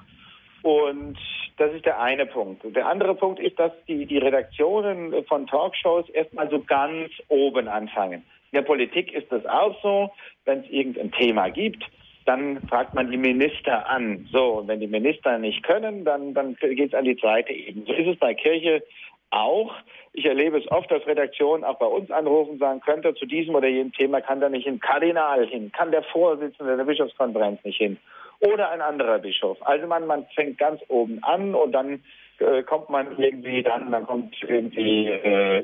Und 0.64 1.18
das 1.58 1.72
ist 1.74 1.86
der 1.86 2.02
eine 2.02 2.26
Punkt. 2.26 2.64
Der 2.76 2.88
andere 2.88 3.14
Punkt 3.16 3.40
ist, 3.40 3.60
dass 3.60 3.72
die, 3.88 4.06
die 4.08 4.18
Redaktionen 4.18 5.24
von 5.26 5.46
Talkshows 5.46 6.10
erstmal 6.10 6.50
so 6.50 6.60
ganz 6.60 7.12
oben 7.28 7.68
anfangen. 7.68 8.26
In 8.52 8.58
der 8.58 8.64
Politik 8.64 9.14
ist 9.14 9.32
das 9.32 9.46
auch 9.46 9.80
so, 9.82 10.12
wenn 10.46 10.62
es 10.62 10.70
irgendein 10.70 11.12
Thema 11.12 11.50
gibt, 11.50 11.86
dann 12.26 12.62
fragt 12.68 12.94
man 12.94 13.12
die 13.12 13.18
Minister 13.18 13.88
an. 13.88 14.28
So, 14.32 14.60
und 14.60 14.68
wenn 14.68 14.80
die 14.80 14.88
Minister 14.88 15.38
nicht 15.38 15.64
können, 15.64 16.06
dann, 16.06 16.34
dann 16.34 16.56
geht 16.56 16.90
es 16.90 16.94
an 16.94 17.06
die 17.06 17.18
zweite 17.18 17.54
Ebene. 17.54 17.86
So 17.86 17.94
ist 17.94 18.08
es 18.08 18.20
bei 18.20 18.34
Kirche 18.34 18.84
auch. 19.30 19.74
Ich 20.14 20.26
erlebe 20.26 20.58
es 20.58 20.72
oft, 20.72 20.90
dass 20.92 21.06
Redaktionen 21.06 21.64
auch 21.64 21.78
bei 21.78 21.86
uns 21.86 22.10
anrufen 22.10 22.52
und 22.52 22.60
sagen, 22.60 22.80
könnte 22.80 23.14
zu 23.16 23.26
diesem 23.26 23.56
oder 23.56 23.68
jenem 23.68 23.92
Thema, 23.92 24.22
kann 24.22 24.40
da 24.40 24.50
nicht 24.50 24.68
ein 24.68 24.80
Kardinal 24.80 25.46
hin, 25.46 25.72
kann 25.72 25.92
der 25.92 26.04
Vorsitzende 26.04 26.78
der 26.78 26.86
Bischofskonferenz 26.86 27.64
nicht 27.64 27.78
hin 27.78 27.98
oder 28.40 28.70
ein 28.70 28.82
anderer 28.82 29.20
Bischof. 29.20 29.58
Also 29.62 29.88
man, 29.88 30.08
man 30.08 30.26
fängt 30.36 30.58
ganz 30.58 30.82
oben 30.88 31.24
an 31.24 31.56
und 31.56 31.72
dann 31.72 32.04
äh, 32.40 32.64
kommt 32.64 32.90
man 32.90 33.18
irgendwie 33.18 33.64
dann, 33.64 33.92
dann 33.92 34.06
kommt 34.06 34.36
irgendwie, 34.42 35.08
äh, 35.08 35.64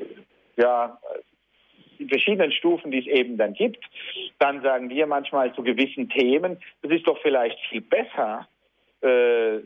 ja, 0.56 0.98
die 1.98 2.06
verschiedenen 2.06 2.52
Stufen, 2.52 2.90
die 2.90 3.00
es 3.00 3.06
eben 3.06 3.36
dann 3.36 3.54
gibt. 3.54 3.84
Dann 4.38 4.62
sagen 4.62 4.90
wir 4.90 5.06
manchmal 5.06 5.54
zu 5.54 5.62
gewissen 5.62 6.08
Themen, 6.08 6.58
es 6.82 6.90
ist 6.90 7.06
doch 7.06 7.20
vielleicht 7.22 7.58
viel 7.70 7.80
besser, 7.80 8.46
äh, 9.02 9.60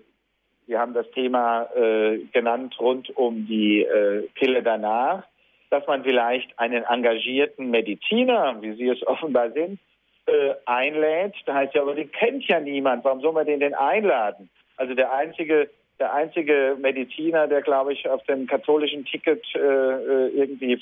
wir 0.66 0.80
haben 0.80 0.94
das 0.94 1.08
Thema 1.12 1.68
äh, 1.76 2.18
genannt 2.32 2.76
rund 2.80 3.16
um 3.16 3.46
die 3.46 3.82
äh, 3.82 4.22
Pille 4.34 4.62
danach, 4.62 5.22
dass 5.70 5.86
man 5.86 6.02
vielleicht 6.02 6.58
einen 6.58 6.84
engagierten 6.84 7.70
Mediziner, 7.70 8.56
wie 8.60 8.74
Sie 8.74 8.88
es 8.88 9.06
offenbar 9.06 9.52
sind, 9.52 9.78
äh, 10.26 10.54
einlädt. 10.64 11.34
Da 11.46 11.54
heißt 11.54 11.74
ja, 11.74 11.82
aber 11.82 11.94
den 11.94 12.10
kennt 12.10 12.44
ja 12.48 12.58
niemand. 12.58 13.04
Warum 13.04 13.20
soll 13.20 13.32
man 13.32 13.46
den 13.46 13.60
denn 13.60 13.74
einladen? 13.74 14.50
Also 14.76 14.94
der 14.94 15.12
einzige, 15.12 15.70
der 16.00 16.12
einzige 16.12 16.76
Mediziner, 16.80 17.46
der 17.46 17.62
glaube 17.62 17.92
ich 17.92 18.08
auf 18.08 18.24
dem 18.24 18.46
katholischen 18.46 19.04
Ticket 19.04 19.44
äh, 19.54 19.58
äh 19.58 20.28
irgendwie 20.34 20.76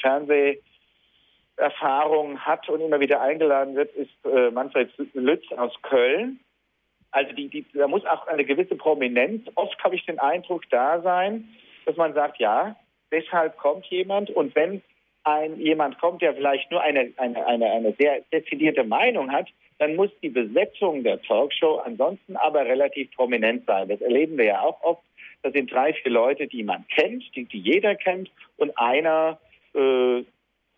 Fernseherfahrung 1.56 2.40
hat 2.40 2.68
und 2.68 2.80
immer 2.80 3.00
wieder 3.00 3.20
eingeladen 3.20 3.74
wird, 3.76 3.94
ist 3.94 4.12
äh, 4.24 4.50
Manfred 4.50 4.90
Lütz 5.14 5.44
aus 5.52 5.72
Köln. 5.82 6.40
Also 7.10 7.32
die, 7.32 7.48
die, 7.48 7.64
da 7.74 7.86
muss 7.86 8.04
auch 8.06 8.26
eine 8.26 8.44
gewisse 8.44 8.74
Prominenz, 8.74 9.46
oft 9.54 9.82
habe 9.84 9.94
ich 9.94 10.04
den 10.04 10.18
Eindruck, 10.18 10.64
da 10.70 11.00
sein, 11.00 11.48
dass 11.86 11.96
man 11.96 12.12
sagt, 12.12 12.38
ja, 12.38 12.74
deshalb 13.12 13.56
kommt 13.56 13.86
jemand 13.86 14.30
und 14.30 14.54
wenn 14.56 14.82
ein 15.22 15.58
jemand 15.58 15.98
kommt, 16.00 16.22
der 16.22 16.34
vielleicht 16.34 16.70
nur 16.70 16.82
eine, 16.82 17.12
eine, 17.16 17.46
eine, 17.46 17.70
eine 17.70 17.94
sehr 17.98 18.20
dezidierte 18.32 18.84
Meinung 18.84 19.30
hat, 19.30 19.48
dann 19.78 19.96
muss 19.96 20.10
die 20.22 20.28
Besetzung 20.28 21.02
der 21.02 21.22
Talkshow 21.22 21.76
ansonsten 21.84 22.36
aber 22.36 22.64
relativ 22.64 23.10
prominent 23.14 23.64
sein. 23.66 23.88
Das 23.88 24.00
erleben 24.00 24.36
wir 24.36 24.46
ja 24.46 24.60
auch 24.60 24.82
oft. 24.82 25.02
Das 25.42 25.52
sind 25.52 25.70
drei, 25.70 25.92
vier 25.92 26.10
Leute, 26.10 26.46
die 26.46 26.62
man 26.62 26.86
kennt, 26.88 27.24
die, 27.36 27.44
die 27.44 27.58
jeder 27.58 27.94
kennt 27.94 28.30
und 28.56 28.76
einer, 28.76 29.38
äh, 29.74 30.22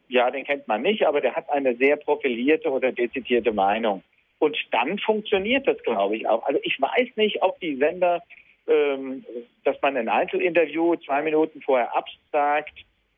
ja, 0.09 0.31
den 0.31 0.45
kennt 0.45 0.69
man 0.69 0.83
nicht, 0.83 1.07
aber 1.07 1.21
der 1.21 1.35
hat 1.35 1.51
eine 1.51 1.75
sehr 1.77 1.97
profilierte 1.97 2.71
oder 2.71 2.93
dezidierte 2.93 3.53
Meinung. 3.53 4.03
Und 4.39 4.57
dann 4.71 4.99
funktioniert 4.99 5.67
das, 5.67 5.83
glaube 5.83 6.17
ich, 6.17 6.29
auch. 6.29 6.45
Also 6.45 6.61
ich 6.63 6.81
weiß 6.81 7.09
nicht, 7.17 7.43
ob 7.43 7.59
die 7.61 7.77
Sender, 7.77 8.23
ähm, 8.69 9.25
dass 9.65 9.81
man 9.81 9.97
ein 9.97 10.09
Einzelinterview 10.09 10.97
zwei 10.97 11.23
Minuten 11.23 11.63
vorher 11.63 11.97
absagt, 11.97 12.73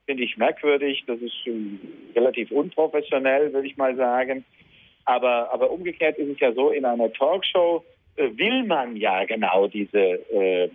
finde 0.06 0.22
ich 0.22 0.36
merkwürdig. 0.36 1.04
Das 1.06 1.20
ist 1.20 1.34
äh, 1.46 2.14
relativ 2.14 2.50
unprofessionell, 2.50 3.52
würde 3.52 3.66
ich 3.66 3.76
mal 3.76 3.96
sagen. 3.96 4.44
Aber, 5.04 5.52
aber 5.52 5.70
umgekehrt 5.70 6.18
ist 6.18 6.28
es 6.28 6.40
ja 6.40 6.52
so, 6.52 6.70
in 6.70 6.84
einer 6.84 7.12
Talkshow 7.12 7.84
äh, 8.16 8.30
will 8.36 8.64
man 8.64 8.96
ja 8.96 9.24
genau 9.24 9.66
diese, 9.66 9.98
äh, 10.32 10.68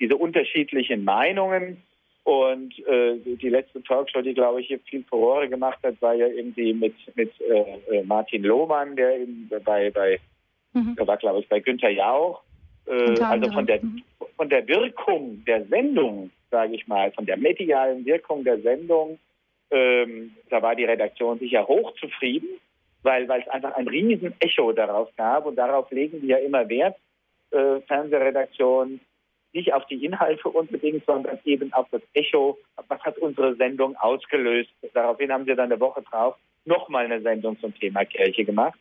diese 0.00 0.16
unterschiedlichen 0.16 1.04
Meinungen 1.04 1.82
und 2.30 2.78
äh, 2.86 3.18
die 3.24 3.48
letzte 3.48 3.82
Talkshow, 3.82 4.22
die, 4.22 4.34
glaube 4.34 4.60
ich, 4.60 4.68
hier 4.68 4.78
viel 4.78 5.02
Furore 5.02 5.48
gemacht 5.48 5.80
hat, 5.82 6.00
war 6.00 6.14
ja 6.14 6.28
irgendwie 6.28 6.72
mit, 6.72 6.94
mit 7.16 7.32
äh, 7.40 7.96
äh 7.96 8.04
Martin 8.04 8.44
Lohmann, 8.44 8.94
der 8.94 9.18
eben 9.18 9.50
bei, 9.64 9.90
bei 9.90 10.20
mhm. 10.72 10.94
der 10.94 11.08
war, 11.08 11.16
glaube 11.16 11.40
ich, 11.40 11.48
bei 11.48 11.58
Günther 11.58 11.90
Jauch. 11.90 12.40
Äh, 12.86 13.20
also 13.20 13.50
von 13.50 13.66
der, 13.66 13.82
mhm. 13.82 14.04
von 14.36 14.48
der 14.48 14.64
Wirkung 14.68 15.42
der 15.44 15.64
Sendung, 15.64 16.30
sage 16.52 16.76
ich 16.76 16.86
mal, 16.86 17.10
von 17.10 17.26
der 17.26 17.36
medialen 17.36 18.04
Wirkung 18.04 18.44
der 18.44 18.60
Sendung, 18.60 19.18
ähm, 19.72 20.30
da 20.50 20.62
war 20.62 20.76
die 20.76 20.84
Redaktion 20.84 21.40
sicher 21.40 21.66
hochzufrieden, 21.66 22.48
weil, 23.02 23.28
weil 23.28 23.40
es 23.40 23.48
einfach 23.48 23.74
ein 23.74 23.88
riesen 23.88 24.34
Echo 24.38 24.70
darauf 24.70 25.08
gab 25.16 25.46
und 25.46 25.56
darauf 25.56 25.90
legen 25.90 26.22
wir 26.22 26.38
ja 26.38 26.46
immer 26.46 26.68
Wert, 26.68 26.94
äh, 27.50 27.80
Fernsehredaktionen, 27.88 29.00
nicht 29.52 29.72
auf 29.72 29.86
die 29.86 30.04
Inhalte 30.04 30.48
unbedingt, 30.48 31.04
sondern 31.06 31.38
eben 31.44 31.72
auf 31.72 31.86
das 31.90 32.02
Echo. 32.14 32.58
Was 32.88 33.00
hat 33.00 33.18
unsere 33.18 33.54
Sendung 33.56 33.96
ausgelöst? 33.96 34.70
Daraufhin 34.94 35.32
haben 35.32 35.44
sie 35.44 35.54
dann 35.54 35.72
eine 35.72 35.80
Woche 35.80 36.02
drauf 36.02 36.36
nochmal 36.64 37.06
eine 37.06 37.20
Sendung 37.22 37.58
zum 37.60 37.74
Thema 37.74 38.04
Kirche 38.04 38.44
gemacht. 38.44 38.78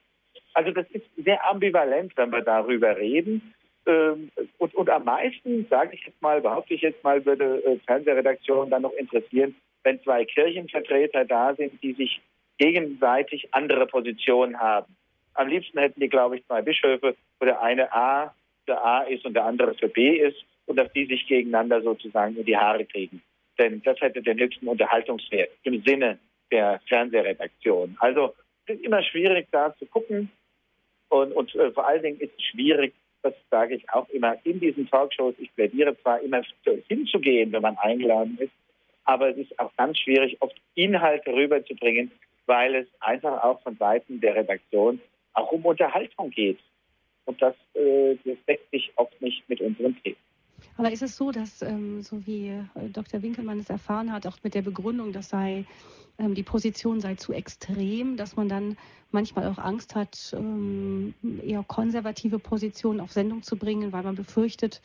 Also 0.53 0.71
das 0.71 0.85
ist 0.91 1.05
sehr 1.17 1.47
ambivalent, 1.49 2.13
wenn 2.15 2.31
wir 2.31 2.41
darüber 2.41 2.97
reden. 2.97 3.53
Ähm, 3.85 4.31
und, 4.57 4.75
und 4.75 4.89
am 4.89 5.05
meisten, 5.05 5.65
sage 5.69 5.95
ich 5.95 6.05
jetzt 6.05 6.21
mal, 6.21 6.41
behaupte 6.41 6.73
ich 6.73 6.81
jetzt 6.81 7.03
mal, 7.03 7.25
würde 7.25 7.63
äh, 7.63 7.79
Fernsehredaktion 7.85 8.69
dann 8.69 8.81
noch 8.81 8.93
interessieren, 8.93 9.55
wenn 9.83 10.01
zwei 10.03 10.25
Kirchenvertreter 10.25 11.25
da 11.25 11.55
sind, 11.55 11.81
die 11.81 11.93
sich 11.93 12.21
gegenseitig 12.57 13.53
andere 13.53 13.87
Positionen 13.87 14.59
haben. 14.59 14.95
Am 15.33 15.47
liebsten 15.47 15.79
hätten 15.79 16.01
die, 16.01 16.09
glaube 16.09 16.37
ich, 16.37 16.45
zwei 16.45 16.61
Bischöfe, 16.61 17.15
wo 17.39 17.45
der 17.45 17.61
eine 17.61 17.93
A 17.93 18.33
für 18.65 18.81
A 18.81 19.01
ist 19.03 19.25
und 19.25 19.33
der 19.33 19.45
andere 19.45 19.73
für 19.75 19.87
B 19.87 20.17
ist 20.17 20.43
und 20.69 20.75
dass 20.75 20.91
die 20.93 21.05
sich 21.05 21.25
gegeneinander 21.25 21.81
sozusagen 21.81 22.37
in 22.37 22.45
die 22.45 22.55
Haare 22.55 22.85
kriegen. 22.85 23.23
Denn 23.57 23.81
das 23.81 23.99
hätte 24.01 24.21
den 24.21 24.39
höchsten 24.39 24.67
Unterhaltungswert 24.67 25.49
im 25.63 25.81
Sinne 25.83 26.19
der 26.51 26.79
Fernsehredaktion. 26.87 27.97
Also 27.99 28.35
es 28.67 28.75
ist 28.75 28.85
immer 28.85 29.01
schwierig, 29.01 29.47
da 29.51 29.75
zu 29.77 29.87
gucken. 29.87 30.31
Und, 31.09 31.31
und 31.33 31.55
äh, 31.55 31.71
vor 31.71 31.87
allen 31.87 32.03
Dingen 32.03 32.19
ist 32.19 32.33
es 32.37 32.43
schwierig, 32.43 32.93
das 33.23 33.33
sage 33.49 33.75
ich 33.75 33.89
auch 33.89 34.07
immer 34.09 34.37
in 34.43 34.59
diesen 34.59 34.87
Talkshows, 34.87 35.33
ich 35.39 35.53
plädiere 35.55 35.99
zwar 36.01 36.21
immer 36.21 36.43
hinzugehen, 36.87 37.51
wenn 37.51 37.63
man 37.63 37.77
eingeladen 37.77 38.37
ist, 38.39 38.53
aber 39.05 39.29
es 39.29 39.37
ist 39.37 39.59
auch 39.59 39.75
ganz 39.75 39.97
schwierig, 39.97 40.37
oft 40.39 40.55
Inhalte 40.75 41.33
rüberzubringen, 41.33 42.11
weil 42.45 42.75
es 42.75 42.87
einfach 42.99 43.43
auch 43.43 43.59
von 43.63 43.75
Seiten 43.77 44.21
der 44.21 44.35
Redaktion 44.35 45.01
auch 45.33 45.51
um 45.51 45.65
Unterhaltung 45.65 46.29
geht. 46.29 46.59
Und 47.25 47.41
das, 47.41 47.55
äh, 47.73 48.15
das 48.23 48.37
deckt 48.47 48.69
sich 48.69 48.91
oft 48.95 49.19
nicht 49.19 49.49
mit 49.49 49.61
unseren 49.61 49.97
Themen. 50.03 50.28
Aber 50.79 50.93
ist 50.93 51.01
es 51.01 51.17
so, 51.17 51.31
dass, 51.31 51.61
ähm, 51.61 52.01
so 52.03 52.25
wie 52.25 52.47
äh, 52.47 52.89
Dr. 52.93 53.21
Winkelmann 53.21 53.59
es 53.59 53.69
erfahren 53.69 54.13
hat, 54.13 54.25
auch 54.25 54.37
mit 54.43 54.53
der 54.53 54.61
Begründung, 54.61 55.11
das 55.11 55.27
sei, 55.27 55.65
ähm, 56.17 56.35
die 56.35 56.43
Position 56.43 57.01
sei 57.01 57.15
zu 57.15 57.33
extrem, 57.33 58.15
dass 58.15 58.37
man 58.37 58.47
dann 58.47 58.77
manchmal 59.11 59.45
auch 59.49 59.57
Angst 59.57 59.95
hat, 59.95 60.33
ähm, 60.37 61.13
eher 61.43 61.65
konservative 61.67 62.39
Positionen 62.39 63.01
auf 63.01 63.11
Sendung 63.11 63.43
zu 63.43 63.57
bringen, 63.57 63.91
weil 63.91 64.03
man 64.03 64.15
befürchtet, 64.15 64.81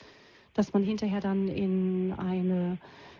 dass 0.55 0.73
man 0.73 0.83
hinterher 0.83 1.21
dann 1.21 1.47
in 1.47 2.13
eine 2.19 2.79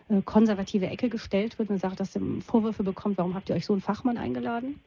äh, 0.09 0.21
konservative 0.23 0.87
Ecke 0.87 1.07
gestellt 1.07 1.57
wird 1.57 1.69
und 1.69 1.79
sagt, 1.79 2.01
dass 2.01 2.13
er 2.17 2.21
Vorwürfe 2.45 2.83
bekommt, 2.83 3.17
warum 3.17 3.35
habt 3.35 3.47
ihr 3.47 3.55
euch 3.55 3.65
so 3.65 3.71
einen 3.71 3.81
Fachmann 3.81 4.17
eingeladen? 4.17 4.81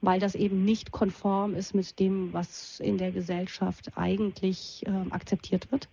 Weil 0.00 0.20
das 0.20 0.36
eben 0.36 0.64
nicht 0.64 0.92
konform 0.92 1.56
ist 1.56 1.74
mit 1.74 1.98
dem, 1.98 2.32
was 2.32 2.78
in 2.78 2.98
der 2.98 3.10
Gesellschaft 3.10 3.90
eigentlich 3.96 4.86
äh, 4.86 5.10
akzeptiert 5.10 5.72
wird? 5.72 5.88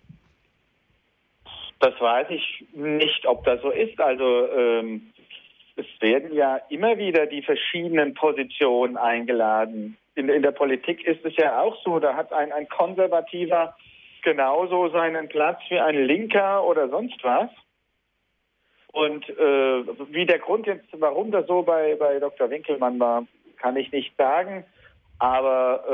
Das 1.80 1.98
weiß 1.98 2.28
ich 2.30 2.66
nicht, 2.74 3.26
ob 3.26 3.44
das 3.44 3.60
so 3.62 3.70
ist. 3.70 3.98
Also 4.00 4.48
ähm, 4.52 5.12
es 5.76 5.86
werden 6.00 6.32
ja 6.34 6.56
immer 6.68 6.98
wieder 6.98 7.26
die 7.26 7.42
verschiedenen 7.42 8.14
Positionen 8.14 8.96
eingeladen. 8.98 9.96
In, 10.14 10.28
in, 10.28 10.42
der 10.42 10.52
Politik 10.52 11.04
ist 11.06 11.24
es 11.24 11.34
ja 11.36 11.60
auch 11.60 11.82
so, 11.82 11.98
da 11.98 12.14
hat 12.14 12.32
ein, 12.32 12.52
ein 12.52 12.68
Konservativer 12.68 13.74
genauso 14.22 14.90
seinen 14.90 15.28
Platz 15.28 15.60
wie 15.70 15.80
ein 15.80 16.04
Linker 16.04 16.64
oder 16.64 16.90
sonst 16.90 17.24
was. 17.24 17.48
Und 18.92 19.28
äh, 19.30 20.12
wie 20.12 20.26
der 20.26 20.40
Grund 20.40 20.66
jetzt, 20.66 20.88
warum 20.92 21.30
das 21.30 21.46
so 21.46 21.62
bei, 21.62 21.94
bei 21.94 22.18
Dr. 22.18 22.50
Winkelmann 22.50 23.00
war, 23.00 23.26
kann 23.56 23.76
ich 23.76 23.90
nicht 23.92 24.14
sagen. 24.16 24.64
Aber 25.20 25.84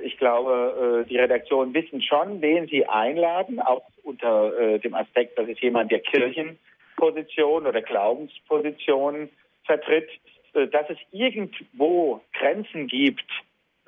äh, 0.00 0.04
ich 0.04 0.18
glaube, 0.18 1.04
äh, 1.04 1.08
die 1.08 1.16
Redaktionen 1.16 1.72
wissen 1.72 2.02
schon, 2.02 2.42
wen 2.42 2.66
sie 2.66 2.84
einladen, 2.84 3.60
auch 3.60 3.84
unter 4.02 4.58
äh, 4.58 4.80
dem 4.80 4.94
Aspekt, 4.94 5.38
dass 5.38 5.48
es 5.48 5.60
jemand 5.60 5.92
der 5.92 6.00
Kirchenposition 6.00 7.66
oder 7.66 7.80
Glaubensposition 7.80 9.28
vertritt. 9.64 10.10
Äh, 10.54 10.66
dass 10.66 10.90
es 10.90 10.98
irgendwo 11.12 12.22
Grenzen 12.32 12.88
gibt, 12.88 13.30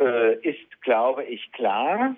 äh, 0.00 0.36
ist, 0.48 0.80
glaube 0.82 1.24
ich, 1.24 1.50
klar. 1.50 2.14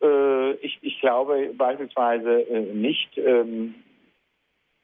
Äh, 0.00 0.52
ich, 0.52 0.78
ich, 0.80 1.00
glaube 1.00 1.50
beispielsweise 1.54 2.42
äh, 2.42 2.72
nicht, 2.72 3.18
ähm, 3.18 3.74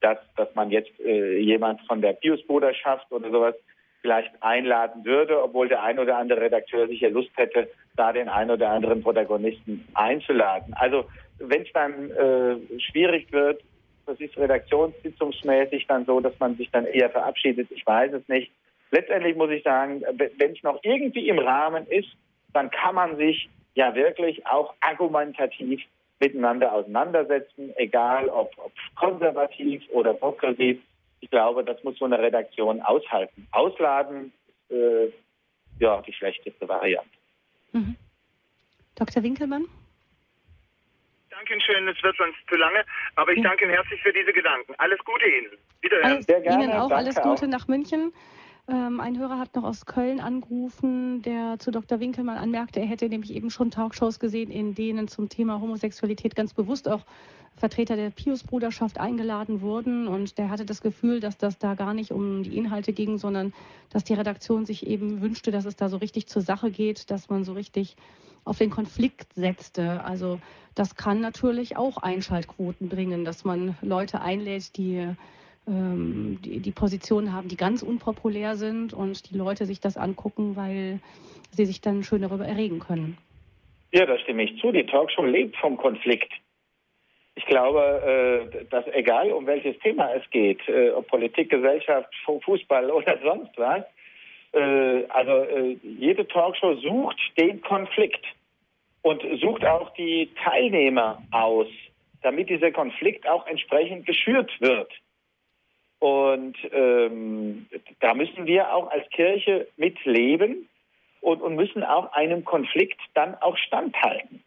dass, 0.01 0.18
dass 0.36 0.53
man 0.57 0.72
jetzt 0.72 0.99
äh, 0.99 1.39
jemand 1.39 1.80
von 1.82 2.03
der 2.03 2.14
Piusbruderschaft 2.14 3.12
oder 3.12 3.30
sowas 3.30 3.55
vielleicht 4.01 4.31
einladen 4.41 5.05
würde, 5.05 5.43
obwohl 5.43 5.69
der 5.69 5.83
ein 5.83 5.99
oder 5.99 6.19
andere 6.19 6.41
Redakteur 6.41 6.87
sicher 6.87 7.11
Lust 7.11 7.31
hätte, 7.37 7.69
da 7.97 8.13
den 8.13 8.29
ein 8.29 8.51
oder 8.51 8.71
anderen 8.71 9.03
Protagonisten 9.03 9.87
einzuladen. 9.95 10.75
Also 10.75 11.05
wenn 11.39 11.63
es 11.63 11.73
dann 11.73 12.11
äh, 12.11 12.81
schwierig 12.81 13.33
wird, 13.33 13.63
das 14.07 14.19
ist 14.21 14.37
redaktionssitzungsmäßig 14.39 15.87
dann 15.87 16.07
so, 16.07 16.21
dass 16.21 16.39
man 16.39 16.57
sich 16.57 16.71
dann 16.71 16.87
eher 16.87 17.11
verabschiedet. 17.11 17.71
Ich 17.71 17.87
weiß 17.87 18.13
es 18.15 18.27
nicht. 18.29 18.51
Letztendlich 18.91 19.37
muss 19.37 19.51
ich 19.51 19.63
sagen, 19.63 20.03
wenn 20.39 20.53
es 20.53 20.63
noch 20.63 20.81
irgendwie 20.83 21.29
im 21.29 21.39
Rahmen 21.39 21.87
ist, 21.89 22.09
dann 22.55 22.71
kann 22.71 22.95
man 22.95 23.17
sich 23.19 23.51
ja 23.75 23.95
wirklich 23.95 24.47
auch 24.47 24.75
argumentativ 24.81 25.83
miteinander 26.21 26.73
auseinandersetzen, 26.73 27.73
egal 27.77 28.29
ob, 28.29 28.51
ob 28.59 28.73
konservativ 28.97 29.83
oder 29.91 30.15
progressiv. 30.15 30.81
Ich 31.21 31.31
glaube, 31.31 31.64
das 31.64 31.83
muss 31.85 31.99
so 31.99 32.05
eine 32.05 32.19
Redaktion 32.19 32.81
aushalten. 32.83 33.47
Ausladen, 33.51 34.33
äh, 34.71 35.09
ja, 35.79 36.01
die 36.03 36.12
schlechteste 36.12 36.69
Variante. 36.69 37.09
Mhm. 37.73 37.97
Dr. 38.95 39.23
Winkelmann? 39.23 39.66
Dankeschön, 41.31 41.87
es 41.87 42.03
wird 42.03 42.16
sonst 42.16 42.37
zu 42.49 42.57
lange, 42.57 42.85
aber 43.14 43.33
ich 43.33 43.43
danke 43.43 43.64
Ihnen 43.64 43.73
herzlich 43.73 44.01
für 44.03 44.12
diese 44.12 44.33
Gedanken. 44.33 44.75
Alles 44.79 44.99
Gute 45.05 45.27
Ihnen. 45.27 45.53
Wiederhören. 45.83 46.23
Sehr 46.23 46.41
gerne. 46.41 46.64
Ihnen 46.64 46.73
auch 46.73 46.91
alles 46.91 47.14
Gute 47.16 47.47
auch. 47.47 47.51
nach 47.51 47.69
München. 47.69 48.12
Ähm, 48.71 49.01
ein 49.01 49.19
Hörer 49.19 49.39
hat 49.39 49.57
noch 49.57 49.64
aus 49.64 49.87
Köln 49.87 50.21
angerufen, 50.21 51.23
der 51.23 51.59
zu 51.59 51.71
Dr. 51.71 52.01
Winkelmann 52.01 52.37
anmerkte, 52.37 52.81
er 52.81 52.87
hätte 52.87 53.09
nämlich 53.09 53.33
eben 53.33 53.51
schon 53.51 53.71
Talkshows 53.71 54.19
gesehen, 54.19 54.51
in 54.51 54.75
denen 54.75 55.09
zum 55.09 55.31
Thema 55.31 55.59
Homosexualität 55.59 56.37
ganz 56.37 56.53
bewusst 56.53 56.87
auch 56.87 57.07
Vertreter 57.57 57.97
der 57.97 58.11
Pius-Bruderschaft 58.11 58.99
eingeladen 58.99 59.62
wurden. 59.62 60.07
Und 60.07 60.37
der 60.37 60.51
hatte 60.51 60.66
das 60.66 60.83
Gefühl, 60.83 61.21
dass 61.21 61.39
das 61.39 61.59
da 61.59 61.75
gar 61.75 61.95
nicht 61.95 62.12
um 62.12 62.43
die 62.43 62.59
Inhalte 62.59 62.93
ging, 62.93 63.16
sondern 63.16 63.55
dass 63.89 64.05
die 64.05 64.12
Redaktion 64.14 64.66
sich 64.66 64.87
eben 64.87 65.23
wünschte, 65.23 65.51
dass 65.51 65.64
es 65.64 65.77
da 65.77 65.89
so 65.89 65.97
richtig 65.97 66.27
zur 66.27 66.43
Sache 66.43 66.71
geht, 66.71 67.11
dass 67.11 67.31
man 67.31 67.45
so 67.45 67.55
richtig 67.55 67.97
auf 68.45 68.59
den 68.59 68.71
Konflikt 68.71 69.33
setzte. 69.33 70.05
Also 70.05 70.41
das 70.75 70.95
kann 70.95 71.21
natürlich 71.21 71.79
auch 71.79 71.97
Einschaltquoten 71.97 72.91
bringen, 72.91 73.25
dass 73.25 73.45
man 73.45 73.79
Leute 73.81 74.21
einlädt, 74.21 74.77
die 74.77 75.16
ähm, 75.69 76.39
die, 76.45 76.61
die 76.61 76.73
Positionen 76.73 77.33
haben, 77.33 77.49
die 77.49 77.57
ganz 77.57 77.83
unpopulär 77.83 78.57
sind 78.57 78.95
und 78.95 79.31
die 79.31 79.37
Leute 79.37 79.66
sich 79.66 79.81
das 79.81 79.97
angucken, 79.97 80.57
weil 80.57 81.01
sie 81.51 81.66
sich 81.66 81.81
dann 81.81 82.03
schön 82.03 82.23
darüber 82.23 82.47
erregen 82.47 82.79
können. 82.79 83.19
Ja, 83.93 84.07
da 84.07 84.19
stimme 84.19 84.45
ich 84.45 84.61
zu. 84.61 84.73
Die 84.73 84.85
Talkshow 84.85 85.25
lebt 85.25 85.57
vom 85.57 85.77
Konflikt. 85.77 86.31
Ich 87.35 87.47
glaube, 87.47 88.51
äh, 88.51 88.64
dass 88.71 88.87
egal 88.89 89.31
um 89.31 89.47
welches 89.47 89.79
Thema 89.79 90.12
es 90.12 90.29
geht, 90.31 90.66
äh, 90.69 90.91
ob 90.91 91.07
Politik, 91.07 91.51
Gesellschaft, 91.51 92.12
Fußball 92.25 92.91
oder 92.91 93.19
sonst 93.23 93.57
was, 93.57 93.85
äh, 94.53 95.05
also 95.09 95.77
jede 95.83 96.27
Talkshow 96.27 96.75
sucht 96.77 97.19
den 97.39 97.61
Konflikt 97.61 98.25
und 99.03 99.23
sucht 99.41 99.64
auch 99.64 99.91
die 99.95 100.31
Teilnehmer 100.43 101.23
aus, 101.31 101.69
damit 102.23 102.51
dieser 102.51 102.73
Konflikt 102.73 103.29
auch 103.29 103.47
entsprechend 103.47 104.07
geschürt 104.07 104.51
wird. 104.61 104.91
Und 105.99 106.57
ähm, 106.73 107.67
da 108.01 108.15
müssen 108.15 108.47
wir 108.47 108.73
auch 108.73 108.91
als 108.91 109.09
Kirche 109.11 109.67
mitleben 109.77 110.69
und, 111.21 111.43
und 111.43 111.57
müssen 111.57 111.83
auch 111.83 112.13
einem 112.13 112.45
Konflikt 112.45 113.01
dann 113.15 113.35
auch 113.37 113.57
standhalten. 113.57 114.43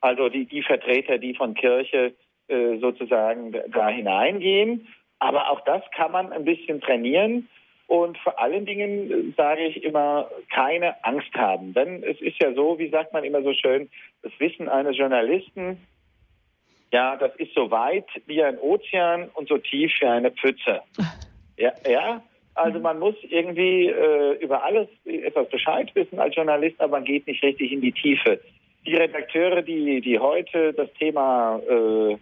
Also 0.00 0.28
die, 0.28 0.44
die 0.44 0.62
Vertreter, 0.62 1.18
die 1.18 1.34
von 1.34 1.54
Kirche 1.54 2.14
äh, 2.48 2.78
sozusagen 2.78 3.52
da 3.72 3.88
hineingehen. 3.88 4.86
Aber 5.18 5.50
auch 5.50 5.60
das 5.62 5.82
kann 5.96 6.12
man 6.12 6.32
ein 6.32 6.44
bisschen 6.44 6.80
trainieren. 6.80 7.48
Und 7.86 8.18
vor 8.18 8.38
allen 8.38 8.66
Dingen 8.66 9.10
äh, 9.10 9.32
sage 9.36 9.64
ich 9.64 9.82
immer, 9.82 10.30
keine 10.50 11.02
Angst 11.04 11.34
haben. 11.34 11.72
Denn 11.72 12.02
es 12.04 12.20
ist 12.20 12.40
ja 12.40 12.52
so, 12.52 12.78
wie 12.78 12.90
sagt 12.90 13.12
man 13.12 13.24
immer 13.24 13.42
so 13.42 13.54
schön, 13.54 13.88
das 14.22 14.32
Wissen 14.38 14.68
eines 14.68 14.96
Journalisten 14.96 15.78
ja, 16.92 17.16
das 17.16 17.34
ist 17.36 17.54
so 17.54 17.70
weit 17.70 18.06
wie 18.26 18.42
ein 18.42 18.58
Ozean 18.58 19.28
und 19.34 19.48
so 19.48 19.58
tief 19.58 19.92
wie 20.00 20.06
eine 20.06 20.30
Pfütze. 20.30 20.82
Ja, 21.60 21.72
ja. 21.88 22.22
Also 22.54 22.78
man 22.78 23.00
muss 23.00 23.16
irgendwie 23.22 23.86
äh, 23.88 24.34
über 24.40 24.62
alles 24.62 24.86
etwas 25.04 25.48
Bescheid 25.48 25.90
wissen 25.94 26.20
als 26.20 26.36
Journalist, 26.36 26.80
aber 26.80 26.92
man 26.92 27.04
geht 27.04 27.26
nicht 27.26 27.42
richtig 27.42 27.72
in 27.72 27.80
die 27.80 27.90
Tiefe. 27.90 28.40
Die 28.86 28.94
Redakteure, 28.94 29.62
die, 29.62 30.00
die 30.00 30.20
heute 30.20 30.72
das 30.72 30.88
Thema, 31.00 31.60
äh, 31.68 32.16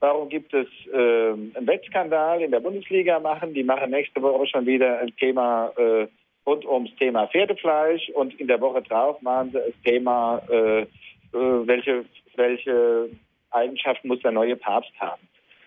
warum 0.00 0.28
gibt 0.28 0.52
es 0.52 0.66
äh, 0.92 0.98
einen 0.98 1.66
Wettskandal 1.66 2.42
in 2.42 2.50
der 2.50 2.60
Bundesliga 2.60 3.20
machen, 3.20 3.54
die 3.54 3.62
machen 3.62 3.90
nächste 3.90 4.20
Woche 4.20 4.46
schon 4.46 4.66
wieder 4.66 4.98
ein 4.98 5.16
Thema 5.16 5.72
äh, 5.78 6.06
rund 6.46 6.64
ums 6.66 6.94
Thema 6.96 7.26
Pferdefleisch 7.26 8.10
und 8.10 8.38
in 8.38 8.48
der 8.48 8.60
Woche 8.60 8.82
drauf 8.82 9.20
machen 9.22 9.50
sie 9.52 9.58
das 9.58 9.82
Thema, 9.82 10.42
äh, 10.50 10.82
äh, 10.82 10.86
welche, 11.32 12.04
welche 12.36 13.08
Eigenschaften 13.54 14.08
muss 14.08 14.20
der 14.20 14.32
neue 14.32 14.56
Papst 14.56 14.92
haben. 14.98 15.22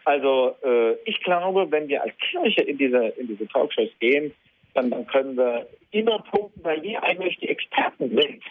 Also 0.05 0.55
äh, 0.63 0.93
ich 1.05 1.21
glaube, 1.21 1.69
wenn 1.69 1.89
wir 1.89 2.01
als 2.01 2.13
Kirche 2.17 2.61
in 2.61 2.77
diese, 2.77 3.07
in 3.17 3.27
diese 3.27 3.47
Talkshows 3.47 3.89
gehen, 3.99 4.33
dann, 4.73 4.89
dann 4.89 5.05
können 5.07 5.35
wir 5.35 5.67
immer 5.91 6.19
punkten, 6.19 6.63
weil 6.63 6.81
wir 6.81 7.03
eigentlich 7.03 7.37
die 7.39 7.49
Experten 7.49 8.09
sind. 8.09 8.43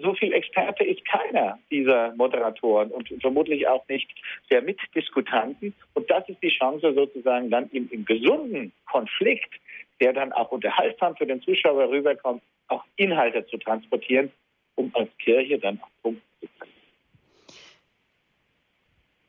So 0.00 0.14
viel 0.14 0.32
Experte 0.32 0.84
ist 0.84 1.04
keiner 1.04 1.58
dieser 1.70 2.14
Moderatoren 2.14 2.92
und 2.92 3.12
vermutlich 3.20 3.66
auch 3.66 3.86
nicht 3.88 4.08
der 4.50 4.62
Mitdiskutanten. 4.62 5.74
Und 5.94 6.08
das 6.08 6.28
ist 6.28 6.40
die 6.42 6.56
Chance 6.56 6.94
sozusagen 6.94 7.50
dann 7.50 7.68
im, 7.70 7.88
im 7.90 8.04
gesunden 8.04 8.72
Konflikt, 8.86 9.52
der 10.00 10.12
dann 10.12 10.32
auch 10.32 10.52
unterhaltsam 10.52 11.16
für 11.16 11.26
den 11.26 11.42
Zuschauer 11.42 11.90
rüberkommt, 11.90 12.42
auch 12.68 12.84
Inhalte 12.96 13.44
zu 13.46 13.56
transportieren, 13.58 14.30
um 14.76 14.90
als 14.94 15.10
Kirche 15.18 15.58
dann 15.58 15.80
auch 15.82 16.02
punkten 16.02 16.22
zu 16.40 16.46
können. 16.58 16.79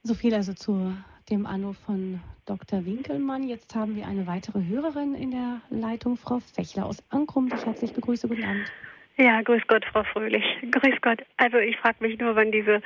So 0.04 0.16
viel 0.16 0.34
also 0.34 0.54
zu 0.54 0.96
dem 1.30 1.46
Anruf 1.46 1.78
von 1.78 2.20
Dr. 2.48 2.84
Winkelmann. 2.86 3.44
Jetzt 3.44 3.76
haben 3.76 3.96
wir 3.96 4.08
eine 4.08 4.26
weitere 4.26 4.66
Hörerin 4.66 5.14
in 5.14 5.30
der 5.30 5.62
Leitung, 5.70 6.18
Frau 6.18 6.40
Fechler 6.40 6.88
aus 6.88 7.04
Ankrum, 7.12 7.52
ich 7.56 7.66
herzlich 7.66 7.94
begrüße. 7.94 8.28
Guten 8.28 8.44
Abend. 8.44 8.72
Ja, 9.18 9.44
grüß 9.44 9.62
Gott, 9.68 9.86
Frau 9.86 10.04
Fröhlich. 10.04 10.44
Grüß 10.72 11.02
Gott. 11.02 11.22
Also 11.38 11.58
ich 11.58 11.78
frage 11.78 11.98
mich 12.00 12.20
nur, 12.20 12.36
wann 12.36 12.52
diese 12.52 12.82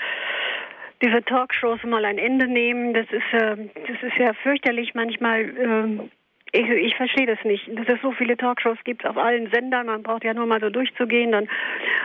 diese 1.01 1.24
Talkshows 1.24 1.84
mal 1.84 2.03
ein 2.03 2.18
Ende 2.18 2.47
nehmen. 2.47 2.93
Das 2.93 3.07
ist 3.09 3.34
äh, 3.34 3.70
das 3.88 4.03
ist 4.03 4.18
ja 4.18 4.34
fürchterlich 4.34 4.93
manchmal. 4.93 5.41
Äh, 5.41 6.09
ich, 6.52 6.70
ich 6.70 6.96
verstehe 6.96 7.26
das 7.26 7.43
nicht, 7.43 7.68
dass 7.78 7.88
es 7.88 8.02
so 8.02 8.12
viele 8.12 8.38
Talkshows 8.38 8.78
gibt 8.84 9.06
auf 9.06 9.18
allen 9.18 9.50
Sendern. 9.52 9.88
Man 9.88 10.04
braucht 10.04 10.24
ja 10.24 10.34
nur 10.34 10.46
mal 10.46 10.62
so 10.62 10.70
durchzugehen 10.70 11.32
dann, 11.32 11.50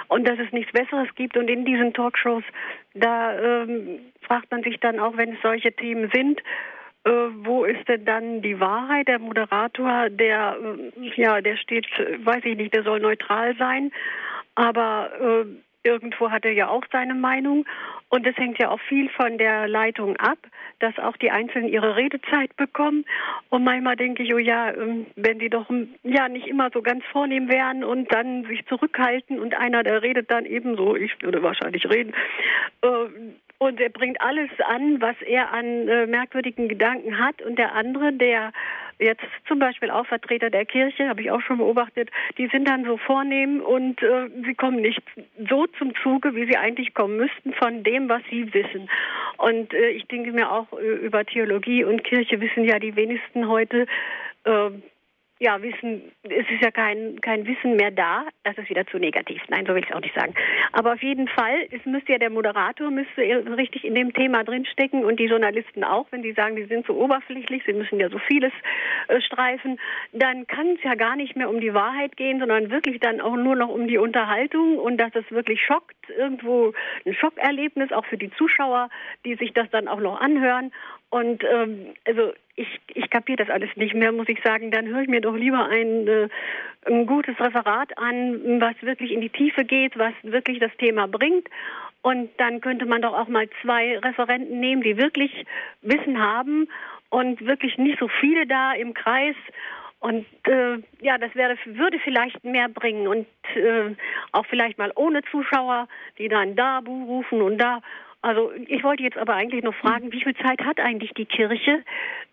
und 0.09 0.28
dass 0.28 0.38
es 0.38 0.53
nichts 0.53 0.72
Besseres 0.72 1.09
gibt. 1.14 1.36
Und 1.36 1.49
in 1.49 1.64
diesen 1.64 1.93
Talkshows, 1.95 2.45
da 2.95 3.38
ähm, 3.38 4.01
fragt 4.22 4.51
man 4.51 4.62
sich 4.62 4.80
dann 4.80 4.99
auch, 4.99 5.16
wenn 5.16 5.34
es 5.34 5.43
solche 5.43 5.72
Themen 5.72 6.11
sind, 6.12 6.41
äh, 7.05 7.11
wo 7.11 7.64
ist 7.64 7.88
denn 7.88 8.05
dann 8.05 8.43
die 8.43 8.61
Wahrheit? 8.61 9.09
Der 9.09 9.18
Moderator, 9.18 10.11
der, 10.11 10.57
äh, 10.61 11.20
ja, 11.20 11.41
der 11.41 11.57
steht, 11.57 11.86
weiß 12.24 12.45
ich 12.45 12.57
nicht, 12.57 12.74
der 12.74 12.82
soll 12.82 13.01
neutral 13.01 13.57
sein, 13.57 13.91
aber 14.55 15.11
äh, 15.20 15.88
irgendwo 15.88 16.30
hat 16.30 16.45
er 16.45 16.53
ja 16.53 16.68
auch 16.68 16.84
seine 16.93 17.14
Meinung. 17.14 17.64
Und 18.11 18.26
es 18.26 18.36
hängt 18.36 18.58
ja 18.58 18.70
auch 18.70 18.80
viel 18.80 19.08
von 19.08 19.38
der 19.38 19.68
Leitung 19.68 20.16
ab, 20.16 20.38
dass 20.80 20.98
auch 20.98 21.16
die 21.16 21.30
Einzelnen 21.30 21.68
ihre 21.68 21.94
Redezeit 21.96 22.54
bekommen. 22.56 23.04
Und 23.50 23.62
manchmal 23.62 23.94
denke 23.94 24.24
ich, 24.24 24.34
oh 24.34 24.38
ja, 24.38 24.74
ähm, 24.74 25.06
wenn 25.14 25.38
die 25.38 25.48
doch 25.48 25.70
ähm, 25.70 25.94
ja 26.02 26.28
nicht 26.28 26.48
immer 26.48 26.70
so 26.74 26.82
ganz 26.82 27.04
vornehm 27.12 27.48
wären 27.48 27.84
und 27.84 28.12
dann 28.12 28.44
sich 28.46 28.66
zurückhalten 28.66 29.38
und 29.38 29.56
einer, 29.56 29.84
der 29.84 30.02
redet 30.02 30.30
dann 30.30 30.44
ebenso, 30.44 30.96
ich 30.96 31.22
würde 31.22 31.42
wahrscheinlich 31.42 31.88
reden, 31.88 32.12
äh, 32.82 32.88
und 33.61 33.78
er 33.78 33.90
bringt 33.90 34.20
alles 34.22 34.48
an, 34.66 35.02
was 35.02 35.16
er 35.20 35.52
an 35.52 35.86
äh, 35.86 36.06
merkwürdigen 36.06 36.66
Gedanken 36.66 37.18
hat. 37.18 37.42
Und 37.42 37.58
der 37.58 37.74
andere, 37.74 38.11
der 38.11 38.52
jetzt 38.98 39.22
zum 39.46 39.58
Beispiel 39.58 39.90
auch 39.90 40.06
Vertreter 40.06 40.48
der 40.48 40.64
Kirche, 40.64 41.08
habe 41.08 41.20
ich 41.20 41.30
auch 41.30 41.42
schon 41.42 41.58
beobachtet, 41.58 42.11
die 42.38 42.46
sind 42.48 42.66
dann 42.66 42.86
so 42.86 42.96
vornehm 42.96 43.61
und 43.61 44.02
äh, 44.02 44.30
sie 44.46 44.54
kommen 44.54 44.80
nicht 44.80 45.02
so 45.50 45.66
zum 45.78 45.94
Zuge, 46.02 46.34
wie 46.34 46.46
sie 46.46 46.56
eigentlich 46.56 46.94
kommen 46.94 47.18
müssten 47.18 47.52
von 47.52 47.82
dem, 47.82 48.08
was 48.08 48.22
sie 48.30 48.52
wissen. 48.54 48.88
Und 49.36 49.74
äh, 49.74 49.90
ich 49.90 50.06
denke 50.06 50.32
mir 50.32 50.50
auch 50.50 50.72
äh, 50.72 51.06
über 51.06 51.26
Theologie 51.26 51.84
und 51.84 52.02
Kirche 52.02 52.40
wissen 52.40 52.64
ja 52.64 52.78
die 52.78 52.96
wenigsten 52.96 53.46
heute, 53.46 53.86
äh, 54.44 54.70
ja, 55.43 55.61
Wissen, 55.62 56.12
es 56.22 56.47
ist 56.51 56.62
ja 56.62 56.70
kein, 56.70 57.18
kein 57.22 57.47
Wissen 57.47 57.76
mehr 57.76 57.91
da. 57.91 58.26
Das 58.45 58.59
ist 58.59 58.68
wieder 58.68 58.86
zu 58.86 58.99
negativ. 58.99 59.41
Nein, 59.49 59.64
so 59.66 59.74
will 59.74 59.82
ich 59.82 59.88
es 59.88 59.97
auch 59.97 60.03
nicht 60.03 60.14
sagen. 60.14 60.34
Aber 60.72 60.93
auf 60.93 61.03
jeden 61.03 61.28
Fall, 61.28 61.66
es 61.70 61.82
müsste 61.86 62.12
ja 62.12 62.18
der 62.18 62.28
Moderator 62.28 62.91
müsste 62.91 63.22
richtig 63.57 63.86
in 63.86 63.95
dem 63.95 64.12
Thema 64.12 64.45
drinstecken 64.45 65.03
und 65.03 65.18
die 65.18 65.24
Journalisten 65.24 65.82
auch, 65.82 66.07
wenn 66.11 66.20
die 66.20 66.34
sagen, 66.34 66.57
die 66.57 66.66
sind 66.66 66.86
so 66.86 66.93
oberflächlich, 66.93 67.62
sie 67.64 67.72
müssen 67.72 67.99
ja 67.99 68.11
so 68.11 68.18
vieles 68.18 68.53
äh, 69.09 69.18
streifen, 69.22 69.80
dann 70.12 70.47
kann 70.47 70.76
es 70.76 70.82
ja 70.82 70.95
gar 70.95 71.16
nicht 71.16 71.36
mehr 71.36 71.49
um 71.49 71.59
die 71.59 71.72
Wahrheit 71.72 72.18
gehen, 72.18 72.38
sondern 72.38 72.70
wirklich 72.70 73.01
dann 73.01 73.22
auch 73.22 73.36
nur 73.36 73.57
noch 73.57 73.70
um 73.70 73.88
die 73.88 73.97
Unterhaltung 73.97 74.76
und 74.76 74.99
dass 74.99 75.14
es 75.14 75.30
wirklich 75.30 75.64
schockt, 75.64 75.97
irgendwo 76.11 76.74
ein 77.07 77.14
Schockerlebnis, 77.14 77.93
auch 77.93 78.05
für 78.05 78.18
die 78.18 78.30
Zuschauer, 78.32 78.91
die 79.24 79.36
sich 79.36 79.55
das 79.55 79.70
dann 79.70 79.88
auch 79.88 80.01
noch 80.01 80.20
anhören. 80.20 80.70
Und 81.11 81.42
ähm, 81.44 81.94
also 82.06 82.32
ich, 82.54 82.68
ich 82.94 83.11
kapiere 83.11 83.44
das 83.44 83.50
alles 83.50 83.70
nicht 83.74 83.94
mehr, 83.94 84.12
muss 84.12 84.28
ich 84.28 84.40
sagen. 84.44 84.70
Dann 84.70 84.86
höre 84.86 85.02
ich 85.02 85.08
mir 85.08 85.20
doch 85.20 85.34
lieber 85.34 85.66
ein, 85.68 86.06
äh, 86.06 86.28
ein 86.86 87.06
gutes 87.06 87.38
Referat 87.40 87.96
an, 87.98 88.61
was 88.61 88.74
wirklich 88.80 89.11
in 89.11 89.20
die 89.20 89.30
Tiefe 89.30 89.64
geht, 89.64 89.98
was 89.98 90.14
wirklich 90.22 90.61
das 90.61 90.74
Thema 90.78 91.08
bringt. 91.08 91.48
Und 92.02 92.30
dann 92.38 92.61
könnte 92.61 92.86
man 92.86 93.02
doch 93.02 93.12
auch 93.12 93.28
mal 93.28 93.48
zwei 93.61 93.98
Referenten 93.98 94.61
nehmen, 94.61 94.82
die 94.82 94.96
wirklich 94.96 95.44
Wissen 95.82 96.18
haben 96.18 96.68
und 97.11 97.44
wirklich 97.44 97.76
nicht 97.76 97.98
so 97.98 98.08
viele 98.20 98.46
da 98.46 98.72
im 98.72 98.94
Kreis. 98.94 99.36
Und 99.98 100.24
äh, 100.44 100.78
ja, 101.00 101.18
das 101.18 101.34
wäre, 101.34 101.56
würde 101.66 101.98
vielleicht 101.98 102.42
mehr 102.42 102.68
bringen 102.68 103.06
und 103.06 103.26
äh, 103.54 103.94
auch 104.32 104.46
vielleicht 104.46 104.78
mal 104.78 104.92
ohne 104.94 105.22
Zuschauer, 105.30 105.88
die 106.18 106.28
dann 106.28 106.56
da 106.56 106.78
rufen 106.78 107.42
und 107.42 107.58
da 107.58 107.82
Also 108.23 108.53
ich 108.66 108.83
wollte 108.85 109.03
jetzt 109.03 109.16
aber 109.16 109.35
eigentlich 109.35 109.64
noch 109.64 109.75
fragen, 109.75 110.12
wie 110.12 110.23
viel 110.23 110.37
Zeit 110.37 110.61
hat 110.61 110.79
eigentlich 110.79 111.12
die 111.14 111.25
Kirche 111.25 111.83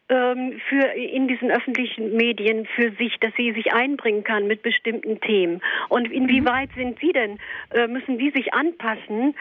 ähm, 0.10 0.60
für 0.68 0.86
in 0.94 1.28
diesen 1.28 1.50
öffentlichen 1.50 2.16
Medien 2.16 2.66
für 2.76 2.92
sich, 2.92 3.18
dass 3.20 3.34
sie 3.38 3.54
sich 3.54 3.72
einbringen 3.74 4.24
kann 4.24 4.48
mit 4.48 4.64
bestimmten 4.64 5.22
Themen? 5.22 5.62
Und 5.90 6.12
inwieweit 6.12 6.70
sind 6.76 7.00
Sie 7.00 7.14
denn, 7.14 7.40
äh, 7.72 7.88
müssen 7.88 8.18
Sie 8.18 8.32
sich 8.32 8.54
anpassen 8.54 9.36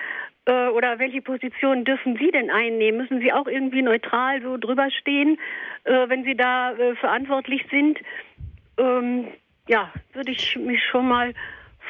äh, 0.47 0.69
oder 0.69 0.99
welche 0.99 1.21
Position 1.21 1.85
dürfen 1.85 2.17
Sie 2.17 2.31
denn 2.31 2.51
einnehmen? 2.51 3.01
Müssen 3.01 3.21
Sie 3.21 3.33
auch 3.33 3.47
irgendwie 3.47 3.83
neutral 3.83 4.41
so 4.43 4.57
drüber 4.57 4.89
stehen, 4.91 5.39
äh, 5.85 6.09
wenn 6.09 6.25
Sie 6.25 6.37
da 6.37 6.73
äh, 6.73 6.95
verantwortlich 6.97 7.65
sind? 7.71 7.99
Ähm, 8.79 9.29
ja, 9.69 9.93
würde 10.13 10.31
ich 10.31 10.57
mich 10.57 10.81
schon 10.85 11.09
mal 11.09 11.35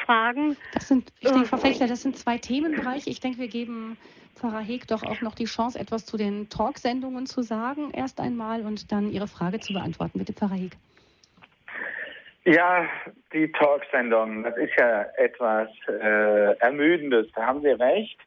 fragen. 0.05 0.57
Das 0.73 0.89
sind, 0.89 1.13
ich 1.21 1.31
denke, 1.31 1.47
Frau 1.47 1.59
Fechler, 1.59 1.87
das 1.87 2.03
sind 2.03 2.17
zwei 2.17 2.39
Themenbereiche. 2.39 3.11
Ich 3.11 3.21
denke, 3.21 3.39
wir 3.39 3.49
geben 3.49 3.97
Pfarrer 4.37 4.61
Heg 4.61 4.87
doch 4.87 5.03
auch 5.03 5.23
noch 5.23 5.35
die 5.35 5.47
Chance, 5.47 5.79
etwas 5.79 6.05
zu 6.05 6.17
den 6.17 6.49
Talksendungen 6.51 7.27
zu 7.27 7.43
sagen, 7.43 7.91
erst 7.93 8.21
einmal 8.21 8.63
und 8.63 8.93
dann 8.93 9.11
Ihre 9.11 9.27
Frage 9.27 9.61
zu 9.61 9.73
beantworten. 9.73 10.19
Bitte, 10.19 10.35
Pfarrer 10.35 10.55
Heg. 10.55 10.73
Ja, 12.45 12.87
die 13.33 13.51
Talksendungen, 13.51 14.45
das 14.45 14.57
ist 14.57 14.73
ja 14.79 15.03
etwas 15.17 15.69
äh, 15.89 16.57
Ermüdendes, 16.59 17.27
da 17.35 17.47
haben 17.47 17.63
Sie 17.63 17.69
recht. 17.69 18.19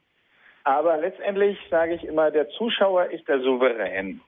Aber 0.66 0.98
letztendlich 0.98 1.58
sage 1.70 1.94
ich 1.94 2.04
immer, 2.04 2.30
der 2.32 2.50
Zuschauer 2.50 3.06
ist 3.06 3.28
der 3.28 3.40
Souverän. 3.40 4.20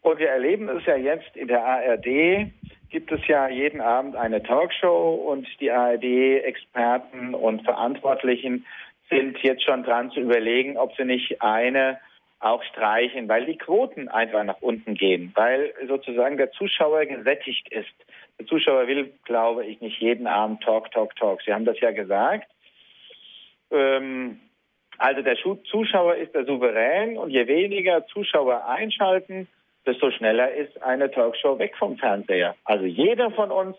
Und 0.00 0.18
wir 0.18 0.30
erleben 0.30 0.68
es 0.68 0.86
ja 0.86 0.96
jetzt 0.96 1.36
in 1.36 1.48
der 1.48 1.64
ARD, 1.64 2.50
gibt 2.90 3.12
es 3.12 3.26
ja 3.26 3.48
jeden 3.48 3.80
Abend 3.80 4.16
eine 4.16 4.42
Talkshow 4.42 5.14
und 5.14 5.46
die 5.60 5.70
ARD-Experten 5.70 7.34
und 7.34 7.64
Verantwortlichen 7.64 8.64
sind 9.08 9.38
jetzt 9.42 9.64
schon 9.64 9.84
dran 9.84 10.10
zu 10.10 10.20
überlegen, 10.20 10.76
ob 10.76 10.94
sie 10.96 11.04
nicht 11.04 11.40
eine 11.42 11.98
auch 12.40 12.62
streichen, 12.64 13.28
weil 13.28 13.46
die 13.46 13.58
Quoten 13.58 14.08
einfach 14.08 14.44
nach 14.44 14.60
unten 14.60 14.94
gehen, 14.94 15.32
weil 15.34 15.74
sozusagen 15.88 16.36
der 16.36 16.52
Zuschauer 16.52 17.04
gesättigt 17.06 17.68
ist. 17.72 17.92
Der 18.38 18.46
Zuschauer 18.46 18.86
will, 18.86 19.12
glaube 19.24 19.66
ich, 19.66 19.80
nicht 19.80 20.00
jeden 20.00 20.28
Abend 20.28 20.62
Talk, 20.62 20.90
Talk, 20.92 21.16
Talk. 21.16 21.42
Sie 21.42 21.52
haben 21.52 21.64
das 21.64 21.80
ja 21.80 21.90
gesagt. 21.90 22.48
Ähm, 23.72 24.38
also 24.98 25.22
der 25.22 25.36
Zuschauer 25.36 26.14
ist 26.16 26.34
der 26.34 26.44
Souverän 26.44 27.18
und 27.18 27.30
je 27.30 27.46
weniger 27.46 28.06
Zuschauer 28.06 28.66
einschalten, 28.66 29.48
desto 29.86 30.10
schneller 30.10 30.52
ist 30.52 30.80
eine 30.82 31.10
Talkshow 31.10 31.58
weg 31.58 31.76
vom 31.76 31.96
Fernseher. 31.96 32.54
Also 32.64 32.84
jeder 32.84 33.30
von 33.30 33.50
uns 33.50 33.76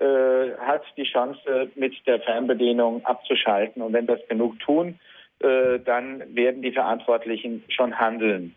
äh, 0.00 0.56
hat 0.58 0.82
die 0.96 1.04
Chance, 1.04 1.70
mit 1.74 1.94
der 2.06 2.20
Fernbedienung 2.20 3.04
abzuschalten. 3.04 3.82
Und 3.82 3.92
wenn 3.92 4.06
das 4.06 4.20
genug 4.28 4.58
tun, 4.60 4.98
äh, 5.40 5.78
dann 5.78 6.34
werden 6.34 6.62
die 6.62 6.72
Verantwortlichen 6.72 7.64
schon 7.68 7.98
handeln. 7.98 8.54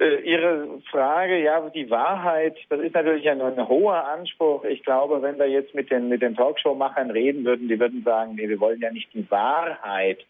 Äh, 0.00 0.22
Ihre 0.22 0.80
Frage, 0.90 1.42
ja, 1.42 1.60
die 1.70 1.88
Wahrheit, 1.90 2.56
das 2.68 2.80
ist 2.80 2.94
natürlich 2.94 3.28
ein, 3.28 3.40
ein, 3.40 3.68
hoher 3.68 4.08
Anspruch. 4.08 4.64
Ich 4.64 4.82
glaube, 4.82 5.22
wenn 5.22 5.38
wir 5.38 5.48
jetzt 5.48 5.74
mit 5.74 5.90
den, 5.90 6.08
mit 6.08 6.22
den 6.22 6.34
Talkshow-Machern 6.34 7.10
reden 7.10 7.44
würden, 7.44 7.68
die 7.68 7.78
würden 7.78 8.02
sagen, 8.02 8.34
nee, 8.34 8.48
wir 8.48 8.58
wollen 8.60 8.80
ja 8.80 8.90
nicht 8.90 9.12
die 9.14 9.30
Wahrheit 9.30 10.24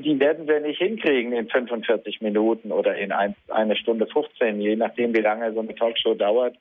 die 0.00 0.18
werden 0.18 0.48
wir 0.48 0.60
nicht 0.60 0.78
hinkriegen 0.78 1.32
in 1.32 1.48
45 1.48 2.20
Minuten 2.20 2.72
oder 2.72 2.96
in 2.96 3.12
ein, 3.12 3.34
eine 3.48 3.76
Stunde 3.76 4.06
15, 4.06 4.60
je 4.60 4.76
nachdem, 4.76 5.14
wie 5.14 5.20
lange 5.20 5.52
so 5.52 5.60
eine 5.60 5.74
Talkshow 5.74 6.14
dauert, 6.14 6.56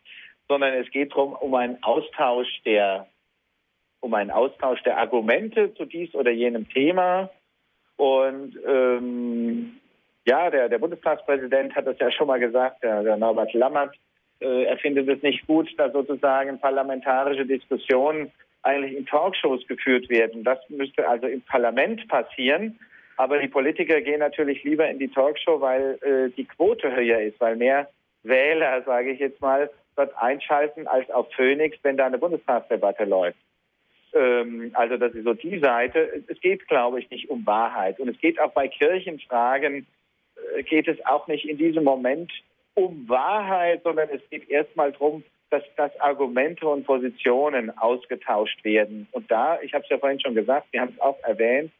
sondern 0.48 0.74
es 0.74 0.90
geht 0.92 1.12
darum, 1.12 1.34
um 1.34 1.54
einen 1.56 1.82
Austausch 1.84 2.62
der, 2.66 3.08
um 4.00 4.14
einen 4.14 4.32
Austausch 4.32 4.82
der 4.84 4.98
Argumente 4.98 5.74
zu 5.76 5.86
dies 5.86 6.14
oder 6.16 6.32
jenem 6.32 6.70
Thema. 6.70 7.30
Und 7.98 8.58
ähm, 8.66 9.80
ja, 10.26 10.50
der, 10.50 10.70
der 10.70 10.78
Bundestagspräsident 10.80 11.76
hat 11.76 11.88
das 11.88 12.00
ja 12.00 12.12
schon 12.12 12.28
mal 12.28 12.40
gesagt, 12.40 12.84
der, 12.84 13.04
der 13.04 13.18
Norbert 13.18 13.54
Lammert, 13.54 13.96
äh, 14.40 14.64
er 14.64 14.78
findet 14.78 15.08
es 15.10 15.22
nicht 15.24 15.46
gut, 15.48 15.68
dass 15.78 15.94
sozusagen 15.94 16.60
parlamentarische 16.60 17.46
Diskussionen 17.46 18.32
eigentlich 18.64 18.96
in 18.96 19.06
Talkshows 19.06 19.66
geführt 19.68 20.10
werden. 20.10 20.44
Das 20.44 20.60
müsste 20.70 21.08
also 21.08 21.28
im 21.28 21.42
Parlament 21.42 22.08
passieren. 22.08 22.80
Aber 23.16 23.40
die 23.40 23.48
Politiker 23.48 24.00
gehen 24.02 24.20
natürlich 24.20 24.64
lieber 24.64 24.88
in 24.88 25.00
die 25.00 25.08
Talkshow, 25.08 25.60
weil 25.60 25.98
äh, 26.02 26.30
die 26.36 26.46
Quote 26.46 26.96
höher 26.96 27.20
ist, 27.22 27.40
weil 27.40 27.56
mehr 27.56 27.90
Wähler, 28.24 28.84
sage 28.84 29.12
ich 29.12 29.20
jetzt 29.20 29.42
mal, 29.42 29.70
dort 29.98 30.16
einschalten 30.18 30.88
als 30.88 31.10
auf 31.10 31.28
Phoenix, 31.34 31.78
wenn 31.84 31.98
da 31.98 32.06
eine 32.06 32.18
Bundestagsdebatte 32.18 33.04
läuft. 33.06 33.38
Ähm, 34.14 34.72
also 34.74 34.98
das 34.98 35.14
ist 35.14 35.26
so 35.26 35.34
die 35.34 35.60
Seite. 35.60 36.24
Es 36.28 36.40
geht, 36.40 36.68
glaube 36.68 37.00
ich, 37.00 37.10
nicht 37.10 37.30
um 37.30 37.46
Wahrheit. 37.46 38.00
Und 38.00 38.08
es 38.08 38.20
geht 38.20 38.40
auch 38.40 38.52
bei 38.52 38.68
Kirchenfragen, 38.68 39.86
äh, 40.56 40.64
geht 40.64 40.88
es 40.88 41.04
auch 41.06 41.28
nicht 41.28 41.48
in 41.48 41.58
diesem 41.58 41.84
Moment 41.84 42.32
um 42.76 43.10
Wahrheit, 43.10 43.82
sondern 43.84 44.10
es 44.10 44.22
geht 44.30 44.50
erstmal 44.50 44.92
darum, 44.92 45.24
dass, 45.50 45.64
dass 45.76 45.98
Argumente 46.00 46.68
und 46.68 46.86
Positionen 46.86 47.76
ausgetauscht 47.78 48.64
werden. 48.64 49.08
Und 49.12 49.32
da, 49.32 49.60
ich 49.62 49.74
habe 49.74 49.84
es 49.84 49.90
ja 49.90 49.98
vorhin 49.98 50.20
schon 50.20 50.36
gesagt, 50.36 50.68
wir 50.72 50.82
haben 50.82 50.94
es 50.94 51.02
auch 51.02 51.18
erwähnt, 51.24 51.72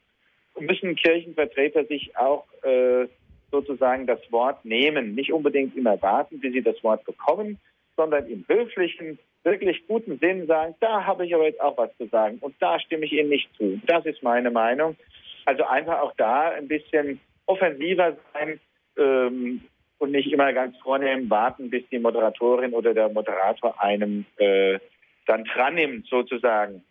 müssen 0.58 0.96
Kirchenvertreter 0.96 1.84
sich 1.84 2.16
auch 2.16 2.44
äh, 2.62 3.06
sozusagen 3.50 4.06
das 4.06 4.20
Wort 4.30 4.64
nehmen. 4.64 5.14
Nicht 5.14 5.32
unbedingt 5.32 5.76
immer 5.76 6.00
warten, 6.02 6.40
bis 6.40 6.52
sie 6.52 6.62
das 6.62 6.82
Wort 6.82 7.04
bekommen, 7.04 7.58
sondern 7.98 8.28
im 8.28 8.44
höflichen, 8.48 9.18
wirklich 9.42 9.86
guten 9.88 10.18
Sinn 10.20 10.46
sagen, 10.46 10.76
da 10.80 11.04
habe 11.04 11.26
ich 11.26 11.34
aber 11.34 11.46
jetzt 11.46 11.60
auch 11.60 11.76
was 11.76 11.94
zu 11.96 12.06
sagen 12.06 12.38
und 12.40 12.54
da 12.60 12.78
stimme 12.78 13.04
ich 13.04 13.12
Ihnen 13.12 13.28
nicht 13.28 13.52
zu. 13.56 13.80
Das 13.86 14.06
ist 14.06 14.22
meine 14.22 14.52
Meinung. 14.52 14.96
Also 15.44 15.64
einfach 15.64 16.00
auch 16.00 16.14
da 16.16 16.50
ein 16.50 16.68
bisschen 16.68 17.20
offensiver 17.46 18.16
sein 18.32 18.60
ähm, 18.96 19.62
und 19.98 20.12
nicht 20.12 20.30
immer 20.30 20.52
ganz 20.52 20.76
vornehm 20.78 21.28
warten, 21.28 21.70
bis 21.70 21.82
die 21.90 21.98
Moderatorin 21.98 22.72
oder 22.72 22.94
der 22.94 23.08
Moderator 23.08 23.82
einem 23.82 24.26
äh, 24.36 24.78
dann 25.26 25.44
dran 25.44 25.74
nimmt, 25.74 26.06
sozusagen. 26.06 26.84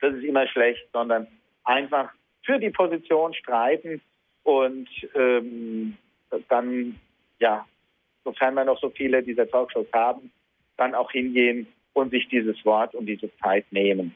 Das 0.00 0.14
ist 0.14 0.24
immer 0.24 0.46
schlecht, 0.46 0.88
sondern 0.92 1.26
einfach 1.64 2.10
für 2.44 2.58
die 2.58 2.70
Position 2.70 3.34
streiten 3.34 4.00
und 4.44 4.88
ähm, 5.14 5.98
dann, 6.48 6.98
ja, 7.40 7.66
sofern 8.24 8.54
wir 8.54 8.64
noch 8.64 8.80
so 8.80 8.90
viele 8.90 9.22
dieser 9.22 9.48
Talkshows 9.48 9.86
haben, 9.92 10.30
dann 10.76 10.94
auch 10.94 11.10
hingehen 11.10 11.66
und 11.92 12.10
sich 12.10 12.28
dieses 12.28 12.64
Wort 12.64 12.94
und 12.94 13.06
diese 13.06 13.30
Zeit 13.38 13.70
nehmen. 13.72 14.14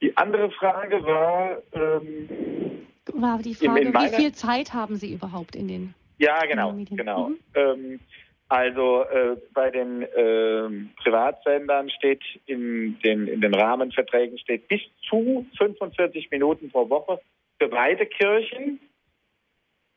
Die 0.00 0.16
andere 0.16 0.50
Frage 0.50 1.02
war, 1.04 1.62
ähm, 1.72 2.86
war 3.12 3.38
die 3.38 3.54
Frage, 3.54 3.80
in, 3.80 3.86
in 3.86 3.92
meiner, 3.92 4.12
wie 4.12 4.22
viel 4.22 4.32
Zeit 4.32 4.74
haben 4.74 4.96
Sie 4.96 5.12
überhaupt 5.12 5.56
in 5.56 5.68
den 5.68 5.94
Ja, 6.18 6.44
genau, 6.46 6.74
genau. 6.90 7.28
Mhm. 7.28 7.38
Ähm, 7.54 8.00
also 8.48 9.04
äh, 9.04 9.36
bei 9.54 9.70
den 9.70 10.02
äh, 10.02 10.68
Privatsendern 11.02 11.88
steht 11.90 12.22
in 12.46 12.98
den, 13.00 13.26
in 13.26 13.40
den 13.40 13.54
Rahmenverträgen 13.54 14.38
steht 14.38 14.68
bis 14.68 14.82
zu 15.08 15.46
45 15.56 16.30
Minuten 16.30 16.70
pro 16.70 16.88
Woche 16.90 17.20
für 17.58 17.68
beide 17.68 18.06
Kirchen. 18.06 18.80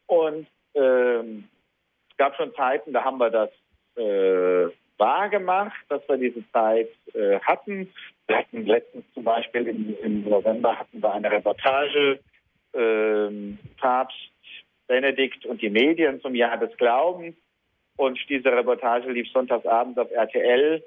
Und 0.06 0.48
äh, 0.74 1.24
es 2.18 2.26
gab 2.26 2.36
schon 2.36 2.54
Zeiten, 2.56 2.94
da 2.94 3.04
haben 3.04 3.20
wir 3.20 3.30
das 3.30 3.50
äh, 3.96 4.72
wahr 4.98 5.30
gemacht, 5.30 5.78
dass 5.88 6.02
wir 6.10 6.18
diese 6.18 6.44
Zeit 6.52 6.90
äh, 7.14 7.40
hatten. 7.42 7.94
Wir 8.26 8.40
hatten 8.40 8.66
letztens 8.66 9.06
zum 9.14 9.24
Beispiel 9.24 9.68
im, 9.68 9.96
im 10.02 10.28
November 10.28 10.80
hatten 10.80 11.00
wir 11.00 11.14
eine 11.14 11.32
Reportage 11.32 12.20
äh, 12.74 13.30
Papst 13.80 14.18
Benedikt 14.88 15.46
und 15.46 15.62
die 15.62 15.70
Medien 15.70 16.20
zum 16.22 16.34
Jahr 16.34 16.58
des 16.58 16.76
Glaubens 16.78 17.36
und 17.98 18.18
diese 18.30 18.52
Reportage 18.52 19.12
lief 19.12 19.30
sonntagsabends 19.32 20.00
auf 20.00 20.10
RTL. 20.10 20.84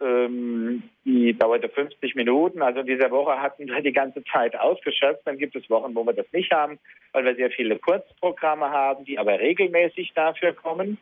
Ähm, 0.00 0.82
die 1.04 1.36
dauerte 1.36 1.68
50 1.68 2.14
Minuten. 2.14 2.62
Also 2.62 2.80
in 2.80 2.86
dieser 2.86 3.10
Woche 3.10 3.40
hatten 3.40 3.66
wir 3.66 3.80
die 3.80 3.92
ganze 3.92 4.22
Zeit 4.24 4.54
ausgeschöpft. 4.56 5.22
Dann 5.24 5.38
gibt 5.38 5.56
es 5.56 5.68
Wochen, 5.70 5.94
wo 5.94 6.04
wir 6.04 6.12
das 6.12 6.26
nicht 6.32 6.52
haben, 6.52 6.78
weil 7.12 7.24
wir 7.24 7.34
sehr 7.34 7.50
viele 7.50 7.78
Kurzprogramme 7.78 8.70
haben, 8.70 9.04
die 9.04 9.18
aber 9.18 9.38
regelmäßig 9.38 10.12
dafür 10.14 10.52
kommen. 10.52 10.98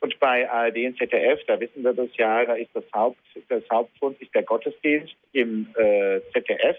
Und 0.00 0.18
bei 0.20 0.50
ARD 0.50 0.76
und 0.86 0.98
ZDF, 0.98 1.40
da 1.46 1.58
wissen 1.60 1.82
wir 1.82 1.94
das 1.94 2.14
ja, 2.16 2.44
da 2.44 2.54
ist 2.54 2.70
das 2.74 2.84
Haupt, 2.92 3.18
das 3.48 3.62
Hauptgrund 3.70 4.20
ist 4.20 4.34
der 4.34 4.42
Gottesdienst 4.42 5.14
im 5.32 5.68
äh, 5.76 6.20
ZDF. 6.32 6.76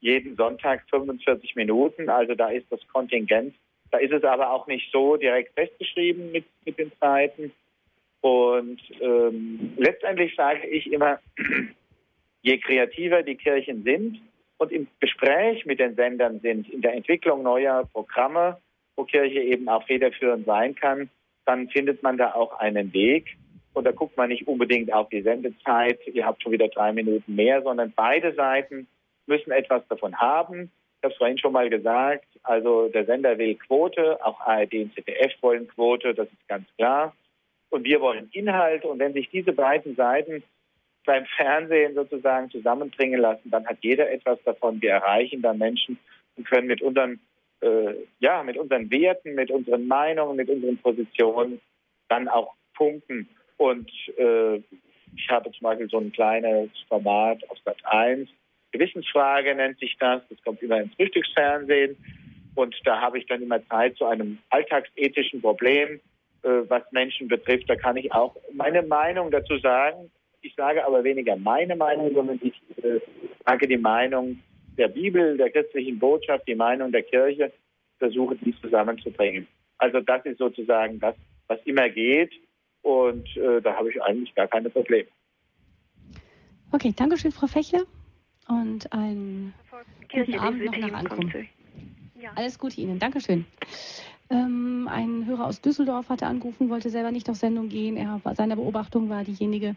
Jeden 0.00 0.36
Sonntag 0.36 0.82
45 0.90 1.56
Minuten. 1.56 2.08
Also 2.08 2.34
da 2.34 2.48
ist 2.48 2.66
das 2.70 2.86
Kontingent 2.88 3.54
da 3.90 3.98
ist 3.98 4.12
es 4.12 4.24
aber 4.24 4.50
auch 4.50 4.66
nicht 4.66 4.90
so 4.92 5.16
direkt 5.16 5.54
festgeschrieben 5.54 6.30
mit, 6.32 6.44
mit 6.64 6.78
den 6.78 6.92
Zeiten. 7.00 7.52
Und 8.28 8.78
ähm, 9.00 9.72
letztendlich 9.78 10.34
sage 10.36 10.66
ich 10.66 10.92
immer, 10.92 11.18
je 12.42 12.58
kreativer 12.58 13.22
die 13.22 13.36
Kirchen 13.36 13.84
sind 13.84 14.20
und 14.58 14.70
im 14.70 14.86
Gespräch 15.00 15.64
mit 15.64 15.80
den 15.80 15.94
Sendern 15.94 16.38
sind, 16.40 16.68
in 16.68 16.82
der 16.82 16.92
Entwicklung 16.92 17.42
neuer 17.42 17.88
Programme, 17.90 18.58
wo 18.96 19.04
Kirche 19.04 19.40
eben 19.40 19.66
auch 19.70 19.82
federführend 19.86 20.44
sein 20.44 20.74
kann, 20.74 21.08
dann 21.46 21.70
findet 21.70 22.02
man 22.02 22.18
da 22.18 22.34
auch 22.34 22.58
einen 22.58 22.92
Weg. 22.92 23.38
Und 23.72 23.84
da 23.84 23.92
guckt 23.92 24.18
man 24.18 24.28
nicht 24.28 24.46
unbedingt 24.46 24.92
auf 24.92 25.08
die 25.08 25.22
Sendezeit, 25.22 25.98
ihr 26.06 26.26
habt 26.26 26.42
schon 26.42 26.52
wieder 26.52 26.68
drei 26.68 26.92
Minuten 26.92 27.34
mehr, 27.34 27.62
sondern 27.62 27.94
beide 27.96 28.34
Seiten 28.34 28.88
müssen 29.26 29.52
etwas 29.52 29.88
davon 29.88 30.14
haben. 30.18 30.70
Ich 30.98 31.04
habe 31.04 31.12
es 31.12 31.18
vorhin 31.18 31.38
schon 31.38 31.52
mal 31.52 31.70
gesagt, 31.70 32.26
also 32.42 32.88
der 32.88 33.06
Sender 33.06 33.38
will 33.38 33.54
Quote, 33.54 34.18
auch 34.22 34.38
ARD 34.40 34.74
und 34.74 34.94
ZDF 34.94 35.32
wollen 35.40 35.66
Quote, 35.68 36.12
das 36.12 36.28
ist 36.28 36.48
ganz 36.48 36.66
klar. 36.76 37.14
Und 37.70 37.84
wir 37.84 38.00
wollen 38.00 38.28
Inhalt. 38.32 38.84
Und 38.84 38.98
wenn 38.98 39.12
sich 39.12 39.28
diese 39.30 39.52
beiden 39.52 39.94
Seiten 39.96 40.42
beim 41.04 41.24
Fernsehen 41.36 41.94
sozusagen 41.94 42.50
zusammenbringen 42.50 43.20
lassen, 43.20 43.50
dann 43.50 43.66
hat 43.66 43.78
jeder 43.80 44.10
etwas 44.10 44.38
davon. 44.44 44.80
Wir 44.82 44.92
erreichen 44.92 45.42
dann 45.42 45.58
Menschen 45.58 45.98
und 46.36 46.46
können 46.46 46.66
mit 46.66 46.82
unseren, 46.82 47.20
äh, 47.60 47.94
ja, 48.20 48.42
mit 48.42 48.56
unseren 48.56 48.90
Werten, 48.90 49.34
mit 49.34 49.50
unseren 49.50 49.86
Meinungen, 49.86 50.36
mit 50.36 50.48
unseren 50.48 50.78
Positionen 50.78 51.60
dann 52.08 52.28
auch 52.28 52.54
punkten. 52.74 53.28
Und 53.56 53.90
äh, 54.18 54.56
ich 55.16 55.28
habe 55.30 55.50
zum 55.50 55.62
Beispiel 55.62 55.88
so 55.88 55.98
ein 55.98 56.12
kleines 56.12 56.70
Format 56.88 57.42
auf 57.50 57.58
Sat 57.64 57.84
1, 57.84 58.28
Gewissensfrage 58.72 59.54
nennt 59.54 59.78
sich 59.78 59.96
das. 59.98 60.22
Das 60.28 60.42
kommt 60.42 60.62
immer 60.62 60.80
ins 60.80 60.94
Frühstücksfernsehen. 60.94 61.96
Und 62.54 62.74
da 62.84 63.00
habe 63.00 63.18
ich 63.18 63.26
dann 63.26 63.42
immer 63.42 63.64
Zeit 63.68 63.96
zu 63.96 64.04
einem 64.04 64.38
alltagsethischen 64.50 65.40
Problem, 65.40 66.00
was 66.42 66.82
Menschen 66.92 67.28
betrifft. 67.28 67.68
Da 67.68 67.76
kann 67.76 67.96
ich 67.96 68.12
auch 68.12 68.36
meine 68.52 68.82
Meinung 68.82 69.30
dazu 69.30 69.58
sagen. 69.58 70.10
Ich 70.40 70.54
sage 70.54 70.84
aber 70.84 71.02
weniger 71.04 71.36
meine 71.36 71.74
Meinung, 71.76 72.14
sondern 72.14 72.38
ich 72.42 72.54
äh, 72.82 73.00
sage 73.44 73.66
die 73.66 73.76
Meinung 73.76 74.40
der 74.76 74.88
Bibel, 74.88 75.36
der 75.36 75.50
christlichen 75.50 75.98
Botschaft, 75.98 76.46
die 76.46 76.54
Meinung 76.54 76.92
der 76.92 77.02
Kirche, 77.02 77.52
versuche 77.98 78.36
dies 78.36 78.54
zusammenzubringen. 78.60 79.48
Also 79.78 80.00
das 80.00 80.24
ist 80.24 80.38
sozusagen 80.38 81.00
das, 81.00 81.16
was 81.48 81.58
immer 81.64 81.88
geht. 81.88 82.32
Und 82.82 83.36
äh, 83.36 83.60
da 83.60 83.74
habe 83.74 83.90
ich 83.90 84.00
eigentlich 84.02 84.34
gar 84.34 84.46
keine 84.46 84.70
Probleme. 84.70 85.08
Okay, 86.70 86.92
danke 86.96 87.16
schön, 87.16 87.32
Frau 87.32 87.46
Fechler 87.46 87.84
und 88.48 88.92
einen 88.92 89.54
guten 90.12 90.38
Abend 90.38 90.64
noch 90.64 90.76
nach 90.76 90.92
Ankommen. 90.92 91.48
Ja. 92.20 92.32
Alles 92.34 92.58
Gute 92.58 92.80
Ihnen. 92.80 92.98
Dankeschön. 92.98 93.46
Ähm, 94.30 94.88
ein 94.90 95.26
Hörer 95.26 95.46
aus 95.46 95.60
Düsseldorf 95.60 96.10
hatte 96.10 96.26
angerufen, 96.26 96.68
wollte 96.68 96.90
selber 96.90 97.12
nicht 97.12 97.30
auf 97.30 97.36
Sendung 97.36 97.68
gehen. 97.68 97.96
Er, 97.96 98.20
seine 98.34 98.56
Beobachtung 98.56 99.08
war 99.08 99.24
diejenige, 99.24 99.74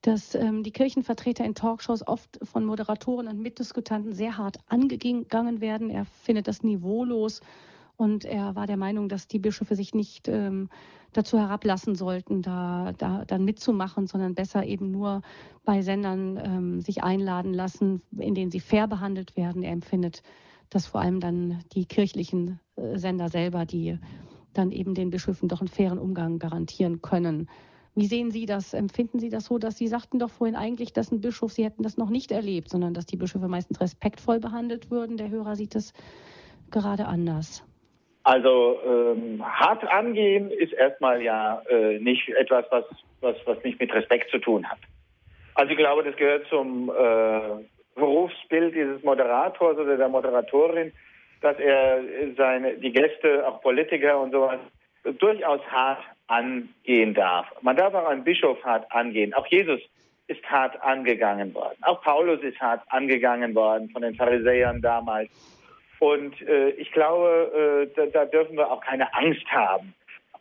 dass 0.00 0.34
ähm, 0.34 0.62
die 0.62 0.72
Kirchenvertreter 0.72 1.44
in 1.44 1.54
Talkshows 1.54 2.06
oft 2.06 2.38
von 2.42 2.64
Moderatoren 2.64 3.28
und 3.28 3.40
Mitdiskutanten 3.40 4.14
sehr 4.14 4.38
hart 4.38 4.58
angegangen 4.68 5.60
werden. 5.60 5.90
Er 5.90 6.04
findet 6.04 6.48
das 6.48 6.62
niveaulos 6.62 7.40
und 7.96 8.24
er 8.24 8.56
war 8.56 8.66
der 8.66 8.76
Meinung, 8.76 9.08
dass 9.08 9.28
die 9.28 9.38
Bischöfe 9.38 9.76
sich 9.76 9.94
nicht 9.94 10.26
ähm, 10.26 10.70
dazu 11.12 11.38
herablassen 11.38 11.94
sollten, 11.94 12.42
da, 12.42 12.92
da 12.96 13.24
dann 13.26 13.44
mitzumachen, 13.44 14.06
sondern 14.06 14.34
besser 14.34 14.64
eben 14.64 14.90
nur 14.90 15.22
bei 15.64 15.82
Sendern 15.82 16.40
ähm, 16.42 16.80
sich 16.80 17.04
einladen 17.04 17.52
lassen, 17.52 18.02
in 18.16 18.34
denen 18.34 18.50
sie 18.50 18.60
fair 18.60 18.88
behandelt 18.88 19.36
werden. 19.36 19.62
Er 19.62 19.72
empfindet, 19.72 20.22
dass 20.74 20.86
vor 20.86 21.00
allem 21.00 21.20
dann 21.20 21.62
die 21.74 21.84
kirchlichen 21.86 22.60
äh, 22.76 22.96
Sender 22.98 23.28
selber, 23.28 23.66
die 23.66 23.98
dann 24.54 24.70
eben 24.70 24.94
den 24.94 25.10
Bischöfen 25.10 25.48
doch 25.48 25.60
einen 25.60 25.68
fairen 25.68 25.98
Umgang 25.98 26.38
garantieren 26.38 27.02
können. 27.02 27.48
Wie 27.94 28.06
sehen 28.06 28.30
Sie 28.30 28.46
das? 28.46 28.72
Empfinden 28.72 29.18
Sie 29.18 29.28
das 29.28 29.46
so, 29.46 29.58
dass 29.58 29.76
Sie 29.76 29.86
sagten 29.86 30.18
doch 30.18 30.30
vorhin 30.30 30.56
eigentlich, 30.56 30.92
dass 30.92 31.12
ein 31.12 31.20
Bischof, 31.20 31.52
Sie 31.52 31.64
hätten 31.64 31.82
das 31.82 31.98
noch 31.98 32.08
nicht 32.08 32.32
erlebt, 32.32 32.70
sondern 32.70 32.94
dass 32.94 33.04
die 33.04 33.16
Bischöfe 33.16 33.48
meistens 33.48 33.80
respektvoll 33.80 34.40
behandelt 34.40 34.90
würden? 34.90 35.18
Der 35.18 35.28
Hörer 35.28 35.56
sieht 35.56 35.74
es 35.74 35.92
gerade 36.70 37.06
anders. 37.06 37.64
Also 38.24 38.78
ähm, 38.86 39.44
hart 39.44 39.84
angehen 39.84 40.50
ist 40.50 40.72
erstmal 40.72 41.20
ja 41.22 41.60
äh, 41.68 41.98
nicht 41.98 42.28
etwas, 42.30 42.64
was, 42.70 42.84
was, 43.20 43.36
was 43.44 43.62
nicht 43.64 43.78
mit 43.78 43.92
Respekt 43.92 44.30
zu 44.30 44.38
tun 44.38 44.64
hat. 44.64 44.78
Also 45.54 45.72
ich 45.72 45.76
glaube, 45.78 46.02
das 46.02 46.16
gehört 46.16 46.46
zum 46.48 46.88
äh, 46.88 47.64
Berufsbild 47.94 48.74
dieses 48.74 49.02
Moderators 49.02 49.76
oder 49.78 49.96
der 49.96 50.08
Moderatorin, 50.08 50.92
dass 51.40 51.58
er 51.58 52.00
seine 52.36 52.74
die 52.74 52.92
Gäste, 52.92 53.46
auch 53.46 53.60
Politiker 53.60 54.20
und 54.20 54.32
sowas, 54.32 54.60
durchaus 55.18 55.60
hart 55.70 56.02
angehen 56.28 57.14
darf. 57.14 57.46
Man 57.60 57.76
darf 57.76 57.94
auch 57.94 58.06
einen 58.06 58.24
Bischof 58.24 58.62
hart 58.64 58.90
angehen. 58.92 59.34
Auch 59.34 59.46
Jesus 59.46 59.80
ist 60.28 60.44
hart 60.44 60.80
angegangen 60.82 61.52
worden. 61.54 61.76
Auch 61.82 62.00
Paulus 62.02 62.40
ist 62.42 62.58
hart 62.60 62.82
angegangen 62.88 63.54
worden 63.54 63.90
von 63.90 64.02
den 64.02 64.14
Pharisäern 64.14 64.80
damals. 64.80 65.28
Und 65.98 66.40
äh, 66.42 66.70
ich 66.70 66.90
glaube, 66.92 67.88
äh, 67.88 67.94
da, 67.94 68.06
da, 68.06 68.24
dürfen 68.24 68.56
wir 68.56 68.70
auch 68.70 68.80
keine 68.80 69.12
Angst 69.14 69.46
haben. 69.50 69.94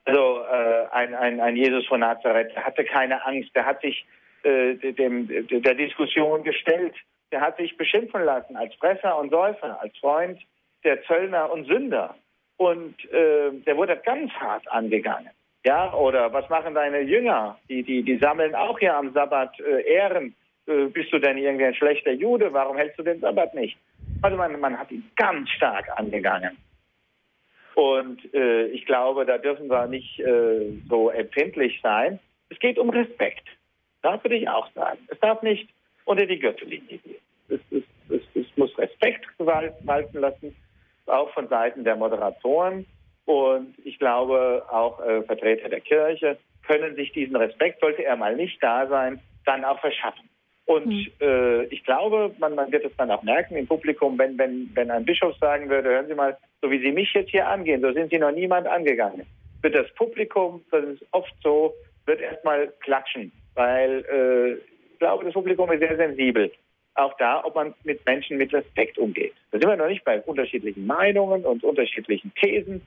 Also 0.05 0.41
äh, 0.41 0.87
ein, 0.91 1.13
ein, 1.13 1.39
ein, 1.39 1.55
Jesus 1.55 1.85
von 1.87 1.99
Nazareth 1.99 2.55
hatte 2.55 2.83
keine 2.83 3.23
Angst, 3.25 3.55
der 3.55 3.65
hat 3.65 3.81
sich 3.81 4.05
äh, 4.43 4.73
dem, 4.93 5.27
der 5.27 5.75
Diskussion 5.75 6.43
gestellt, 6.43 6.95
der 7.31 7.41
hat 7.41 7.57
sich 7.57 7.77
beschimpfen 7.77 8.23
lassen 8.23 8.55
als 8.55 8.73
Fresser 8.75 9.17
und 9.17 9.29
Säufer, 9.29 9.79
als 9.81 9.97
Freund 9.97 10.39
der 10.83 11.03
Zöllner 11.03 11.51
und 11.51 11.65
Sünder. 11.65 12.15
Und 12.57 12.95
äh, 13.11 13.51
der 13.65 13.77
wurde 13.77 13.97
ganz 13.97 14.31
hart 14.33 14.69
angegangen. 14.71 15.31
Ja, 15.65 15.93
oder 15.93 16.33
was 16.33 16.49
machen 16.49 16.73
deine 16.73 17.01
Jünger? 17.01 17.57
Die, 17.69 17.83
die, 17.83 18.03
die 18.03 18.17
sammeln 18.17 18.55
auch 18.55 18.79
hier 18.79 18.95
am 18.95 19.13
Sabbat 19.13 19.59
äh, 19.59 19.81
Ehren. 19.93 20.35
bist 20.65 21.11
du 21.11 21.19
denn 21.19 21.37
irgendwie 21.37 21.65
ein 21.65 21.75
schlechter 21.75 22.11
Jude? 22.11 22.53
Warum 22.53 22.77
hältst 22.77 22.97
du 22.97 23.03
den 23.03 23.19
Sabbat 23.19 23.53
nicht? 23.53 23.77
Also 24.21 24.37
man, 24.37 24.59
man 24.59 24.77
hat 24.77 24.91
ihn 24.91 25.09
ganz 25.15 25.49
stark 25.49 25.87
angegangen. 25.97 26.57
Und 27.75 28.33
äh, 28.33 28.65
ich 28.67 28.85
glaube, 28.85 29.25
da 29.25 29.37
dürfen 29.37 29.69
wir 29.69 29.87
nicht 29.87 30.19
äh, 30.19 30.71
so 30.89 31.09
empfindlich 31.09 31.79
sein. 31.81 32.19
Es 32.49 32.59
geht 32.59 32.77
um 32.77 32.89
Respekt. 32.89 33.47
Würde 34.03 34.35
ich 34.35 34.49
auch 34.49 34.69
sagen. 34.73 34.99
Es 35.07 35.19
darf 35.19 35.41
nicht 35.41 35.69
unter 36.05 36.25
die 36.25 36.39
Gürtellinie 36.39 36.97
gehen. 36.97 37.21
Es, 37.49 37.59
es, 37.71 37.83
es, 38.09 38.21
es 38.35 38.57
muss 38.57 38.77
Respekt 38.77 39.25
walten 39.39 40.19
lassen, 40.19 40.55
auch 41.05 41.31
von 41.33 41.47
Seiten 41.47 41.83
der 41.83 41.95
Moderatoren. 41.95 42.85
Und 43.25 43.75
ich 43.83 43.99
glaube, 43.99 44.65
auch 44.69 44.99
äh, 44.99 45.21
Vertreter 45.23 45.69
der 45.69 45.81
Kirche 45.81 46.37
können 46.65 46.95
sich 46.95 47.11
diesen 47.11 47.35
Respekt, 47.35 47.79
sollte 47.79 48.03
er 48.03 48.15
mal 48.15 48.35
nicht 48.35 48.61
da 48.61 48.87
sein, 48.87 49.19
dann 49.45 49.63
auch 49.65 49.79
verschaffen. 49.79 50.29
Und 50.65 50.87
mhm. 50.87 51.07
äh, 51.19 51.63
ich 51.65 51.83
glaube, 51.83 52.33
man, 52.39 52.55
man, 52.55 52.71
wird 52.71 52.85
es 52.85 52.95
dann 52.97 53.11
auch 53.11 53.23
merken 53.23 53.55
im 53.55 53.67
Publikum, 53.67 54.17
wenn, 54.17 54.37
wenn, 54.37 54.69
wenn 54.73 54.91
ein 54.91 55.05
Bischof 55.05 55.35
sagen 55.37 55.69
würde, 55.69 55.89
hören 55.89 56.07
Sie 56.07 56.15
mal, 56.15 56.37
so 56.61 56.69
wie 56.69 56.79
Sie 56.79 56.91
mich 56.91 57.13
jetzt 57.13 57.31
hier 57.31 57.47
angehen, 57.47 57.81
so 57.81 57.91
sind 57.91 58.11
Sie 58.11 58.19
noch 58.19 58.31
niemand 58.31 58.67
angegangen. 58.67 59.25
Wird 59.61 59.75
das 59.75 59.91
Publikum, 59.95 60.63
das 60.71 60.83
ist 60.85 61.05
oft 61.11 61.33
so, 61.43 61.73
wird 62.05 62.21
erstmal 62.21 62.71
klatschen, 62.79 63.31
weil 63.55 64.05
äh, 64.05 64.70
glaube, 65.01 65.25
das 65.25 65.33
Publikum 65.33 65.71
ist 65.71 65.79
sehr 65.79 65.97
sensibel. 65.97 66.51
Auch 66.93 67.15
da, 67.17 67.43
ob 67.43 67.55
man 67.55 67.73
mit 67.83 68.05
Menschen 68.05 68.37
mit 68.37 68.53
Respekt 68.53 68.97
umgeht. 68.97 69.33
Da 69.51 69.59
sind 69.59 69.67
wir 69.67 69.75
noch 69.75 69.87
nicht 69.87 70.05
bei 70.05 70.21
unterschiedlichen 70.21 70.85
Meinungen 70.85 71.43
und 71.43 71.63
unterschiedlichen 71.63 72.31
Thesen. 72.35 72.81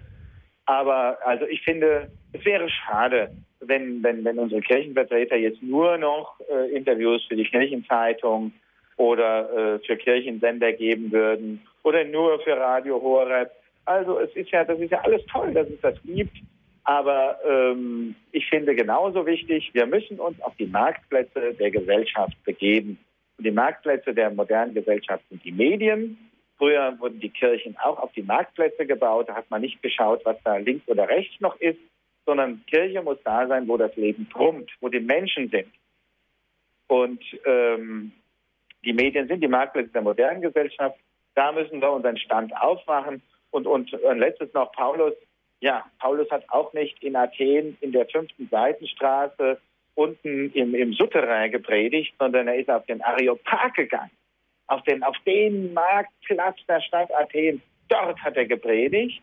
Aber 0.67 1.19
also 1.25 1.45
ich 1.47 1.63
finde, 1.63 2.11
es 2.33 2.45
wäre 2.45 2.69
schade, 2.69 3.31
wenn, 3.61 4.03
wenn, 4.03 4.25
wenn 4.25 4.39
unsere 4.39 4.61
Kirchenvertreter 4.61 5.37
jetzt 5.37 5.63
nur 5.63 5.99
noch 5.99 6.39
äh, 6.49 6.71
Interviews 6.75 7.25
für 7.25 7.37
die 7.37 7.45
Kirchenzeitung 7.45 8.53
oder 8.97 9.75
äh, 9.75 9.79
für 9.81 9.97
Kirchensender 9.97 10.73
geben 10.73 11.11
würden 11.11 11.67
oder 11.83 12.05
nur 12.05 12.39
für 12.41 12.57
Radio 12.57 13.03
Horeb. 13.03 13.51
Also 13.87 14.21
es 14.21 14.35
ist 14.37 14.51
ja, 14.51 14.65
das 14.65 14.79
ist 14.79 14.93
ja 14.93 15.01
alles 15.01 15.25
toll, 15.27 15.53
dass 15.53 15.69
es 15.69 15.81
das 15.81 15.97
gibt. 16.05 16.37
Aber 16.85 17.39
ähm, 17.45 18.15
ich 18.33 18.47
finde 18.49 18.75
genauso 18.75 19.25
wichtig, 19.27 19.71
wir 19.73 19.87
müssen 19.87 20.21
uns 20.21 20.41
auf 20.43 20.55
die 20.57 20.67
Marktplätze 20.67 21.55
der 21.55 21.71
Gesellschaft 21.71 22.37
begeben. 22.45 22.99
Und 23.39 23.45
die 23.45 23.51
Marktplätze 23.51 24.15
der 24.15 24.31
modernen 24.31 24.75
Gesellschaft 24.75 25.25
sind 25.31 25.43
die 25.45 25.53
Medien. 25.53 26.19
Früher 26.59 26.95
wurden 27.01 27.21
die 27.21 27.31
Kirchen 27.31 27.77
auch 27.79 27.99
auf 27.99 28.13
die 28.13 28.23
Marktplätze 28.23 28.87
gebaut. 28.87 29.29
Da 29.29 29.35
hat 29.35 29.51
man 29.51 29.63
nicht 29.63 29.83
geschaut, 29.83 30.21
was 30.25 30.37
da 30.45 30.57
links 30.57 30.87
oder 30.87 31.09
rechts 31.09 31.41
noch 31.41 31.59
ist, 31.59 31.79
sondern 32.27 32.65
Kirche 32.67 33.03
muss 33.03 33.19
da 33.25 33.47
sein, 33.49 33.67
wo 33.67 33.77
das 33.77 33.97
Leben 33.97 34.29
brummt, 34.31 34.71
wo 34.81 34.89
die 34.89 35.01
Menschen 35.01 35.49
sind. 35.49 35.73
Und 36.87 37.23
ähm, 37.47 38.13
die 38.85 38.93
Medien 38.93 39.27
sind 39.27 39.41
die 39.41 39.49
Marktplätze 39.49 39.91
der 39.91 40.03
modernen 40.03 40.43
Gesellschaft. 40.43 40.99
Da 41.35 41.51
müssen 41.51 41.81
wir 41.81 41.91
unseren 41.91 42.19
Stand 42.19 42.55
aufmachen. 42.57 43.23
Und, 43.51 43.67
und, 43.67 43.93
und 43.93 44.19
letztes 44.19 44.53
noch 44.53 44.71
Paulus. 44.73 45.15
Ja, 45.65 45.83
Paulus 45.99 46.31
hat 46.31 46.45
auch 46.51 46.75
nicht 46.75 47.03
in 47.03 47.17
Athen 47.17 47.79
in 47.81 47.93
der 47.93 48.05
fünften 48.05 48.51
Seitenstraße 48.51 49.59
unten 49.95 50.53
im, 50.53 50.75
im 50.75 50.93
Souterrain 50.93 51.51
gepredigt, 51.51 52.15
sondern 52.19 52.49
er 52.49 52.57
ist 52.57 52.69
auf 52.69 52.85
den 52.85 53.01
Areopag 53.01 53.73
gegangen. 53.73 54.11
Auf 54.67 54.83
den, 54.83 55.03
auf 55.03 55.17
den 55.25 55.73
Marktplatz 55.73 56.59
der 56.69 56.83
Stadt 56.83 57.11
Athen. 57.15 57.63
Dort 57.89 58.23
hat 58.23 58.37
er 58.37 58.45
gepredigt. 58.45 59.23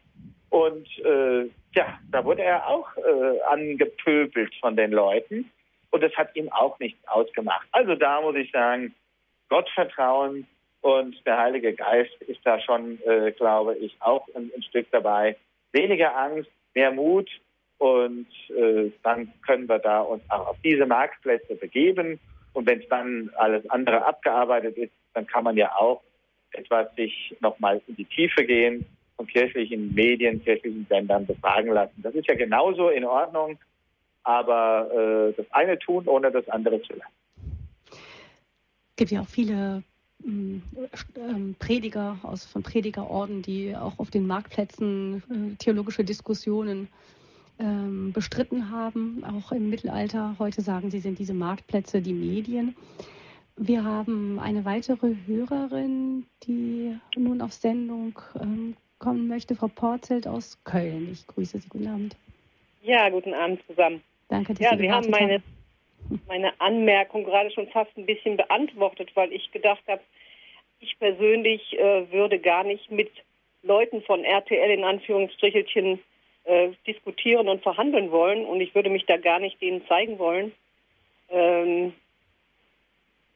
Und 0.50 0.88
äh, 1.06 1.44
ja, 1.76 2.00
da 2.12 2.26
wurde 2.26 2.42
er 2.42 2.68
auch 2.68 2.90
äh, 2.98 3.42
angepöbelt 3.48 4.56
von 4.62 4.76
den 4.76 4.94
Leuten. 4.94 5.52
Und 5.92 6.02
das 6.02 6.14
hat 6.16 6.36
ihm 6.36 6.52
auch 6.52 6.80
nichts 6.80 7.08
ausgemacht. 7.08 7.68
Also 7.72 7.94
da 7.94 8.20
muss 8.20 8.36
ich 8.36 8.50
sagen, 8.50 8.96
Gottvertrauen 9.50 10.48
und 10.82 11.24
der 11.24 11.38
Heilige 11.38 11.74
Geist 11.74 12.20
ist 12.24 12.40
da 12.44 12.60
schon, 12.60 13.00
äh, 13.06 13.32
glaube 13.32 13.76
ich, 13.76 13.96
auch 14.00 14.28
ein, 14.34 14.50
ein, 14.56 14.64
Stück 14.64 14.88
dabei. 14.90 15.36
Weniger 15.72 16.16
Angst, 16.16 16.50
mehr 16.74 16.92
Mut 16.92 17.30
und 17.78 18.28
äh, 18.50 18.92
dann 19.04 19.34
können 19.46 19.68
wir 19.68 19.80
da 19.80 20.02
uns 20.02 20.22
auch 20.30 20.48
auf 20.48 20.58
diese 20.64 20.86
Marktplätze 20.86 21.56
begeben. 21.56 22.20
Und 22.54 22.68
wenn 22.68 22.80
es 22.82 22.88
dann 22.90 23.32
alles 23.36 23.68
andere 23.70 24.06
abgearbeitet 24.06 24.78
ist, 24.78 24.92
dann 25.14 25.26
kann 25.26 25.44
man 25.44 25.58
ja 25.58 25.76
auch 25.76 26.02
etwas 26.52 26.94
sich 26.96 27.36
nochmal 27.40 27.82
in 27.88 27.96
die 27.96 28.06
Tiefe 28.06 28.46
gehen, 28.46 28.86
von 29.16 29.26
kirchlichen 29.26 29.94
Medien, 29.94 30.44
kirchlichen 30.44 30.86
Sendern 30.90 31.26
befragen 31.26 31.72
lassen. 31.72 32.02
Das 32.02 32.14
ist 32.14 32.28
ja 32.28 32.36
genauso 32.36 32.90
in 32.90 33.06
Ordnung, 33.06 33.58
aber 34.24 35.32
äh, 35.32 35.34
das 35.36 35.52
eine 35.52 35.80
tun, 35.80 36.08
ohne 36.08 36.32
das 36.32 36.48
andere 36.50 36.82
zu 36.82 36.94
lassen. 36.94 37.14
Es 37.90 38.96
gibt 38.98 39.12
ja 39.12 39.22
auch 39.22 39.28
viele 39.28 39.84
Prediger 41.60 42.18
aus 42.24 42.46
von 42.46 42.64
Predigerorden, 42.64 43.42
die 43.42 43.76
auch 43.76 43.98
auf 44.00 44.12
den 44.12 44.28
Marktplätzen 44.28 45.24
äh, 45.30 45.56
theologische 45.58 46.04
Diskussionen 46.04 46.88
ähm, 47.60 48.12
bestritten 48.14 48.72
haben, 48.72 49.24
auch 49.24 49.52
im 49.52 49.70
Mittelalter. 49.70 50.36
Heute 50.40 50.62
sagen 50.62 50.90
sie, 50.92 51.00
sind 51.00 51.20
diese 51.20 51.34
Marktplätze 51.34 52.02
die 52.02 52.14
Medien. 52.14 52.76
Wir 53.58 53.84
haben 53.84 54.40
eine 54.40 54.66
weitere 54.66 55.16
Hörerin, 55.28 56.26
die 56.44 56.98
nun 57.16 57.42
auf 57.42 57.54
Sendung 57.54 58.20
ähm, 58.40 58.76
kommen 58.98 59.28
möchte, 59.28 59.56
Frau 59.56 59.68
Porzelt 59.68 60.28
aus 60.28 60.58
Köln. 60.64 61.10
Ich 61.12 61.28
grüße 61.28 61.60
Sie. 61.60 61.70
Guten 61.70 61.88
Abend. 61.88 62.16
Ja, 62.82 63.10
guten 63.10 63.34
Abend 63.34 63.62
zusammen. 63.68 64.02
Danke, 64.30 64.54
dass 64.54 64.64
ja, 64.64 64.72
Sie, 64.72 64.84
Sie 64.84 64.92
haben 64.92 65.10
meine, 65.10 65.34
haben. 65.36 65.44
Meine 66.28 66.60
Anmerkung 66.60 67.24
gerade 67.24 67.52
schon 67.52 67.68
fast 67.68 67.96
ein 67.98 68.06
bisschen 68.06 68.38
beantwortet, 68.38 69.10
weil 69.16 69.32
ich 69.32 69.52
gedacht 69.52 69.84
habe, 69.88 70.02
ich 70.80 70.98
persönlich 71.00 71.78
äh, 71.78 72.12
würde 72.12 72.40
gar 72.40 72.64
nicht 72.64 72.90
mit 72.92 73.12
Leuten 73.64 74.02
von 74.02 74.24
RTL 74.24 74.72
in 74.72 74.84
Anführungsstrichelchen 74.84 76.00
äh, 76.46 76.70
diskutieren 76.88 77.48
und 77.48 77.62
verhandeln 77.62 78.12
wollen 78.12 78.46
und 78.46 78.62
ich 78.62 78.74
würde 78.74 78.90
mich 78.90 79.06
da 79.06 79.18
gar 79.18 79.40
nicht 79.40 79.62
denen 79.62 79.86
zeigen 79.88 80.18
wollen. 80.18 80.52
Ähm, 81.30 81.94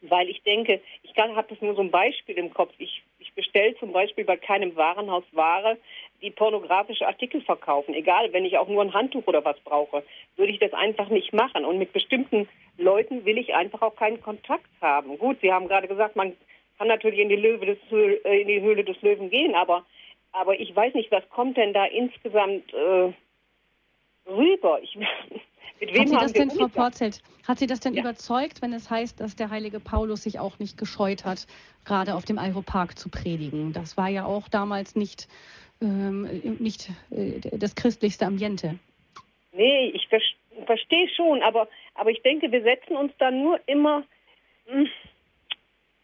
weil 0.01 0.29
ich 0.29 0.41
denke, 0.43 0.81
ich 1.03 1.15
habe 1.17 1.47
das 1.49 1.61
nur 1.61 1.75
so 1.75 1.81
ein 1.81 1.91
Beispiel 1.91 2.37
im 2.37 2.53
Kopf. 2.53 2.73
Ich, 2.77 3.03
ich 3.19 3.33
bestelle 3.33 3.75
zum 3.77 3.91
Beispiel 3.91 4.25
bei 4.25 4.37
keinem 4.37 4.75
Warenhaus 4.75 5.23
Ware, 5.31 5.77
die 6.21 6.31
pornografische 6.31 7.07
Artikel 7.07 7.41
verkaufen. 7.41 7.93
Egal, 7.93 8.31
wenn 8.33 8.45
ich 8.45 8.57
auch 8.57 8.67
nur 8.67 8.81
ein 8.81 8.93
Handtuch 8.93 9.27
oder 9.27 9.43
was 9.43 9.59
brauche, 9.61 10.03
würde 10.35 10.51
ich 10.51 10.59
das 10.59 10.73
einfach 10.73 11.09
nicht 11.09 11.33
machen. 11.33 11.65
Und 11.65 11.77
mit 11.77 11.93
bestimmten 11.93 12.47
Leuten 12.77 13.25
will 13.25 13.37
ich 13.37 13.53
einfach 13.53 13.81
auch 13.81 13.95
keinen 13.95 14.21
Kontakt 14.21 14.69
haben. 14.81 15.17
Gut, 15.17 15.37
Sie 15.41 15.51
haben 15.51 15.67
gerade 15.67 15.87
gesagt, 15.87 16.15
man 16.15 16.33
kann 16.77 16.87
natürlich 16.87 17.19
in 17.19 17.29
die, 17.29 17.35
Löwe 17.35 17.65
des, 17.65 17.77
äh, 17.91 18.41
in 18.41 18.47
die 18.47 18.61
Höhle 18.61 18.83
des 18.83 19.01
Löwen 19.01 19.29
gehen, 19.29 19.55
aber, 19.55 19.85
aber 20.31 20.59
ich 20.59 20.75
weiß 20.75 20.93
nicht, 20.93 21.11
was 21.11 21.27
kommt 21.29 21.57
denn 21.57 21.73
da 21.73 21.85
insgesamt 21.85 22.73
äh, 22.73 23.13
rüber? 24.29 24.79
Ich, 24.81 24.97
Mit 25.79 25.93
wem 25.93 26.01
hat 26.01 26.07
Sie 26.07 26.15
das 26.15 26.33
denn, 26.33 26.51
Frau 26.51 26.67
Porzelt, 26.67 27.21
hat 27.47 27.59
Sie 27.59 27.67
das 27.67 27.79
denn 27.79 27.93
ja. 27.93 28.01
überzeugt, 28.01 28.61
wenn 28.61 28.73
es 28.73 28.89
heißt, 28.89 29.19
dass 29.19 29.35
der 29.35 29.49
heilige 29.49 29.79
Paulus 29.79 30.23
sich 30.23 30.39
auch 30.39 30.57
nicht 30.59 30.77
gescheut 30.77 31.25
hat, 31.25 31.47
gerade 31.83 32.15
auf 32.15 32.25
dem 32.25 32.37
Europark 32.37 32.97
zu 32.97 33.09
predigen? 33.09 33.73
Das 33.73 33.97
war 33.97 34.07
ja 34.07 34.25
auch 34.25 34.47
damals 34.47 34.95
nicht, 34.95 35.27
ähm, 35.81 36.57
nicht 36.59 36.89
äh, 37.11 37.39
das 37.57 37.75
christlichste 37.75 38.25
Ambiente. 38.25 38.79
Nee, 39.51 39.91
ich 39.93 40.07
ver 40.07 40.19
verstehe 40.65 41.09
schon, 41.09 41.41
aber, 41.41 41.67
aber 41.95 42.11
ich 42.11 42.21
denke, 42.21 42.51
wir 42.51 42.63
setzen 42.63 42.95
uns 42.95 43.11
da 43.17 43.29
nur 43.29 43.59
immer 43.67 44.03
mh, 44.67 44.73
hm, 44.73 44.87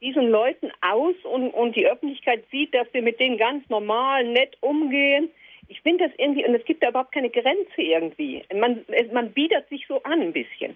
diesen 0.01 0.29
Leuten 0.29 0.71
aus 0.81 1.15
und, 1.23 1.51
und 1.51 1.75
die 1.75 1.87
Öffentlichkeit 1.87 2.43
sieht, 2.51 2.73
dass 2.73 2.87
wir 2.93 3.01
mit 3.01 3.19
denen 3.19 3.37
ganz 3.37 3.67
normal, 3.69 4.25
nett 4.25 4.57
umgehen 4.61 5.29
ich 5.71 5.81
finde 5.81 6.05
das 6.05 6.13
irgendwie, 6.17 6.45
und 6.45 6.53
es 6.53 6.65
gibt 6.65 6.83
da 6.83 6.89
überhaupt 6.89 7.13
keine 7.13 7.29
Grenze 7.29 7.81
irgendwie. 7.81 8.43
Man, 8.53 8.83
man 9.13 9.31
bietet 9.31 9.69
sich 9.69 9.85
so 9.87 10.03
an 10.03 10.19
ein 10.19 10.33
bisschen. 10.33 10.75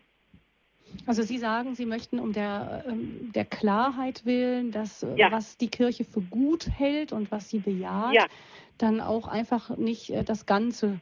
Also 1.05 1.21
Sie 1.21 1.37
sagen, 1.37 1.75
Sie 1.75 1.85
möchten 1.85 2.17
um 2.17 2.31
der, 2.31 2.85
ähm, 2.87 3.31
der 3.35 3.43
Klarheit 3.43 4.25
willen, 4.25 4.71
dass 4.71 5.03
äh, 5.03 5.13
ja. 5.17 5.31
was 5.31 5.57
die 5.57 5.67
Kirche 5.67 6.05
für 6.05 6.21
gut 6.21 6.69
hält 6.69 7.11
und 7.11 7.29
was 7.29 7.49
sie 7.49 7.59
bejaht, 7.59 8.13
ja. 8.13 8.25
Dann 8.77 9.01
auch 9.01 9.27
einfach 9.27 9.77
nicht 9.77 10.09
äh, 10.09 10.23
das 10.23 10.45
Ganze 10.45 10.99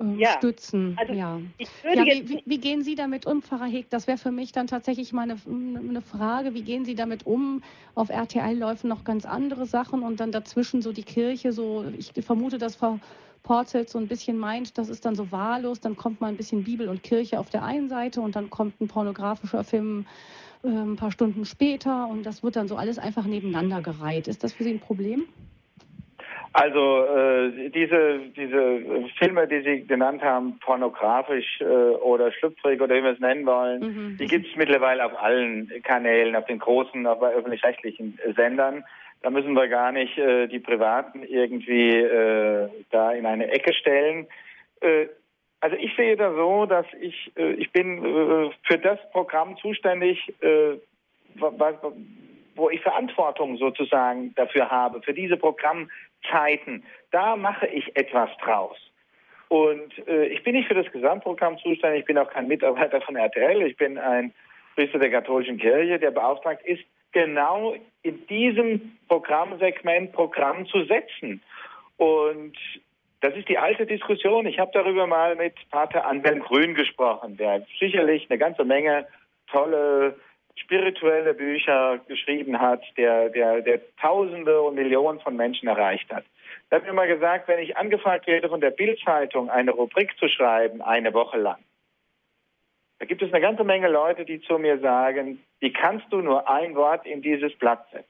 äh, 0.00 0.20
ja. 0.20 0.32
stützen. 0.32 0.96
Also 0.98 1.12
ja. 1.12 1.40
ja 1.58 2.04
wie, 2.04 2.42
wie, 2.44 2.58
gehen 2.58 2.82
Sie 2.82 2.94
damit 2.94 3.26
um, 3.26 3.42
Pfarrer 3.42 3.66
Heg? 3.66 3.90
Das 3.90 4.06
wäre 4.06 4.18
für 4.18 4.32
mich 4.32 4.52
dann 4.52 4.66
tatsächlich 4.66 5.12
mal 5.12 5.22
eine, 5.22 5.36
eine, 5.46 6.00
Frage. 6.00 6.54
Wie 6.54 6.62
gehen 6.62 6.84
Sie 6.84 6.94
damit 6.94 7.26
um? 7.26 7.62
Auf 7.94 8.10
RTL 8.10 8.58
laufen 8.58 8.88
noch 8.88 9.04
ganz 9.04 9.24
andere 9.24 9.66
Sachen 9.66 10.02
und 10.02 10.20
dann 10.20 10.32
dazwischen 10.32 10.82
so 10.82 10.92
die 10.92 11.04
Kirche, 11.04 11.52
so 11.52 11.84
ich 11.96 12.12
vermute, 12.24 12.58
dass 12.58 12.76
Frau 12.76 12.98
Porzelt 13.44 13.90
so 13.90 13.98
ein 13.98 14.08
bisschen 14.08 14.38
meint, 14.38 14.78
das 14.78 14.88
ist 14.88 15.04
dann 15.04 15.14
so 15.14 15.30
wahllos, 15.30 15.78
dann 15.78 15.96
kommt 15.96 16.20
mal 16.20 16.28
ein 16.28 16.36
bisschen 16.38 16.64
Bibel 16.64 16.88
und 16.88 17.02
Kirche 17.02 17.38
auf 17.38 17.50
der 17.50 17.62
einen 17.62 17.90
Seite 17.90 18.22
und 18.22 18.34
dann 18.36 18.48
kommt 18.48 18.80
ein 18.80 18.88
pornografischer 18.88 19.62
Film 19.64 20.06
äh, 20.64 20.68
ein 20.68 20.96
paar 20.96 21.12
Stunden 21.12 21.44
später 21.44 22.08
und 22.08 22.24
das 22.24 22.42
wird 22.42 22.56
dann 22.56 22.68
so 22.68 22.76
alles 22.76 22.98
einfach 22.98 23.26
nebeneinander 23.26 23.82
gereiht. 23.82 24.28
Ist 24.28 24.42
das 24.42 24.54
für 24.54 24.64
Sie 24.64 24.70
ein 24.70 24.80
Problem? 24.80 25.24
Also 26.54 27.04
äh, 27.04 27.68
diese, 27.70 28.20
diese 28.36 29.08
Filme, 29.18 29.48
die 29.48 29.62
Sie 29.62 29.86
genannt 29.88 30.22
haben, 30.22 30.60
pornografisch 30.60 31.60
äh, 31.60 31.64
oder 31.64 32.30
schlüpfrig 32.30 32.80
oder 32.80 32.94
wie 32.94 33.02
wir 33.02 33.10
es 33.10 33.18
nennen 33.18 33.44
wollen, 33.44 33.80
mhm. 33.80 34.16
die 34.18 34.26
gibt 34.26 34.46
es 34.46 34.54
mittlerweile 34.54 35.04
auf 35.04 35.20
allen 35.20 35.68
Kanälen, 35.82 36.36
auf 36.36 36.46
den 36.46 36.60
großen, 36.60 37.08
auf 37.08 37.20
öffentlich-rechtlichen 37.20 38.20
Sendern. 38.36 38.84
Da 39.22 39.30
müssen 39.30 39.54
wir 39.54 39.66
gar 39.66 39.90
nicht 39.90 40.16
äh, 40.16 40.46
die 40.46 40.60
Privaten 40.60 41.24
irgendwie 41.24 41.96
äh, 41.96 42.68
da 42.90 43.10
in 43.10 43.26
eine 43.26 43.50
Ecke 43.50 43.74
stellen. 43.74 44.28
Äh, 44.80 45.06
also 45.58 45.74
ich 45.76 45.96
sehe 45.96 46.16
da 46.16 46.32
so, 46.34 46.66
dass 46.66 46.86
ich, 47.00 47.32
äh, 47.36 47.54
ich 47.54 47.72
bin 47.72 47.98
äh, 47.98 48.50
für 48.62 48.78
das 48.78 49.00
Programm 49.10 49.56
zuständig, 49.56 50.32
äh, 50.40 50.76
wo 52.54 52.70
ich 52.70 52.80
Verantwortung 52.82 53.56
sozusagen 53.56 54.32
dafür 54.36 54.70
habe, 54.70 55.02
für 55.02 55.14
diese 55.14 55.36
Programmzeiten. 56.24 56.84
Da 57.10 57.36
mache 57.36 57.66
ich 57.66 57.96
etwas 57.96 58.30
draus. 58.42 58.76
Und 59.48 60.06
äh, 60.08 60.26
ich 60.26 60.42
bin 60.42 60.54
nicht 60.54 60.68
für 60.68 60.74
das 60.74 60.90
Gesamtprogramm 60.90 61.58
zuständig, 61.58 62.00
ich 62.00 62.06
bin 62.06 62.18
auch 62.18 62.30
kein 62.30 62.48
Mitarbeiter 62.48 63.00
von 63.00 63.16
RTL, 63.16 63.62
ich 63.62 63.76
bin 63.76 63.98
ein 63.98 64.32
Priester 64.74 64.98
der 64.98 65.10
katholischen 65.10 65.58
Kirche, 65.58 65.98
der 65.98 66.10
beauftragt 66.10 66.64
ist, 66.64 66.82
genau 67.12 67.76
in 68.02 68.26
diesem 68.26 68.96
Programmsegment 69.06 70.12
Programm 70.12 70.66
zu 70.66 70.84
setzen. 70.84 71.40
Und 71.98 72.56
das 73.20 73.36
ist 73.36 73.48
die 73.48 73.58
alte 73.58 73.86
Diskussion. 73.86 74.46
Ich 74.46 74.58
habe 74.58 74.72
darüber 74.74 75.06
mal 75.06 75.36
mit 75.36 75.54
Pater 75.70 76.04
Anselm 76.06 76.40
Grün 76.40 76.74
gesprochen, 76.74 77.36
der 77.36 77.64
sicherlich 77.78 78.28
eine 78.28 78.38
ganze 78.38 78.64
Menge 78.64 79.06
tolle 79.46 80.16
spirituelle 80.56 81.34
Bücher 81.34 81.98
geschrieben 82.06 82.60
hat, 82.60 82.82
der, 82.96 83.28
der, 83.30 83.60
der 83.60 83.80
Tausende 83.96 84.60
und 84.62 84.74
Millionen 84.74 85.20
von 85.20 85.36
Menschen 85.36 85.68
erreicht 85.68 86.12
hat. 86.12 86.24
Er 86.70 86.78
hat 86.78 86.86
mir 86.86 86.92
mal 86.92 87.08
gesagt, 87.08 87.48
wenn 87.48 87.58
ich 87.58 87.76
angefragt 87.76 88.26
werde, 88.26 88.48
von 88.48 88.60
der 88.60 88.70
Bildzeitung 88.70 89.50
eine 89.50 89.72
Rubrik 89.72 90.16
zu 90.18 90.28
schreiben, 90.28 90.82
eine 90.82 91.12
Woche 91.12 91.38
lang, 91.38 91.58
da 92.98 93.06
gibt 93.06 93.22
es 93.22 93.32
eine 93.32 93.40
ganze 93.40 93.64
Menge 93.64 93.88
Leute, 93.88 94.24
die 94.24 94.40
zu 94.40 94.58
mir 94.58 94.78
sagen, 94.78 95.42
wie 95.60 95.72
kannst 95.72 96.06
du 96.10 96.22
nur 96.22 96.48
ein 96.48 96.74
Wort 96.74 97.06
in 97.06 97.22
dieses 97.22 97.54
Blatt 97.56 97.86
setzen? 97.92 98.08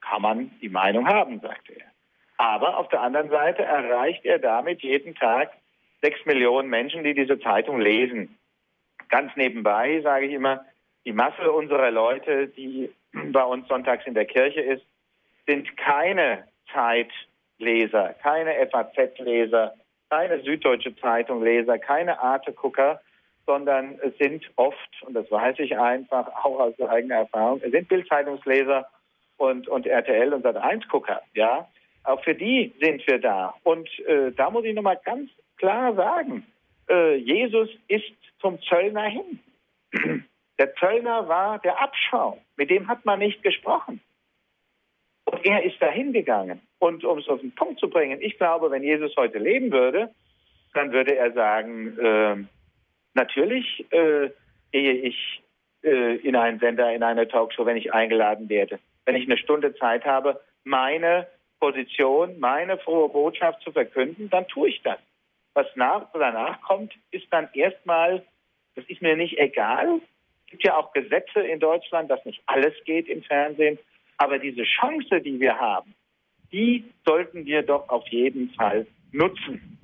Kann 0.00 0.22
man 0.22 0.50
die 0.60 0.68
Meinung 0.68 1.08
haben, 1.08 1.40
sagte 1.40 1.72
er. 1.72 1.86
Aber 2.36 2.76
auf 2.78 2.88
der 2.88 3.00
anderen 3.00 3.30
Seite 3.30 3.62
erreicht 3.62 4.24
er 4.24 4.38
damit 4.38 4.82
jeden 4.82 5.14
Tag 5.14 5.52
sechs 6.02 6.24
Millionen 6.26 6.68
Menschen, 6.68 7.04
die 7.04 7.14
diese 7.14 7.38
Zeitung 7.40 7.80
lesen. 7.80 8.38
Ganz 9.08 9.34
nebenbei 9.36 10.00
sage 10.02 10.26
ich 10.26 10.32
immer, 10.32 10.64
die 11.04 11.12
Masse 11.12 11.50
unserer 11.50 11.90
Leute, 11.90 12.48
die 12.48 12.90
bei 13.12 13.44
uns 13.44 13.68
sonntags 13.68 14.06
in 14.06 14.14
der 14.14 14.24
Kirche 14.24 14.60
ist, 14.60 14.84
sind 15.46 15.76
keine 15.76 16.46
Zeitleser, 16.72 18.14
keine 18.22 18.54
FAZ-Leser, 18.68 19.74
keine 20.10 20.42
Süddeutsche 20.42 20.94
Zeitung-Leser, 20.96 21.78
keine 21.78 22.20
Arte-Gucker, 22.20 23.00
sondern 23.46 23.98
es 24.02 24.16
sind 24.18 24.48
oft, 24.56 25.02
und 25.02 25.14
das 25.14 25.30
weiß 25.30 25.58
ich 25.58 25.76
einfach 25.76 26.28
auch 26.44 26.60
aus 26.60 26.80
eigener 26.80 27.16
Erfahrung, 27.16 27.60
es 27.64 27.72
sind 27.72 27.88
Bildzeitungsleser 27.88 28.86
und, 29.36 29.68
und 29.68 29.86
RTL 29.86 30.32
und 30.32 30.44
Sat1-Gucker, 30.44 31.22
ja. 31.34 31.68
Auch 32.04 32.22
für 32.24 32.34
die 32.34 32.72
sind 32.80 33.06
wir 33.06 33.20
da. 33.20 33.54
Und 33.62 33.88
äh, 34.00 34.32
da 34.32 34.50
muss 34.50 34.64
ich 34.64 34.74
nochmal 34.74 35.00
ganz 35.04 35.30
klar 35.56 35.94
sagen, 35.94 36.44
äh, 36.88 37.14
Jesus 37.14 37.68
ist 37.86 38.12
zum 38.40 38.60
Zöllner 38.62 39.04
hin. 39.04 40.24
Der 40.62 40.76
Zöllner 40.76 41.26
war 41.26 41.58
der 41.58 41.82
Abschau, 41.82 42.38
mit 42.56 42.70
dem 42.70 42.86
hat 42.86 43.04
man 43.04 43.18
nicht 43.18 43.42
gesprochen. 43.42 44.00
Und 45.24 45.44
er 45.44 45.64
ist 45.64 45.82
dahin 45.82 46.12
gegangen. 46.12 46.60
Und 46.78 47.04
um 47.04 47.18
es 47.18 47.26
auf 47.28 47.40
den 47.40 47.52
Punkt 47.52 47.80
zu 47.80 47.90
bringen, 47.90 48.20
ich 48.20 48.38
glaube, 48.38 48.70
wenn 48.70 48.84
Jesus 48.84 49.12
heute 49.16 49.38
leben 49.38 49.72
würde, 49.72 50.14
dann 50.72 50.92
würde 50.92 51.16
er 51.16 51.32
sagen, 51.32 51.98
äh, 51.98 52.36
natürlich 53.14 53.84
äh, 53.90 54.30
gehe 54.70 54.92
ich 54.92 55.42
äh, 55.82 56.18
in 56.18 56.36
einen 56.36 56.60
Sender, 56.60 56.94
in 56.94 57.02
eine 57.02 57.26
Talkshow, 57.26 57.66
wenn 57.66 57.76
ich 57.76 57.92
eingeladen 57.92 58.48
werde. 58.48 58.78
Wenn 59.04 59.16
ich 59.16 59.24
eine 59.24 59.38
Stunde 59.38 59.74
Zeit 59.74 60.04
habe, 60.04 60.40
meine 60.62 61.26
Position, 61.58 62.38
meine 62.38 62.78
frohe 62.78 63.08
Botschaft 63.08 63.62
zu 63.62 63.72
verkünden, 63.72 64.30
dann 64.30 64.46
tue 64.46 64.68
ich 64.68 64.80
das. 64.82 65.00
Was 65.54 65.66
nach, 65.74 66.06
danach 66.12 66.62
kommt, 66.62 66.94
ist 67.10 67.26
dann 67.32 67.48
erstmal, 67.52 68.22
das 68.76 68.84
ist 68.84 69.02
mir 69.02 69.16
nicht 69.16 69.40
egal, 69.40 70.00
gibt 70.52 70.64
ja 70.64 70.76
auch 70.76 70.92
Gesetze 70.92 71.40
in 71.40 71.58
Deutschland, 71.58 72.10
dass 72.10 72.24
nicht 72.24 72.42
alles 72.46 72.74
geht 72.84 73.08
im 73.08 73.22
Fernsehen. 73.22 73.78
Aber 74.18 74.38
diese 74.38 74.62
Chance, 74.62 75.20
die 75.20 75.40
wir 75.40 75.58
haben, 75.58 75.94
die 76.52 76.84
sollten 77.04 77.44
wir 77.46 77.62
doch 77.62 77.88
auf 77.88 78.06
jeden 78.08 78.50
Fall 78.50 78.86
nutzen. 79.10 79.78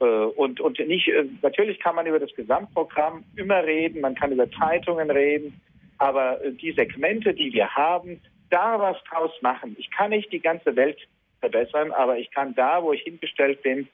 Äh, 0.00 0.04
und, 0.04 0.60
und 0.60 0.78
nicht, 0.80 1.08
äh, 1.08 1.24
natürlich 1.42 1.78
kann 1.78 1.94
man 1.94 2.06
über 2.06 2.18
das 2.18 2.34
Gesamtprogramm 2.34 3.24
immer 3.36 3.62
reden, 3.62 4.00
man 4.00 4.14
kann 4.16 4.32
über 4.32 4.50
Zeitungen 4.50 5.10
reden, 5.10 5.60
aber 5.98 6.42
äh, 6.44 6.52
die 6.52 6.72
Segmente, 6.72 7.32
die 7.32 7.52
wir 7.52 7.68
haben, 7.74 8.20
da 8.50 8.80
was 8.80 8.96
draus 9.04 9.30
machen. 9.42 9.76
Ich 9.78 9.90
kann 9.92 10.10
nicht 10.10 10.32
die 10.32 10.40
ganze 10.40 10.74
Welt 10.74 10.98
verbessern, 11.38 11.92
aber 11.92 12.18
ich 12.18 12.30
kann 12.32 12.54
da, 12.54 12.82
wo 12.82 12.92
ich 12.92 13.02
hingestellt 13.02 13.62
bin, 13.62 13.88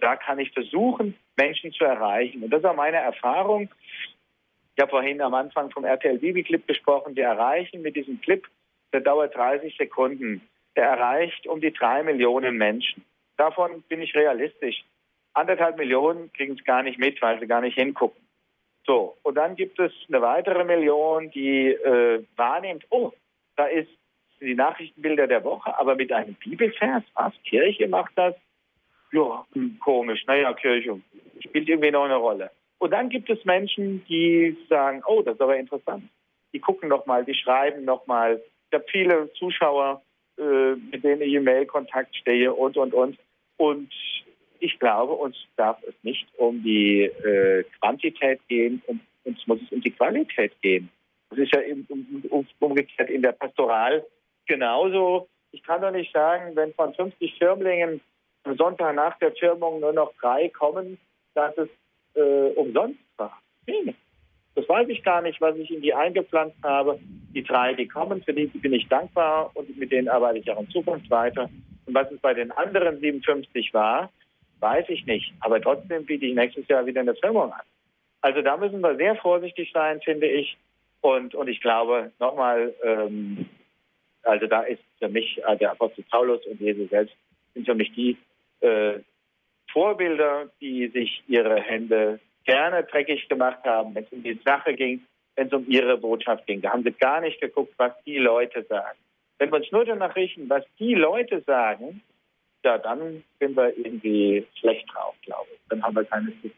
da 0.00 0.16
kann 0.16 0.38
ich 0.38 0.50
versuchen, 0.52 1.14
Menschen 1.36 1.72
zu 1.72 1.84
erreichen. 1.84 2.42
Und 2.42 2.50
das 2.50 2.60
ist 2.60 2.64
auch 2.64 2.74
meine 2.74 2.96
Erfahrung. 2.96 3.68
Ich 4.78 4.82
habe 4.82 4.90
vorhin 4.90 5.20
am 5.20 5.34
Anfang 5.34 5.72
vom 5.72 5.84
RTL 5.84 6.18
Bibi 6.18 6.44
Clip 6.44 6.64
gesprochen. 6.64 7.16
Wir 7.16 7.24
erreichen 7.24 7.82
mit 7.82 7.96
diesem 7.96 8.20
Clip, 8.20 8.46
der 8.92 9.00
dauert 9.00 9.34
30 9.34 9.76
Sekunden, 9.76 10.40
der 10.76 10.84
erreicht 10.84 11.48
um 11.48 11.60
die 11.60 11.72
drei 11.72 12.04
Millionen 12.04 12.56
Menschen. 12.56 13.04
Davon 13.36 13.82
bin 13.88 14.00
ich 14.02 14.14
realistisch. 14.14 14.84
Anderthalb 15.34 15.78
Millionen 15.78 16.32
kriegen 16.32 16.54
es 16.56 16.64
gar 16.64 16.84
nicht 16.84 16.96
mit, 16.96 17.20
weil 17.20 17.40
sie 17.40 17.48
gar 17.48 17.60
nicht 17.60 17.74
hingucken. 17.74 18.22
So, 18.86 19.16
und 19.24 19.34
dann 19.34 19.56
gibt 19.56 19.80
es 19.80 19.90
eine 20.06 20.22
weitere 20.22 20.62
Million, 20.62 21.32
die 21.32 21.70
äh, 21.70 22.22
wahrnimmt, 22.36 22.86
oh, 22.90 23.10
da 23.56 23.66
ist 23.66 23.90
die 24.40 24.54
Nachrichtenbilder 24.54 25.26
der 25.26 25.42
Woche, 25.42 25.76
aber 25.76 25.96
mit 25.96 26.12
einem 26.12 26.34
Bibelvers, 26.34 27.02
was? 27.14 27.32
Kirche 27.42 27.88
macht 27.88 28.12
das? 28.14 28.36
Ja, 29.10 29.44
hm, 29.54 29.80
komisch, 29.80 30.24
naja, 30.28 30.54
Kirche 30.54 31.00
spielt 31.40 31.68
irgendwie 31.68 31.90
noch 31.90 32.04
eine 32.04 32.14
Rolle. 32.14 32.52
Und 32.78 32.92
dann 32.92 33.08
gibt 33.08 33.28
es 33.28 33.44
Menschen, 33.44 34.04
die 34.08 34.56
sagen, 34.68 35.02
oh, 35.06 35.22
das 35.22 35.34
ist 35.34 35.40
aber 35.40 35.56
interessant. 35.56 36.04
Die 36.52 36.60
gucken 36.60 36.88
nochmal, 36.88 37.24
die 37.24 37.34
schreiben 37.34 37.84
nochmal. 37.84 38.40
Ich 38.70 38.74
habe 38.74 38.84
viele 38.90 39.32
Zuschauer, 39.34 40.02
äh, 40.38 40.74
mit 40.74 41.02
denen 41.02 41.22
ich 41.22 41.34
im 41.34 41.44
Mail-Kontakt 41.44 42.14
stehe 42.16 42.52
und, 42.54 42.76
und, 42.76 42.94
und. 42.94 43.18
Und 43.56 43.92
ich 44.60 44.78
glaube, 44.78 45.12
uns 45.12 45.36
darf 45.56 45.82
es 45.82 45.94
nicht 46.02 46.26
um 46.36 46.62
die 46.62 47.02
äh, 47.02 47.64
Quantität 47.80 48.40
gehen, 48.48 48.82
um, 48.86 49.00
uns 49.24 49.44
muss 49.46 49.60
es 49.62 49.72
um 49.72 49.80
die 49.80 49.90
Qualität 49.90 50.52
gehen. 50.62 50.88
Das 51.30 51.38
ist 51.38 51.52
ja 51.52 51.60
im, 51.60 51.86
um, 52.30 52.46
umgekehrt 52.60 53.10
in 53.10 53.22
der 53.22 53.32
Pastoral 53.32 54.04
genauso. 54.46 55.28
Ich 55.50 55.62
kann 55.62 55.82
doch 55.82 55.90
nicht 55.90 56.12
sagen, 56.12 56.54
wenn 56.56 56.72
von 56.74 56.94
50 56.94 57.36
Firmlingen 57.38 58.00
am 58.44 58.56
Sonntag 58.56 58.94
nach 58.94 59.18
der 59.18 59.32
Firmung 59.32 59.80
nur 59.80 59.92
noch 59.92 60.12
drei 60.20 60.48
kommen, 60.48 60.98
dass 61.34 61.56
es 61.58 61.68
äh, 62.14 62.50
umsonst 62.56 63.00
war. 63.16 63.40
Nee. 63.66 63.94
Das 64.54 64.68
weiß 64.68 64.88
ich 64.88 65.04
gar 65.04 65.22
nicht, 65.22 65.40
was 65.40 65.56
ich 65.56 65.70
in 65.70 65.82
die 65.82 65.94
eingepflanzt 65.94 66.56
habe. 66.64 66.98
Die 67.32 67.44
drei, 67.44 67.74
die 67.74 67.86
kommen, 67.86 68.22
für 68.24 68.32
die 68.32 68.46
bin 68.46 68.72
ich 68.72 68.88
dankbar 68.88 69.52
und 69.54 69.76
mit 69.78 69.92
denen 69.92 70.08
arbeite 70.08 70.38
ich 70.38 70.50
auch 70.50 70.60
in 70.60 70.68
Zukunft 70.70 71.08
weiter. 71.10 71.48
Und 71.86 71.94
was 71.94 72.10
es 72.10 72.18
bei 72.18 72.34
den 72.34 72.50
anderen 72.50 72.98
57 72.98 73.72
war, 73.72 74.10
weiß 74.60 74.86
ich 74.88 75.06
nicht. 75.06 75.32
Aber 75.40 75.60
trotzdem 75.60 76.04
biete 76.04 76.26
ich 76.26 76.34
nächstes 76.34 76.66
Jahr 76.66 76.84
wieder 76.86 77.00
eine 77.00 77.14
Firmung 77.14 77.52
an. 77.52 77.62
Also 78.20 78.42
da 78.42 78.56
müssen 78.56 78.80
wir 78.80 78.96
sehr 78.96 79.16
vorsichtig 79.16 79.70
sein, 79.72 80.00
finde 80.00 80.26
ich. 80.26 80.56
Und, 81.00 81.34
und 81.34 81.48
ich 81.48 81.60
glaube, 81.60 82.10
nochmal, 82.18 82.74
ähm, 82.82 83.48
also 84.22 84.46
da 84.46 84.62
ist 84.62 84.82
für 84.98 85.08
mich 85.08 85.40
äh, 85.46 85.56
der 85.56 85.70
Apostel 85.70 86.04
Paulus 86.10 86.44
und 86.46 86.60
Jesus 86.60 86.90
selbst 86.90 87.14
sind 87.54 87.66
für 87.66 87.74
mich 87.74 87.92
die 87.94 88.16
äh, 88.60 88.98
Vorbilder, 89.72 90.50
die 90.60 90.88
sich 90.88 91.22
ihre 91.28 91.60
Hände 91.60 92.20
gerne 92.44 92.84
dreckig 92.84 93.28
gemacht 93.28 93.64
haben, 93.64 93.94
wenn 93.94 94.04
es 94.04 94.12
um 94.12 94.22
die 94.22 94.40
Sache 94.44 94.74
ging, 94.74 95.04
wenn 95.36 95.48
es 95.48 95.52
um 95.52 95.68
ihre 95.68 95.98
Botschaft 95.98 96.46
ging. 96.46 96.62
Da 96.62 96.72
haben 96.72 96.82
sie 96.82 96.92
gar 96.92 97.20
nicht 97.20 97.40
geguckt, 97.40 97.74
was 97.76 97.92
die 98.04 98.18
Leute 98.18 98.64
sagen. 98.64 98.98
Wenn 99.38 99.50
wir 99.50 99.56
uns 99.56 99.70
nur 99.70 99.84
danach 99.84 100.16
richten, 100.16 100.48
was 100.48 100.64
die 100.78 100.94
Leute 100.94 101.42
sagen, 101.42 102.02
ja, 102.64 102.78
dann 102.78 103.22
sind 103.38 103.56
wir 103.56 103.76
irgendwie 103.76 104.44
schlecht 104.58 104.86
drauf, 104.92 105.14
glaube 105.22 105.48
ich. 105.52 105.60
Dann 105.68 105.82
haben 105.82 105.94
wir 105.94 106.04
keine 106.04 106.32
Zukunft. 106.42 106.56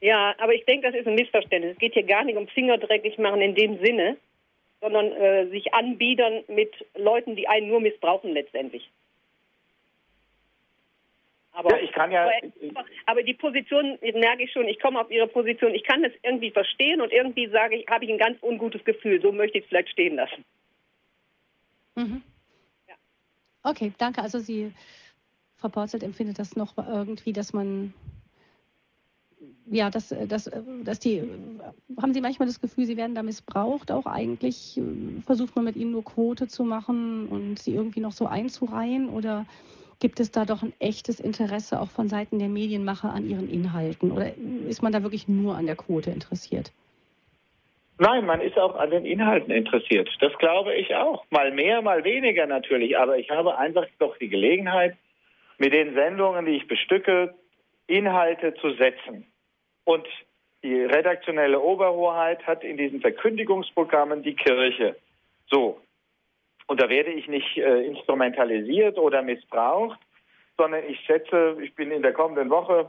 Ja, 0.00 0.34
aber 0.38 0.54
ich 0.54 0.64
denke, 0.64 0.90
das 0.90 0.98
ist 0.98 1.06
ein 1.06 1.14
Missverständnis. 1.14 1.74
Es 1.74 1.78
geht 1.78 1.94
hier 1.94 2.02
gar 2.02 2.24
nicht 2.24 2.36
um 2.36 2.48
Fingerdreckig 2.48 3.18
machen 3.18 3.40
in 3.40 3.54
dem 3.54 3.78
Sinne, 3.84 4.16
sondern 4.80 5.12
äh, 5.12 5.46
sich 5.48 5.72
anbiedern 5.74 6.42
mit 6.48 6.72
Leuten, 6.96 7.36
die 7.36 7.46
einen 7.46 7.68
nur 7.68 7.80
missbrauchen 7.80 8.32
letztendlich. 8.32 8.90
Aber, 11.52 11.70
ja, 11.70 11.82
ich 11.82 11.92
kann 11.92 12.10
ja. 12.10 12.24
Aber, 12.24 12.84
aber, 13.06 13.22
die 13.22 13.34
Position 13.34 13.98
merke 14.00 14.44
ich 14.44 14.52
schon. 14.52 14.66
Ich 14.68 14.80
komme 14.80 15.00
auf 15.00 15.10
Ihre 15.10 15.26
Position. 15.26 15.74
Ich 15.74 15.84
kann 15.84 16.02
das 16.02 16.12
irgendwie 16.22 16.50
verstehen 16.50 17.00
und 17.00 17.12
irgendwie 17.12 17.46
sage 17.48 17.76
ich, 17.76 17.86
habe 17.88 18.04
ich 18.04 18.10
ein 18.10 18.18
ganz 18.18 18.42
ungutes 18.42 18.82
Gefühl. 18.84 19.20
So 19.20 19.32
möchte 19.32 19.58
ich 19.58 19.64
es 19.64 19.68
vielleicht 19.68 19.90
stehen 19.90 20.16
lassen. 20.16 20.44
Mhm. 21.94 22.22
Okay, 23.62 23.92
danke. 23.98 24.22
Also 24.22 24.38
Sie, 24.38 24.72
Frau 25.56 25.68
Porzelt, 25.68 26.02
empfindet 26.02 26.38
das 26.38 26.56
noch 26.56 26.76
irgendwie, 26.78 27.32
dass 27.32 27.52
man, 27.52 27.94
ja, 29.66 29.90
dass, 29.90 30.08
dass, 30.08 30.50
dass 30.82 30.98
die, 30.98 31.22
haben 32.00 32.14
Sie 32.14 32.20
manchmal 32.20 32.48
das 32.48 32.60
Gefühl, 32.60 32.86
Sie 32.86 32.96
werden 32.96 33.14
da 33.14 33.22
missbraucht 33.22 33.92
auch 33.92 34.06
eigentlich? 34.06 34.80
Versucht 35.26 35.54
man 35.54 35.66
mit 35.66 35.76
Ihnen 35.76 35.92
nur 35.92 36.04
Quote 36.04 36.48
zu 36.48 36.64
machen 36.64 37.28
und 37.28 37.58
Sie 37.58 37.74
irgendwie 37.74 38.00
noch 38.00 38.12
so 38.12 38.26
einzureihen 38.26 39.08
oder 39.10 39.46
gibt 40.02 40.18
es 40.18 40.32
da 40.32 40.44
doch 40.44 40.64
ein 40.64 40.72
echtes 40.80 41.20
Interesse 41.20 41.80
auch 41.80 41.88
von 41.88 42.08
Seiten 42.08 42.40
der 42.40 42.48
Medienmacher 42.48 43.10
an 43.10 43.24
ihren 43.24 43.48
Inhalten 43.48 44.10
oder 44.10 44.32
ist 44.68 44.82
man 44.82 44.92
da 44.92 45.04
wirklich 45.04 45.28
nur 45.28 45.54
an 45.54 45.66
der 45.66 45.76
Quote 45.76 46.10
interessiert? 46.10 46.72
Nein, 47.98 48.26
man 48.26 48.40
ist 48.40 48.58
auch 48.58 48.74
an 48.74 48.90
den 48.90 49.04
Inhalten 49.04 49.52
interessiert. 49.52 50.10
Das 50.18 50.36
glaube 50.38 50.74
ich 50.74 50.92
auch. 50.96 51.24
Mal 51.30 51.52
mehr, 51.52 51.82
mal 51.82 52.02
weniger 52.02 52.46
natürlich. 52.46 52.98
Aber 52.98 53.16
ich 53.16 53.30
habe 53.30 53.56
einfach 53.56 53.86
doch 54.00 54.16
die 54.18 54.28
Gelegenheit, 54.28 54.96
mit 55.58 55.72
den 55.72 55.94
Sendungen, 55.94 56.46
die 56.46 56.56
ich 56.56 56.66
bestücke, 56.66 57.34
Inhalte 57.86 58.54
zu 58.54 58.72
setzen. 58.72 59.24
Und 59.84 60.08
die 60.64 60.82
redaktionelle 60.82 61.60
Oberhoheit 61.60 62.44
hat 62.44 62.64
in 62.64 62.76
diesen 62.76 63.00
Verkündigungsprogrammen 63.00 64.24
die 64.24 64.34
Kirche. 64.34 64.96
So. 65.48 65.78
Und 66.72 66.80
da 66.80 66.88
werde 66.88 67.10
ich 67.10 67.28
nicht 67.28 67.58
äh, 67.58 67.84
instrumentalisiert 67.84 68.96
oder 68.96 69.20
missbraucht, 69.20 70.00
sondern 70.56 70.82
ich 70.88 70.98
setze, 71.06 71.58
ich 71.60 71.74
bin 71.74 71.90
in 71.90 72.00
der 72.00 72.14
kommenden 72.14 72.48
Woche, 72.48 72.88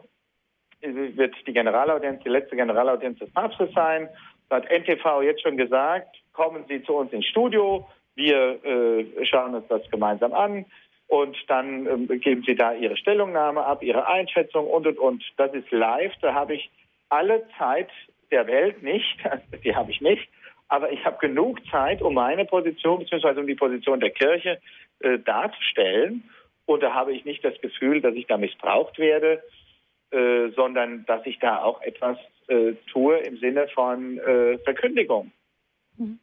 wird 0.80 1.36
die 1.46 1.52
Generalaudienz, 1.52 2.24
die 2.24 2.30
letzte 2.30 2.56
Generalaudienz 2.56 3.20
des 3.20 3.30
Papstes 3.32 3.74
sein 3.74 4.08
hat 4.50 4.70
NTV 4.72 5.22
jetzt 5.24 5.42
schon 5.42 5.58
gesagt, 5.58 6.16
kommen 6.32 6.64
Sie 6.70 6.82
zu 6.84 6.94
uns 6.94 7.12
ins 7.12 7.26
Studio, 7.26 7.86
wir 8.16 8.64
äh, 8.64 9.26
schauen 9.26 9.54
uns 9.54 9.68
das 9.68 9.82
gemeinsam 9.92 10.34
an 10.34 10.66
und 11.08 11.36
dann 11.50 11.86
ähm, 11.86 12.08
geben 12.22 12.44
Sie 12.48 12.56
da 12.56 12.74
Ihre 12.74 12.96
Stellungnahme 12.96 13.66
ab, 13.66 13.84
Ihre 13.84 14.08
Einschätzung 14.08 14.66
und, 14.66 14.88
und, 14.88 14.98
und. 14.98 15.24
Das 15.36 15.54
ist 15.54 15.70
live, 15.72 16.14
da 16.22 16.34
habe 16.34 16.54
ich 16.56 16.72
alle 17.10 17.46
Zeit 17.58 17.90
der 18.32 18.48
Welt 18.48 18.82
nicht, 18.82 19.18
die 19.66 19.76
habe 19.76 19.92
ich 19.92 20.00
nicht, 20.00 20.30
aber 20.74 20.92
ich 20.92 21.06
habe 21.06 21.20
genug 21.20 21.60
Zeit, 21.70 22.02
um 22.02 22.16
meine 22.16 22.46
Position 22.46 22.98
bzw. 22.98 23.40
um 23.40 23.46
die 23.46 23.54
Position 23.54 24.00
der 24.00 24.10
Kirche 24.10 24.60
äh, 25.02 25.20
darzustellen. 25.20 26.28
Und 26.66 26.82
da 26.82 26.96
habe 26.96 27.14
ich 27.14 27.26
nicht 27.26 27.46
das 27.46 27.54
Gefühl, 27.62 28.02
dass 28.02 28.16
ich 28.16 28.26
da 28.26 28.38
missbraucht 28.38 28.98
werde, 28.98 29.44
äh, 30.10 30.50
sondern 30.56 31.06
dass 31.06 31.24
ich 31.28 31.38
da 31.38 31.62
auch 31.62 31.80
etwas 31.84 32.18
äh, 32.48 32.74
tue 32.92 33.18
im 33.18 33.38
Sinne 33.38 33.68
von 33.68 34.18
äh, 34.18 34.58
Verkündigung. 34.64 35.32
Mhm. 35.98 36.18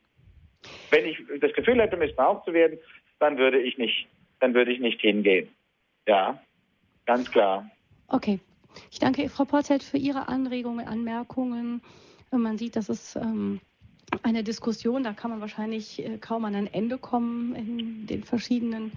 Wenn 0.91 1.07
ich 1.07 1.19
das 1.41 1.53
Gefühl 1.53 1.81
hätte, 1.81 1.97
missbraucht 1.97 2.45
zu 2.45 2.53
werden, 2.53 2.77
dann 3.21 3.39
würde 3.39 3.61
ich 3.61 3.79
nicht, 3.79 4.09
dann 4.41 4.53
würde 4.53 4.73
ich 4.73 4.81
nicht 4.81 5.01
hingehen. 5.01 5.49
Ja, 6.09 6.43
ganz 7.07 7.31
klar. 7.31 7.71
Okay. 8.09 8.41
Ich 8.91 8.99
danke 8.99 9.29
Frau 9.29 9.45
Porzelt 9.45 9.85
für 9.85 9.99
Ihre 9.99 10.27
Anregungen, 10.27 10.89
Anmerkungen. 10.89 11.83
Man 12.33 12.59
sieht, 12.59 12.75
dass 12.75 12.89
es 12.89 13.15
ähm, 13.15 13.61
eine 14.23 14.45
Diskussion, 14.45 15.03
da 15.03 15.13
kann 15.13 15.31
man 15.31 15.41
wahrscheinlich 15.41 16.05
äh, 16.05 16.19
kaum 16.19 16.45
an 16.45 16.55
ein 16.55 16.67
Ende 16.67 16.99
kommen 16.99 17.55
in 17.55 18.07
den 18.07 18.25
verschiedenen 18.25 18.93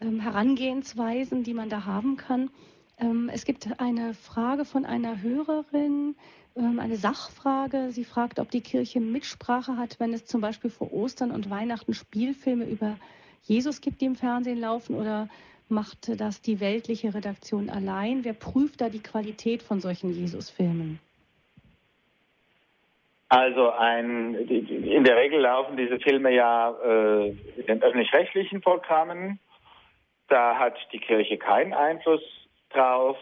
ähm, 0.00 0.20
Herangehensweisen, 0.20 1.42
die 1.42 1.54
man 1.54 1.68
da 1.68 1.84
haben 1.84 2.16
kann. 2.16 2.50
Ähm, 2.98 3.30
es 3.32 3.44
gibt 3.44 3.80
eine 3.80 4.14
Frage 4.14 4.64
von 4.64 4.84
einer 4.84 5.22
Hörerin, 5.22 6.14
ähm, 6.56 6.78
eine 6.78 6.96
Sachfrage. 6.96 7.90
Sie 7.92 8.04
fragt, 8.04 8.38
ob 8.38 8.50
die 8.50 8.60
Kirche 8.60 9.00
Mitsprache 9.00 9.76
hat, 9.76 9.98
wenn 10.00 10.12
es 10.12 10.26
zum 10.26 10.40
Beispiel 10.40 10.70
vor 10.70 10.92
Ostern 10.92 11.30
und 11.30 11.50
Weihnachten 11.50 11.94
Spielfilme 11.94 12.64
über 12.64 12.96
Jesus 13.42 13.80
gibt, 13.80 14.00
die 14.00 14.06
im 14.06 14.16
Fernsehen 14.16 14.58
laufen, 14.58 14.94
oder 14.94 15.28
macht 15.68 16.20
das 16.20 16.42
die 16.42 16.60
weltliche 16.60 17.14
Redaktion 17.14 17.70
allein? 17.70 18.24
Wer 18.24 18.34
prüft 18.34 18.80
da 18.80 18.90
die 18.90 19.02
Qualität 19.02 19.62
von 19.62 19.80
solchen 19.80 20.12
Jesus-Filmen? 20.12 20.98
Also 23.30 23.70
ein, 23.70 24.34
in 24.34 25.04
der 25.04 25.16
Regel 25.16 25.40
laufen 25.40 25.76
diese 25.76 26.00
Filme 26.00 26.34
ja 26.34 26.74
äh, 26.84 27.28
in 27.28 27.66
den 27.66 27.80
öffentlich-rechtlichen 27.80 28.60
Programmen. 28.60 29.38
Da 30.28 30.58
hat 30.58 30.76
die 30.92 30.98
Kirche 30.98 31.38
keinen 31.38 31.72
Einfluss 31.72 32.22
drauf. 32.70 33.16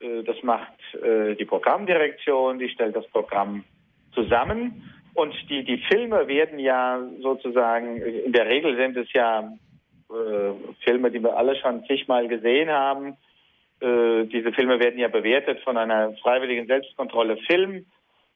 Äh, 0.00 0.24
das 0.24 0.42
macht 0.42 0.72
äh, 1.02 1.36
die 1.36 1.44
Programmdirektion, 1.44 2.58
die 2.58 2.68
stellt 2.68 2.96
das 2.96 3.06
Programm 3.10 3.62
zusammen 4.12 4.92
Und 5.14 5.32
die, 5.48 5.62
die 5.62 5.78
Filme 5.88 6.26
werden 6.26 6.58
ja 6.58 7.00
sozusagen, 7.20 8.02
in 8.02 8.32
der 8.32 8.46
Regel 8.46 8.76
sind 8.76 8.96
es 8.96 9.12
ja 9.12 9.52
äh, 10.10 10.52
Filme, 10.82 11.12
die 11.12 11.22
wir 11.22 11.36
alle 11.36 11.54
schon 11.56 11.84
zigmal 11.84 12.26
gesehen 12.26 12.70
haben. 12.70 13.16
Äh, 13.80 14.24
diese 14.24 14.52
Filme 14.52 14.80
werden 14.80 14.98
ja 14.98 15.06
bewertet 15.06 15.60
von 15.60 15.76
einer 15.76 16.12
freiwilligen 16.22 16.66
Selbstkontrolle 16.66 17.36
Film. 17.46 17.86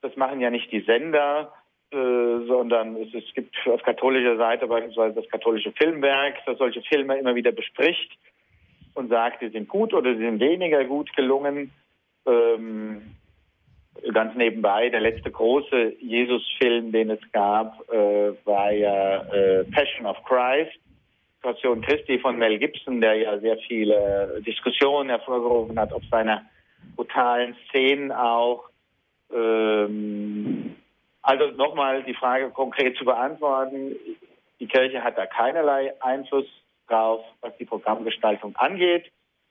Das 0.02 0.14
machen 0.16 0.40
ja 0.40 0.50
nicht 0.50 0.70
die 0.70 0.80
Sender, 0.80 1.52
äh, 1.90 2.46
sondern 2.46 2.96
es, 2.96 3.14
es 3.14 3.34
gibt 3.34 3.54
auf 3.66 3.82
katholischer 3.82 4.36
Seite 4.36 4.66
beispielsweise 4.66 5.20
das 5.20 5.28
katholische 5.30 5.72
Filmwerk, 5.72 6.36
das 6.46 6.58
solche 6.58 6.82
Filme 6.82 7.18
immer 7.18 7.34
wieder 7.34 7.52
bespricht 7.52 8.10
und 8.94 9.08
sagt, 9.08 9.42
die 9.42 9.48
sind 9.48 9.68
gut 9.68 9.94
oder 9.94 10.14
sie 10.14 10.24
sind 10.24 10.40
weniger 10.40 10.84
gut 10.84 11.14
gelungen. 11.16 11.70
Ähm, 12.26 13.14
ganz 14.12 14.34
nebenbei, 14.36 14.88
der 14.88 15.00
letzte 15.00 15.30
große 15.30 15.94
Jesus-Film, 16.00 16.92
den 16.92 17.10
es 17.10 17.20
gab, 17.32 17.78
äh, 17.90 18.32
war 18.44 18.72
ja 18.72 19.22
äh, 19.32 19.64
Passion 19.64 20.06
of 20.06 20.16
Christ. 20.24 20.78
Passion 21.42 21.82
Christi 21.82 22.20
von 22.20 22.38
Mel 22.38 22.58
Gibson, 22.58 23.00
der 23.00 23.14
ja 23.14 23.38
sehr 23.40 23.58
viele 23.66 24.40
Diskussionen 24.46 25.10
hervorgerufen 25.10 25.78
hat, 25.78 25.92
ob 25.92 26.04
seine 26.10 26.46
brutalen 26.94 27.56
Szenen 27.68 28.12
auch. 28.12 28.70
Ähm, 29.32 30.76
also 31.22 31.50
nochmal 31.52 32.02
die 32.02 32.14
Frage 32.14 32.50
konkret 32.50 32.96
zu 32.96 33.04
beantworten. 33.04 33.96
Die 34.60 34.66
Kirche 34.66 35.02
hat 35.02 35.16
da 35.16 35.26
keinerlei 35.26 35.94
Einfluss 36.02 36.46
drauf, 36.88 37.24
was 37.40 37.56
die 37.58 37.64
Programmgestaltung 37.64 38.56
angeht. 38.56 39.10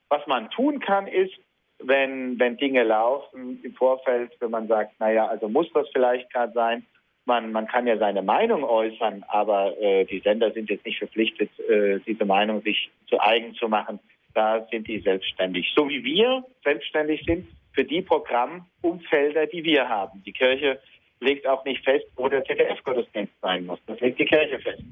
Was 0.10 0.26
man 0.28 0.50
tun 0.52 0.80
kann, 0.80 1.08
ist, 1.08 1.34
wenn, 1.80 2.38
wenn 2.40 2.58
Dinge 2.58 2.84
laufen 2.84 3.60
im 3.64 3.74
Vorfeld, 3.74 4.32
wenn 4.40 4.52
man 4.52 4.68
sagt, 4.68 5.00
naja, 5.00 5.28
also 5.28 5.48
muss 5.48 5.72
das 5.74 5.88
vielleicht 5.94 6.32
gerade 6.32 6.54
sein, 6.54 6.86
man, 7.26 7.52
man 7.52 7.68
kann 7.68 7.88
ja 7.88 7.98
seine 7.98 8.22
Meinung 8.22 8.64
äußern, 8.64 9.24
aber 9.28 9.80
äh, 9.80 10.06
die 10.06 10.20
Sender 10.20 10.52
sind 10.52 10.70
jetzt 10.70 10.86
nicht 10.86 10.98
verpflichtet, 10.98 11.50
äh, 11.60 12.00
diese 12.06 12.26
Meinung 12.26 12.62
sich 12.62 12.92
zu 13.08 13.20
eigen 13.20 13.54
zu 13.56 13.70
machen. 13.70 14.00
Da 14.34 14.66
sind 14.72 14.88
die 14.88 15.00
selbstständig. 15.00 15.72
So 15.76 15.88
wie 15.88 16.04
wir 16.04 16.44
selbstständig 16.64 17.24
sind 17.26 17.48
für 17.74 17.84
die 17.84 18.02
Programmumfelder, 18.02 19.48
die 19.48 19.64
wir 19.64 19.88
haben. 19.88 20.24
Die 20.24 20.34
Kirche 20.34 20.80
legt 21.20 21.48
auch 21.48 21.64
nicht 21.66 21.84
fest, 21.84 22.06
wo 22.16 22.28
der 22.28 22.44
ZDF-Gottesdienst 22.44 23.34
sein 23.42 23.66
muss. 23.66 23.80
Das 23.88 24.00
legt 24.00 24.20
die 24.20 24.26
Kirche 24.26 24.60
fest. 24.60 24.84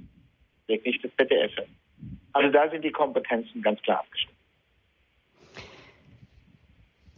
Legt 0.67 0.85
nicht 0.85 1.03
das 1.03 1.11
ZDF 1.17 1.53
fest. 1.53 1.69
Also 2.33 2.51
da 2.51 2.69
sind 2.69 2.83
die 2.83 2.91
Kompetenzen 2.91 3.61
ganz 3.61 3.81
klar 3.81 3.99
abgestimmt. 3.99 4.35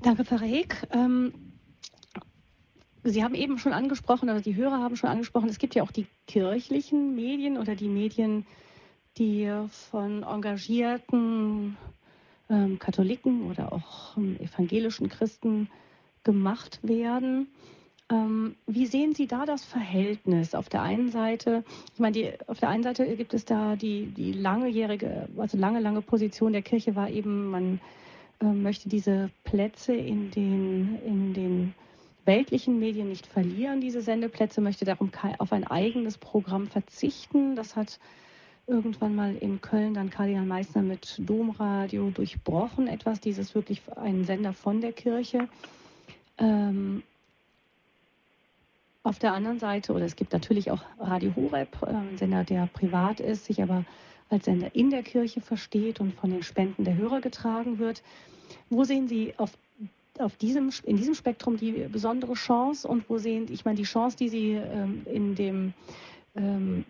Danke, 0.02 0.24
Heek. 0.42 0.76
Ähm, 0.92 1.52
Sie 3.04 3.24
haben 3.24 3.34
eben 3.34 3.58
schon 3.58 3.74
angesprochen, 3.74 4.30
oder 4.30 4.42
die 4.42 4.56
Hörer 4.56 4.80
haben 4.80 4.96
schon 4.96 5.10
angesprochen, 5.10 5.50
es 5.50 5.58
gibt 5.58 5.74
ja 5.74 5.82
auch 5.82 5.92
die 5.92 6.06
kirchlichen 6.28 7.16
Medien 7.16 7.58
oder 7.58 7.76
die 7.76 7.88
Medien, 7.88 8.46
die 9.18 9.52
von 9.90 10.24
engagierten 10.24 11.78
ähm, 12.52 12.78
Katholiken 12.78 13.50
oder 13.50 13.74
auch 13.74 14.18
ähm, 14.18 14.38
evangelischen 14.40 15.10
Christen 15.10 15.70
gemacht 16.24 16.80
werden. 16.84 17.48
Ähm, 18.12 18.56
wie 18.68 18.86
sehen 18.86 19.16
Sie 19.16 19.26
da 19.26 19.46
das 19.46 19.64
Verhältnis? 19.64 20.54
Auf 20.54 20.68
der 20.68 20.82
einen 20.82 21.10
Seite, 21.10 21.64
ich 21.94 22.00
meine, 22.00 22.14
die, 22.14 22.34
auf 22.48 22.60
der 22.60 22.70
einen 22.70 22.84
Seite 22.84 23.16
gibt 23.16 23.34
es 23.34 23.46
da 23.46 23.76
die, 23.76 24.08
die 24.08 24.34
langjährige, 24.34 25.30
also 25.38 25.58
lange, 25.58 25.80
lange 25.80 26.02
Position 26.02 26.52
der 26.52 26.62
Kirche 26.62 26.96
war 26.96 27.10
eben, 27.10 27.50
man 27.50 27.80
äh, 28.42 28.46
möchte 28.46 28.90
diese 28.90 29.32
Plätze 29.46 29.94
in 29.94 30.30
den, 30.32 31.00
in 31.06 31.34
den 31.34 31.74
weltlichen 32.26 32.80
Medien 32.80 33.08
nicht 33.08 33.26
verlieren, 33.26 33.82
diese 33.82 34.02
Sendeplätze, 34.02 34.62
möchte 34.62 34.86
darum 34.86 35.12
auf 35.40 35.54
ein 35.54 35.66
eigenes 35.66 36.18
Programm 36.18 36.68
verzichten. 36.68 37.56
Das 37.56 37.76
hat 37.76 38.00
irgendwann 38.68 39.16
mal 39.16 39.36
in 39.36 39.62
Köln 39.62 39.94
dann 39.94 40.10
Kardinal 40.10 40.46
Meissner 40.46 40.82
mit 40.82 41.16
Domradio 41.20 42.10
durchbrochen, 42.10 42.88
etwas, 42.88 43.20
dieses 43.20 43.54
wirklich 43.56 43.82
ein 43.96 44.24
Sender 44.26 44.54
von 44.54 44.82
der 44.82 44.94
Kirche. 44.94 45.48
Ähm, 46.38 47.04
auf 49.04 49.20
der 49.20 49.34
anderen 49.34 49.60
Seite, 49.60 49.94
oder 49.94 50.06
es 50.06 50.16
gibt 50.16 50.32
natürlich 50.32 50.70
auch 50.72 50.84
Radio 51.00 51.36
Horeb, 51.36 51.82
äh, 51.82 51.88
ein 51.88 52.18
Sender, 52.18 52.44
der 52.44 52.68
privat 52.68 53.20
ist, 53.20 53.46
sich 53.46 53.62
aber 53.62 53.84
als 54.30 54.46
Sender 54.46 54.74
in 54.76 54.90
der 54.90 55.04
Kirche 55.04 55.42
versteht 55.42 56.00
und 56.00 56.14
von 56.14 56.30
den 56.30 56.44
Spenden 56.44 56.84
der 56.84 56.96
Hörer 56.96 57.20
getragen 57.20 57.80
wird. 57.80 58.04
Wo 58.70 58.84
sehen 58.84 59.08
Sie 59.08 59.34
auf 59.38 59.52
auf 60.20 60.36
diesem, 60.38 60.72
in 60.84 60.98
diesem 60.98 61.16
Spektrum 61.16 61.58
die 61.58 61.72
besondere 61.72 62.34
Chance 62.34 62.88
und 62.88 63.10
wo 63.10 63.18
sehen, 63.18 63.48
ich 63.50 63.66
meine, 63.66 63.78
die 63.78 63.84
Chance, 63.84 64.18
die 64.18 64.30
Sie 64.30 64.52
ähm, 64.52 65.02
in, 65.06 65.36
dem, 65.36 65.74
in 66.34 66.86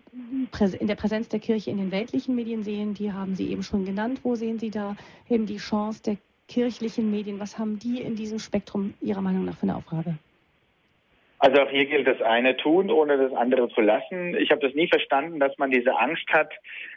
der 0.86 0.94
Präsenz 0.94 1.28
der 1.28 1.40
Kirche 1.40 1.70
in 1.70 1.78
den 1.78 1.90
weltlichen 1.90 2.34
Medien 2.34 2.62
sehen, 2.62 2.94
die 2.94 3.12
haben 3.12 3.34
Sie 3.34 3.50
eben 3.50 3.62
schon 3.62 3.84
genannt. 3.84 4.20
Wo 4.22 4.34
sehen 4.34 4.58
Sie 4.58 4.70
da 4.70 4.96
eben 5.28 5.46
die 5.46 5.56
Chance 5.56 6.02
der 6.02 6.16
kirchlichen 6.48 7.10
Medien? 7.10 7.40
Was 7.40 7.58
haben 7.58 7.78
die 7.78 8.00
in 8.00 8.14
diesem 8.14 8.38
Spektrum 8.38 8.94
Ihrer 9.00 9.20
Meinung 9.20 9.44
nach 9.44 9.56
für 9.56 9.64
eine 9.64 9.76
Aufgabe? 9.76 10.14
Also 11.38 11.60
auch 11.60 11.70
hier 11.70 11.86
gilt 11.86 12.06
das 12.06 12.22
eine 12.22 12.56
tun, 12.56 12.88
ohne 12.88 13.18
das 13.18 13.32
andere 13.32 13.68
zu 13.70 13.80
lassen. 13.80 14.36
Ich 14.36 14.52
habe 14.52 14.60
das 14.60 14.74
nie 14.74 14.86
verstanden, 14.86 15.40
dass 15.40 15.58
man 15.58 15.72
diese 15.72 15.98
Angst 15.98 16.28
hat, 16.32 16.52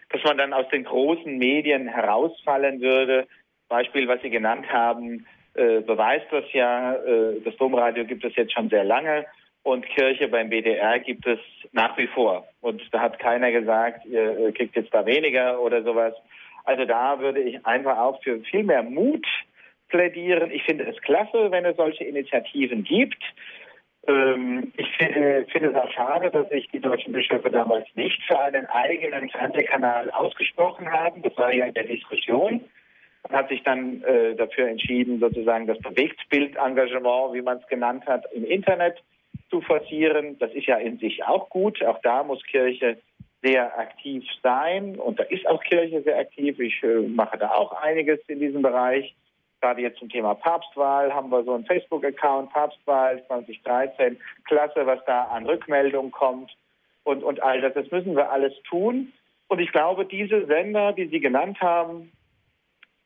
dass 0.10 0.24
man 0.24 0.38
dann 0.38 0.54
aus 0.54 0.70
den 0.70 0.84
großen 0.84 1.40
Medien 1.40 1.88
herausfallen 1.88 2.80
würde. 2.80 3.26
Beispiel, 3.70 4.08
was 4.08 4.22
Sie 4.22 4.30
genannt 4.30 4.72
haben, 4.72 5.26
äh, 5.56 5.82
beweist 5.82 6.28
das 6.30 6.44
ja. 6.54 6.94
Äh, 6.94 7.42
das 7.44 7.56
Domradio 7.58 8.06
gibt 8.06 8.24
es 8.24 8.36
jetzt 8.36 8.54
schon 8.54 8.70
sehr 8.70 8.84
lange 8.84 9.26
und 9.66 9.84
Kirche 9.88 10.28
beim 10.28 10.50
BDR 10.50 11.00
gibt 11.00 11.26
es 11.26 11.40
nach 11.72 11.98
wie 11.98 12.06
vor. 12.06 12.48
Und 12.62 12.84
da 12.92 13.00
hat 13.02 13.18
keiner 13.18 13.52
gesagt, 13.52 14.06
ihr 14.06 14.52
kriegt 14.54 14.76
jetzt 14.76 14.94
da 14.94 15.08
weniger 15.08 15.60
oder 15.60 15.82
sowas. 15.82 16.14
Also 16.66 16.86
da 16.86 17.20
würde 17.20 17.42
ich 17.42 17.66
einfach 17.66 17.98
auch 17.98 18.22
für 18.22 18.40
viel 18.42 18.64
mehr 18.64 18.84
Mut 18.84 19.26
plädieren. 19.90 20.52
Ich 20.52 20.64
finde 20.66 20.84
es 20.84 21.02
klasse, 21.02 21.50
wenn 21.50 21.66
es 21.66 21.78
solche 21.78 22.04
Initiativen 22.04 22.84
gibt. 22.84 23.24
Ähm, 24.08 24.72
ich 24.78 24.88
finde, 24.98 25.48
finde 25.52 25.70
es 25.70 25.76
auch 25.76 25.92
schade, 25.92 26.30
dass 26.30 26.48
sich 26.50 26.70
die 26.70 26.80
deutschen 26.80 27.14
Bischöfe 27.14 27.50
damals 27.50 27.88
nicht 27.96 28.22
für 28.28 28.40
einen 28.40 28.68
eigenen 28.68 29.32
Fernsehkanal 29.32 30.12
ausgesprochen 30.12 30.92
haben. 30.92 31.24
Das 31.24 31.36
war 31.38 31.52
ja 31.52 31.66
in 31.66 31.74
der 31.74 31.86
Diskussion 31.86 32.62
und 33.24 33.36
hat 33.36 33.50
sich 33.50 33.64
dann 33.64 34.04
äh, 34.04 34.36
dafür 34.36 34.68
entschieden, 34.68 35.20
sozusagen 35.20 35.66
das 35.66 35.80
Bewegtbildengagement, 35.80 37.34
wie 37.34 37.42
man 37.42 37.58
es 37.58 37.66
genannt 37.66 38.06
hat, 38.06 38.26
im 38.32 38.46
Internet 38.46 39.02
zu 39.50 39.62
forcieren. 39.62 40.38
Das 40.40 40.52
ist 40.54 40.68
ja 40.68 40.78
in 40.78 40.98
sich 40.98 41.24
auch 41.24 41.50
gut. 41.50 41.84
Auch 41.84 42.00
da 42.02 42.24
muss 42.24 42.44
Kirche 42.44 42.98
sehr 43.42 43.78
aktiv 43.78 44.24
sein 44.42 44.96
und 44.96 45.20
da 45.20 45.24
ist 45.24 45.48
auch 45.48 45.64
Kirche 45.64 46.02
sehr 46.02 46.18
aktiv. 46.18 46.60
Ich 46.60 46.82
äh, 46.84 47.02
mache 47.02 47.38
da 47.38 47.52
auch 47.52 47.74
einiges 47.74 48.20
in 48.28 48.40
diesem 48.40 48.62
Bereich. 48.62 49.16
Gerade 49.62 49.82
jetzt 49.82 50.00
zum 50.00 50.10
Thema 50.10 50.34
Papstwahl 50.34 51.14
haben 51.14 51.30
wir 51.30 51.44
so 51.44 51.54
einen 51.54 51.66
Facebook-Account, 51.66 52.52
Papstwahl 52.52 53.24
2013. 53.28 54.18
Klasse, 54.46 54.86
was 54.86 55.00
da 55.06 55.26
an 55.26 55.46
Rückmeldungen 55.46 56.12
kommt 56.12 56.56
und, 57.04 57.24
und 57.24 57.42
all 57.42 57.62
das. 57.62 57.74
Das 57.74 57.90
müssen 57.92 58.16
wir 58.16 58.32
alles 58.32 58.54
tun. 58.64 59.14
Und 59.48 59.60
ich 59.60 59.72
glaube, 59.72 60.06
diese 60.06 60.46
Sender, 60.48 60.94
die 60.94 61.08
Sie 61.08 61.20
genannt 61.20 61.62
haben, 61.62 62.12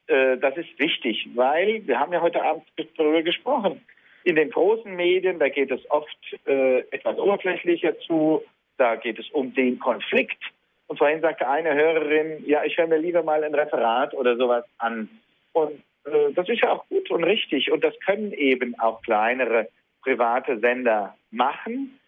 äh, 0.07 0.38
das 0.38 0.57
ist 0.57 0.80
wichtig, 0.80 1.30
weil 1.36 1.86
wir 1.86 1.99
haben 1.99 2.14
ja 2.14 2.22
heute 2.22 2.44
Abend 2.44 2.64
darüber 2.98 3.22
gesprochen. 3.22 3.82
In 4.24 4.36
den 4.36 4.50
großen 4.50 4.96
Medien, 4.96 5.40
da 5.40 5.50
geht 5.50 5.72
es 5.72 5.80
oft 5.90 6.18
äh, 6.46 6.80
etwas 6.91 7.18
oberflächlicher 7.18 7.98
zu, 8.00 8.44
da 8.78 8.96
geht 8.96 9.20
es 9.20 9.30
um 9.32 9.54
den 9.54 9.80
Konflikt. 9.80 10.41
Und 10.88 10.98
vorhin 10.98 11.22
sagte 11.22 11.48
eine 11.48 11.74
Hörerin, 11.74 12.44
ja, 12.46 12.64
ich 12.64 12.78
höre 12.78 12.88
mir 12.88 12.98
lieber 12.98 13.24
mal 13.24 13.44
ein 13.44 13.54
Referat 13.54 14.14
oder 14.14 14.36
sowas 14.38 14.66
an. 14.80 15.10
Und 15.54 15.84
äh, 16.06 16.34
das 16.34 16.50
ist 16.50 16.62
ja 16.62 16.72
auch 16.72 16.88
gut 16.90 17.10
und 17.12 17.24
richtig. 17.24 17.72
Und 17.72 17.84
das 17.84 17.94
können 18.06 18.34
eben 18.34 18.78
auch 18.80 19.02
kleinere 19.04 19.70
private 20.02 20.60
Sender 20.60 21.16
machen. 21.32 22.00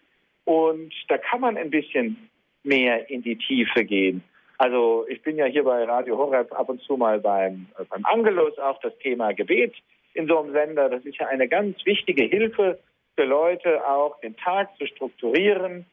Und 0.45 0.93
da 1.07 1.17
kann 1.17 1.41
man 1.41 1.57
ein 1.57 1.69
bisschen 1.69 2.29
mehr 2.63 3.09
in 3.09 3.21
die 3.21 3.37
Tiefe 3.37 3.85
gehen. 3.85 4.23
Also 4.57 5.05
ich 5.09 5.21
bin 5.23 5.37
ja 5.37 5.45
hier 5.45 5.63
bei 5.63 5.83
Radio 5.85 6.17
Horeb 6.17 6.51
ab 6.51 6.69
und 6.69 6.81
zu 6.81 6.97
mal 6.97 7.19
beim, 7.19 7.67
äh, 7.79 7.83
beim 7.89 8.05
Angelus 8.05 8.57
auch 8.59 8.79
das 8.81 8.97
Thema 8.99 9.33
Gebet 9.33 9.73
in 10.13 10.27
so 10.27 10.39
einem 10.39 10.51
Sender. 10.51 10.89
Das 10.89 11.03
ist 11.05 11.17
ja 11.17 11.27
eine 11.27 11.47
ganz 11.47 11.77
wichtige 11.85 12.25
Hilfe 12.25 12.79
für 13.15 13.25
Leute 13.25 13.87
auch, 13.87 14.19
den 14.21 14.35
Tag 14.37 14.75
zu 14.77 14.85
strukturieren. 14.85 15.85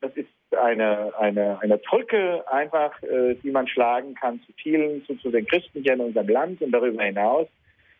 Das 0.00 0.12
ist 0.16 0.28
eine, 0.56 1.12
eine, 1.18 1.60
eine 1.60 1.78
Brücke 1.78 2.44
einfach, 2.50 3.02
äh, 3.02 3.34
die 3.42 3.50
man 3.50 3.66
schlagen 3.66 4.14
kann 4.14 4.40
zu 4.46 4.52
vielen, 4.52 5.04
zu, 5.06 5.16
zu 5.16 5.30
den 5.30 5.46
Christen 5.46 5.82
hier 5.82 5.94
in 5.94 6.00
unserem 6.00 6.28
Land 6.28 6.62
und 6.62 6.72
darüber 6.72 7.02
hinaus. 7.02 7.48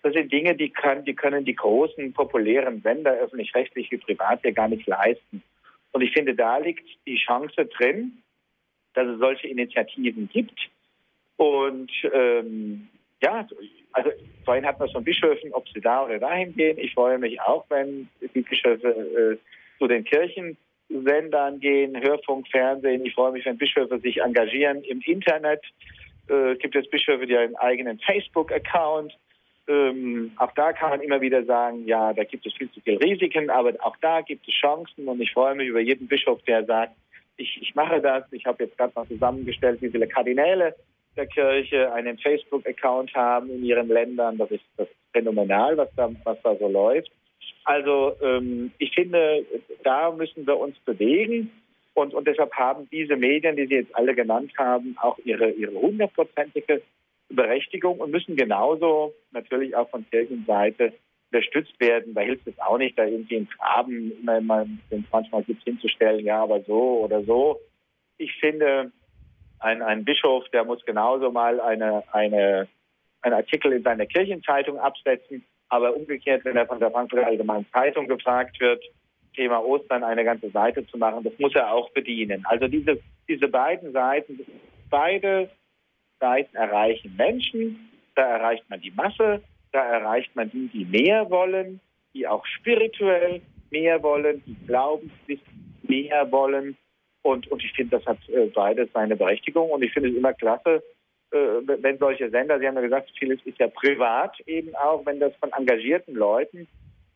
Das 0.02 0.12
sind 0.12 0.30
Dinge, 0.30 0.54
die, 0.54 0.70
kann, 0.70 1.04
die 1.04 1.14
können 1.14 1.44
die 1.44 1.56
großen, 1.56 2.12
populären 2.12 2.80
Sender, 2.82 3.12
öffentlich-rechtlich 3.12 3.90
wie 3.90 3.96
privat, 3.96 4.44
ja 4.44 4.52
gar 4.52 4.68
nicht 4.68 4.86
leisten. 4.86 5.42
Und 5.92 6.02
ich 6.02 6.12
finde, 6.12 6.34
da 6.34 6.58
liegt 6.58 6.86
die 7.06 7.16
Chance 7.16 7.66
drin, 7.66 8.22
dass 8.94 9.08
es 9.08 9.18
solche 9.18 9.48
Initiativen 9.48 10.28
gibt. 10.28 10.70
Und 11.36 11.90
ähm, 12.12 12.88
ja, 13.22 13.46
also 13.96 14.10
vorhin 14.44 14.66
hat 14.66 14.78
man 14.78 14.90
von 14.90 15.04
Bischöfen, 15.04 15.52
ob 15.54 15.66
sie 15.70 15.80
da 15.80 16.04
oder 16.04 16.18
dahin 16.18 16.54
gehen. 16.54 16.78
Ich 16.78 16.92
freue 16.92 17.18
mich 17.18 17.40
auch, 17.40 17.64
wenn 17.70 18.08
die 18.20 18.42
Bischöfe 18.42 18.88
äh, 18.88 19.78
zu 19.78 19.88
den 19.88 20.04
Kirchen 20.04 20.56
Sendern 20.88 21.58
gehen, 21.60 22.00
Hörfunk, 22.00 22.46
Fernsehen. 22.48 23.04
Ich 23.06 23.14
freue 23.14 23.32
mich, 23.32 23.46
wenn 23.46 23.56
Bischöfe 23.56 23.98
sich 23.98 24.20
engagieren 24.20 24.84
im 24.84 25.00
Internet. 25.00 25.62
Äh, 26.28 26.56
gibt 26.56 26.76
es 26.76 26.88
Bischöfe, 26.90 27.26
die 27.26 27.36
einen 27.36 27.56
eigenen 27.56 27.98
Facebook-Account. 28.00 29.16
Ähm, 29.66 30.32
auch 30.36 30.52
da 30.52 30.74
kann 30.74 30.90
man 30.90 31.00
immer 31.00 31.22
wieder 31.22 31.42
sagen, 31.44 31.86
ja, 31.86 32.12
da 32.12 32.22
gibt 32.24 32.46
es 32.46 32.52
viel 32.52 32.70
zu 32.70 32.80
viele 32.82 33.00
Risiken, 33.00 33.48
aber 33.48 33.72
auch 33.80 33.96
da 34.02 34.20
gibt 34.20 34.46
es 34.46 34.54
Chancen 34.54 35.08
und 35.08 35.20
ich 35.20 35.32
freue 35.32 35.54
mich 35.54 35.68
über 35.68 35.80
jeden 35.80 36.06
Bischof, 36.06 36.40
der 36.42 36.64
sagt, 36.66 36.92
ich, 37.38 37.58
ich 37.62 37.74
mache 37.74 38.00
das. 38.00 38.24
Ich 38.30 38.44
habe 38.44 38.64
jetzt 38.64 38.76
gerade 38.76 38.92
mal 38.94 39.06
zusammengestellt, 39.08 39.80
wie 39.80 39.90
viele 39.90 40.06
Kardinäle 40.06 40.74
der 41.16 41.26
Kirche 41.26 41.92
einen 41.92 42.18
Facebook-Account 42.18 43.14
haben 43.14 43.50
in 43.50 43.64
ihren 43.64 43.88
Ländern. 43.88 44.38
Das 44.38 44.50
ist, 44.50 44.64
das 44.76 44.88
ist 44.88 44.96
phänomenal, 45.12 45.76
was 45.76 45.88
da, 45.96 46.10
was 46.24 46.38
da 46.42 46.54
so 46.56 46.68
läuft. 46.68 47.10
Also 47.64 48.16
ähm, 48.22 48.72
ich 48.78 48.94
finde, 48.94 49.44
da 49.82 50.10
müssen 50.12 50.46
wir 50.46 50.56
uns 50.58 50.78
bewegen. 50.80 51.50
Und, 51.94 52.12
und 52.14 52.26
deshalb 52.26 52.52
haben 52.52 52.88
diese 52.92 53.16
Medien, 53.16 53.56
die 53.56 53.66
Sie 53.66 53.76
jetzt 53.76 53.96
alle 53.96 54.14
genannt 54.14 54.52
haben, 54.58 54.96
auch 55.00 55.18
ihre, 55.24 55.50
ihre 55.50 55.72
hundertprozentige 55.72 56.82
Berechtigung 57.28 57.98
und 57.98 58.10
müssen 58.10 58.36
genauso 58.36 59.14
natürlich 59.32 59.74
auch 59.74 59.88
von 59.88 60.08
Kirchenseite 60.10 60.92
unterstützt 61.32 61.78
werden. 61.80 62.14
Da 62.14 62.20
hilft 62.20 62.46
es 62.46 62.58
auch 62.58 62.78
nicht, 62.78 62.98
da 62.98 63.04
irgendwie 63.04 63.36
in 63.36 63.46
Farben, 63.48 64.12
wenn 64.24 64.78
es 64.90 65.10
manchmal 65.10 65.42
gibt, 65.42 65.64
hinzustellen, 65.64 66.24
ja, 66.24 66.42
aber 66.42 66.60
so 66.62 67.00
oder 67.04 67.22
so. 67.24 67.60
Ich 68.18 68.32
finde, 68.40 68.92
ein, 69.66 69.82
ein 69.82 70.04
Bischof, 70.04 70.48
der 70.50 70.64
muss 70.64 70.84
genauso 70.84 71.30
mal 71.32 71.60
eine, 71.60 72.04
eine, 72.12 72.68
einen 73.22 73.34
Artikel 73.34 73.72
in 73.72 73.82
seiner 73.82 74.06
Kirchenzeitung 74.06 74.78
absetzen, 74.78 75.44
aber 75.68 75.96
umgekehrt, 75.96 76.44
wenn 76.44 76.56
er 76.56 76.66
von 76.66 76.78
der 76.78 76.92
Frankfurter 76.92 77.26
Allgemeinen 77.26 77.66
Zeitung 77.72 78.06
gefragt 78.06 78.60
wird, 78.60 78.82
Thema 79.34 79.62
Ostern 79.62 80.04
eine 80.04 80.24
ganze 80.24 80.50
Seite 80.50 80.86
zu 80.86 80.96
machen, 80.96 81.24
das 81.24 81.38
muss 81.38 81.54
er 81.54 81.72
auch 81.72 81.90
bedienen. 81.90 82.44
Also 82.46 82.68
diese, 82.68 82.98
diese 83.28 83.48
beiden 83.48 83.92
Seiten, 83.92 84.38
beide 84.88 85.50
Seiten 86.20 86.56
erreichen 86.56 87.14
Menschen, 87.16 87.90
da 88.14 88.22
erreicht 88.22 88.64
man 88.70 88.80
die 88.80 88.92
Masse, 88.92 89.42
da 89.72 89.84
erreicht 89.84 90.34
man 90.36 90.50
die, 90.52 90.68
die 90.68 90.84
mehr 90.84 91.28
wollen, 91.28 91.80
die 92.14 92.26
auch 92.26 92.46
spirituell 92.46 93.42
mehr 93.70 94.02
wollen, 94.02 94.42
die 94.46 94.56
glaubenswissen 94.66 95.76
mehr 95.82 96.30
wollen. 96.30 96.76
Und, 97.26 97.50
und 97.50 97.64
ich 97.64 97.72
finde, 97.72 97.96
das 97.96 98.06
hat 98.06 98.18
äh, 98.28 98.46
beides 98.54 98.88
seine 98.94 99.16
Berechtigung. 99.16 99.70
Und 99.70 99.82
ich 99.82 99.92
finde 99.92 100.10
es 100.10 100.16
immer 100.16 100.32
klasse, 100.32 100.80
äh, 101.32 101.36
wenn 101.66 101.98
solche 101.98 102.30
Sender, 102.30 102.60
Sie 102.60 102.68
haben 102.68 102.76
ja 102.76 102.82
gesagt, 102.82 103.10
vieles 103.18 103.40
ist 103.44 103.58
ja 103.58 103.66
privat 103.66 104.38
eben 104.46 104.76
auch, 104.76 105.04
wenn 105.04 105.18
das 105.18 105.34
von 105.40 105.50
engagierten 105.52 106.14
Leuten 106.14 106.68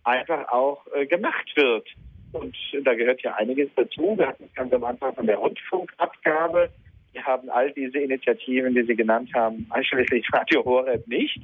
einfach 0.02 0.48
auch 0.50 0.84
äh, 0.92 1.06
gemacht 1.06 1.52
wird. 1.54 1.86
Und 2.32 2.56
da 2.82 2.94
gehört 2.94 3.22
ja 3.22 3.34
einiges 3.36 3.68
dazu. 3.76 4.18
Wir 4.18 4.26
hatten 4.26 4.44
es 4.48 4.54
ganz 4.54 4.72
am 4.72 4.82
Anfang 4.82 5.14
von 5.14 5.26
der 5.26 5.36
Rundfunkabgabe. 5.36 6.70
Wir 7.12 7.24
haben 7.24 7.48
all 7.48 7.70
diese 7.70 7.98
Initiativen, 7.98 8.74
die 8.74 8.82
Sie 8.82 8.96
genannt 8.96 9.30
haben, 9.32 9.66
einschließlich 9.70 10.26
Radio 10.32 10.64
Horeb 10.64 11.06
nicht. 11.06 11.40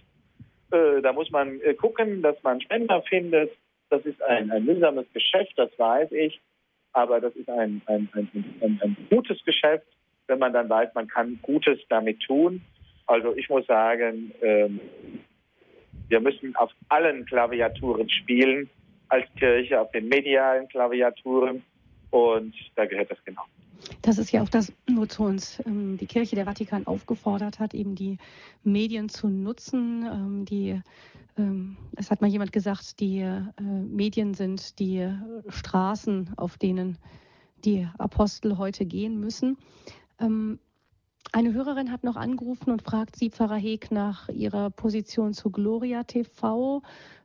Da 0.70 1.12
muss 1.12 1.30
man 1.30 1.60
gucken, 1.76 2.22
dass 2.22 2.40
man 2.44 2.60
Spender 2.60 3.02
findet. 3.02 3.50
Das 3.90 4.04
ist 4.06 4.22
ein, 4.22 4.50
ein 4.52 4.64
mühsames 4.64 5.06
Geschäft, 5.12 5.54
das 5.56 5.70
weiß 5.76 6.12
ich. 6.12 6.40
Aber 6.96 7.20
das 7.20 7.36
ist 7.36 7.50
ein, 7.50 7.82
ein, 7.84 8.08
ein, 8.14 8.80
ein 8.82 8.96
gutes 9.10 9.44
Geschäft, 9.44 9.86
wenn 10.28 10.38
man 10.38 10.54
dann 10.54 10.66
weiß, 10.66 10.94
man 10.94 11.06
kann 11.06 11.38
Gutes 11.42 11.78
damit 11.90 12.20
tun. 12.20 12.62
Also 13.06 13.36
ich 13.36 13.50
muss 13.50 13.66
sagen, 13.66 14.32
ähm, 14.40 14.80
wir 16.08 16.20
müssen 16.20 16.56
auf 16.56 16.70
allen 16.88 17.26
Klaviaturen 17.26 18.08
spielen 18.08 18.70
als 19.10 19.26
Kirche, 19.38 19.78
auf 19.78 19.90
den 19.90 20.08
medialen 20.08 20.68
Klaviaturen. 20.68 21.62
Und 22.12 22.54
da 22.76 22.86
gehört 22.86 23.10
das 23.10 23.22
genau. 23.26 23.42
Das 24.02 24.18
ist 24.18 24.32
ja 24.32 24.42
auch 24.42 24.48
das, 24.48 24.72
wozu 24.92 25.24
uns 25.24 25.60
ähm, 25.66 25.96
die 25.98 26.06
Kirche 26.06 26.36
der 26.36 26.44
Vatikan 26.44 26.86
aufgefordert 26.86 27.58
hat, 27.58 27.74
eben 27.74 27.94
die 27.94 28.18
Medien 28.62 29.08
zu 29.08 29.28
nutzen. 29.28 30.04
Ähm, 30.04 30.44
die, 30.44 30.80
ähm, 31.36 31.76
es 31.96 32.10
hat 32.10 32.20
mal 32.20 32.30
jemand 32.30 32.52
gesagt, 32.52 33.00
die 33.00 33.20
äh, 33.20 33.42
Medien 33.60 34.34
sind 34.34 34.78
die 34.78 35.08
Straßen, 35.48 36.30
auf 36.36 36.58
denen 36.58 36.98
die 37.64 37.88
Apostel 37.98 38.58
heute 38.58 38.86
gehen 38.86 39.18
müssen. 39.18 39.56
Ähm, 40.20 40.58
eine 41.32 41.52
Hörerin 41.52 41.92
hat 41.92 42.04
noch 42.04 42.16
angerufen 42.16 42.70
und 42.70 42.82
fragt 42.82 43.16
Sie, 43.16 43.30
Pfarrer 43.30 43.56
Heek, 43.56 43.90
nach 43.90 44.28
Ihrer 44.28 44.70
Position 44.70 45.32
zu 45.32 45.50
Gloria 45.50 46.04
TV. 46.04 46.82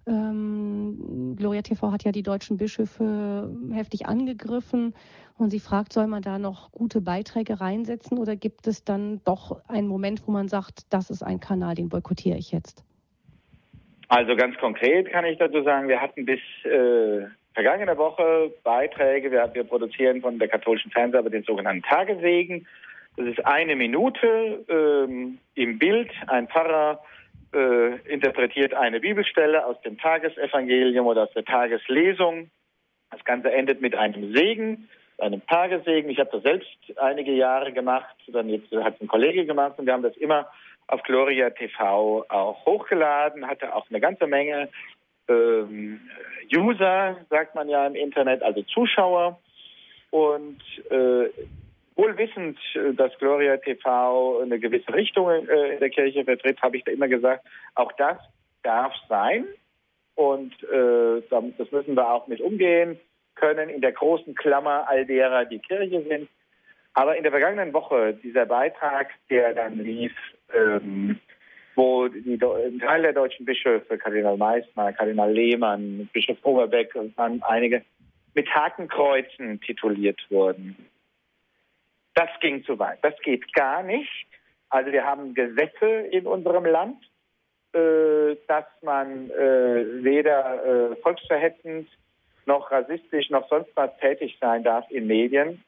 Ähm, 0.07 1.35
Gloria 1.37 1.61
TV 1.61 1.91
hat 1.91 2.03
ja 2.03 2.11
die 2.11 2.23
deutschen 2.23 2.57
Bischöfe 2.57 3.49
heftig 3.71 4.07
angegriffen 4.07 4.93
und 5.37 5.49
sie 5.49 5.59
fragt, 5.59 5.93
soll 5.93 6.07
man 6.07 6.21
da 6.21 6.39
noch 6.39 6.71
gute 6.71 7.01
Beiträge 7.01 7.61
reinsetzen 7.61 8.17
oder 8.17 8.35
gibt 8.35 8.67
es 8.67 8.83
dann 8.83 9.21
doch 9.25 9.61
einen 9.67 9.87
Moment, 9.87 10.27
wo 10.27 10.31
man 10.31 10.47
sagt, 10.47 10.91
das 10.91 11.09
ist 11.09 11.23
ein 11.23 11.39
Kanal, 11.39 11.75
den 11.75 11.89
boykottiere 11.89 12.37
ich 12.37 12.51
jetzt? 12.51 12.83
Also 14.07 14.35
ganz 14.35 14.57
konkret 14.57 15.09
kann 15.09 15.25
ich 15.25 15.37
dazu 15.37 15.63
sagen, 15.63 15.87
wir 15.87 16.01
hatten 16.01 16.25
bis 16.25 16.39
äh, 16.65 17.27
vergangene 17.53 17.97
Woche 17.97 18.51
Beiträge, 18.63 19.31
wir, 19.31 19.49
wir 19.53 19.63
produzieren 19.63 20.21
von 20.21 20.37
der 20.37 20.47
katholischen 20.47 20.91
Fernseharbeit 20.91 21.33
den 21.33 21.43
sogenannten 21.43 21.83
Tageswegen. 21.83 22.67
Das 23.17 23.27
ist 23.27 23.45
eine 23.45 23.75
Minute 23.75 24.63
ähm, 24.69 25.39
im 25.55 25.79
Bild. 25.79 26.09
Ein 26.27 26.47
Pfarrer 26.47 27.03
äh, 27.53 27.97
interpretiert 28.09 28.73
eine 28.73 28.99
Bibelstelle 28.99 29.65
aus 29.65 29.79
dem 29.81 29.97
Tagesevangelium 29.97 31.05
oder 31.05 31.23
aus 31.23 31.33
der 31.33 31.43
Tageslesung. 31.43 32.49
Das 33.11 33.23
Ganze 33.25 33.51
endet 33.51 33.81
mit 33.81 33.95
einem 33.95 34.33
Segen, 34.33 34.87
einem 35.17 35.45
Tagessegen. 35.45 36.09
Ich 36.09 36.19
habe 36.19 36.29
das 36.31 36.43
selbst 36.43 36.69
einige 36.95 37.33
Jahre 37.33 37.73
gemacht, 37.73 38.15
dann 38.27 38.47
jetzt 38.47 38.71
hat 38.71 39.01
ein 39.01 39.07
Kollege 39.07 39.45
gemacht 39.45 39.77
und 39.77 39.85
wir 39.85 39.93
haben 39.93 40.03
das 40.03 40.15
immer 40.17 40.47
auf 40.87 41.03
Gloria 41.03 41.49
TV 41.49 42.25
auch 42.29 42.65
hochgeladen, 42.65 43.47
hatte 43.47 43.75
auch 43.75 43.89
eine 43.89 43.99
ganze 43.99 44.27
Menge 44.27 44.69
ähm, 45.27 45.99
User, 46.53 47.17
sagt 47.29 47.55
man 47.55 47.67
ja 47.67 47.85
im 47.85 47.95
Internet, 47.95 48.41
also 48.41 48.61
Zuschauer. 48.63 49.39
Und 50.11 50.61
äh, 50.89 51.29
wohl 51.95 52.17
wissend, 52.17 52.57
äh, 52.75 52.93
dass 52.93 53.17
Gloria 53.19 53.57
TV 53.57 54.41
eine 54.41 54.59
gewisse 54.59 54.93
Richtung 54.93 55.29
äh, 55.29 55.73
in 55.73 55.79
der 55.79 55.89
Kirche 55.89 56.23
vertritt, 56.23 56.61
habe 56.61 56.77
ich 56.77 56.83
da 56.83 56.91
immer 56.91 57.07
gesagt, 57.07 57.45
auch 57.75 57.91
das 57.93 58.17
darf 58.63 58.93
sein. 59.09 59.45
Und 60.15 60.53
äh, 60.63 61.21
das 61.29 61.71
müssen 61.71 61.95
wir 61.95 62.11
auch 62.11 62.27
mit 62.27 62.41
umgehen 62.41 62.99
können 63.35 63.69
in 63.69 63.81
der 63.81 63.93
großen 63.93 64.35
Klammer 64.35 64.87
all 64.87 65.05
derer, 65.05 65.45
die 65.45 65.59
Kirche 65.59 66.03
sind. 66.07 66.29
Aber 66.93 67.15
in 67.15 67.23
der 67.23 67.31
vergangenen 67.31 67.73
Woche, 67.73 68.13
dieser 68.21 68.45
Beitrag, 68.45 69.09
der 69.29 69.53
dann 69.53 69.79
lief, 69.79 70.13
ähm, 70.53 71.19
wo 71.75 72.09
die, 72.09 72.33
ein 72.33 72.79
Teil 72.79 73.01
der 73.01 73.13
deutschen 73.13 73.45
Bischöfe, 73.45 73.97
Kardinal 73.97 74.37
Meissner, 74.37 74.91
Kardinal 74.91 75.31
Lehmann, 75.31 76.09
Bischof 76.11 76.37
Oberbeck 76.43 76.93
und 76.95 77.17
dann 77.17 77.41
einige 77.43 77.83
mit 78.33 78.53
Hakenkreuzen 78.53 79.61
tituliert 79.61 80.19
wurden. 80.29 80.75
Das 82.21 82.39
ging 82.39 82.63
zu 82.63 82.77
weit. 82.77 82.99
Das 83.01 83.19
geht 83.23 83.51
gar 83.53 83.81
nicht. 83.81 84.27
Also 84.69 84.91
wir 84.91 85.03
haben 85.03 85.33
Gesetze 85.33 85.87
in 86.11 86.27
unserem 86.27 86.65
Land, 86.65 86.97
äh, 87.73 88.35
dass 88.47 88.65
man 88.83 89.31
äh, 89.31 90.03
weder 90.03 90.91
äh, 90.91 90.95
volksverhetzend 90.97 91.89
noch 92.45 92.69
rassistisch 92.69 93.31
noch 93.31 93.49
sonst 93.49 93.71
was 93.73 93.89
tätig 93.97 94.37
sein 94.39 94.63
darf 94.63 94.85
in 94.91 95.07
Medien. 95.07 95.63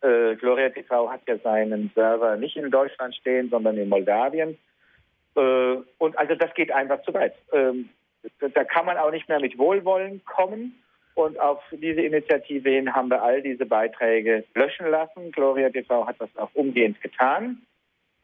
Äh, 0.00 0.36
Gloria 0.36 0.70
TV 0.70 1.10
hat 1.10 1.20
ja 1.28 1.36
seinen 1.36 1.90
Server 1.94 2.36
nicht 2.36 2.56
in 2.56 2.70
Deutschland 2.70 3.14
stehen, 3.16 3.50
sondern 3.50 3.76
in 3.76 3.90
Moldawien. 3.90 4.56
Äh, 5.36 5.76
und 5.98 6.16
also 6.16 6.34
das 6.34 6.54
geht 6.54 6.72
einfach 6.72 7.02
zu 7.02 7.12
weit. 7.12 7.34
Ähm, 7.52 7.90
da 8.38 8.64
kann 8.64 8.86
man 8.86 8.96
auch 8.96 9.10
nicht 9.10 9.28
mehr 9.28 9.40
mit 9.40 9.58
Wohlwollen 9.58 10.24
kommen. 10.24 10.82
Und 11.14 11.38
auf 11.38 11.60
diese 11.70 12.00
Initiative 12.00 12.68
hin 12.68 12.92
haben 12.92 13.08
wir 13.08 13.22
all 13.22 13.40
diese 13.40 13.66
Beiträge 13.66 14.44
löschen 14.54 14.90
lassen. 14.90 15.30
Gloria 15.30 15.70
TV 15.70 16.06
hat 16.06 16.16
das 16.18 16.36
auch 16.36 16.50
umgehend 16.54 17.00
getan. 17.00 17.62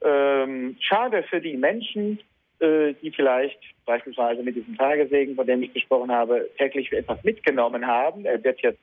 Ähm, 0.02 0.76
schade 0.80 1.22
für 1.22 1.40
die 1.40 1.56
Menschen, 1.56 2.18
äh, 2.58 2.94
die 3.00 3.12
vielleicht 3.12 3.60
beispielsweise 3.86 4.42
mit 4.42 4.56
diesem 4.56 4.76
Tagesegen, 4.76 5.36
von 5.36 5.46
dem 5.46 5.62
ich 5.62 5.72
gesprochen 5.72 6.10
habe, 6.10 6.50
täglich 6.58 6.90
etwas 6.92 7.22
mitgenommen 7.22 7.86
haben. 7.86 8.24
Er 8.24 8.42
wird 8.42 8.60
jetzt 8.60 8.80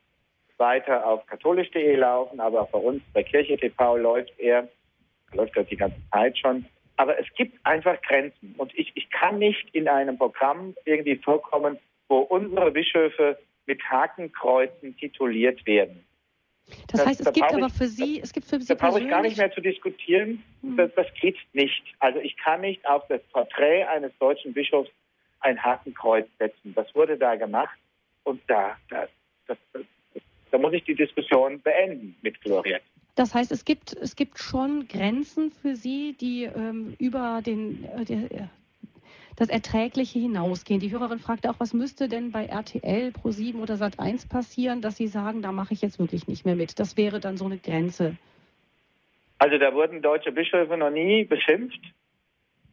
weiter 0.57 1.05
auf 1.05 1.25
katholisch.de 1.27 1.95
laufen, 1.95 2.39
aber 2.39 2.61
auch 2.61 2.69
bei 2.69 2.79
uns 2.79 3.03
bei 3.13 3.23
Kirche 3.23 3.57
TV 3.57 3.97
läuft 3.97 4.33
er, 4.39 4.67
läuft 5.33 5.57
er 5.57 5.63
die 5.65 5.77
ganze 5.77 5.97
Zeit 6.11 6.37
schon. 6.37 6.65
Aber 6.95 7.19
es 7.19 7.27
gibt 7.35 7.59
einfach 7.65 8.01
Grenzen. 8.01 8.55
Und 8.57 8.77
ich, 8.77 8.91
ich 8.95 9.09
kann 9.11 9.37
nicht 9.37 9.69
in 9.73 9.87
einem 9.87 10.17
Programm 10.17 10.75
irgendwie 10.85 11.15
vorkommen, 11.17 11.77
wo 12.07 12.19
unsere 12.19 12.71
Bischöfe 12.71 13.37
mit 13.67 13.83
Hakenkreuzen 13.83 14.97
tituliert 14.97 15.65
werden. 15.65 16.03
Das, 16.67 16.99
das 16.99 17.05
heißt, 17.05 17.19
es 17.21 17.25
da 17.25 17.31
gibt 17.31 17.53
aber 17.53 17.69
für 17.69 17.87
Sie, 17.87 18.19
es 18.19 18.33
gibt 18.33 18.47
für 18.47 18.59
Sie 18.59 18.67
Da 18.67 18.75
brauche 18.75 18.99
ich 18.99 19.07
gar 19.07 19.21
nicht 19.21 19.37
mehr 19.37 19.51
zu 19.51 19.61
diskutieren. 19.61 20.43
Hm. 20.61 20.75
Das, 20.75 20.91
das, 20.95 21.07
geht 21.19 21.37
nicht. 21.53 21.83
Also 21.99 22.19
ich 22.19 22.35
kann 22.37 22.61
nicht 22.61 22.85
auf 22.85 23.03
das 23.07 23.21
Porträt 23.31 23.85
eines 23.85 24.11
deutschen 24.19 24.53
Bischofs 24.53 24.89
ein 25.39 25.61
Hakenkreuz 25.63 26.27
setzen. 26.39 26.73
Das 26.75 26.93
wurde 26.95 27.17
da 27.17 27.35
gemacht 27.35 27.77
und 28.23 28.41
da, 28.47 28.75
da 28.89 29.07
das, 29.47 29.57
Da 30.51 30.57
muss 30.57 30.73
ich 30.73 30.83
die 30.83 30.95
Diskussion 30.95 31.61
beenden 31.61 32.15
mit 32.21 32.41
Gloria. 32.41 32.79
Das 33.15 33.33
heißt, 33.33 33.51
es 33.51 33.65
gibt, 33.65 33.93
es 33.93 34.15
gibt 34.15 34.37
schon 34.37 34.87
Grenzen 34.87 35.51
für 35.51 35.75
Sie, 35.75 36.15
die 36.19 36.43
ähm, 36.43 36.95
über 36.99 37.41
den, 37.43 37.83
äh, 37.85 38.47
das 39.37 39.49
Erträgliche 39.49 40.19
hinausgehen. 40.19 40.79
Die 40.79 40.91
Hörerin 40.91 41.19
fragte 41.19 41.49
auch, 41.49 41.59
was 41.59 41.73
müsste 41.73 42.09
denn 42.09 42.31
bei 42.31 42.45
RTL, 42.47 43.11
Pro7 43.11 43.61
oder 43.61 43.75
Sat1 43.75 44.27
passieren, 44.27 44.81
dass 44.81 44.97
Sie 44.97 45.07
sagen, 45.07 45.41
da 45.41 45.51
mache 45.51 45.73
ich 45.73 45.81
jetzt 45.81 45.99
wirklich 45.99 46.27
nicht 46.27 46.45
mehr 46.45 46.55
mit. 46.55 46.79
Das 46.79 46.97
wäre 46.97 47.19
dann 47.19 47.37
so 47.37 47.45
eine 47.45 47.59
Grenze. 47.59 48.17
Also 49.37 49.59
da 49.59 49.73
wurden 49.73 50.01
deutsche 50.01 50.31
Bischöfe 50.31 50.75
noch 50.75 50.89
nie 50.89 51.23
beschimpft. 51.23 51.79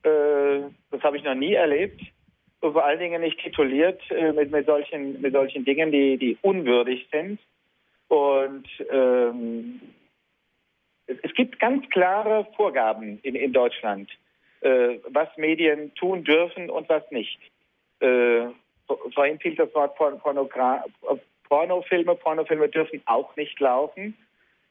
Äh, 0.03 0.61
das 0.91 1.03
habe 1.03 1.19
ich 1.19 1.23
noch 1.23 1.35
nie 1.35 1.53
erlebt. 1.53 2.01
Und 2.61 2.73
vor 2.73 2.85
allen 2.85 2.99
Dingen 2.99 3.21
nicht 3.21 3.39
tituliert 3.41 4.01
äh, 4.11 4.33
mit, 4.33 4.51
mit, 4.51 4.65
solchen, 4.65 5.21
mit 5.21 5.35
solchen 5.35 5.67
Dingen, 5.67 5.93
die, 5.93 6.17
die 6.17 6.39
unwürdig 6.41 7.07
sind. 7.13 7.39
Und 8.09 8.67
ähm, 8.91 9.83
es 11.07 11.35
gibt 11.35 11.61
ganz 11.61 11.87
klare 11.91 12.47
Vorgaben 12.57 13.19
in, 13.23 13.35
in 13.35 13.53
Deutschland, 13.53 14.11
äh, 14.65 14.99
was 15.09 15.29
Medien 15.37 15.95
tun 15.95 16.25
dürfen 16.25 16.71
und 16.71 16.89
was 16.89 17.09
nicht. 17.11 17.39
Äh, 18.01 18.47
vorhin 19.15 19.39
fiel 19.39 19.55
das 19.57 19.73
Wort 19.75 19.95
Pornogra 19.97 20.85
Pornofilme. 21.49 22.15
Pornofilme 22.15 22.69
dürfen 22.71 23.03
auch 23.05 23.37
nicht 23.37 23.61
laufen 23.61 24.17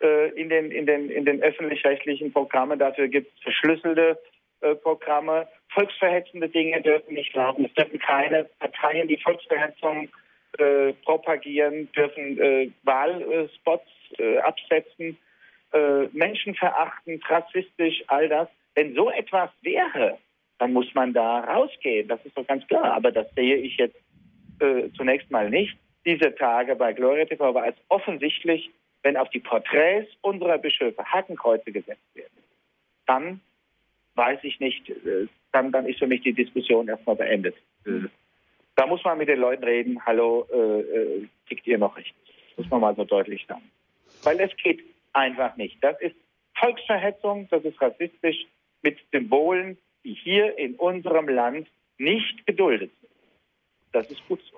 äh, 0.01 0.29
in 0.29 0.49
den, 0.49 0.71
in 0.71 0.87
den, 0.87 1.11
in 1.11 1.25
den 1.25 1.43
öffentlich-rechtlichen 1.43 2.33
Programmen. 2.33 2.79
Dafür 2.79 3.07
gibt 3.07 3.37
es 3.37 3.43
verschlüsselte 3.43 4.19
äh, 4.61 4.73
Programme. 4.73 5.47
Volksverhetzende 5.69 6.49
Dinge 6.49 6.81
dürfen 6.81 7.13
nicht 7.13 7.33
laufen. 7.35 7.65
Es 7.65 7.73
dürfen 7.73 7.99
keine 7.99 8.45
Parteien, 8.59 9.07
die 9.07 9.17
Volksverhetzung 9.17 10.09
äh, 10.57 10.93
propagieren, 11.05 11.91
dürfen 11.91 12.39
äh, 12.39 12.71
Wahlspots 12.83 13.87
absetzen, 14.43 15.17
menschenverachtend, 16.11 17.27
rassistisch, 17.27 18.03
all 18.05 18.29
das. 18.29 18.47
Wenn 18.75 18.95
so 18.95 19.09
etwas 19.09 19.49
wäre, 19.61 20.17
dann 20.59 20.73
muss 20.73 20.93
man 20.93 21.13
da 21.13 21.39
rausgehen. 21.41 22.07
Das 22.07 22.23
ist 22.25 22.37
doch 22.37 22.47
ganz 22.47 22.65
klar. 22.67 22.93
Aber 22.93 23.11
das 23.11 23.27
sehe 23.35 23.57
ich 23.57 23.77
jetzt 23.77 23.97
äh, 24.59 24.89
zunächst 24.95 25.29
mal 25.31 25.49
nicht. 25.49 25.77
Diese 26.05 26.33
Tage 26.35 26.75
bei 26.75 26.93
Gloria 26.93 27.25
TV 27.25 27.45
aber 27.45 27.63
als 27.63 27.77
offensichtlich, 27.89 28.69
wenn 29.03 29.17
auf 29.17 29.29
die 29.29 29.39
Porträts 29.39 30.09
unserer 30.21 30.57
Bischöfe 30.57 31.03
Hakenkreuze 31.03 31.71
gesetzt 31.71 32.15
werden, 32.15 32.43
dann 33.05 33.41
weiß 34.15 34.39
ich 34.43 34.59
nicht, 34.59 34.89
äh, 34.89 35.27
dann, 35.51 35.71
dann 35.71 35.85
ist 35.85 35.99
für 35.99 36.07
mich 36.07 36.21
die 36.21 36.33
Diskussion 36.33 36.87
erstmal 36.87 37.15
beendet. 37.15 37.55
Äh, 37.85 38.07
da 38.75 38.87
muss 38.87 39.03
man 39.03 39.17
mit 39.17 39.29
den 39.29 39.39
Leuten 39.39 39.63
reden, 39.63 40.03
hallo, 40.05 40.47
äh, 40.51 40.79
äh, 40.81 41.27
tickt 41.47 41.67
ihr 41.67 41.77
noch 41.77 41.95
richtig? 41.95 42.15
Muss 42.57 42.69
man 42.69 42.81
mal 42.81 42.95
so 42.95 43.03
deutlich 43.03 43.45
sagen. 43.47 43.69
Weil 44.23 44.39
es 44.39 44.55
geht 44.57 44.83
einfach 45.13 45.55
nicht. 45.57 45.77
Das 45.83 45.99
ist 46.01 46.15
Volksverhetzung, 46.55 47.47
das 47.49 47.63
ist 47.63 47.79
rassistisch 47.81 48.45
mit 48.83 48.99
Symbolen, 49.11 49.77
die 50.03 50.13
hier 50.13 50.57
in 50.57 50.75
unserem 50.75 51.27
Land 51.27 51.67
nicht 51.97 52.45
geduldet 52.45 52.91
sind. 53.01 53.11
Das 53.91 54.09
ist 54.11 54.21
gut 54.27 54.41
so. 54.51 54.57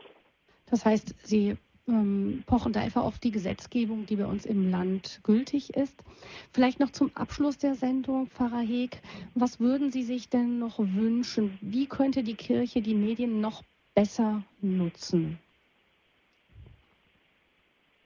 Das 0.70 0.86
heißt, 0.86 1.16
Sie 1.26 1.58
ähm, 1.88 2.44
pochen 2.48 2.74
da 2.74 2.82
einfach 2.82 3.04
auf 3.04 3.20
die 3.20 3.32
Gesetzgebung, 3.32 4.06
die 4.06 4.16
bei 4.16 4.26
uns 4.26 4.46
im 4.46 4.72
Land 4.72 5.22
gültig 5.24 5.76
ist. 5.76 6.04
Vielleicht 6.52 6.80
noch 6.80 6.90
zum 6.90 7.12
Abschluss 7.16 7.58
der 7.58 7.76
Sendung, 7.76 8.28
Pfarrer 8.28 8.62
Heek, 8.62 8.98
was 9.36 9.60
würden 9.60 9.92
Sie 9.92 10.04
sich 10.04 10.30
denn 10.30 10.60
noch 10.60 10.80
wünschen? 10.80 11.58
Wie 11.62 11.88
könnte 11.88 12.24
die 12.24 12.36
Kirche 12.36 12.82
die 12.82 12.96
Medien 12.96 13.42
noch 13.42 13.64
besser 13.94 14.44
nutzen? 14.62 15.40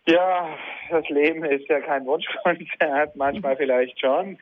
Ja, 0.07 0.57
das 0.89 1.07
Leben 1.09 1.45
ist 1.45 1.67
ja 1.69 1.79
kein 1.81 2.05
Wunschkonzert, 2.05 3.15
manchmal 3.15 3.55
vielleicht 3.55 3.99
schon. 3.99 4.37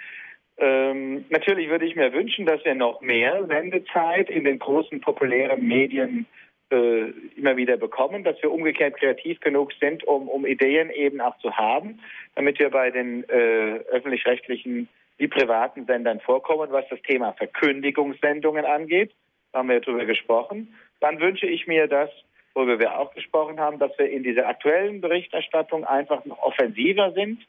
Ähm, 0.60 1.26
natürlich 1.30 1.70
würde 1.70 1.86
ich 1.86 1.96
mir 1.96 2.12
wünschen, 2.14 2.46
dass 2.46 2.64
wir 2.66 2.74
noch 2.74 3.02
mehr 3.02 3.46
Sendezeit 3.46 4.30
in 4.30 4.44
den 4.44 4.58
großen 4.58 5.02
populären 5.02 5.68
Medien 5.68 6.26
äh, 6.72 7.12
immer 7.36 7.56
wieder 7.58 7.78
bekommen, 7.78 8.24
dass 8.24 8.42
wir 8.42 8.52
umgekehrt 8.52 8.98
kreativ 8.98 9.40
genug 9.40 9.72
sind, 9.80 10.04
um, 10.04 10.28
um 10.28 10.46
Ideen 10.46 10.90
eben 10.90 11.22
auch 11.22 11.38
zu 11.40 11.56
haben, 11.56 12.00
damit 12.36 12.60
wir 12.60 12.70
bei 12.72 12.90
den 12.90 13.24
äh, 13.30 13.80
öffentlich-rechtlichen 13.92 14.90
wie 15.18 15.28
privaten 15.28 15.86
Sendern 15.86 16.20
vorkommen, 16.20 16.72
was 16.72 16.86
das 16.90 17.02
Thema 17.04 17.34
Verkündigungssendungen 17.34 18.66
angeht. 18.66 19.12
Da 19.52 19.60
haben 19.60 19.70
wir 19.70 19.80
darüber 19.80 20.06
gesprochen. 20.06 20.76
Dann 21.00 21.20
wünsche 21.20 21.48
ich 21.48 21.68
mir, 21.68 21.88
dass, 21.88 22.10
worüber 22.54 22.80
wir 22.80 23.00
auch 23.00 23.14
gesprochen 23.14 23.60
haben, 23.60 23.80
dass 23.80 23.98
wir 23.98 24.10
in 24.10 24.24
dieser 24.24 24.48
aktuellen 24.48 25.02
Berichterstattung 25.02 25.86
einfach 25.86 26.26
noch 26.26 26.40
offensiver 26.40 27.12
sind, 27.14 27.40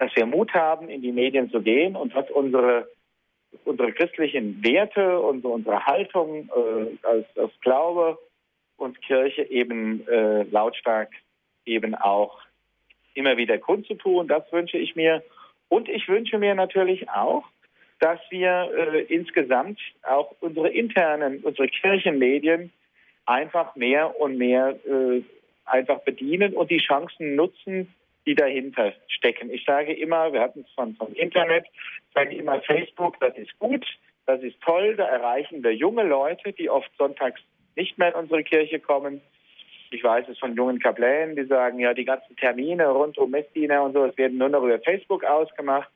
dass 0.00 0.16
wir 0.16 0.26
Mut 0.26 0.52
haben, 0.54 0.88
in 0.88 1.02
die 1.02 1.12
Medien 1.12 1.50
zu 1.50 1.60
gehen 1.60 1.94
und 1.94 2.14
was 2.14 2.28
unsere 2.30 2.88
unsere 3.64 3.92
christlichen 3.92 4.62
Werte, 4.64 5.20
unsere, 5.20 5.52
unsere 5.52 5.84
Haltung 5.84 6.48
äh, 6.48 7.06
als, 7.06 7.26
als 7.36 7.52
Glaube 7.60 8.18
und 8.76 9.02
Kirche 9.02 9.42
eben 9.42 10.06
äh, 10.08 10.44
lautstark 10.44 11.10
eben 11.66 11.94
auch 11.94 12.40
immer 13.14 13.36
wieder 13.36 13.58
kundzutun. 13.58 14.28
Das 14.28 14.50
wünsche 14.52 14.78
ich 14.78 14.96
mir. 14.96 15.22
Und 15.68 15.88
ich 15.88 16.08
wünsche 16.08 16.38
mir 16.38 16.54
natürlich 16.54 17.10
auch, 17.10 17.44
dass 17.98 18.18
wir 18.30 18.70
äh, 18.74 19.02
insgesamt 19.02 19.78
auch 20.02 20.34
unsere 20.40 20.70
internen, 20.70 21.40
unsere 21.42 21.68
Kirchenmedien 21.68 22.72
einfach 23.26 23.76
mehr 23.76 24.18
und 24.18 24.38
mehr 24.38 24.78
äh, 24.86 25.22
einfach 25.64 26.00
bedienen 26.00 26.54
und 26.54 26.70
die 26.70 26.78
Chancen 26.78 27.36
nutzen, 27.36 27.94
die 28.26 28.34
dahinter 28.34 28.92
stecken. 29.08 29.50
Ich 29.50 29.64
sage 29.64 29.92
immer, 29.92 30.32
wir 30.32 30.40
hatten 30.40 30.60
es 30.60 30.72
von, 30.74 30.94
vom 30.96 31.12
Internet, 31.14 31.66
ich 31.66 32.14
sage 32.14 32.34
immer, 32.34 32.60
Facebook, 32.62 33.18
das 33.20 33.36
ist 33.36 33.58
gut, 33.58 33.86
das 34.26 34.42
ist 34.42 34.60
toll, 34.60 34.96
da 34.96 35.06
erreichen 35.06 35.62
wir 35.62 35.74
junge 35.74 36.04
Leute, 36.04 36.52
die 36.52 36.68
oft 36.68 36.90
sonntags 36.96 37.40
nicht 37.76 37.98
mehr 37.98 38.08
in 38.08 38.14
unsere 38.14 38.44
Kirche 38.44 38.78
kommen. 38.78 39.20
Ich 39.90 40.04
weiß 40.04 40.28
es 40.28 40.38
von 40.38 40.54
jungen 40.54 40.78
Kaplänen, 40.78 41.34
die 41.34 41.44
sagen, 41.44 41.80
ja, 41.80 41.94
die 41.94 42.04
ganzen 42.04 42.36
Termine 42.36 42.88
rund 42.88 43.18
um 43.18 43.30
Messdiener 43.30 43.82
und 43.82 43.92
so, 43.92 44.04
es 44.04 44.16
werden 44.16 44.38
nur 44.38 44.48
noch 44.48 44.62
über 44.62 44.78
Facebook 44.80 45.24
ausgemacht. 45.24 45.90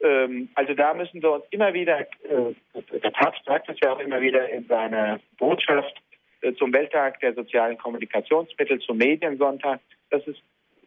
Ähm, 0.00 0.48
also 0.54 0.74
da 0.74 0.94
müssen 0.94 1.22
wir 1.22 1.32
uns 1.32 1.44
immer 1.50 1.72
wieder, 1.72 2.00
äh, 2.00 2.54
der 3.02 3.10
Papst 3.10 3.44
sagt 3.44 3.68
es 3.68 3.80
ja 3.80 3.92
auch 3.92 3.98
immer 3.98 4.20
wieder 4.20 4.48
in 4.50 4.66
seiner 4.66 5.18
Botschaft 5.38 5.94
äh, 6.42 6.52
zum 6.54 6.72
Welttag 6.72 7.18
der 7.20 7.34
sozialen 7.34 7.78
Kommunikationsmittel, 7.78 8.78
zum 8.80 8.98
Mediensonntag, 8.98 9.80
dass 10.10 10.26
es 10.26 10.36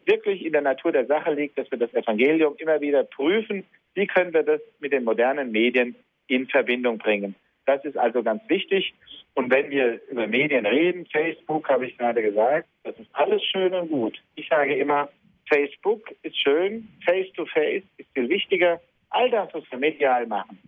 wirklich 0.06 0.44
in 0.44 0.52
der 0.52 0.62
Natur 0.62 0.92
der 0.92 1.06
Sache 1.06 1.32
liegt, 1.32 1.58
dass 1.58 1.70
wir 1.70 1.78
das 1.78 1.92
Evangelium 1.94 2.54
immer 2.58 2.80
wieder 2.80 3.04
prüfen, 3.04 3.64
wie 3.94 4.06
können 4.06 4.32
wir 4.32 4.42
das 4.42 4.60
mit 4.80 4.92
den 4.92 5.04
modernen 5.04 5.50
Medien 5.52 5.94
in 6.26 6.46
Verbindung 6.46 6.98
bringen. 6.98 7.34
Das 7.66 7.84
ist 7.84 7.96
also 7.96 8.22
ganz 8.22 8.42
wichtig. 8.48 8.94
Und 9.34 9.50
wenn 9.50 9.70
wir 9.70 10.00
über 10.10 10.26
Medien 10.26 10.66
reden, 10.66 11.06
Facebook 11.06 11.68
habe 11.68 11.86
ich 11.86 11.96
gerade 11.98 12.22
gesagt, 12.22 12.66
das 12.84 12.98
ist 12.98 13.08
alles 13.12 13.42
schön 13.44 13.72
und 13.74 13.90
gut. 13.90 14.20
Ich 14.34 14.48
sage 14.48 14.74
immer, 14.74 15.08
Facebook 15.48 16.14
ist 16.22 16.36
schön, 16.36 16.88
Face-to-Face 17.04 17.82
-face 17.82 17.98
ist 17.98 18.08
viel 18.14 18.28
wichtiger. 18.28 18.80
All 19.10 19.30
das, 19.30 19.52
was 19.52 19.64
wir 19.70 19.78
medial 19.78 20.26
machen, 20.26 20.58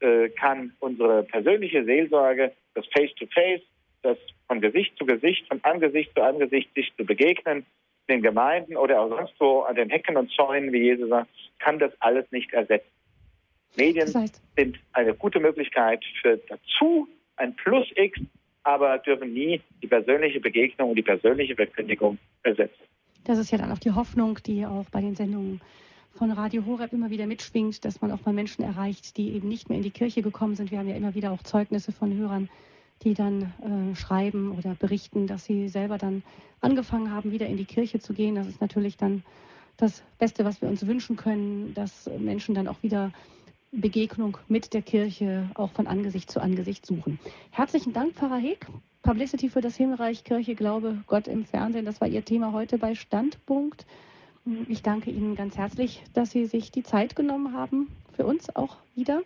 äh, 0.00 0.28
kann 0.30 0.72
unsere 0.80 1.22
persönliche 1.24 1.84
Seelsorge, 1.84 2.52
das 2.74 2.86
Face-to-Face, 2.88 3.60
-face, 3.60 3.66
das 4.02 4.18
von 4.46 4.60
Gesicht 4.60 4.96
zu 4.98 5.06
Gesicht, 5.06 5.46
von 5.48 5.60
Angesicht 5.62 6.12
zu 6.14 6.22
Angesicht 6.22 6.72
sich 6.74 6.92
zu 6.96 7.04
begegnen, 7.04 7.64
den 8.08 8.22
Gemeinden 8.22 8.76
oder 8.76 9.00
auch 9.00 9.08
sonst 9.08 9.34
wo 9.38 9.60
an 9.60 9.76
den 9.76 9.90
Hecken 9.90 10.16
und 10.16 10.30
Zäunen, 10.32 10.72
wie 10.72 10.82
Jesus 10.82 11.08
sagt, 11.08 11.30
kann 11.58 11.78
das 11.78 11.92
alles 12.00 12.30
nicht 12.30 12.52
ersetzen. 12.52 12.88
Medien 13.76 14.06
das 14.06 14.14
heißt, 14.14 14.42
sind 14.56 14.78
eine 14.92 15.14
gute 15.14 15.40
Möglichkeit 15.40 16.04
für 16.20 16.36
dazu, 16.48 17.08
ein 17.36 17.56
Plus 17.56 17.86
X, 17.96 18.20
aber 18.62 18.98
dürfen 18.98 19.32
nie 19.32 19.60
die 19.82 19.86
persönliche 19.86 20.40
Begegnung 20.40 20.90
und 20.90 20.96
die 20.96 21.02
persönliche 21.02 21.54
Verkündigung 21.54 22.18
ersetzen. 22.42 22.82
Das 23.24 23.38
ist 23.38 23.50
ja 23.50 23.58
dann 23.58 23.72
auch 23.72 23.78
die 23.78 23.92
Hoffnung, 23.92 24.38
die 24.46 24.66
auch 24.66 24.84
bei 24.90 25.00
den 25.00 25.16
Sendungen 25.16 25.60
von 26.16 26.30
Radio 26.30 26.64
Horeb 26.64 26.92
immer 26.92 27.10
wieder 27.10 27.26
mitschwingt, 27.26 27.84
dass 27.84 28.00
man 28.00 28.12
auch 28.12 28.24
mal 28.24 28.32
Menschen 28.32 28.62
erreicht, 28.62 29.16
die 29.16 29.34
eben 29.34 29.48
nicht 29.48 29.68
mehr 29.68 29.78
in 29.78 29.82
die 29.82 29.90
Kirche 29.90 30.22
gekommen 30.22 30.54
sind. 30.54 30.70
Wir 30.70 30.78
haben 30.78 30.88
ja 30.88 30.94
immer 30.94 31.14
wieder 31.14 31.32
auch 31.32 31.42
Zeugnisse 31.42 31.90
von 31.90 32.16
Hörern, 32.16 32.48
die 33.04 33.14
dann 33.14 33.52
äh, 33.62 33.94
schreiben 33.94 34.56
oder 34.56 34.74
berichten, 34.74 35.26
dass 35.26 35.44
sie 35.44 35.68
selber 35.68 35.98
dann 35.98 36.22
angefangen 36.60 37.12
haben, 37.12 37.30
wieder 37.30 37.46
in 37.46 37.56
die 37.56 37.64
Kirche 37.64 38.00
zu 38.00 38.14
gehen. 38.14 38.34
Das 38.34 38.46
ist 38.46 38.60
natürlich 38.60 38.96
dann 38.96 39.22
das 39.76 40.02
Beste, 40.18 40.44
was 40.44 40.62
wir 40.62 40.68
uns 40.68 40.86
wünschen 40.86 41.16
können, 41.16 41.74
dass 41.74 42.10
Menschen 42.18 42.54
dann 42.54 42.68
auch 42.68 42.82
wieder 42.82 43.12
Begegnung 43.72 44.38
mit 44.48 44.72
der 44.72 44.82
Kirche 44.82 45.50
auch 45.54 45.72
von 45.72 45.86
Angesicht 45.86 46.30
zu 46.30 46.40
Angesicht 46.40 46.86
suchen. 46.86 47.18
Herzlichen 47.50 47.92
Dank, 47.92 48.14
Pfarrer 48.14 48.38
Heek. 48.38 48.66
Publicity 49.02 49.50
für 49.50 49.60
das 49.60 49.76
Himmelreich, 49.76 50.24
Kirche, 50.24 50.54
Glaube, 50.54 51.02
Gott 51.06 51.28
im 51.28 51.44
Fernsehen. 51.44 51.84
Das 51.84 52.00
war 52.00 52.08
Ihr 52.08 52.24
Thema 52.24 52.52
heute 52.52 52.78
bei 52.78 52.94
Standpunkt. 52.94 53.84
Ich 54.68 54.82
danke 54.82 55.10
Ihnen 55.10 55.34
ganz 55.34 55.58
herzlich, 55.58 56.02
dass 56.14 56.30
Sie 56.30 56.46
sich 56.46 56.70
die 56.70 56.82
Zeit 56.82 57.14
genommen 57.14 57.52
haben, 57.52 57.94
für 58.16 58.24
uns 58.24 58.54
auch 58.56 58.76
wieder. 58.94 59.22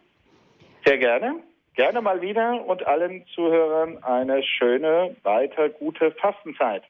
Sehr 0.84 0.98
gerne. 0.98 1.36
Gerne 1.78 2.00
mal 2.00 2.20
wieder 2.20 2.66
und 2.66 2.84
allen 2.88 3.24
Zuhörern 3.36 4.02
eine 4.02 4.42
schöne, 4.42 5.14
weiter 5.22 5.68
gute 5.68 6.10
Fastenzeit. 6.10 6.82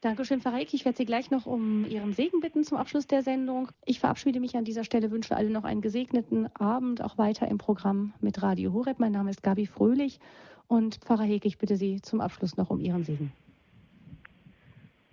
Dankeschön, 0.00 0.40
Frau 0.40 0.48
Reik. 0.48 0.72
Ich 0.72 0.86
werde 0.86 0.96
Sie 0.96 1.04
gleich 1.04 1.30
noch 1.30 1.44
um 1.44 1.84
Ihren 1.84 2.14
Segen 2.14 2.40
bitten 2.40 2.64
zum 2.64 2.78
Abschluss 2.78 3.06
der 3.06 3.20
Sendung. 3.20 3.68
Ich 3.84 4.00
verabschiede 4.00 4.40
mich 4.40 4.56
an 4.56 4.64
dieser 4.64 4.82
Stelle, 4.82 5.10
wünsche 5.10 5.36
alle 5.36 5.50
noch 5.50 5.64
einen 5.64 5.82
gesegneten 5.82 6.48
Abend, 6.56 7.04
auch 7.04 7.18
weiter 7.18 7.48
im 7.48 7.58
Programm 7.58 8.14
mit 8.22 8.42
Radio 8.42 8.72
Horeb. 8.72 8.98
Mein 8.98 9.12
Name 9.12 9.28
ist 9.28 9.42
Gabi 9.42 9.66
Fröhlich 9.66 10.20
und 10.68 11.00
Pfarrer 11.04 11.24
Heg, 11.24 11.44
ich 11.44 11.58
bitte 11.58 11.76
Sie 11.76 12.00
zum 12.00 12.22
Abschluss 12.22 12.56
noch 12.56 12.70
um 12.70 12.80
Ihren 12.80 13.04
Segen. 13.04 13.30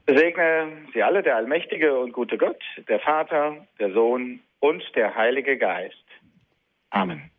Segne 0.07 0.71
Sie 0.93 1.03
alle, 1.03 1.21
der 1.21 1.35
allmächtige 1.35 1.99
und 1.99 2.13
gute 2.13 2.37
Gott, 2.37 2.63
der 2.87 3.01
Vater, 3.01 3.67
der 3.77 3.91
Sohn 3.91 4.39
und 4.61 4.83
der 4.95 5.13
Heilige 5.15 5.57
Geist. 5.57 5.97
Amen. 6.91 7.30